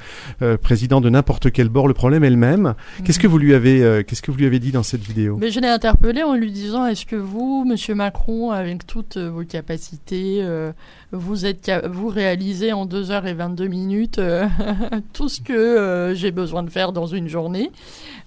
euh, 0.43 0.57
président 0.57 1.01
de 1.01 1.09
n'importe 1.11 1.51
quel 1.53 1.69
bord. 1.69 1.89
Le 1.89 1.95
problème 1.95 2.25
est 2.25 2.31
le 2.31 2.37
même. 2.37 2.75
Qu'est-ce 3.05 3.19
que 3.19 3.27
vous 3.27 3.39
lui 3.39 3.55
avez, 3.55 3.83
euh, 3.83 4.03
qu'est-ce 4.03 4.23
que 4.23 4.31
vous 4.31 4.39
lui 4.39 4.47
avez 4.47 4.59
dit 4.59 4.73
dans 4.73 4.83
cette 4.83 5.03
vidéo? 5.03 5.37
Mais 5.41 5.51
je 5.51 5.61
l'ai 5.61 5.69
interpellé 5.69 6.23
en 6.23 6.35
lui 6.35 6.51
disant 6.51 6.87
est-ce 6.87 7.07
que 7.07 7.17
vous, 7.17 7.65
Monsieur 7.67 7.95
Macron, 7.95 8.51
avec 8.51 8.87
toutes 8.87 9.17
vos 9.19 9.45
capacités, 9.45 10.43
vous 11.13 11.47
êtes 11.47 11.71
vous 11.91 12.09
réalisez 12.09 12.73
en 12.73 12.85
2 12.87 13.11
heures 13.11 13.27
et 13.27 13.33
22 13.35 13.67
minutes 13.69 14.19
euh, 14.19 14.47
tout 15.15 15.29
ce 15.29 15.41
que 15.41 15.53
euh, 15.55 16.15
j'ai 16.15 16.31
besoin 16.31 16.63
de 16.63 16.71
faire 16.71 16.93
dans 16.93 17.07
une 17.07 17.29
journée 17.29 17.71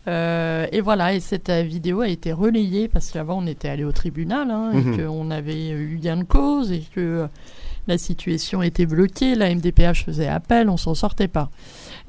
Euh, 0.08 0.66
Et 0.72 0.82
voilà, 0.82 1.14
et 1.14 1.20
cette 1.20 1.52
vidéo 1.52 2.02
a 2.02 2.08
été 2.08 2.32
relayée 2.34 2.88
parce 2.88 3.12
qu'avant 3.12 3.38
on 3.44 3.46
était 3.46 3.70
allé 3.70 3.84
au 3.84 3.92
tribunal 3.92 4.50
hein, 4.50 4.72
Mhm. 4.74 4.94
et 4.94 4.98
qu'on 4.98 5.30
avait 5.30 5.70
eu 5.70 6.00
gain 6.02 6.18
de 6.18 6.24
cause 6.24 6.72
et 6.72 6.84
que 6.96 7.28
la 7.88 7.98
situation 8.00 8.64
était 8.64 8.86
bloquée, 8.88 9.36
la 9.36 9.50
MDPH 9.54 10.04
faisait 10.06 10.28
appel, 10.28 10.70
on 10.70 10.78
s'en 10.78 10.94
sortait 10.96 11.28
pas. 11.28 11.50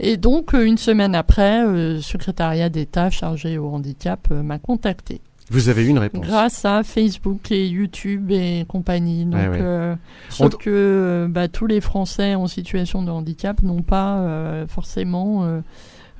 Et 0.00 0.16
donc, 0.18 0.52
une 0.54 0.76
semaine 0.78 1.14
après, 1.14 1.64
le 1.66 2.00
secrétariat 2.00 2.68
d'État 2.70 3.08
chargé 3.10 3.56
au 3.58 3.68
handicap 3.68 4.30
m'a 4.30 4.58
contacté. 4.58 5.20
Vous 5.52 5.68
avez 5.68 5.84
eu 5.84 5.88
une 5.88 5.98
réponse. 5.98 6.26
Grâce 6.26 6.64
à 6.64 6.82
Facebook 6.82 7.52
et 7.52 7.66
YouTube 7.68 8.30
et 8.30 8.64
compagnie. 8.68 9.24
Donc, 9.26 9.34
Ouais, 9.40 9.48
ouais. 9.48 9.58
euh, 9.60 9.94
sauf 10.30 10.56
que 10.56 10.70
euh, 10.70 11.28
bah, 11.28 11.46
tous 11.48 11.66
les 11.66 11.80
Français 11.80 12.34
en 12.34 12.46
situation 12.46 13.02
de 13.02 13.10
handicap 13.10 13.62
n'ont 13.62 13.82
pas 13.82 14.16
euh, 14.20 14.66
forcément 14.66 15.44
euh, 15.44 15.60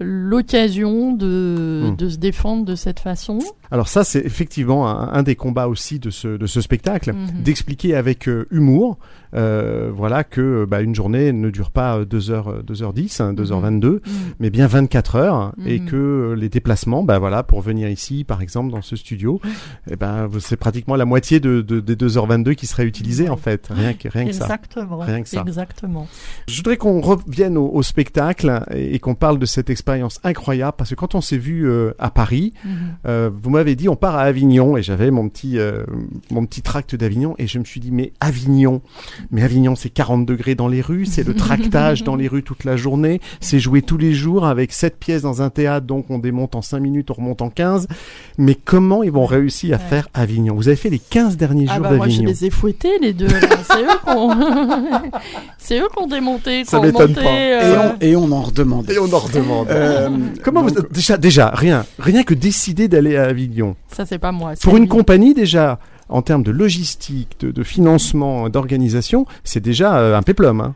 l'occasion 0.01 1.13
de, 1.13 1.89
Hmm. 1.93 1.97
de 1.97 2.09
se 2.09 2.17
défendre 2.19 2.65
de 2.65 2.75
cette 2.75 3.01
façon. 3.01 3.39
Alors 3.73 3.89
ça, 3.89 4.05
c'est 4.05 4.21
effectivement 4.25 4.87
un, 4.89 5.13
un 5.15 5.23
des 5.23 5.35
combats 5.35 5.67
aussi 5.67 5.99
de 5.99 6.11
ce, 6.11 6.29
de 6.37 6.47
ce 6.47 6.61
spectacle, 6.61 7.13
Mhm. 7.13 7.43
d'expliquer 7.43 7.95
avec 7.97 8.29
euh, 8.29 8.47
humour, 8.51 8.99
euh, 9.35 9.91
voilà, 9.95 10.25
que 10.25 10.67
bah, 10.67 10.83
une 10.83 10.95
journée 10.95 11.33
ne 11.33 11.49
dure 11.49 11.71
pas 11.71 11.97
euh, 11.97 12.05
2h, 12.05 12.63
2h10, 12.65 13.23
hein, 13.23 13.33
2h22, 13.33 13.89
Mhm. 13.89 14.01
mais 14.41 14.51
bien 14.51 14.67
24 14.67 15.17
heures, 15.17 15.55
et 15.65 15.81
Mhm. 15.81 15.87
que 15.87 16.35
les 16.39 16.51
déplacements, 16.51 17.03
bah 17.03 17.19
voilà, 17.19 17.43
pour 17.43 17.63
venir 17.63 17.89
ici, 17.89 18.25
par 18.25 18.43
exemple, 18.43 18.71
dans 18.71 18.83
ce 18.83 18.95
studio, 18.95 19.41
eh 19.91 19.97
ben, 19.97 20.29
c'est 20.39 20.57
pratiquement 20.59 20.97
la 20.97 21.07
moitié 21.07 21.41
de, 21.41 21.63
de- 21.63 21.81
des 21.81 21.97
2h22 21.97 22.53
qui 22.53 22.67
serait 22.67 22.85
utilisée, 22.85 23.31
en 23.31 23.39
fait, 23.39 23.69
rien 23.71 23.95
que, 23.95 24.07
rien 24.09 24.27
que 24.27 24.33
ça. 24.33 24.45
Exactement. 24.45 24.99
Rien 24.99 25.23
que 25.23 25.29
ça. 25.31 25.41
Exactement. 25.41 26.07
Je 26.47 26.57
voudrais 26.59 26.77
qu'on 26.77 27.01
revienne 27.01 27.57
au, 27.57 27.71
au 27.73 27.83
spectacle 27.83 28.63
et, 28.75 28.97
et 28.97 28.99
qu'on 28.99 29.15
parle 29.15 29.39
de 29.39 29.47
cette 29.47 29.71
expérience 29.71 30.21
incroyable, 30.25 30.75
parce 30.77 30.91
que 30.91 30.95
quand 30.95 31.15
on 31.15 31.23
s'est 31.23 31.39
vu 31.39 31.67
euh, 31.67 31.93
à 31.99 32.11
Paris, 32.11 32.53
Mhm. 32.67 33.31
vous 33.35 33.49
m'avez 33.51 33.62
dit 33.77 33.89
on 33.89 33.97
part 33.97 34.17
à 34.17 34.23
Avignon 34.23 34.77
et 34.77 34.83
j'avais 34.83 35.11
mon 35.11 35.29
petit 35.29 35.59
euh, 35.59 35.85
mon 36.31 36.45
petit 36.47 36.63
tract 36.63 36.95
d'Avignon 36.95 37.35
et 37.39 37.47
je 37.47 37.59
me 37.59 37.65
suis 37.65 37.81
dit 37.81 37.91
mais 37.91 38.13
Avignon 38.21 38.83
mais 39.31 39.43
Avignon 39.43 39.75
c'est 39.77 39.89
40 39.91 40.27
degrés 40.27 40.55
dans 40.55 40.69
les 40.69 40.81
rues 40.81 41.07
c'est 41.07 41.27
le 41.27 41.35
tractage 41.35 42.05
dans 42.05 42.17
les 42.17 42.29
rues 42.29 42.43
toute 42.43 42.65
la 42.65 42.77
journée 42.77 43.21
c'est 43.41 43.59
jouer 43.61 43.83
tous 43.83 43.97
les 43.99 44.13
jours 44.13 44.45
avec 44.47 44.73
7 44.73 44.97
pièces 44.99 45.23
dans 45.23 45.43
un 45.43 45.51
théâtre 45.51 45.87
donc 45.87 46.07
on 46.11 46.19
démonte 46.19 46.55
en 46.55 46.63
5 46.63 46.81
minutes 46.81 47.11
on 47.11 47.15
remonte 47.15 47.43
en 47.43 47.51
15 47.51 47.87
mais 48.39 48.55
comment 48.55 49.03
ils 49.03 49.13
vont 49.13 49.27
réussir 49.27 49.77
à 49.77 49.79
Ouais. 49.83 49.89
faire 49.89 50.09
Avignon? 50.15 50.55
Vous 50.55 50.69
avez 50.69 50.77
fait 50.77 50.91
les 50.91 50.99
15 50.99 51.37
derniers 51.37 51.67
Ah 51.69 51.75
jours 51.77 51.83
bah 51.85 51.93
moi 51.93 52.07
je 52.09 52.13
d'Avignon 52.13 52.29
les 52.31 52.45
ai 52.47 52.51
fouettés 52.51 52.99
les 53.01 53.13
deux. 53.13 53.29
C'est 53.29 53.83
eux 53.83 53.99
qu'on 54.05 54.31
c'est 55.59 55.79
eux 55.81 55.89
qu'on 55.95 56.07
démonté, 56.07 56.65
Ça 56.65 56.81
m'étonne 56.81 57.15
pas. 57.15 57.21
Et, 57.23 57.53
euh, 57.55 57.79
on, 57.81 58.05
et 58.05 58.17
on 58.17 58.31
en 58.33 58.43
redemande. 58.43 58.91
et 58.91 58.99
on 58.99 59.13
en 59.13 59.19
redemande 59.19 59.69
Euh, 59.71 60.09
comment 60.43 60.63
vous 60.63 60.71
donc, 60.71 60.93
déjà 60.93 61.17
déjà 61.17 61.49
rien 61.55 61.85
rien 61.99 62.23
que 62.23 62.35
décider 62.35 62.89
d'aller 62.89 63.17
à 63.17 63.25
Avignon 63.25 63.52
Ça 63.89 64.07
c'est 64.07 64.19
pas 64.19 64.33
moi. 64.33 64.55
pour 64.63 64.77
une 64.77 64.89
compagnie 64.89 65.35
déjà 65.35 65.79
en 66.09 66.23
termes 66.23 66.43
de 66.43 66.51
logistique, 66.51 67.37
de, 67.41 67.51
de 67.51 67.63
financement, 67.63 68.49
d'organisation, 68.51 69.27
c'est 69.45 69.61
déjà 69.61 69.99
euh, 69.99 70.17
un 70.17 70.23
péplum. 70.23 70.61
Hein. 70.61 70.75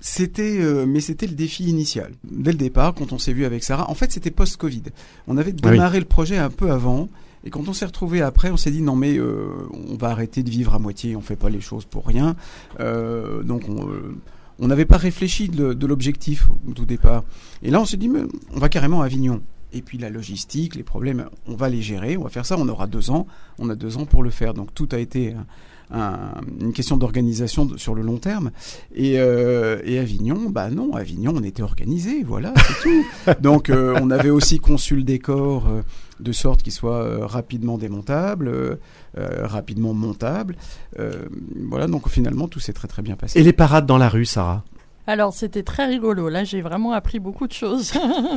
C'était, 0.00 0.58
euh, 0.60 0.86
mais 0.86 1.00
c'était 1.00 1.26
le 1.26 1.34
défi 1.34 1.64
initial. 1.64 2.12
Dès 2.30 2.52
le 2.52 2.56
départ, 2.58 2.94
quand 2.94 3.12
on 3.12 3.18
s'est 3.18 3.32
vu 3.32 3.44
avec 3.44 3.64
Sarah, 3.64 3.90
en 3.90 3.94
fait, 3.94 4.12
c'était 4.12 4.30
post-Covid. 4.30 4.84
On 5.26 5.36
avait 5.36 5.50
Ah 5.62 5.66
oui. 5.66 5.72
démarré 5.72 5.98
le 5.98 6.04
projet 6.06 6.38
un 6.38 6.50
peu 6.50 6.70
avant, 6.70 7.08
et 7.44 7.50
quand 7.50 7.68
on 7.68 7.72
s'est 7.72 7.84
retrouvé 7.84 8.22
après, 8.22 8.50
on 8.50 8.56
s'est 8.56 8.70
dit 8.70 8.80
non 8.82 8.96
mais 8.96 9.16
euh, 9.18 9.48
on 9.90 9.96
va 9.96 10.08
arrêter 10.10 10.42
de 10.42 10.50
vivre 10.50 10.74
à 10.74 10.78
moitié, 10.78 11.16
on 11.16 11.20
fait 11.20 11.36
pas 11.36 11.50
les 11.50 11.60
choses 11.60 11.84
pour 11.84 12.06
rien. 12.06 12.36
Euh, 12.80 13.42
donc 13.42 13.62
on 13.68 13.88
euh, 13.88 14.16
on 14.60 14.66
n'avait 14.68 14.84
pas 14.84 14.96
réfléchi 14.96 15.48
de, 15.48 15.72
de 15.72 15.86
l'objectif 15.86 16.48
au 16.68 16.72
tout 16.72 16.84
départ. 16.84 17.22
Et 17.62 17.70
là, 17.70 17.80
on 17.80 17.84
s'est 17.84 17.96
dit 17.96 18.08
mais 18.08 18.22
on 18.54 18.58
va 18.58 18.68
carrément 18.68 19.02
à 19.02 19.06
Avignon. 19.06 19.40
Et 19.72 19.82
puis 19.82 19.98
la 19.98 20.08
logistique, 20.10 20.74
les 20.76 20.82
problèmes, 20.82 21.26
on 21.46 21.54
va 21.54 21.68
les 21.68 21.82
gérer, 21.82 22.16
on 22.16 22.22
va 22.22 22.30
faire 22.30 22.46
ça. 22.46 22.56
On 22.58 22.68
aura 22.68 22.86
deux 22.86 23.10
ans, 23.10 23.26
on 23.58 23.68
a 23.68 23.74
deux 23.74 23.96
ans 23.98 24.06
pour 24.06 24.22
le 24.22 24.30
faire. 24.30 24.54
Donc 24.54 24.72
tout 24.74 24.88
a 24.92 24.98
été 24.98 25.34
un- 25.34 25.46
un- 25.90 26.40
une 26.60 26.72
question 26.72 26.96
d'organisation 26.96 27.68
sur 27.76 27.94
le 27.94 28.02
long 28.02 28.16
terme. 28.18 28.50
Et, 28.94 29.18
euh, 29.18 29.80
et 29.84 29.98
Avignon, 29.98 30.48
bah 30.50 30.70
non, 30.70 30.94
Avignon, 30.94 31.32
on 31.36 31.42
était 31.42 31.62
organisé, 31.62 32.22
voilà, 32.24 32.52
c'est 32.56 32.82
tout. 32.82 33.04
Donc 33.42 33.68
euh, 33.70 33.98
on 34.00 34.10
avait 34.10 34.30
aussi 34.30 34.58
conçu 34.58 34.96
le 34.96 35.02
décor 35.02 35.66
euh, 35.68 35.82
de 36.20 36.32
sorte 36.32 36.62
qu'il 36.62 36.72
soit 36.72 37.26
rapidement 37.26 37.78
démontable, 37.78 38.78
rapidement 39.16 39.94
montable. 39.94 40.56
Voilà, 41.68 41.86
donc 41.86 42.08
finalement 42.08 42.48
tout 42.48 42.58
s'est 42.60 42.72
très 42.72 42.88
très 42.88 43.02
bien 43.02 43.14
passé. 43.16 43.38
Et 43.38 43.42
les 43.44 43.52
parades 43.52 43.86
dans 43.86 43.98
la 43.98 44.08
rue, 44.08 44.24
Sarah? 44.24 44.64
Alors 45.08 45.32
c'était 45.32 45.62
très 45.62 45.86
rigolo. 45.86 46.28
Là 46.28 46.44
j'ai 46.44 46.60
vraiment 46.60 46.92
appris 46.92 47.18
beaucoup 47.18 47.46
de 47.46 47.52
choses. 47.54 47.92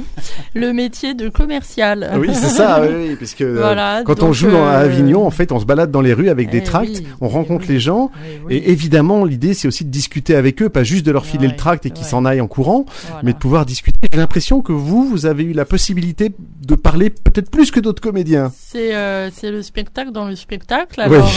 le 0.54 0.72
métier 0.72 1.14
de 1.14 1.28
commercial. 1.28 2.10
Oui, 2.18 2.30
c'est 2.34 2.48
ça, 2.48 2.82
oui, 2.82 2.88
oui, 3.10 3.16
parce 3.18 3.34
que 3.34 3.44
euh, 3.44 3.60
Voilà, 3.60 4.04
quand 4.06 4.24
on 4.24 4.32
joue 4.32 4.48
à 4.56 4.78
euh, 4.80 4.86
Avignon, 4.86 5.28
en 5.28 5.32
fait, 5.32 5.52
on 5.52 5.60
se 5.60 5.66
balade 5.66 5.92
dans 5.92 6.00
les 6.00 6.14
rues 6.14 6.30
avec 6.30 6.50
des 6.50 6.60
Eh 6.60 6.64
tracts, 6.64 6.88
oui, 6.90 7.08
on 7.20 7.28
eh 7.28 7.32
rencontre 7.34 7.66
oui. 7.68 7.74
les 7.74 7.80
gens, 7.82 8.10
Eh 8.26 8.40
oui. 8.46 8.56
et 8.56 8.72
évidemment, 8.72 9.26
l'idée, 9.26 9.54
c'est 9.54 9.68
aussi 9.68 9.84
de 9.84 9.90
discuter 9.90 10.34
avec 10.34 10.62
eux, 10.62 10.70
pas 10.70 10.84
juste 10.84 11.06
de 11.06 11.12
leur 11.12 11.26
filer 11.26 11.48
le 11.50 11.58
tract 11.58 11.86
et 11.86 11.92
qu'ils 11.92 12.06
s'en 12.06 12.24
aillent 12.24 12.40
en 12.42 12.48
courant, 12.48 12.86
Voilà. 13.08 13.22
mais 13.24 13.34
de 13.34 13.38
pouvoir 13.38 13.66
discuter. 13.66 14.00
J'ai 14.10 14.18
l'impression 14.18 14.62
que 14.62 14.72
vous, 14.72 15.06
vous 15.06 15.26
avez 15.26 15.44
eu 15.44 15.52
la 15.54 15.66
possibilité 15.66 16.32
de 16.66 16.76
parler 16.76 17.10
peut-être 17.10 17.52
plus 17.52 17.72
que 17.72 17.82
d'autres 17.82 18.02
comédiens. 18.02 18.50
C'est 18.56 18.96
euh, 18.96 19.30
le 19.44 19.62
spectacle 19.62 20.12
dans 20.12 20.26
le 20.26 20.38
spectacle. 20.38 21.02
Alors, 21.02 21.30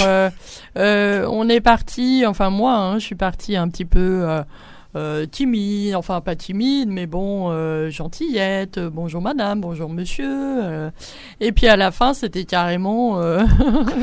euh, 0.76 1.26
on 1.28 1.48
est 1.48 1.60
parti, 1.60 2.24
enfin 2.24 2.50
moi, 2.50 2.76
hein, 2.76 2.98
je 3.00 3.04
suis 3.04 3.16
partie 3.16 3.56
un 3.56 3.68
petit 3.68 3.84
peu 3.84 4.24
euh, 4.96 5.26
timide, 5.26 5.94
enfin 5.96 6.20
pas 6.20 6.36
timide, 6.36 6.88
mais 6.88 7.06
bon, 7.06 7.50
euh, 7.50 7.90
gentillette, 7.90 8.78
euh, 8.78 8.90
bonjour 8.90 9.20
madame, 9.22 9.60
bonjour 9.60 9.88
monsieur. 9.90 10.24
euh. 10.28 10.90
et 11.40 11.52
puis 11.52 11.66
à 11.66 11.76
la 11.76 11.90
fin, 11.90 12.14
c'était 12.14 12.44
carrément... 12.44 13.20
euh, 13.20 13.42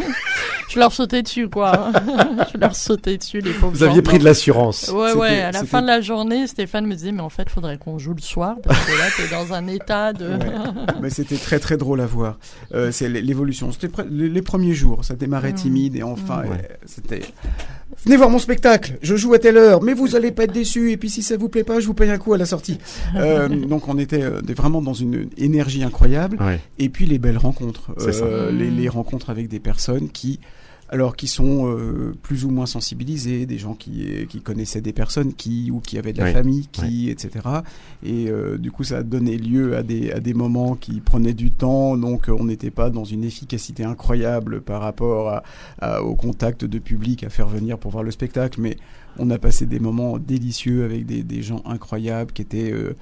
je 0.69 0.79
leur 0.79 0.91
sautais 0.93 1.21
dessus, 1.21 1.49
quoi. 1.49 1.91
je 2.53 2.57
leur 2.57 2.75
sautais 2.75 3.17
dessus, 3.17 3.39
les 3.41 3.51
pauvres 3.51 3.73
Vous 3.73 3.83
aviez 3.83 3.97
gens. 3.97 4.01
pris 4.03 4.19
de 4.19 4.23
l'assurance. 4.25 4.89
Ouais, 4.93 5.13
ouais, 5.13 5.41
à 5.41 5.51
la 5.51 5.63
fin 5.65 5.81
de 5.81 5.87
la 5.87 6.01
journée, 6.01 6.47
Stéphane 6.47 6.85
me 6.85 6.95
disait, 6.95 7.11
mais 7.11 7.21
en 7.21 7.29
fait, 7.29 7.49
faudrait 7.49 7.77
qu'on 7.77 7.97
joue 7.97 8.13
le 8.13 8.21
soir, 8.21 8.55
parce 8.63 8.79
que 8.85 8.91
là, 8.97 9.05
t'es 9.17 9.27
dans 9.33 9.53
un 9.53 9.67
état 9.67 10.13
de... 10.13 10.27
Ouais. 10.29 10.37
Mais 11.01 11.09
c'était 11.09 11.37
très 11.37 11.59
très 11.59 11.77
drôle 11.77 11.99
à 12.01 12.05
voir. 12.05 12.37
Euh, 12.73 12.91
c'est 12.91 13.09
l'évolution. 13.09 13.71
C'était 13.71 13.89
les, 14.09 14.41
premiers 14.41 14.73
jours, 14.73 15.03
ça 15.03 15.15
démarrait 15.15 15.51
Mm. 15.51 15.55
timide 15.55 15.95
et 15.95 16.03
enfin, 16.03 16.43
c'était. 16.85 17.21
Venez 18.05 18.17
voir 18.17 18.29
mon 18.29 18.39
spectacle. 18.39 18.97
Je 19.01 19.15
joue 19.15 19.33
à 19.33 19.39
telle 19.39 19.57
heure, 19.57 19.83
mais 19.83 19.93
vous 19.93 20.15
allez 20.15 20.31
pas 20.31 20.43
être 20.43 20.53
déçus. 20.53 20.91
et 20.91 20.97
puis 20.97 21.09
si 21.09 21.21
ça 21.21 21.37
vous 21.37 21.49
plaît 21.49 21.63
pas, 21.63 21.79
je 21.79 21.87
vous 21.87 21.93
paye 21.93 22.09
un 22.09 22.17
coup 22.17 22.33
à 22.33 22.37
la 22.37 22.45
sortie. 22.45 22.79
Euh, 23.15 23.47
donc 23.67 23.87
on 23.87 23.97
était 23.97 24.23
euh, 24.23 24.41
vraiment 24.55 24.81
dans 24.81 24.93
une 24.93 25.29
énergie 25.37 25.83
incroyable. 25.83 26.37
Ouais. 26.41 26.59
Et 26.79 26.89
puis 26.89 27.05
les 27.05 27.19
belles 27.19 27.37
rencontres. 27.37 27.91
Euh, 27.99 28.51
les, 28.51 28.69
les 28.69 28.89
rencontres 28.89 29.29
avec 29.29 29.47
des 29.47 29.59
personnes 29.59 30.09
qui 30.09 30.39
alors 30.91 31.15
qui 31.15 31.27
sont 31.27 31.67
euh, 31.71 32.13
plus 32.21 32.43
ou 32.43 32.49
moins 32.49 32.65
sensibilisés, 32.65 33.45
des 33.45 33.57
gens 33.57 33.75
qui, 33.75 34.27
qui 34.27 34.41
connaissaient 34.41 34.81
des 34.81 34.91
personnes 34.91 35.33
qui 35.33 35.71
ou 35.71 35.79
qui 35.79 35.97
avaient 35.97 36.11
de 36.11 36.19
la 36.19 36.25
Oui, 36.25 36.33
famille, 36.33 36.67
qui 36.71 37.09
etc. 37.09 37.29
Et 38.03 38.29
euh, 38.29 38.57
du 38.57 38.71
coup, 38.71 38.83
ça 38.83 38.97
a 38.97 39.03
donné 39.03 39.37
lieu 39.37 39.77
à 39.77 39.83
des 39.83 40.11
à 40.11 40.19
des 40.19 40.33
moments 40.33 40.75
qui 40.75 40.99
prenaient 40.99 41.33
du 41.33 41.49
temps. 41.49 41.95
Donc, 41.97 42.27
on 42.27 42.43
n'était 42.43 42.71
pas 42.71 42.89
dans 42.89 43.05
une 43.05 43.23
efficacité 43.23 43.83
incroyable 43.85 44.59
par 44.61 44.81
rapport 44.81 45.29
à, 45.29 45.43
à- 45.79 46.03
au 46.03 46.15
contact 46.15 46.65
de 46.65 46.77
public 46.79 47.23
à 47.23 47.29
faire 47.29 47.47
venir 47.47 47.77
pour 47.77 47.91
voir 47.91 48.03
le 48.03 48.11
spectacle, 48.11 48.59
mais 48.59 48.75
on 49.17 49.29
a 49.29 49.37
passé 49.37 49.65
des 49.65 49.79
moments 49.79 50.17
délicieux 50.17 50.83
avec 50.83 51.05
des, 51.05 51.23
des 51.23 51.41
gens 51.41 51.61
incroyables 51.65 52.33
qui 52.33 52.41
étaient 52.41 52.71
euh, 52.73 52.97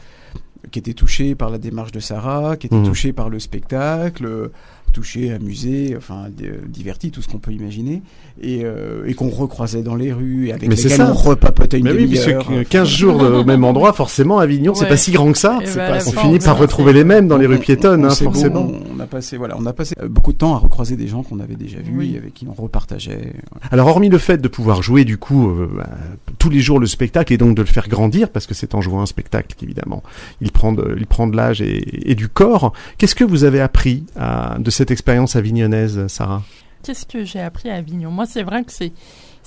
qui 0.71 0.77
étaient 0.77 0.93
touchés 0.93 1.35
par 1.35 1.49
la 1.49 1.57
démarche 1.57 1.93
de 1.93 2.01
Sarah, 2.01 2.57
qui 2.57 2.67
étaient 2.67 2.75
Mhm. 2.75 2.85
touchés 2.85 3.13
par 3.13 3.29
le 3.29 3.39
spectacle, 3.39 4.51
touchés, 4.89 5.31
amusés, 5.31 5.95
enfin 5.97 6.27
d- 6.35 6.51
divertis, 6.67 7.11
tout 7.11 7.21
ce 7.21 7.27
qu'on 7.27 7.37
peut 7.39 7.51
imaginer, 7.51 8.01
et, 8.41 8.61
euh, 8.63 9.03
et 9.05 9.13
qu'on 9.13 9.29
recroisait 9.29 9.81
dans 9.83 9.95
les 9.95 10.11
rues, 10.13 10.47
et 10.47 10.53
avec 10.53 10.67
Mais 10.69 10.75
lesquels 10.75 11.01
on 11.01 11.13
repapotait 11.13 11.77
une 11.79 11.85
Mais 11.85 11.91
oui, 11.93 12.07
puisque 12.07 12.27
demi-heure. 12.29 12.63
15 12.69 12.87
jours 12.87 13.21
au 13.21 13.43
même 13.43 13.63
endroit, 13.63 13.93
forcément, 13.93 14.39
Avignon, 14.39 14.73
c'est 14.73 14.87
pas 14.87 14.97
si 14.97 15.11
grand 15.11 15.31
que 15.31 15.37
ça. 15.37 15.59
Bah, 15.59 15.87
pas- 15.87 15.93
on 16.05 16.09
On 16.09 16.11
fin, 16.11 16.21
finit 16.21 16.39
par 16.39 16.57
retrouver 16.57 16.93
les 16.93 17.03
mêmes 17.03 17.27
dans 17.27 17.37
les 17.37 17.47
On- 17.47 17.51
rues 17.51 17.59
piétonnes, 17.59 18.05
on 18.05 18.09
hein, 18.09 18.15
forcément. 18.15 18.61
on, 18.71 18.97
on 18.97 18.99
a 18.99 19.05
passé, 19.07 19.37
voilà, 19.37 19.55
on 19.57 19.65
a 19.65 19.73
passé 19.73 19.95
euh, 20.01 20.07
beaucoup 20.07 20.33
de 20.33 20.37
temps 20.37 20.53
à 20.55 20.57
recroiser 20.57 20.95
des 20.95 21.07
gens 21.07 21.23
qu'on 21.23 21.39
avait 21.39 21.55
déjà 21.55 21.79
vus, 21.79 21.93
Oui. 21.95 22.13
et 22.15 22.17
avec 22.17 22.33
qui 22.33 22.45
on 22.47 22.61
repartageait. 22.61 23.33
Alors, 23.71 23.87
hormis 23.87 24.09
le 24.09 24.17
fait 24.17 24.37
de 24.41 24.47
pouvoir 24.47 24.81
jouer, 24.81 25.05
du 25.05 25.17
coup, 25.17 25.49
euh, 25.49 25.69
bah, 25.75 25.89
tous 26.37 26.49
les 26.49 26.59
jours 26.61 26.79
le 26.79 26.87
spectacle 26.87 27.33
et 27.33 27.37
donc 27.37 27.55
de 27.55 27.61
le 27.61 27.67
faire 27.67 27.87
grandir, 27.87 28.29
parce 28.29 28.47
que 28.47 28.53
c'est 28.53 28.75
en 28.75 28.81
jouant 28.81 29.01
un 29.01 29.05
spectacle 29.05 29.55
qu'évidemment, 29.57 30.03
il 30.41 30.51
prend 30.51 30.71
de, 30.73 30.95
il 30.97 31.05
prend 31.05 31.27
de 31.27 31.35
l'âge 31.35 31.61
et, 31.61 32.11
et 32.11 32.15
du 32.15 32.27
corps. 32.29 32.73
Qu'est-ce 32.97 33.15
que 33.15 33.23
vous 33.23 33.43
avez 33.43 33.59
appris 33.61 34.03
à- 34.17 34.57
de 34.59 34.69
cette 34.79 34.91
expérience 34.91 35.35
avignonnaise, 35.35 36.07
Sarah? 36.07 36.41
Qu'est-ce 36.83 37.05
que 37.05 37.25
j'ai 37.25 37.41
appris 37.41 37.69
à 37.69 37.75
Avignon? 37.75 38.11
Moi, 38.11 38.25
c'est 38.25 38.43
vrai 38.43 38.63
que 38.63 38.71
c'est 38.71 38.93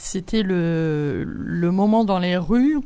c'était 0.05 0.43
le, 0.43 1.23
le 1.25 1.71
moment 1.71 2.05
dans 2.05 2.19
les 2.19 2.37
rues 2.37 2.79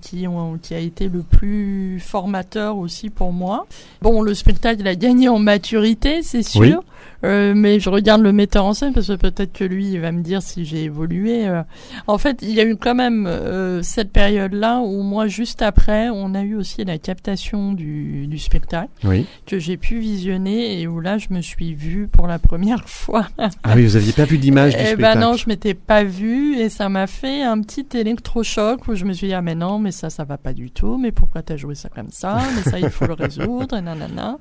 qui, 0.00 0.26
a 0.74 0.78
été 0.78 1.08
le 1.08 1.22
plus 1.22 2.00
formateur 2.00 2.76
aussi 2.78 3.10
pour 3.10 3.32
moi. 3.32 3.66
Bon, 4.02 4.22
le 4.22 4.34
spectacle 4.34 4.80
il 4.80 4.88
a 4.88 4.96
gagné 4.96 5.28
en 5.28 5.38
maturité, 5.38 6.22
c'est 6.22 6.42
sûr. 6.42 6.60
Oui. 6.60 6.74
Euh, 7.22 7.54
mais 7.56 7.80
je 7.80 7.88
regarde 7.88 8.20
le 8.22 8.32
metteur 8.32 8.66
en 8.66 8.74
scène 8.74 8.92
parce 8.92 9.06
que 9.06 9.14
peut-être 9.14 9.52
que 9.52 9.64
lui, 9.64 9.86
il 9.92 10.00
va 10.00 10.12
me 10.12 10.20
dire 10.20 10.42
si 10.42 10.64
j'ai 10.66 10.84
évolué. 10.84 11.46
euh. 11.46 11.62
En 12.06 12.18
fait, 12.18 12.38
il 12.42 12.50
y 12.50 12.60
a 12.60 12.64
eu 12.64 12.76
quand 12.76 12.94
même 12.94 13.26
euh, 13.26 13.82
cette 13.82 14.10
période-là 14.12 14.80
où 14.80 15.02
moi, 15.02 15.26
juste 15.26 15.62
après, 15.62 16.10
on 16.10 16.34
a 16.34 16.42
eu 16.42 16.54
aussi 16.54 16.84
la 16.84 16.98
captation 16.98 17.72
du, 17.72 18.26
du 18.26 18.38
spectacle 18.38 18.90
Oui. 19.04 19.26
que 19.46 19.58
j'ai 19.58 19.76
pu 19.78 19.98
visionner 20.00 20.80
et 20.80 20.86
où 20.86 21.00
là, 21.00 21.16
je 21.16 21.28
me 21.30 21.40
suis 21.40 21.72
vue 21.72 22.08
pour 22.08 22.26
la 22.26 22.38
première 22.38 22.86
fois. 22.88 23.26
Ah 23.38 23.72
oui, 23.74 23.84
vous 23.84 23.96
aviez 23.96 24.12
pas 24.12 24.24
vu 24.24 24.36
d'image 24.36 24.74
du 24.74 24.80
Eh 24.82 24.86
spectacle. 24.88 25.18
ben 25.18 25.20
non, 25.26 25.34
je 25.36 25.48
m'étais 25.48 25.74
pas 25.74 26.04
vue 26.04 26.56
et 26.58 26.63
ça 26.68 26.88
m'a 26.88 27.06
fait 27.06 27.42
un 27.42 27.60
petit 27.60 27.86
électrochoc 27.96 28.86
où 28.88 28.94
je 28.94 29.04
me 29.04 29.12
suis 29.12 29.28
dit 29.28 29.34
ah 29.34 29.42
mais 29.42 29.54
non 29.54 29.78
mais 29.78 29.90
ça 29.92 30.10
ça 30.10 30.24
va 30.24 30.38
pas 30.38 30.52
du 30.52 30.70
tout. 30.70 30.96
Mais 30.98 31.12
pourquoi 31.12 31.42
t'as 31.42 31.56
joué 31.56 31.74
ça 31.74 31.88
comme 31.88 32.10
ça? 32.10 32.38
Mais 32.56 32.62
ça 32.70 32.78
il 32.78 32.90
faut 32.90 33.06
le 33.06 33.14
résoudre. 33.14 33.76
Et 33.76 33.80
nanana. 33.80 34.38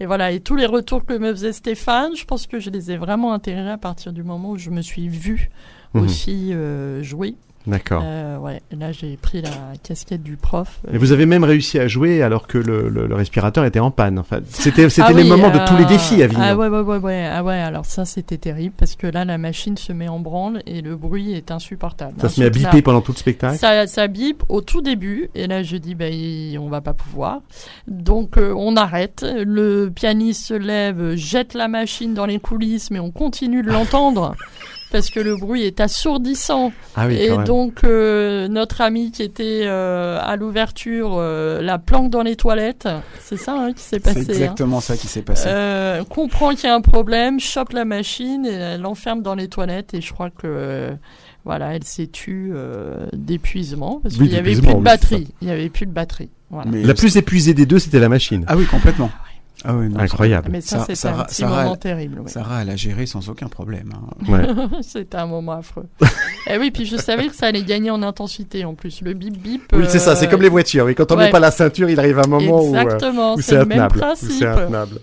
Et 0.00 0.06
voilà. 0.06 0.32
Et 0.32 0.40
tous 0.40 0.56
les 0.56 0.66
retours 0.66 1.04
que 1.04 1.14
me 1.16 1.30
faisait 1.32 1.52
Stéphane 1.52 2.16
je 2.16 2.24
pense 2.24 2.46
que 2.46 2.58
je 2.60 2.70
les 2.70 2.90
ai 2.90 2.96
vraiment 2.96 3.32
intégrés 3.32 3.70
à 3.70 3.78
partir 3.78 4.12
du 4.12 4.22
moment 4.22 4.50
où 4.50 4.56
je 4.58 4.70
me 4.70 4.82
suis 4.82 5.08
vue 5.08 5.50
Mhm. 5.94 6.02
aussi 6.04 6.54
euh, 6.54 7.02
jouer 7.02 7.34
D'accord. 7.66 8.02
Euh, 8.04 8.38
ouais 8.38 8.60
là 8.76 8.90
j'ai 8.92 9.16
pris 9.16 9.40
la 9.40 9.50
casquette 9.82 10.22
du 10.22 10.36
prof 10.36 10.80
Et 10.92 10.98
vous 10.98 11.12
avez 11.12 11.26
même 11.26 11.44
réussi 11.44 11.78
à 11.78 11.86
jouer 11.86 12.22
alors 12.22 12.46
que 12.48 12.58
le, 12.58 12.88
le- 12.88 13.06
le 13.06 13.14
respirateur 13.14 13.64
était 13.64 13.78
en 13.80 13.90
panne. 13.92 14.18
Enfin, 14.18 14.40
c'était 14.48 14.88
c'était 14.90 15.08
Ah 15.10 15.12
les 15.12 15.22
oui, 15.22 15.28
moments 15.28 15.50
de 15.50 15.58
euh, 15.58 15.66
tous 15.66 15.76
les 15.76 15.84
défis 15.84 16.22
à 16.22 16.24
Avignon. 16.24 16.42
Ah 16.42 16.56
ouais, 16.56 16.68
ouais, 16.68 16.80
ouais, 16.80 16.96
ouais. 16.98 17.28
Ah 17.32 17.44
ouais, 17.44 17.54
alors 17.60 17.86
ça, 17.86 18.04
c'était 18.04 18.38
terrible 18.38 18.74
parce 18.76 18.96
que 18.96 19.06
là, 19.06 19.24
la 19.24 19.38
machine 19.38 19.76
se 19.76 19.92
met 19.92 20.08
en 20.08 20.18
branle 20.18 20.62
et 20.66 20.80
le 20.82 20.96
bruit 20.96 21.32
est 21.34 21.50
insupportable. 21.52 22.14
Ça 22.20 22.28
se 22.28 22.40
met 22.40 22.46
à 22.46 22.50
biper 22.50 22.82
pendant 22.82 23.00
tout 23.00 23.12
le 23.12 23.18
spectacle. 23.18 23.56
Ça, 23.58 23.86
ça 23.86 24.08
bip 24.08 24.42
au 24.48 24.60
tout 24.60 24.80
début 24.82 25.30
et 25.34 25.46
là 25.46 25.62
je 25.62 25.76
dis 25.76 25.94
bah 25.94 26.08
il- 26.08 26.58
on 26.58 26.68
va 26.68 26.80
pas 26.80 26.94
pouvoir 26.94 27.40
donc 27.86 28.36
euh, 28.38 28.52
on 28.56 28.76
arrête 28.76 29.24
le 29.36 29.90
pianiste 29.94 30.46
se 30.46 30.54
lève 30.54 31.14
jette 31.14 31.54
la 31.54 31.68
machine 31.68 32.14
dans 32.14 32.26
les 32.26 32.38
coulisses 32.38 32.90
mais 32.90 32.98
on 32.98 33.10
continue 33.10 33.62
de 33.62 33.70
l'entendre 33.70 34.34
parce 34.92 35.10
que 35.10 35.18
le 35.18 35.36
bruit 35.36 35.64
est 35.64 35.80
assourdissant 35.80 36.72
Ah 36.94 37.06
oui, 37.08 37.16
et 37.16 37.30
donc 37.44 37.82
euh, 37.84 38.46
notre 38.48 38.80
ami 38.82 39.10
qui 39.10 39.22
était 39.22 39.62
euh, 39.64 40.18
à 40.22 40.36
l'ouverture 40.36 41.14
euh, 41.16 41.60
la 41.62 41.78
planque 41.78 42.10
dans 42.10 42.22
les 42.22 42.36
toilettes 42.36 42.88
c'est 43.20 43.36
ça 43.38 43.54
hein, 43.54 43.72
qui 43.72 43.82
s'est 43.82 43.96
C'est 43.96 44.00
passé 44.00 44.20
hein. 44.20 44.32
exactement 44.34 44.80
ça 44.80 44.96
qui 44.96 45.06
s'est 45.08 45.22
passé. 45.22 45.48
Euh, 45.48 46.04
comprend 46.04 46.50
qu'il 46.50 46.64
y 46.64 46.66
a 46.68 46.74
un 46.74 46.80
problème, 46.80 47.40
chope 47.40 47.72
la 47.72 47.84
machine 47.84 48.46
et 48.46 48.52
elle 48.52 48.80
l'enferme 48.82 49.22
dans 49.22 49.34
les 49.34 49.48
toilettes 49.48 49.94
et 49.94 50.00
je 50.00 50.12
crois 50.12 50.30
que 50.30 50.42
euh, 50.44 50.92
voilà, 51.44 51.74
elle 51.74 51.84
s'est 51.84 52.06
tue 52.06 52.52
euh, 52.54 53.06
d'épuisement 53.12 54.00
parce 54.02 54.16
Oui, 54.16 54.26
qu'il 54.28 54.36
y 54.36 54.38
avait 54.38 54.52
plus 54.52 54.60
de 54.60 54.66
c'est 54.66 54.80
batterie. 54.80 55.28
Il 55.40 55.48
y 55.48 55.50
avait 55.50 55.70
plus 55.70 55.86
de 55.86 55.92
batterie. 55.92 56.30
Voilà. 56.50 56.70
Mais 56.70 56.82
La 56.82 56.94
plus 56.94 57.16
épuisée 57.16 57.54
des 57.54 57.66
deux, 57.66 57.78
c'était 57.78 57.98
la 57.98 58.08
machine. 58.10 58.44
Ah 58.46 58.56
oui, 58.56 58.66
complètement. 58.66 59.10
Ah 59.12 59.24
oui, 59.66 59.88
non, 59.88 60.00
Incroyable. 60.00 60.48
Mais 60.50 60.60
ça, 60.60 60.84
Sarah- 60.94 61.20
un 61.20 61.24
petit 61.24 61.34
Sarah, 61.36 61.62
moment 61.62 61.72
elle- 61.74 61.78
terrible. 61.78 62.20
oui. 62.24 62.30
Sarah, 62.30 62.62
elle 62.62 62.70
a 62.70 62.76
géré 62.76 63.06
sans 63.06 63.28
aucun 63.28 63.46
problème. 63.48 63.92
hein. 63.94 64.28
Ouais. 64.32 64.46
c'était 64.82 65.18
un 65.18 65.26
moment 65.26 65.52
affreux. 65.52 65.86
et 66.50 66.58
oui, 66.58 66.70
puis 66.70 66.84
je 66.86 66.96
savais 66.96 67.28
que 67.28 67.34
ça 67.34 67.46
allait 67.46 67.62
gagner 67.62 67.90
en 67.90 68.02
intensité 68.02 68.64
en 68.64 68.74
plus. 68.74 69.00
Le 69.02 69.12
bip 69.14 69.36
bip. 69.40 69.62
Oui, 69.72 69.84
c'est 69.88 69.98
ça, 69.98 70.16
c'est 70.16 70.26
euh, 70.26 70.30
comme 70.30 70.42
les 70.42 70.48
voitures. 70.48 70.84
Oui, 70.86 70.94
quand 70.94 71.10
on 71.12 71.16
ouais. 71.16 71.26
met 71.26 71.30
pas 71.30 71.38
la 71.40 71.50
ceinture, 71.50 71.88
il 71.90 71.98
arrive 72.00 72.18
un 72.18 72.26
moment 72.26 72.62
où, 72.64 72.74
euh, 72.74 72.80
Exactement, 72.80 73.34
où 73.34 73.36
c'est 73.36 73.42
c'est 73.42 73.58
le 73.58 73.66
même 73.66 73.78
intenable. 73.80 73.96
où 73.96 74.00
principe. 74.00 74.30
c'est 74.32 74.46
intenable. 74.46 74.98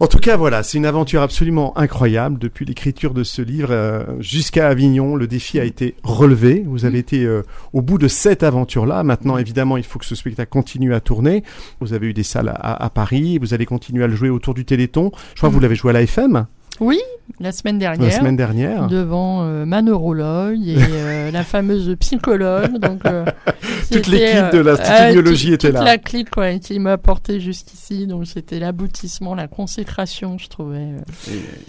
en 0.00 0.06
tout 0.06 0.18
cas, 0.18 0.36
voilà, 0.36 0.62
c'est 0.62 0.78
une 0.78 0.86
aventure 0.86 1.22
absolument 1.22 1.76
incroyable. 1.78 2.38
Depuis 2.38 2.64
l'écriture 2.64 3.14
de 3.14 3.24
ce 3.24 3.42
livre 3.42 3.68
euh, 3.70 4.04
jusqu'à 4.20 4.68
Avignon, 4.68 5.16
le 5.16 5.26
défi 5.26 5.58
a 5.58 5.64
été 5.64 5.96
relevé. 6.02 6.64
Vous 6.66 6.84
avez 6.84 6.98
été 6.98 7.24
euh, 7.24 7.42
au 7.72 7.82
bout 7.82 7.98
de 7.98 8.08
cette 8.08 8.42
aventure-là. 8.42 9.02
Maintenant, 9.02 9.36
évidemment, 9.38 9.76
il 9.76 9.84
faut 9.84 9.98
que 9.98 10.04
ce 10.06 10.14
spectacle 10.14 10.50
continue 10.50 10.94
à 10.94 11.00
tourner. 11.00 11.42
Vous 11.80 11.92
avez 11.92 12.08
eu 12.08 12.12
des 12.12 12.22
salles 12.22 12.48
à, 12.54 12.84
à 12.84 12.90
Paris. 12.90 13.38
Vous 13.38 13.53
allez 13.54 13.66
continuer 13.66 14.04
à 14.04 14.06
le 14.06 14.14
jouer 14.14 14.30
autour 14.30 14.54
du 14.54 14.64
Téléthon. 14.64 15.10
Je 15.34 15.40
crois 15.40 15.48
que 15.48 15.54
vous 15.54 15.60
l'avez 15.60 15.76
joué 15.76 15.90
à 15.90 15.92
la 15.94 16.02
FM 16.02 16.46
Oui, 16.80 16.98
la 17.40 17.52
semaine 17.52 17.78
dernière. 17.78 18.04
la 18.08 18.10
semaine 18.10 18.36
dernière. 18.36 18.88
devant 18.88 19.42
euh, 19.44 19.64
ma 19.64 19.80
neurologue 19.80 20.58
et 20.66 20.76
euh, 20.76 21.30
la 21.32 21.44
fameuse 21.44 21.94
psychologue. 22.00 22.78
Donc, 22.78 23.04
euh, 23.06 23.24
Toute 23.92 24.06
l'équipe 24.08 24.52
de 24.52 24.58
la 24.58 24.72
euh, 24.72 24.76
stignologie 25.06 25.46
toute- 25.52 25.54
était 25.54 25.66
toute 25.68 25.74
là. 25.78 25.84
la 25.84 25.98
clique 25.98 26.30
quoi, 26.30 26.52
qui 26.58 26.78
m'a 26.80 26.96
porté 26.98 27.38
jusqu'ici. 27.38 28.06
Donc 28.06 28.26
c'était 28.26 28.58
l'aboutissement, 28.58 29.34
la 29.34 29.46
consécration, 29.46 30.36
je 30.38 30.48
trouvais. 30.48 30.88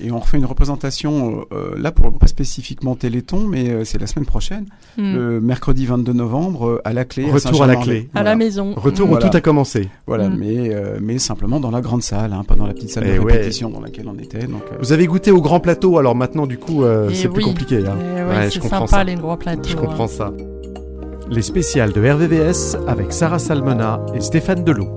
Et, 0.01 0.07
et 0.07 0.11
on 0.11 0.19
refait 0.19 0.37
une 0.37 0.45
représentation, 0.45 1.45
euh, 1.51 1.75
là, 1.77 1.91
pour 1.91 2.17
pas 2.17 2.27
spécifiquement 2.27 2.95
Téléthon, 2.95 3.41
mais 3.41 3.69
euh, 3.69 3.83
c'est 3.83 3.99
la 3.99 4.07
semaine 4.07 4.25
prochaine, 4.25 4.65
Hmm. 4.97 5.13
le 5.13 5.41
mercredi 5.41 5.85
22 5.85 6.13
novembre, 6.13 6.81
à 6.85 6.93
la 6.93 7.03
clé. 7.05 7.29
Retour 7.29 7.63
à 7.63 7.67
la 7.67 7.75
clé. 7.75 8.09
À 8.15 8.23
la 8.23 8.35
maison. 8.35 8.73
Retour 8.75 9.07
Mm. 9.07 9.09
où 9.09 9.13
Voilà. 9.15 9.29
tout 9.29 9.37
a 9.37 9.41
commencé. 9.41 9.89
Voilà, 10.07 10.29
Mm. 10.29 10.37
mais, 10.39 10.73
euh, 10.73 10.97
mais 11.01 11.17
simplement 11.19 11.59
dans 11.59 11.69
la 11.71 11.81
grande 11.81 12.01
salle, 12.01 12.31
hein, 12.33 12.43
pas 12.47 12.55
dans 12.55 12.65
la 12.65 12.73
petite 12.73 12.91
salle 12.91 13.03
Eh 13.07 13.15
de 13.15 13.19
ouais. 13.19 13.33
répétition 13.33 13.69
dans 13.69 13.81
laquelle 13.81 14.07
on 14.07 14.17
était. 14.17 14.47
Donc, 14.47 14.63
euh, 14.71 14.75
Vous 14.79 14.93
avez 14.95 15.05
goûté 15.05 15.29
au 15.31 15.41
grand 15.41 15.59
plateau, 15.59 15.99
alors 15.99 16.15
maintenant, 16.15 16.47
du 16.47 16.57
coup, 16.57 16.83
euh, 16.83 17.09
Et 17.09 17.13
c'est 17.15 17.27
plus 17.27 17.43
compliqué. 17.43 17.83
Hein. 17.85 17.95
Eh 18.01 18.23
ouais, 18.23 18.27
Ouais, 18.27 18.45
je 18.45 18.49
c'est 18.53 18.59
comprends 18.59 18.87
sympa 18.87 18.97
ça. 18.97 19.03
les 19.03 19.15
gros 19.15 19.37
plateaux. 19.37 19.69
Je 19.69 19.75
hein. 19.75 19.79
comprends 19.79 20.07
ça. 20.07 20.31
Les 21.29 21.41
spéciales 21.41 21.91
de 21.91 22.01
RVVS 22.01 22.77
avec 22.87 23.11
Sarah 23.13 23.39
Salmona 23.39 23.99
et 24.15 24.21
Stéphane 24.21 24.63
Delot. 24.63 24.87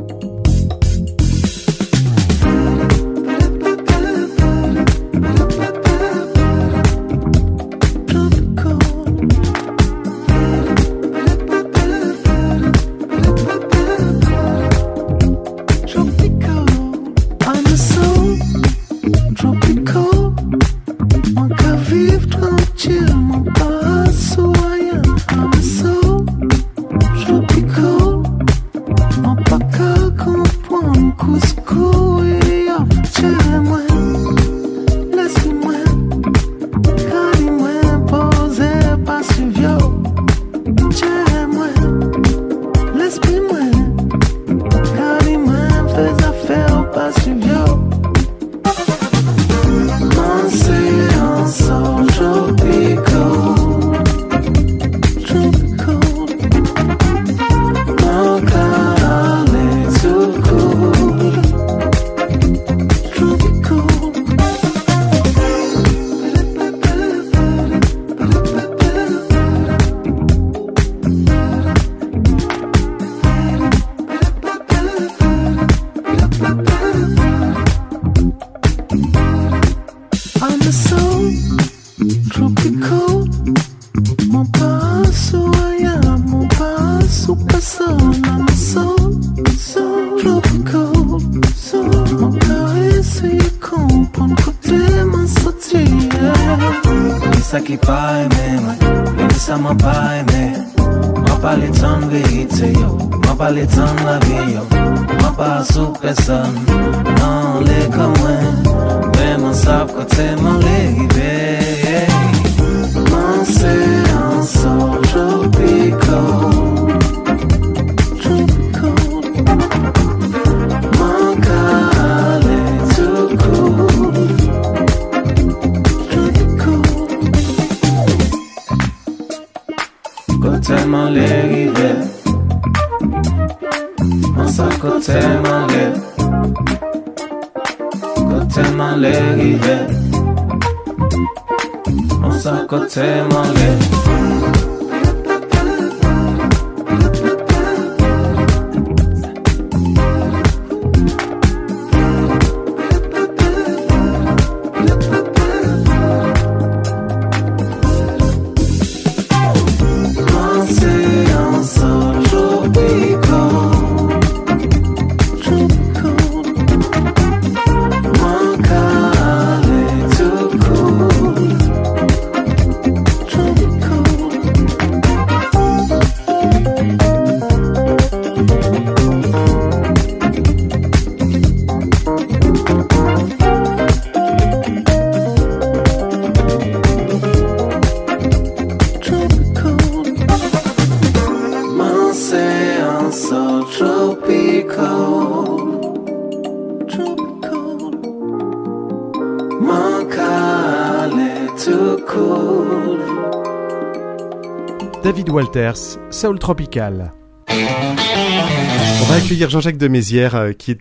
Walters, 205.78 205.98
Soul 206.10 206.38
Tropical. 206.38 207.12
On 207.50 209.04
va 209.04 209.14
accueillir 209.14 209.48
Jean-Jacques 209.48 209.78
de 209.78 209.88
Mézières, 209.88 210.34
euh, 210.34 210.52
qui 210.52 210.72
est 210.72 210.78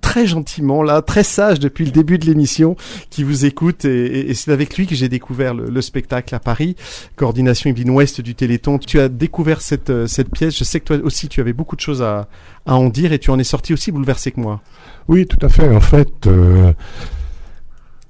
très 0.00 0.26
gentiment 0.26 0.82
là, 0.82 1.02
très 1.02 1.22
sage 1.22 1.58
depuis 1.60 1.84
le 1.84 1.90
début 1.90 2.18
de 2.18 2.24
l'émission, 2.26 2.76
qui 3.10 3.24
vous 3.24 3.44
écoute 3.44 3.84
et, 3.84 4.06
et- 4.06 4.30
et 4.30 4.34
c'est 4.34 4.50
avec 4.52 4.76
lui 4.76 4.86
que 4.86 4.94
j'ai 4.94 5.08
découvert 5.08 5.54
le, 5.54 5.68
le 5.68 5.82
spectacle 5.82 6.34
à 6.34 6.38
Paris, 6.40 6.76
coordination 7.16 7.68
Yvelines 7.70 7.90
Ouest 7.90 8.20
du 8.20 8.34
Téléthon. 8.34 8.78
Tu 8.78 8.98
as 9.00 9.08
découvert 9.08 9.60
cette, 9.60 9.90
euh, 9.90 10.06
cette 10.06 10.30
pièce, 10.30 10.56
je 10.56 10.64
sais 10.64 10.80
que 10.80 10.84
toi 10.86 10.96
aussi 11.02 11.28
tu 11.28 11.40
avais 11.40 11.52
beaucoup 11.52 11.76
de 11.76 11.80
choses 11.80 12.00
à, 12.02 12.28
à 12.64 12.76
en 12.76 12.88
dire 12.88 13.12
et 13.12 13.18
tu 13.18 13.30
en 13.30 13.38
es 13.38 13.44
sorti 13.44 13.72
aussi 13.72 13.92
bouleversé 13.92 14.30
que 14.32 14.40
moi. 14.40 14.60
Oui, 15.08 15.26
tout 15.26 15.44
à 15.44 15.48
fait. 15.48 15.68
En 15.68 15.80
fait, 15.80 16.26
euh, 16.26 16.72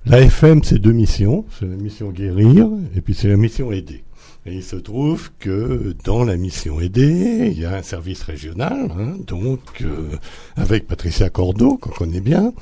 la 0.07 0.20
FM, 0.20 0.62
c'est 0.62 0.79
deux 0.79 0.93
missions. 0.93 1.45
C'est 1.59 1.66
la 1.66 1.76
mission 1.76 2.11
guérir 2.11 2.68
et 2.97 3.01
puis 3.01 3.14
c'est 3.14 3.29
la 3.29 3.37
mission 3.37 3.72
aider. 3.72 4.05
Il 4.51 4.62
se 4.62 4.76
trouve 4.76 5.30
que 5.38 5.94
dans 6.05 6.24
la 6.24 6.36
mission 6.36 6.80
aider, 6.80 7.51
il 7.53 7.59
y 7.61 7.64
a 7.64 7.74
un 7.74 7.82
service 7.82 8.22
régional, 8.22 8.90
hein, 8.96 9.16
donc 9.26 9.61
euh, 9.82 10.16
avec 10.57 10.86
Patricia 10.86 11.28
Cordeau, 11.28 11.76
qu'on 11.76 11.90
connaît 11.90 12.20
bien. 12.20 12.53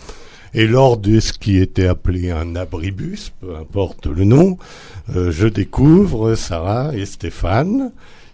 Et 0.55 0.67
lors 0.67 0.97
de 0.97 1.21
ce 1.21 1.33
qui 1.33 1.59
était 1.59 1.87
appelé 1.87 2.31
un 2.31 2.57
abribus, 2.57 3.33
peu 3.41 3.57
importe 3.57 4.07
le 4.07 4.25
nom, 4.25 4.59
euh, 5.15 5.31
je 5.31 5.47
découvre 5.47 6.35
Sarah 6.35 6.97
et 6.97 7.07
Stéphane 7.07 7.93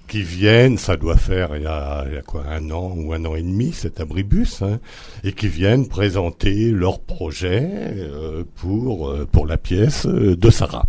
qui 0.09 0.23
viennent, 0.23 0.79
ça 0.79 0.97
doit 0.97 1.17
faire 1.17 1.57
il 1.57 1.63
y 1.63 1.67
a, 1.67 2.05
quoi, 2.27 2.45
un 2.51 2.71
an 2.71 2.93
ou 2.97 3.13
un 3.13 3.25
an 3.25 3.35
et 3.35 3.43
demi, 3.43 3.73
cet 3.73 4.01
abribus, 4.01 4.63
hein, 4.63 4.79
et 5.25 5.33
qui 5.33 5.49
viennent 5.49 5.89
présenter 5.89 6.71
leur 6.71 7.01
projet 7.01 7.69
euh, 7.71 8.45
pour, 8.57 9.47
la 9.47 9.57
pièce 9.57 10.07
de 10.07 10.51
Sarah. 10.51 10.87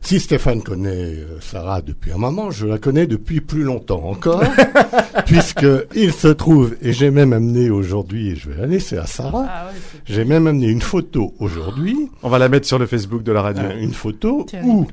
Si 0.00 0.20
Stéphane 0.20 0.62
connaît 0.62 0.90
euh, 1.16 1.38
Sarah 1.40 1.82
depuis 1.82 2.12
un 2.12 2.16
moment, 2.18 2.50
je 2.50 2.66
la 2.66 2.78
connais 2.78 3.06
depuis 3.06 3.40
plus 3.40 3.62
longtemps 3.62 4.02
encore, 4.04 4.42
puisque 5.26 5.66
il 5.94 6.12
se 6.12 6.28
trouve, 6.28 6.76
et 6.80 6.92
j'ai 6.92 7.10
même 7.10 7.32
amené 7.32 7.68
aujourd'hui, 7.68 8.30
et 8.30 8.36
je 8.36 8.48
vais 8.50 8.60
la 8.62 8.66
laisser 8.66 8.96
à 8.96 9.06
Sarah, 9.06 9.46
Ah 9.48 9.66
ouais, 9.66 9.78
j'ai 10.06 10.24
même 10.24 10.46
amené 10.46 10.68
une 10.68 10.80
photo 10.80 11.34
aujourd'hui, 11.40 12.08
On 12.22 12.28
va 12.30 12.38
la 12.38 12.48
mettre 12.48 12.66
sur 12.66 12.78
le 12.78 12.86
Facebook 12.86 13.22
de 13.22 13.32
la 13.32 13.42
radio. 13.42 13.64
euh, 13.64 13.80
une 13.82 13.92
photo 13.92 14.46
où 14.64 14.86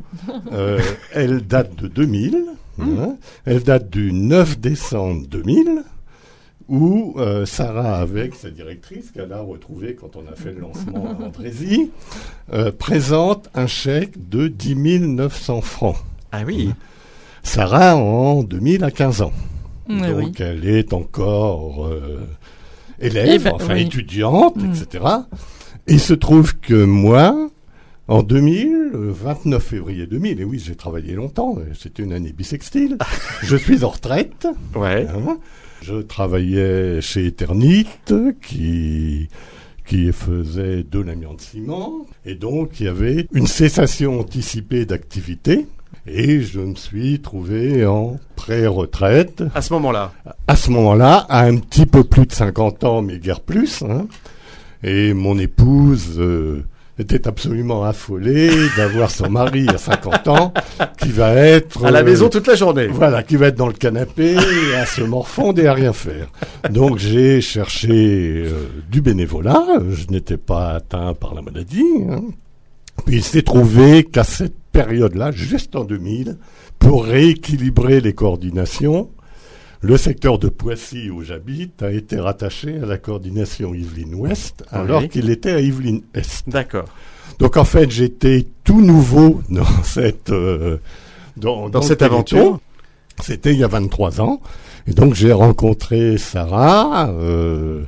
euh, 0.51 0.79
elle 1.13 1.41
date 1.47 1.75
de 1.77 1.87
2000, 1.87 2.37
hein, 2.81 3.15
elle 3.45 3.63
date 3.63 3.89
du 3.89 4.11
9 4.11 4.59
décembre 4.59 5.25
2000, 5.29 5.83
où 6.67 7.13
euh, 7.17 7.45
Sarah, 7.45 7.97
avec 7.99 8.33
sa 8.35 8.49
directrice, 8.49 9.11
qu'elle 9.11 9.31
a 9.33 9.39
retrouvée 9.41 9.95
quand 9.95 10.15
on 10.15 10.27
a 10.31 10.35
fait 10.35 10.51
le 10.51 10.61
lancement 10.61 11.05
à 11.19 11.25
Andrézy, 11.25 11.91
euh, 12.53 12.71
présente 12.71 13.49
un 13.53 13.67
chèque 13.67 14.29
de 14.29 14.47
10 14.47 14.75
900 15.01 15.61
francs. 15.61 15.97
Ah 16.31 16.41
oui. 16.45 16.71
Sarah, 17.43 17.95
en 17.95 18.41
2000, 18.43 18.83
a 18.83 18.91
15 18.91 19.21
ans. 19.21 19.33
Donc 19.87 20.01
oui. 20.17 20.31
elle 20.39 20.67
est 20.67 20.93
encore 20.93 21.85
euh, 21.85 22.21
élève, 22.99 23.27
Eh 23.35 23.39
ben, 23.43 23.51
enfin 23.53 23.75
oui. 23.75 23.81
étudiante, 23.83 24.55
Mm. 24.57 24.71
etc. 24.73 25.05
Il 25.87 25.99
se 25.99 26.13
trouve 26.15 26.57
que 26.57 26.83
moi, 26.83 27.49
en 28.07 28.21
2000, 28.23 28.91
le 28.93 29.11
29 29.11 29.63
février 29.63 30.05
2000, 30.07 30.41
et 30.41 30.43
oui, 30.43 30.61
j'ai 30.63 30.75
travaillé 30.75 31.13
longtemps, 31.13 31.55
euh, 31.57 31.63
c'était 31.77 32.03
une 32.03 32.13
année 32.13 32.33
bisextile, 32.33 32.97
je 33.43 33.55
suis 33.55 33.83
en 33.83 33.89
retraite. 33.89 34.47
Ouais. 34.75 35.07
hein. 35.09 35.37
je 35.81 35.95
travaillais 35.95 37.01
chez 37.01 37.25
Eternit, 37.27 37.87
qui 38.41 39.29
qui 39.87 40.11
faisait 40.11 40.83
de 40.83 40.99
l'amiante 40.99 41.41
ciment, 41.41 42.07
et 42.25 42.33
donc 42.33 42.79
il 42.79 42.85
y 42.87 42.89
avait 42.89 43.27
une 43.33 43.45
cessation 43.45 44.19
anticipée 44.19 44.85
d'activité, 44.85 45.67
et 46.07 46.41
je 46.41 46.59
me 46.59 46.73
suis 46.75 47.19
trouvé 47.21 47.85
en 47.85 48.17
pré-retraite, 48.35 49.43
À 49.53 49.61
ce 49.61 49.73
moment-là. 49.73 50.11
à 50.47 50.55
ce 50.55 50.71
moment-là, 50.71 51.25
à 51.29 51.45
un 51.45 51.57
petit 51.57 51.85
peu 51.85 52.03
plus 52.03 52.25
de 52.25 52.31
50 52.31 52.83
ans, 52.83 53.01
mais 53.03 53.19
guère 53.19 53.41
plus. 53.41 53.83
hein. 53.83 54.07
Et 54.83 55.13
mon 55.13 55.37
épouse 55.37 56.15
euh, 56.19 56.63
était 56.97 57.27
absolument 57.27 57.83
affolée 57.83 58.49
d'avoir 58.77 59.11
son 59.11 59.29
mari 59.29 59.67
à 59.67 59.77
50 59.77 60.27
ans 60.29 60.53
qui 60.99 61.09
va 61.09 61.33
être... 61.33 61.83
À 61.85 61.91
la 61.91 61.99
euh, 61.99 62.03
maison 62.03 62.29
toute 62.29 62.47
la 62.47 62.55
journée. 62.55 62.87
Voilà, 62.87 63.23
qui 63.23 63.35
va 63.35 63.47
être 63.47 63.57
dans 63.57 63.67
le 63.67 63.73
canapé 63.73 64.37
à 64.77 64.85
se 64.85 65.01
morfondre 65.01 65.59
et 65.61 65.67
à 65.67 65.73
rien 65.73 65.93
faire. 65.93 66.27
Donc 66.69 66.97
j'ai 66.97 67.41
cherché 67.41 68.43
euh, 68.45 68.51
du 68.89 69.01
bénévolat, 69.01 69.65
je 69.89 70.07
n'étais 70.09 70.37
pas 70.37 70.71
atteint 70.71 71.13
par 71.13 71.33
la 71.35 71.41
maladie. 71.41 71.83
hein. 72.09 72.21
Puis 73.05 73.17
il 73.17 73.23
s'est 73.23 73.41
trouvé 73.41 74.03
qu'à 74.03 74.23
cette 74.23 74.55
période-là, 74.71 75.31
juste 75.31 75.75
en 75.75 75.83
2000, 75.83 76.37
pour 76.79 77.05
rééquilibrer 77.05 78.01
les 78.01 78.13
coordinations, 78.13 79.09
le 79.81 79.97
secteur 79.97 80.39
de 80.39 80.49
Poissy 80.49 81.09
où 81.09 81.21
j'habite 81.21 81.83
a 81.83 81.91
été 81.91 82.19
rattaché 82.19 82.79
à 82.81 82.85
la 82.85 82.97
coordination 82.97 83.73
Yvelines-Ouest 83.73 84.63
alors 84.71 85.07
qu'il 85.07 85.29
était 85.29 85.51
à 85.51 85.59
Yvelines-Est. 85.59 86.49
D'accord. 86.49 86.85
Donc 87.39 87.57
en 87.57 87.65
fait, 87.65 87.91
j'étais 87.91 88.45
tout 88.63 88.81
nouveau 88.81 89.41
dans 89.49 89.65
cette 89.83 90.29
euh, 90.31 90.77
dans, 91.37 91.81
cette 91.81 92.01
aventure. 92.01 92.59
C'était 93.21 93.53
il 93.53 93.59
y 93.59 93.63
a 93.63 93.67
23 93.67 94.21
ans. 94.21 94.41
Et 94.87 94.93
donc 94.93 95.15
j'ai 95.15 95.31
rencontré 95.31 96.17
Sarah 96.17 97.09
euh, 97.09 97.83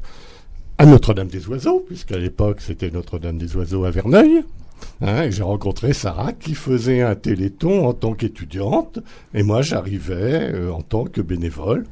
à 0.78 0.86
Notre-Dame-des-Oiseaux, 0.86 1.86
puisqu'à 1.88 2.18
l'époque 2.18 2.58
c'était 2.60 2.90
Notre-Dame-des-Oiseaux 2.92 3.86
à 3.86 3.92
Verneuil. 3.92 4.44
Hein, 5.02 5.24
et 5.24 5.32
j'ai 5.32 5.44
rencontré 5.44 5.94
Sarah 5.94 6.34
qui 6.34 6.56
faisait 6.56 7.02
un 7.02 7.16
téléthon 7.16 7.86
en 7.88 7.94
tant 7.94 8.14
qu'étudiante, 8.14 9.00
et 9.34 9.44
moi 9.44 9.62
j'arrivais 9.62 10.52
euh, 10.54 10.72
en 10.72 10.82
tant 10.82 11.06
que 11.06 11.22
bénévole. 11.22 11.86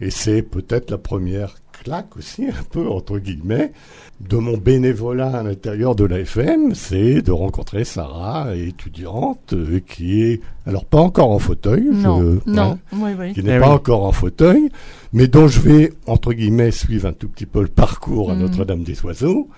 Et 0.00 0.10
c'est 0.10 0.42
peut-être 0.42 0.90
la 0.90 0.98
première 0.98 1.54
claque 1.82 2.16
aussi, 2.16 2.44
un 2.48 2.62
peu 2.70 2.86
entre 2.88 3.18
guillemets, 3.18 3.72
de 4.20 4.36
mon 4.36 4.56
bénévolat 4.58 5.38
à 5.38 5.42
l'intérieur 5.42 5.94
de 5.94 6.04
l'AFM, 6.04 6.74
c'est 6.74 7.22
de 7.22 7.32
rencontrer 7.32 7.84
Sarah, 7.84 8.54
étudiante, 8.54 9.52
euh, 9.54 9.80
qui 9.86 10.22
est, 10.22 10.40
alors 10.66 10.84
pas 10.84 10.98
encore 11.00 11.30
en 11.30 11.38
fauteuil, 11.38 11.88
Non, 11.92 12.20
je- 12.20 12.50
non, 12.50 12.62
hein, 12.62 12.78
oui, 12.92 13.10
oui. 13.18 13.32
qui 13.34 13.42
n'est 13.42 13.56
Eh 13.56 13.60
pas 13.60 13.68
oui. 13.68 13.74
encore 13.74 14.04
en 14.04 14.12
fauteuil, 14.12 14.68
mais 15.12 15.26
dont 15.28 15.48
je 15.48 15.60
vais, 15.60 15.92
entre 16.06 16.32
guillemets, 16.32 16.70
suivre 16.70 17.08
un 17.08 17.12
tout 17.12 17.28
petit 17.28 17.46
peu 17.46 17.62
le 17.62 17.68
parcours 17.68 18.30
à 18.30 18.34
Mhm. 18.34 18.40
Notre-Dame 18.42 18.82
des 18.82 19.00
Oiseaux, 19.02 19.48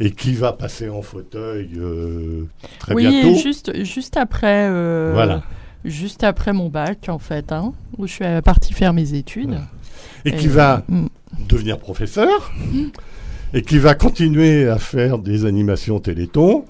et 0.00 0.10
qui 0.12 0.32
va 0.34 0.52
passer 0.54 0.88
en 0.88 1.02
fauteuil 1.02 1.68
euh, 1.76 2.46
très 2.78 2.94
oui, 2.94 3.06
bientôt. 3.06 3.38
juste, 3.38 3.84
juste 3.84 4.16
après. 4.16 4.66
euh, 4.70 5.10
Voilà. 5.12 5.42
Juste 5.84 6.24
après 6.24 6.52
mon 6.52 6.68
bac, 6.68 7.08
en 7.08 7.18
fait, 7.18 7.52
hein, 7.52 7.72
où 7.96 8.06
je 8.06 8.12
suis 8.12 8.24
euh, 8.24 8.42
partie 8.42 8.74
faire 8.74 8.92
mes 8.92 9.14
études. 9.14 9.58
Et 10.24 10.32
qui 10.32 10.48
va 10.48 10.82
mm. 10.88 11.06
devenir 11.48 11.78
professeur, 11.78 12.52
et 13.54 13.62
qui 13.62 13.78
va 13.78 13.94
continuer 13.94 14.68
à 14.68 14.78
faire 14.78 15.18
des 15.18 15.46
animations 15.46 15.98
Téléthon. 16.00 16.64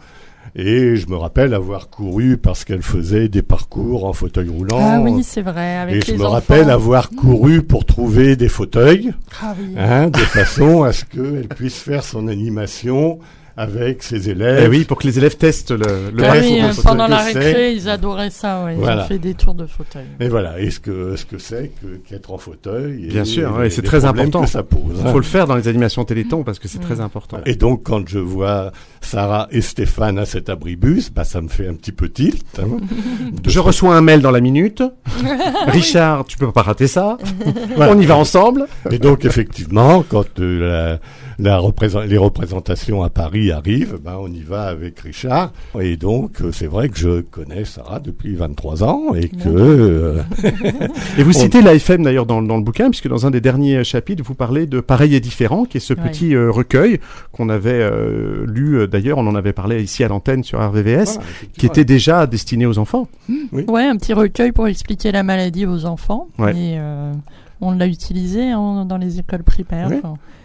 Et 0.56 0.96
je 0.96 1.06
me 1.08 1.16
rappelle 1.16 1.54
avoir 1.54 1.90
couru 1.90 2.36
parce 2.36 2.64
qu'elle 2.64 2.82
faisait 2.82 3.28
des 3.28 3.42
parcours 3.42 4.04
en 4.04 4.12
fauteuil 4.12 4.48
roulant. 4.48 4.78
Ah 4.80 5.00
oui, 5.00 5.22
c'est 5.22 5.42
vrai. 5.42 5.76
Avec 5.76 5.96
et 5.96 6.00
je 6.00 6.12
les 6.12 6.18
me 6.18 6.24
enfants. 6.24 6.32
rappelle 6.34 6.70
avoir 6.70 7.10
couru 7.10 7.62
pour 7.62 7.84
trouver 7.84 8.34
des 8.36 8.48
fauteuils, 8.48 9.12
Ah 9.42 9.54
oui. 9.58 9.74
hein, 9.78 10.08
de 10.10 10.18
façon 10.18 10.82
à 10.82 10.92
ce 10.92 11.04
qu'elle 11.04 11.48
puisse 11.48 11.78
faire 11.78 12.02
son 12.02 12.26
animation 12.26 13.18
avec 13.60 14.02
ses 14.02 14.30
élèves. 14.30 14.62
Eh 14.64 14.68
oui, 14.68 14.84
pour 14.84 14.96
que 14.98 15.06
les 15.06 15.18
élèves 15.18 15.36
testent 15.36 15.70
le, 15.72 16.10
le 16.14 16.24
Ah 16.24 16.32
oui, 16.40 16.60
peut 16.62 16.82
pendant 16.82 17.06
la 17.06 17.18
récré, 17.18 17.72
ils 17.74 17.88
adoraient 17.88 18.30
ça. 18.30 18.64
Ouais. 18.64 18.74
Ils 18.74 18.78
Voilà. 18.80 19.04
ont 19.04 19.08
fait 19.08 19.18
des 19.18 19.34
tours 19.34 19.54
de 19.54 19.66
fauteuil. 19.66 20.04
Et 20.18 20.28
voilà, 20.28 20.58
et 20.60 20.70
ce 20.70 20.80
que 20.80 21.14
ce 21.16 21.26
que 21.26 21.38
c'est 21.38 21.70
qu'être 22.08 22.30
en 22.32 22.38
fauteuil. 22.38 23.08
Bien 23.08 23.24
sûr, 23.24 23.54
ouais, 23.56 23.68
c'est 23.70 23.82
très 23.82 24.04
important. 24.04 24.42
Que 24.42 24.48
ça 24.48 24.62
pose. 24.62 24.80
Il 25.00 25.06
hein. 25.06 25.10
faut 25.12 25.18
le 25.18 25.24
faire 25.24 25.46
dans 25.46 25.56
les 25.56 25.68
animations 25.68 26.04
Téléthon 26.04 26.42
parce 26.42 26.58
que 26.58 26.68
c'est 26.68 26.78
Mm. 26.78 26.84
très 26.86 27.00
important. 27.00 27.38
Et 27.46 27.54
donc, 27.56 27.82
quand 27.84 28.08
je 28.08 28.18
vois 28.18 28.72
Sarah 29.02 29.48
et 29.50 29.60
Stéphane 29.60 30.18
à 30.18 30.24
cet 30.24 30.48
abribus, 30.48 31.10
bah, 31.12 31.24
ça 31.24 31.40
me 31.42 31.48
fait 31.48 31.68
un 31.68 31.74
petit 31.74 31.92
peu 31.92 32.08
tilt. 32.08 32.42
hein, 32.58 32.78
Je 33.46 33.58
reçois 33.60 33.94
un 33.94 34.00
mail 34.00 34.22
dans 34.22 34.30
la 34.30 34.40
minute. 34.40 34.82
Richard, 35.66 36.24
tu 36.24 36.36
peux 36.38 36.50
pas 36.52 36.62
rater 36.62 36.86
ça. 36.86 37.18
Voilà. 37.76 37.92
On 37.94 38.00
y 38.00 38.06
va 38.06 38.16
ensemble. 38.16 38.66
Et 38.90 38.98
donc, 38.98 39.24
effectivement, 39.24 40.02
quand 40.08 40.40
euh, 40.40 40.98
la, 40.98 40.98
la 41.40 41.58
représent- 41.58 42.00
les 42.06 42.16
représentations 42.18 43.02
à 43.02 43.10
Paris 43.10 43.50
arrivent, 43.50 43.98
ben, 44.04 44.16
on 44.20 44.28
y 44.28 44.40
va 44.40 44.64
avec 44.64 44.98
Richard. 45.00 45.52
Et 45.80 45.96
donc, 45.96 46.40
euh, 46.42 46.52
c'est 46.52 46.66
vrai 46.66 46.88
que 46.88 46.98
je 46.98 47.20
connais 47.20 47.64
Sarah 47.64 48.00
depuis 48.00 48.34
23 48.34 48.84
ans 48.84 49.14
et 49.14 49.28
que... 49.28 49.48
euh, 49.48 50.22
Et 51.18 51.22
vous 51.22 51.30
On- 51.36 51.40
citez 51.40 51.62
l'AFM 51.62 52.02
d'ailleurs 52.02 52.26
dans, 52.26 52.42
dans 52.42 52.56
le 52.56 52.62
bouquin, 52.62 52.90
puisque 52.90 53.08
dans 53.08 53.26
un 53.26 53.30
des 53.30 53.40
derniers 53.40 53.82
chapitres, 53.84 54.22
vous 54.24 54.34
parlez 54.34 54.66
de 54.66 54.80
Pareil 54.80 55.14
et 55.14 55.20
différent, 55.20 55.64
qui 55.64 55.76
est 55.76 55.80
ce 55.80 55.94
Ouais. 55.94 56.00
petit 56.08 56.34
euh, 56.34 56.50
recueil 56.50 57.00
qu'on 57.32 57.48
avait 57.48 57.70
euh, 57.80 58.44
lu, 58.46 58.78
euh, 58.78 58.86
d'ailleurs, 58.86 59.18
on 59.18 59.26
en 59.26 59.34
avait 59.34 59.52
parlé 59.52 59.82
ici 59.82 60.04
à 60.04 60.08
l'antenne 60.08 60.42
sur 60.44 60.60
RVVS, 60.60 61.14
voilà, 61.14 61.20
qui 61.56 61.66
était 61.66 61.84
déjà 61.84 62.26
destiné 62.26 62.66
aux 62.66 62.78
enfants. 62.78 63.08
Ouais, 63.52 63.84
un 63.84 63.96
petit 63.96 64.12
recueil 64.12 64.52
pour 64.52 64.66
expliquer 64.68 65.12
la 65.12 65.22
maladie 65.22 65.66
aux 65.66 65.84
enfants. 65.84 66.28
Ouais. 66.38 66.52
Et 66.52 66.76
euh, 66.78 67.12
on 67.60 67.72
l'a 67.72 67.86
utilisé 67.86 68.50
hein, 68.50 68.84
dans 68.86 68.96
les 68.96 69.18
écoles 69.18 69.42
primaires. 69.42 69.88
Oui. 69.90 69.96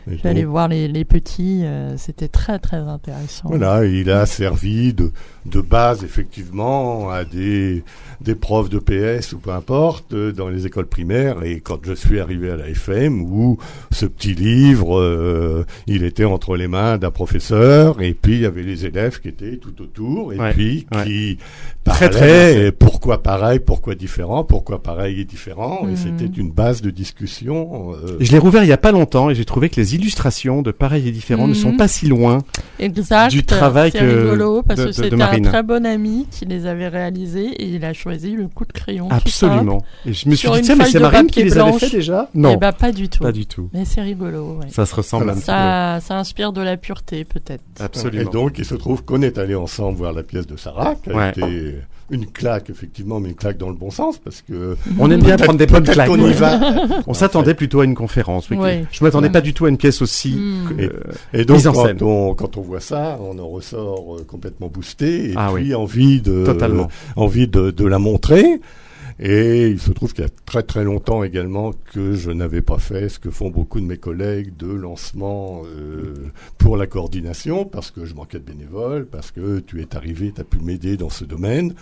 Je 0.07 0.15
suis 0.17 0.21
donc, 0.33 0.43
voir 0.45 0.67
les, 0.67 0.87
les 0.87 1.05
petits. 1.05 1.61
euh, 1.63 1.95
C'était 1.97 2.27
très 2.27 2.59
très 2.59 2.77
intéressant. 2.77 3.47
Voilà, 3.49 3.85
il 3.85 4.09
a 4.11 4.25
servi 4.25 4.93
de, 4.93 5.11
de 5.45 5.61
base 5.61 6.03
effectivement 6.03 7.09
à 7.09 7.23
des, 7.25 7.83
des 8.21 8.35
profs 8.35 8.69
de 8.69 8.79
PS 8.79 9.33
ou 9.33 9.39
peu 9.39 9.51
importe 9.51 10.13
euh, 10.13 10.31
dans 10.31 10.49
les 10.49 10.65
écoles 10.65 10.87
primaires. 10.87 11.43
Et 11.43 11.59
quand 11.59 11.79
je 11.83 11.93
suis 11.93 12.19
arrivé 12.19 12.51
à 12.51 12.55
la 12.55 12.69
FM, 12.69 13.21
où 13.21 13.57
ce 13.91 14.05
petit 14.05 14.33
livre, 14.35 14.99
euh, 14.99 15.65
il 15.87 16.03
était 16.03 16.25
entre 16.25 16.55
les 16.57 16.67
mains 16.67 16.97
d'un 16.97 17.11
professeur, 17.11 18.01
et 18.01 18.13
puis 18.13 18.33
il 18.35 18.41
y 18.41 18.45
avait 18.45 18.63
les 18.63 18.85
élèves 18.85 19.19
qui 19.19 19.29
étaient 19.29 19.57
tout 19.57 19.81
autour, 19.81 20.33
et 20.33 20.37
Ouais, 20.39 20.51
puis 20.53 20.85
ouais. 20.93 21.03
qui 21.05 21.37
Très, 21.83 22.09
très 22.09 22.19
bien 22.19 22.27
parlaient 22.27 22.67
et 22.67 22.71
pourquoi 22.71 23.21
pareil, 23.21 23.59
pourquoi 23.59 23.93
différent, 23.95 24.43
pourquoi 24.43 24.81
pareil 24.81 25.21
et 25.21 25.23
différent. 25.25 25.81
Et 25.87 25.91
Mhm. 25.91 25.95
c'était 25.97 26.39
une 26.39 26.51
base 26.51 26.81
de 26.81 26.89
discussion. 26.89 27.93
euh, 27.93 28.17
Je 28.19 28.31
l'ai 28.31 28.39
rouvert 28.39 28.63
il 28.63 28.67
y 28.69 28.73
a 28.73 28.77
pas 28.77 28.91
longtemps 28.91 29.29
et 29.29 29.35
j'ai 29.35 29.45
trouvé 29.45 29.69
que 29.69 29.75
les 29.79 29.94
illustrations 29.95 30.61
de 30.61 30.71
Pareil 30.71 31.07
et 31.07 31.11
différent 31.11 31.47
ne 31.47 31.53
sont 31.53 31.71
Mhm. 31.71 31.77
pas 31.77 31.87
si 31.87 32.07
loin. 32.07 32.39
Exact. 32.79 33.31
du 33.31 33.43
travail 33.45 33.91
c'est 33.91 33.99
que- 33.99 34.05
rigolo 34.05 34.61
parce 34.61 34.79
de- 34.79 34.85
que 34.87 34.91
c'était 34.91 35.13
un 35.13 35.17
Marine. 35.17 35.45
très 35.45 35.63
bon 35.63 35.85
ami 35.85 36.27
qui 36.29 36.45
les 36.45 36.65
avait 36.65 36.87
réalisés 36.89 37.47
et 37.47 37.65
il 37.67 37.83
a 37.85 37.93
choisi 37.93 38.31
le 38.31 38.47
coup 38.47 38.65
de 38.65 38.73
crayon. 38.73 39.07
Absolument. 39.09 39.81
Et 40.05 40.13
je 40.13 40.27
me 40.29 40.35
suis 40.35 40.37
Sur 40.47 40.51
dit, 40.53 40.59
une 40.59 40.65
tiens, 40.65 40.75
mais 40.75 40.83
feuille 40.83 40.91
c'est 40.91 40.97
de 40.99 41.03
Marine 41.03 41.19
qui 41.21 41.25
papier 41.27 41.43
les 41.45 41.57
avait 41.57 41.69
blanche. 41.71 41.79
fait 41.81 41.89
déjà? 41.89 42.29
Non, 42.35 42.51
Eh 42.53 42.57
ben, 42.57 42.71
pas 42.73 42.91
du 42.91 43.07
tout. 43.09 43.23
pas 43.23 43.31
du 43.31 43.45
tout. 43.45 43.69
Mais 43.73 43.85
c'est 43.85 44.01
rigolo. 44.01 44.57
ouais. 44.59 44.67
Ça 44.69 44.85
se 44.85 44.93
ressemble 44.93 45.29
un 45.29 45.33
petit 45.35 45.43
Ça, 45.43 45.99
ça 46.01 46.17
inspire 46.19 46.51
de 46.51 46.61
la 46.61 46.75
pureté 46.77 47.23
peut-être. 47.23 47.63
peu. 47.75 47.83
Absolument. 47.83 48.29
Et 48.29 48.33
donc, 48.33 48.57
il 48.59 48.65
se 48.65 48.75
trouve 48.75 49.03
qu'on 49.03 49.21
est 49.21 49.37
allé 49.37 49.55
ensemble 49.55 49.97
voir 49.97 50.11
la 50.13 50.23
pièce 50.23 50.47
de 50.47 50.57
Sarah, 50.57 50.95
qui 50.95 51.09
a 51.11 51.15
Ouais. 51.15 51.29
été 51.29 51.75
une 52.11 52.27
claque, 52.27 52.69
effectivement, 52.69 53.19
mais 53.19 53.29
une 53.29 53.35
claque 53.35 53.57
dans 53.57 53.69
le 53.69 53.75
bon 53.75 53.89
sens, 53.89 54.17
parce 54.19 54.41
que... 54.41 54.77
On 54.99 55.09
aime 55.09 55.23
bien 55.23 55.37
prendre 55.37 55.57
des 55.57 55.65
bonnes 55.65 55.83
claques. 55.83 56.07
qu'on 56.07 56.27
y 56.29 56.33
va. 56.33 56.59
On 57.07 57.13
s'attendait 57.15 57.53
plutôt 57.55 57.79
à 57.79 57.85
une 57.85 57.95
conférence. 57.95 58.49
oui. 58.51 58.57
Ouais. 58.57 58.85
Je 58.91 59.03
m'attendais 59.03 59.27
Ouais. 59.27 59.33
pas 59.33 59.41
du 59.41 59.53
tout 59.53 59.65
à 59.65 59.69
une 59.69 59.77
pièce 59.77 60.01
aussi. 60.03 60.35
Mm. 60.35 60.67
euh, 60.81 60.89
Et 61.33 61.45
donc, 61.45 61.57
Mise 61.57 61.67
en 61.67 61.73
scène. 61.73 61.97
quand 61.97 62.05
on, 62.05 62.35
quand 62.35 62.57
on 62.57 62.61
voit 62.61 62.79
ça, 62.79 63.17
on 63.21 63.39
en 63.39 63.47
ressort 63.47 64.17
euh, 64.17 64.23
complètement 64.27 64.67
boosté, 64.67 65.31
et 65.31 65.33
Ah 65.35 65.49
puis 65.53 65.63
oui. 65.69 65.73
envie 65.75 66.21
de, 66.21 66.45
Totalement. 66.45 66.89
envie 67.15 67.47
de, 67.47 67.71
de 67.71 67.85
la 67.85 67.97
montrer. 67.99 68.61
Et 69.19 69.69
il 69.69 69.79
se 69.79 69.91
trouve 69.91 70.13
qu'il 70.13 70.25
y 70.25 70.27
a 70.27 70.31
très 70.45 70.63
très 70.63 70.83
longtemps 70.83 71.23
également 71.23 71.71
que 71.93 72.13
je 72.13 72.31
n'avais 72.31 72.61
pas 72.61 72.79
fait 72.79 73.07
ce 73.07 73.17
que 73.17 73.29
font 73.29 73.49
beaucoup 73.49 73.79
de 73.79 73.85
mes 73.85 73.97
collègues 73.97 74.57
de 74.57 74.67
lancement 74.67 75.63
euh, 75.65 76.13
pour 76.57 76.75
la 76.75 76.85
coordination, 76.85 77.63
parce 77.63 77.91
que 77.91 78.03
je 78.03 78.13
manquais 78.13 78.39
de 78.39 78.43
bénévoles, 78.43 79.05
parce 79.05 79.31
que 79.31 79.59
tu 79.59 79.81
es 79.81 79.95
arrivé, 79.95 80.33
tu 80.35 80.41
as 80.41 80.43
pu 80.43 80.59
m'aider 80.59 80.97
dans 80.97 81.09
ce 81.09 81.23
domaine. 81.23 81.75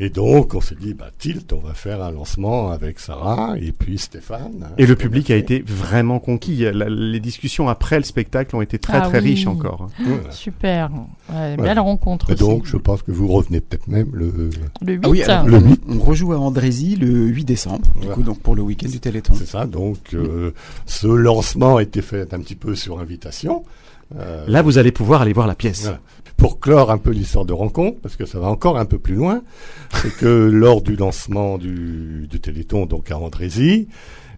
Et 0.00 0.10
donc 0.10 0.54
on 0.54 0.60
s'est 0.60 0.74
dit, 0.74 0.94
bah 0.94 1.10
tilt, 1.18 1.52
on 1.52 1.58
va 1.60 1.74
faire 1.74 2.02
un 2.02 2.10
lancement 2.10 2.70
avec 2.70 2.98
Sarah 2.98 3.54
et 3.60 3.72
puis 3.72 3.98
Stéphane. 3.98 4.68
Et 4.78 4.86
le 4.86 4.96
public 4.96 5.30
a 5.30 5.36
été 5.36 5.62
vraiment 5.66 6.18
conquis. 6.18 6.64
La- 6.72 6.88
les 6.88 7.20
discussions 7.20 7.68
après 7.68 7.96
le 7.98 8.04
spectacle 8.04 8.54
ont 8.56 8.60
été 8.62 8.78
très 8.78 8.98
Ah 8.98 9.08
très 9.08 9.20
oui. 9.20 9.30
riches 9.30 9.46
encore. 9.46 9.88
Voilà. 10.00 10.22
Super. 10.30 10.90
Ouais, 10.92 11.56
Voilà. 11.56 11.74
Belle 11.74 11.78
rencontre. 11.80 12.30
Et 12.30 12.34
aussi. 12.34 12.42
donc 12.42 12.66
je 12.66 12.76
pense 12.76 13.02
que 13.02 13.12
vous 13.12 13.28
revenez 13.28 13.60
peut-être 13.60 13.88
même 13.88 14.10
le... 14.12 14.50
le 14.82 14.92
8. 14.94 15.00
Ah 15.04 15.08
oui, 15.08 15.22
alors, 15.22 15.46
Le 15.46 15.56
on, 15.56 15.60
huit. 15.60 15.80
on 15.88 15.98
rejoue 16.00 16.32
à 16.32 16.38
Andrézy 16.38 16.96
le 16.96 17.26
8 17.26 17.44
décembre, 17.44 17.86
du 17.94 18.00
Voilà. 18.00 18.14
coup, 18.14 18.22
donc 18.22 18.40
pour 18.40 18.54
le 18.56 18.62
week-end 18.62 18.88
du 18.88 19.00
Téléthon. 19.00 19.34
C'est 19.36 19.46
ça, 19.46 19.66
donc 19.66 20.14
euh, 20.14 20.52
ce 20.86 21.06
lancement 21.06 21.76
a 21.76 21.82
été 21.82 22.02
fait 22.02 22.34
un 22.34 22.40
petit 22.40 22.54
peu 22.56 22.74
sur 22.74 22.98
invitation. 23.00 23.64
Euh, 24.18 24.44
Là, 24.46 24.62
vous 24.62 24.78
allez 24.78 24.92
pouvoir 24.92 25.22
aller 25.22 25.32
voir 25.32 25.46
la 25.46 25.54
pièce. 25.54 25.82
Voilà. 25.82 26.00
Pour 26.36 26.58
clore 26.60 26.90
un 26.90 26.98
peu 26.98 27.10
l'histoire 27.10 27.44
de 27.44 27.52
rencontre, 27.52 27.98
parce 28.02 28.16
que 28.16 28.26
ça 28.26 28.38
va 28.40 28.48
encore 28.48 28.76
un 28.76 28.84
peu 28.84 28.98
plus 28.98 29.14
loin, 29.14 29.42
c'est 29.94 30.14
que 30.16 30.26
lors 30.52 30.82
du 30.82 30.96
lancement 30.96 31.58
du, 31.58 32.26
du 32.28 32.40
Téléthon, 32.40 32.86
donc 32.86 33.10
à 33.10 33.18
Andrézy, 33.18 33.88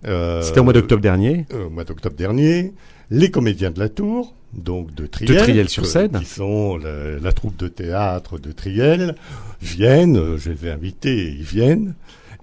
euh, 0.06 0.42
C'était 0.42 0.60
au 0.60 0.64
mois 0.64 0.72
d'octobre 0.74 1.00
dernier. 1.02 1.46
euh, 1.54 1.66
au 1.66 1.70
mois 1.70 1.84
d'octobre 1.84 2.14
dernier, 2.16 2.74
les 3.10 3.30
comédiens 3.30 3.70
de 3.70 3.78
la 3.80 3.88
Tour, 3.88 4.34
donc 4.52 4.94
de 4.94 5.06
Triel, 5.06 5.34
De 5.34 5.38
Triel-sur-Seine. 5.40 6.12
que- 6.12 6.18
qui 6.18 6.24
sont 6.26 6.76
la, 6.76 7.18
la 7.18 7.32
troupe 7.32 7.56
de 7.56 7.68
théâtre 7.68 8.38
de 8.38 8.52
Triel, 8.52 9.14
viennent, 9.62 10.36
je 10.36 10.50
les 10.50 10.66
ai 10.66 10.70
invités, 10.70 11.30
ils 11.38 11.42
viennent, 11.44 11.94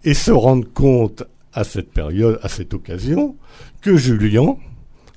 et 0.04 0.14
se 0.14 0.32
rendent 0.32 0.72
compte 0.74 1.24
à 1.54 1.64
cette 1.64 1.92
période, 1.92 2.40
à 2.42 2.50
cette 2.50 2.74
occasion, 2.74 3.36
que 3.82 3.96
Julien 3.98 4.58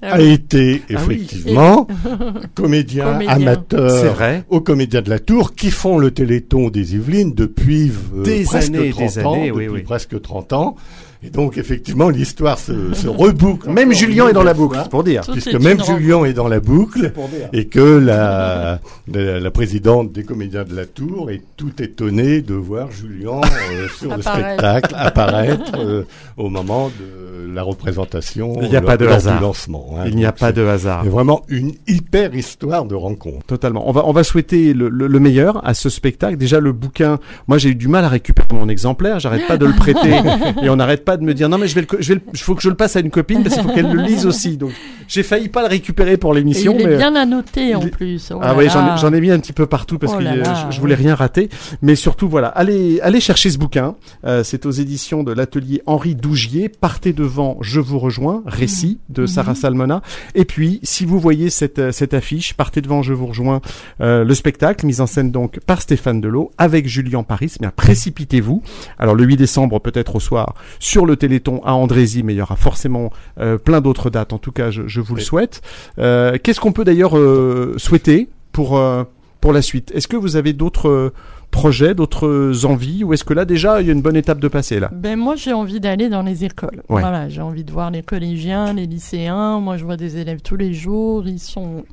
Ah 0.03 0.15
a 0.15 0.19
oui. 0.19 0.33
été 0.33 0.83
Ah 0.95 1.01
oui. 1.09 1.15
effectivement 1.15 1.87
comédien, 2.55 3.13
Comédien. 3.13 3.35
amateur 3.35 4.15
vrai. 4.15 4.45
aux 4.51 4.61
comédiens 4.61 5.01
de 5.03 5.09
la 5.11 5.19
Tour 5.19 5.55
qui 5.55 5.71
font 5.71 5.99
le 5.99 6.11
Téléthon 6.11 6.69
des 6.69 6.95
Yvelines 6.95 7.33
depuis 7.35 7.91
euh, 8.15 8.23
Des 8.23 8.45
presque 8.45 8.69
années, 8.75 8.91
30 8.91 9.01
des 9.15 9.19
ans, 9.25 9.33
années, 9.35 9.51
oui, 9.51 9.65
depuis 9.65 9.75
oui. 9.77 9.83
presque 9.83 10.21
30 10.21 10.53
ans. 10.53 10.77
Et 11.23 11.31
donc 11.31 11.59
effectivement 11.59 12.09
l'histoire 12.11 12.59
se, 12.59 12.93
se 12.95 13.09
reboucle. 13.09 13.71
Même 13.71 13.93
Julien 13.93 14.29
est 14.29 14.33
dans 14.33 14.43
la 14.45 14.55
boucle, 14.55 14.79
pour 14.91 15.03
dire. 15.05 15.23
Tout 15.25 15.33
Puisque 15.33 15.55
même 15.55 15.83
Julien 15.85 16.25
est 16.25 16.33
dans 16.35 16.49
la 16.49 16.61
boucle 16.61 17.13
et 17.53 17.67
que 17.67 17.81
la, 17.99 18.81
la, 19.13 19.41
la 19.41 19.51
présidente 19.51 20.13
des 20.13 20.25
comédiens 20.25 20.65
de 20.65 20.75
la 20.77 20.87
Tour 20.87 21.31
est 21.31 21.43
tout 21.57 21.83
étonnée 21.83 22.43
de 22.43 22.55
voir 22.55 22.91
Julien 22.91 23.41
euh, 23.73 23.89
sur 23.99 24.15
le 24.15 24.23
spectacle 24.23 24.95
apparaître 24.97 25.73
euh, 25.79 26.03
au 26.37 26.49
moment 26.49 26.89
de 26.89 27.53
la 27.53 27.63
représentation 27.63 28.55
Il 28.63 28.69
n'y 28.69 28.77
a 28.77 28.83
pas 28.83 28.97
de 28.97 29.07
hasard. 29.07 29.37
du 29.39 29.43
lancement. 29.43 29.95
hein. 29.99 30.05
Il 30.07 30.17
n'y 30.17 30.27
a 30.27 30.33
pas 30.33 30.53
de 30.53 30.63
hasard. 30.67 31.01
c'est 31.05 31.09
vraiment 31.11 31.43
une 31.49 31.73
hyper 31.89 32.35
histoire 32.35 32.85
de 32.85 32.95
rencontre. 32.95 33.47
Totalement. 33.47 33.89
On 33.89 33.93
va, 33.93 34.05
on 34.07 34.13
va 34.13 34.23
souhaiter 34.25 34.75
le, 34.75 34.89
le- 34.89 35.07
le 35.07 35.21
meilleur 35.21 35.67
à 35.67 35.73
ce 35.73 35.89
spectacle. 35.89 36.37
Déjà, 36.37 36.61
le 36.61 36.73
bouquin, 36.73 37.19
moi 37.49 37.57
j'ai 37.59 37.71
eu 37.71 37.75
du 37.75 37.89
mal 37.89 38.05
à 38.05 38.09
récupérer 38.09 38.49
mon 38.53 38.69
exemplaire. 38.69 39.19
J'arrête 39.21 39.47
pas 39.47 39.57
de 39.57 39.65
le 39.67 39.73
prêter 39.73 40.11
et 40.63 40.69
on 40.69 40.79
arrête 40.79 41.05
pas 41.07 41.17
de 41.17 41.25
me 41.25 41.33
dire 41.33 41.49
non 41.49 41.57
mais 41.57 41.69
je 41.69 41.75
vais 41.75 41.81
le, 41.81 41.87
je 42.01 42.13
vais 42.13 42.21
il 42.35 42.39
faut 42.39 42.55
que 42.55 42.63
je 42.63 42.69
le 42.69 42.75
passe 42.75 42.97
à 42.97 43.01
une 43.01 43.11
copine 43.11 43.43
parce 43.43 43.55
qu'il 43.55 43.65
faut 43.65 43.73
qu'elle 43.73 43.91
le 43.91 44.03
lise 44.03 44.27
aussi. 44.31 44.57
Donc 44.59 44.73
j'ai 45.09 45.23
failli 45.23 45.49
pas 45.49 45.63
le 45.63 45.69
récupérer 45.69 46.17
pour 46.17 46.35
l'émission. 46.35 46.75
Il 46.79 46.83
est 46.83 46.87
mais 46.89 46.97
bien 46.97 47.15
annoté 47.15 47.75
en 47.75 47.81
plus. 47.89 48.31
Oh 48.35 48.41
ah 48.43 48.55
oui, 48.57 48.67
j'en 48.69 49.13
ai, 49.13 49.17
ai 49.17 49.21
mis 49.21 49.31
un 49.31 49.39
petit 49.39 49.53
peu 49.53 49.67
partout 49.67 49.99
parce 49.99 50.13
Oh 50.15 50.19
que 50.19 50.25
euh, 50.25 50.45
je, 50.71 50.75
je 50.77 50.81
voulais 50.81 50.95
rien 50.97 51.15
rater. 51.15 51.49
Mais 51.81 51.95
surtout 51.95 52.29
voilà, 52.29 52.49
allez 52.49 53.01
allez 53.01 53.21
chercher 53.21 53.51
ce 53.51 53.59
bouquin. 53.59 53.95
Euh, 54.25 54.43
c'est 54.45 54.67
aux 54.67 54.71
éditions 54.73 55.23
de 55.23 55.33
l'atelier 55.33 55.81
Henri 55.87 56.15
Dougier. 56.15 56.69
Partez 56.69 57.13
devant, 57.13 57.57
je 57.61 57.81
vous 57.81 57.99
rejoins. 57.99 58.43
Récit 58.47 58.99
Mmh. 59.09 59.13
de 59.15 59.27
Sarah 59.27 59.55
Salmona. 59.55 60.03
Et 60.35 60.45
puis 60.45 60.81
si 60.83 61.05
vous 61.05 61.19
voyez 61.21 61.51
cette 61.51 61.79
euh, 61.79 61.93
cette 61.93 62.15
affiche, 62.15 62.55
partez 62.55 62.81
devant, 62.81 63.03
je 63.03 63.13
vous 63.13 63.27
rejoins. 63.27 63.61
euh, 64.01 64.25
le 64.25 64.35
spectacle 64.35 64.85
mise 64.87 65.01
en 65.01 65.07
scène 65.07 65.31
donc 65.31 65.61
par 65.61 65.81
Stéphane 65.83 66.21
Delot 66.21 66.51
avec 66.59 66.89
Julien 66.89 67.23
Paris. 67.23 67.55
Bien 67.61 67.71
précipitez-vous. 67.75 68.63
Alors 68.99 69.15
le 69.15 69.25
8 69.25 69.37
décembre 69.37 69.81
peut-être 69.81 70.17
au 70.17 70.21
soir 70.21 70.55
sur 70.81 70.96
le 71.05 71.17
Téléthon 71.17 71.61
à 71.65 71.75
Andrézy, 71.75 72.23
mais 72.23 72.33
il 72.33 72.39
y 72.39 72.41
aura 72.43 72.57
forcément 72.57 73.11
euh, 73.39 73.59
plein 73.59 73.83
d'autres 73.83 74.09
dates. 74.09 74.33
En 74.33 74.39
tout 74.39 74.53
cas, 74.53 74.71
je, 74.71 74.87
je 74.87 75.01
vous 75.01 75.17
le 75.17 75.21
souhaite. 75.21 75.61
Euh, 75.99 76.39
Qu'est-ce 76.43 76.61
qu'on 76.61 76.73
peut 76.73 76.85
d'ailleurs 76.85 77.19
euh, 77.19 77.75
souhaiter 77.77 78.31
pour 78.53 78.79
euh, 78.79 79.05
pour 79.41 79.53
la 79.53 79.61
suite? 79.61 79.93
Est-ce 79.95 80.09
que 80.09 80.17
vous 80.17 80.37
avez 80.37 80.53
d'autres 80.55 81.13
projets, 81.51 81.95
d'autres 81.95 82.65
envies, 82.65 83.05
ou 83.05 83.13
est-ce 83.13 83.23
que 83.23 83.33
là 83.33 83.45
déjà 83.45 83.81
il 83.81 83.87
y 83.87 83.91
a 83.91 83.93
une 83.93 84.03
bonne 84.03 84.17
étape 84.17 84.41
de 84.41 84.49
passer 84.49 84.81
là? 84.81 84.91
Ben 84.93 85.17
moi 85.17 85.37
j'ai 85.37 85.53
envie 85.53 85.79
d'aller 85.79 86.09
dans 86.09 86.23
les 86.23 86.45
écoles. 86.45 86.83
Ouais. 86.89 87.01
Voilà, 87.01 87.29
j'ai 87.29 87.41
envie 87.41 87.63
de 87.63 87.71
voir 87.71 87.91
les 87.91 88.03
collégiens, 88.03 88.73
les 88.73 88.87
lycéens. 88.87 89.61
Moi 89.61 89.77
je 89.77 89.85
vois 89.85 89.97
des 89.97 90.17
élèves 90.17 90.41
tous 90.41 90.57
les 90.57 90.75
jours, 90.75 91.29
ils 91.29 91.39
sont 91.39 91.85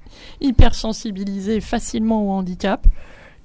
hyper 0.42 0.74
sensibilisés 0.74 1.62
facilement 1.62 2.28
au 2.28 2.32
handicap. 2.32 2.88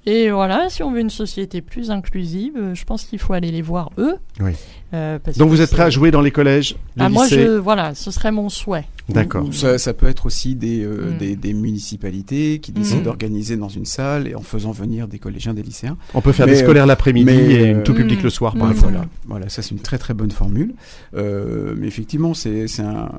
Et 0.05 0.31
voilà, 0.31 0.69
si 0.69 0.81
on 0.81 0.91
veut 0.91 1.01
une 1.01 1.09
société 1.09 1.61
plus 1.61 1.91
inclusive, 1.91 2.53
euh, 2.57 2.73
je 2.73 2.83
pense 2.85 3.03
qu'il 3.03 3.19
faut 3.19 3.33
aller 3.33 3.51
les 3.51 3.61
voir 3.61 3.91
eux. 3.97 4.15
Oui. 4.39 4.51
Euh, 4.93 5.19
parce 5.23 5.37
Donc 5.37 5.49
vous 5.49 5.61
êtes 5.61 5.69
prêt 5.69 5.83
à 5.83 5.89
jouer 5.89 6.09
dans 6.09 6.21
les 6.21 6.31
collèges, 6.31 6.75
les 6.95 7.03
Ah, 7.03 7.09
moi 7.09 7.25
lycées 7.25 7.43
je 7.45 7.51
voilà, 7.51 7.93
ce 7.93 8.09
serait 8.09 8.31
mon 8.31 8.49
souhait. 8.49 8.85
D'accord. 9.09 9.47
Ça, 9.53 9.77
ça 9.77 9.93
peut 9.93 10.07
être 10.07 10.25
aussi 10.25 10.55
des, 10.55 10.83
euh, 10.83 11.11
Mm. 11.13 11.17
des, 11.17 11.35
des 11.35 11.53
municipalités 11.53 12.59
qui 12.59 12.71
décident 12.71 13.01
Mm. 13.01 13.03
d'organiser 13.03 13.57
dans 13.57 13.69
une 13.69 13.85
salle 13.85 14.27
et 14.27 14.35
en 14.35 14.41
faisant 14.41 14.71
venir 14.71 15.07
des 15.07 15.19
collégiens, 15.19 15.53
des 15.53 15.63
lycéens. 15.63 15.97
On 16.13 16.21
peut 16.21 16.31
faire 16.31 16.45
Mais, 16.47 16.53
des 16.53 16.59
scolaires 16.59 16.83
euh, 16.83 16.87
l'après-midi 16.87 17.29
et 17.31 17.73
euh, 17.75 17.83
tout 17.83 17.93
public 17.93 18.19
Mm. 18.21 18.23
le 18.23 18.29
soir. 18.29 18.55
Par 18.55 18.71
exemple. 18.71 18.91
voilà, 18.93 19.05
voilà, 19.27 19.49
ça 19.49 19.61
c'est 19.61 19.71
une 19.71 19.81
très 19.81 19.97
très 19.97 20.13
bonne 20.13 20.31
formule. 20.31 20.73
Euh, 21.15 21.75
mais 21.77 21.87
effectivement, 21.87 22.33
c'est 22.33 22.67
c'est 22.67 22.83
un 22.83 23.11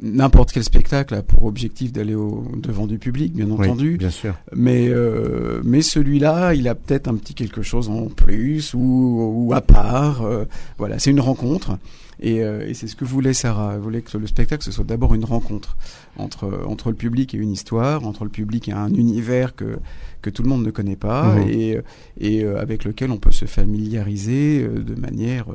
n'importe 0.00 0.52
quel 0.52 0.64
spectacle 0.64 1.14
a 1.14 1.22
pour 1.22 1.44
objectif 1.44 1.92
d'aller 1.92 2.14
au 2.14 2.44
devant 2.56 2.86
du 2.86 2.98
public, 2.98 3.32
bien 3.34 3.46
Oui, 3.50 3.66
entendu. 3.66 3.96
bien 3.96 4.10
sûr. 4.10 4.34
Mais 4.54 4.88
euh, 4.88 5.60
mais 5.64 5.82
celui-là, 5.82 6.54
il 6.54 6.68
a 6.68 6.74
peut-être 6.74 7.08
un 7.08 7.14
petit 7.16 7.34
quelque 7.34 7.62
chose 7.62 7.88
en 7.88 8.06
plus 8.06 8.74
ou, 8.74 9.44
ou 9.46 9.52
à 9.54 9.60
part. 9.60 10.22
euh, 10.22 10.44
voilà, 10.78 10.98
c'est 10.98 11.10
une 11.10 11.20
rencontre. 11.20 11.78
Et, 12.20 12.44
euh, 12.44 12.66
et 12.68 12.74
c'est 12.74 12.86
ce 12.86 12.94
que 12.94 13.04
voulait 13.04 13.32
Sarah. 13.34 13.72
Elle 13.74 13.80
voulait 13.80 14.00
que 14.00 14.16
le 14.16 14.26
spectacle 14.28 14.62
ce 14.64 14.70
soit 14.70 14.84
d'abord 14.84 15.14
une 15.14 15.24
rencontre 15.24 15.76
entre 16.16 16.48
entre 16.66 16.90
le 16.90 16.94
public 16.96 17.34
et 17.34 17.38
une 17.38 17.50
histoire, 17.50 18.06
entre 18.06 18.22
le 18.24 18.30
public 18.30 18.68
et 18.68 18.72
un 18.72 18.92
univers 18.94 19.54
que 19.56 19.78
que 20.22 20.30
tout 20.30 20.42
le 20.42 20.48
monde 20.48 20.64
ne 20.64 20.70
connaît 20.70 20.96
pas 20.96 21.34
Mhm. 21.34 21.48
et 21.48 21.78
et 22.20 22.44
euh, 22.44 22.60
avec 22.60 22.84
lequel 22.84 23.10
on 23.10 23.18
peut 23.18 23.32
se 23.32 23.46
familiariser 23.46 24.62
euh, 24.62 24.78
de 24.82 24.94
manière 24.94 25.46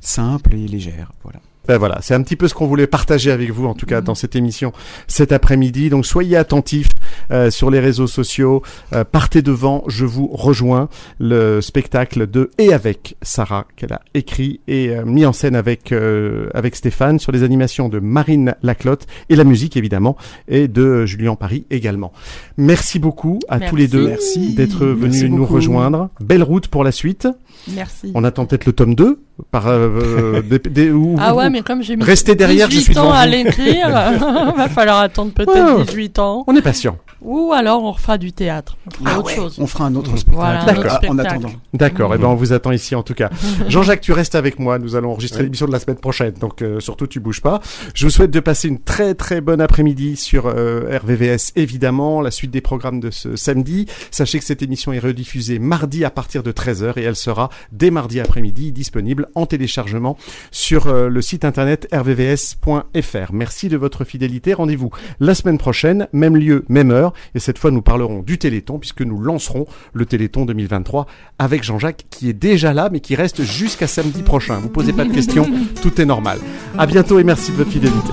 simple 0.00 0.54
et 0.54 0.66
légère. 0.66 1.12
Voilà. 1.22 1.40
Ben 1.68 1.76
voilà, 1.78 1.98
c'est 2.00 2.14
un 2.14 2.22
petit 2.22 2.36
peu 2.36 2.48
ce 2.48 2.54
qu'on 2.54 2.66
voulait 2.66 2.86
partager 2.86 3.30
avec 3.30 3.50
vous, 3.50 3.66
en 3.66 3.74
tout 3.74 3.86
cas 3.86 4.00
dans 4.00 4.14
cette 4.14 4.34
émission 4.34 4.72
cet 5.06 5.30
après-midi. 5.30 5.90
Donc 5.90 6.06
soyez 6.06 6.36
attentifs 6.36 6.88
euh, 7.30 7.50
sur 7.50 7.70
les 7.70 7.78
réseaux 7.80 8.06
sociaux. 8.06 8.62
Euh, 8.92 9.04
partez 9.04 9.42
devant, 9.42 9.84
je 9.86 10.04
vous 10.04 10.26
rejoins. 10.32 10.88
Le 11.18 11.60
spectacle 11.60 12.26
de 12.28 12.50
Et 12.58 12.72
avec 12.72 13.16
Sarah 13.22 13.66
qu'elle 13.76 13.92
a 13.92 14.00
écrit 14.14 14.60
et 14.68 14.88
euh, 14.90 15.04
mis 15.04 15.24
en 15.26 15.32
scène 15.32 15.54
avec 15.54 15.92
euh, 15.92 16.48
avec 16.54 16.74
Stéphane 16.76 17.18
sur 17.18 17.30
les 17.30 17.42
animations 17.42 17.88
de 17.88 18.00
Marine 18.00 18.54
Laclotte 18.62 19.06
et 19.28 19.36
la 19.36 19.44
musique 19.44 19.76
évidemment 19.76 20.16
et 20.48 20.66
de 20.66 21.04
Julien 21.06 21.34
Paris 21.36 21.66
également. 21.70 22.12
Merci 22.56 22.98
beaucoup 22.98 23.38
à 23.48 23.60
tous 23.60 23.76
les 23.76 23.86
deux 23.86 24.08
Merci. 24.08 24.54
d'être 24.54 24.86
venus 24.86 25.24
nous 25.24 25.38
beaucoup. 25.38 25.54
rejoindre. 25.54 26.08
Belle 26.20 26.42
route 26.42 26.68
pour 26.68 26.84
la 26.84 26.92
suite. 26.92 27.28
Merci. 27.74 28.10
On 28.14 28.24
attend 28.24 28.46
peut-être 28.46 28.64
le 28.66 28.72
tome 28.72 28.94
2 28.94 29.20
par 29.50 29.66
euh, 29.68 29.88
euh, 29.88 30.42
des, 30.48 30.58
des- 30.58 30.90
ou- 30.90 31.16
Ah 31.18 31.34
ou- 31.34 31.38
ouais, 31.38 31.50
mais 31.50 31.59
comme 31.62 31.82
j'ai 31.82 31.96
mis 31.96 32.04
Restez 32.04 32.34
derrière, 32.34 32.66
je 32.70 32.76
18 32.76 32.84
suis 32.84 32.94
devant 32.94 33.08
ans 33.08 33.12
à 33.12 33.26
l'écrire, 33.26 33.88
va 34.56 34.68
falloir 34.68 34.98
attendre 35.00 35.32
peut-être 35.32 35.78
Ouais. 35.78 35.84
18 35.84 36.18
ans. 36.18 36.44
On 36.46 36.54
est 36.56 36.62
patient. 36.62 36.96
Ou 37.22 37.52
alors 37.52 37.82
on 37.84 37.92
refera 37.92 38.16
du 38.16 38.32
théâtre. 38.32 38.76
On 39.00 39.04
fera 39.04 39.18
autre 39.18 39.30
chose. 39.30 39.56
On 39.60 39.66
fera 39.66 39.84
un 39.84 39.94
autre 39.94 40.10
spectacle 40.16 40.36
Voilà, 40.36 40.64
D'accord. 40.64 40.84
autre 40.84 41.10
en 41.10 41.18
attendant. 41.18 41.50
D'accord, 41.74 42.14
et 42.14 42.18
Mmh. 42.18 42.22
ben 42.22 42.28
on 42.28 42.34
vous 42.34 42.52
attend 42.54 42.72
ici 42.72 42.94
en 42.94 43.02
tout 43.02 43.12
cas. 43.14 43.28
Jean-Jacques, 43.68 44.00
tu 44.00 44.12
restes 44.12 44.34
avec 44.34 44.58
moi, 44.58 44.78
nous 44.78 44.96
allons 44.96 45.10
enregistrer 45.12 45.42
l'émission 45.42 45.66
de 45.66 45.72
la 45.72 45.80
semaine 45.80 45.98
prochaine, 45.98 46.32
donc 46.40 46.62
euh, 46.62 46.80
surtout 46.80 47.06
tu 47.06 47.20
bouges 47.20 47.42
pas. 47.42 47.60
Je 47.94 48.06
vous 48.06 48.10
souhaite 48.10 48.30
de 48.30 48.40
passer 48.40 48.68
une 48.68 48.80
très 48.80 49.14
très 49.14 49.40
bonne 49.42 49.60
après-midi 49.60 50.16
sur 50.16 50.46
euh, 50.46 50.98
RVVS 51.02 51.52
évidemment, 51.56 52.22
la 52.22 52.30
suite 52.30 52.50
des 52.50 52.60
programmes 52.62 53.00
de 53.00 53.10
ce 53.10 53.36
samedi. 53.36 53.86
Sachez 54.10 54.38
que 54.38 54.44
cette 54.44 54.62
émission 54.62 54.92
est 54.94 54.98
rediffusée 54.98 55.58
mardi 55.58 56.04
à 56.06 56.10
partir 56.10 56.42
de 56.42 56.52
13h 56.52 56.98
et 56.98 57.02
elle 57.02 57.16
sera 57.16 57.50
dès 57.70 57.90
mardi 57.90 58.18
après-midi 58.20 58.72
disponible 58.72 59.28
en 59.34 59.44
téléchargement 59.44 60.16
sur 60.50 60.86
euh, 60.86 61.08
le 61.08 61.20
internet 61.44 61.88
rvvs.fr. 61.92 63.32
Merci 63.32 63.68
de 63.68 63.76
votre 63.76 64.04
fidélité, 64.04 64.54
rendez-vous 64.54 64.90
la 65.20 65.34
semaine 65.34 65.58
prochaine, 65.58 66.08
même 66.12 66.36
lieu, 66.36 66.64
même 66.68 66.90
heure, 66.90 67.12
et 67.34 67.38
cette 67.38 67.58
fois 67.58 67.70
nous 67.70 67.82
parlerons 67.82 68.22
du 68.22 68.38
Téléthon 68.38 68.78
puisque 68.78 69.02
nous 69.02 69.20
lancerons 69.20 69.66
le 69.92 70.06
Téléthon 70.06 70.44
2023 70.44 71.06
avec 71.38 71.62
Jean-Jacques 71.62 72.04
qui 72.10 72.28
est 72.28 72.34
déjà 72.34 72.72
là 72.72 72.88
mais 72.90 73.00
qui 73.00 73.14
reste 73.14 73.42
jusqu'à 73.42 73.86
samedi 73.86 74.22
prochain. 74.22 74.58
Vous 74.58 74.68
posez 74.68 74.92
pas 74.92 75.04
de 75.04 75.12
questions, 75.12 75.48
tout 75.82 76.00
est 76.00 76.06
normal. 76.06 76.38
À 76.78 76.86
bientôt 76.86 77.18
et 77.18 77.24
merci 77.24 77.52
de 77.52 77.56
votre 77.56 77.70
fidélité. 77.70 78.10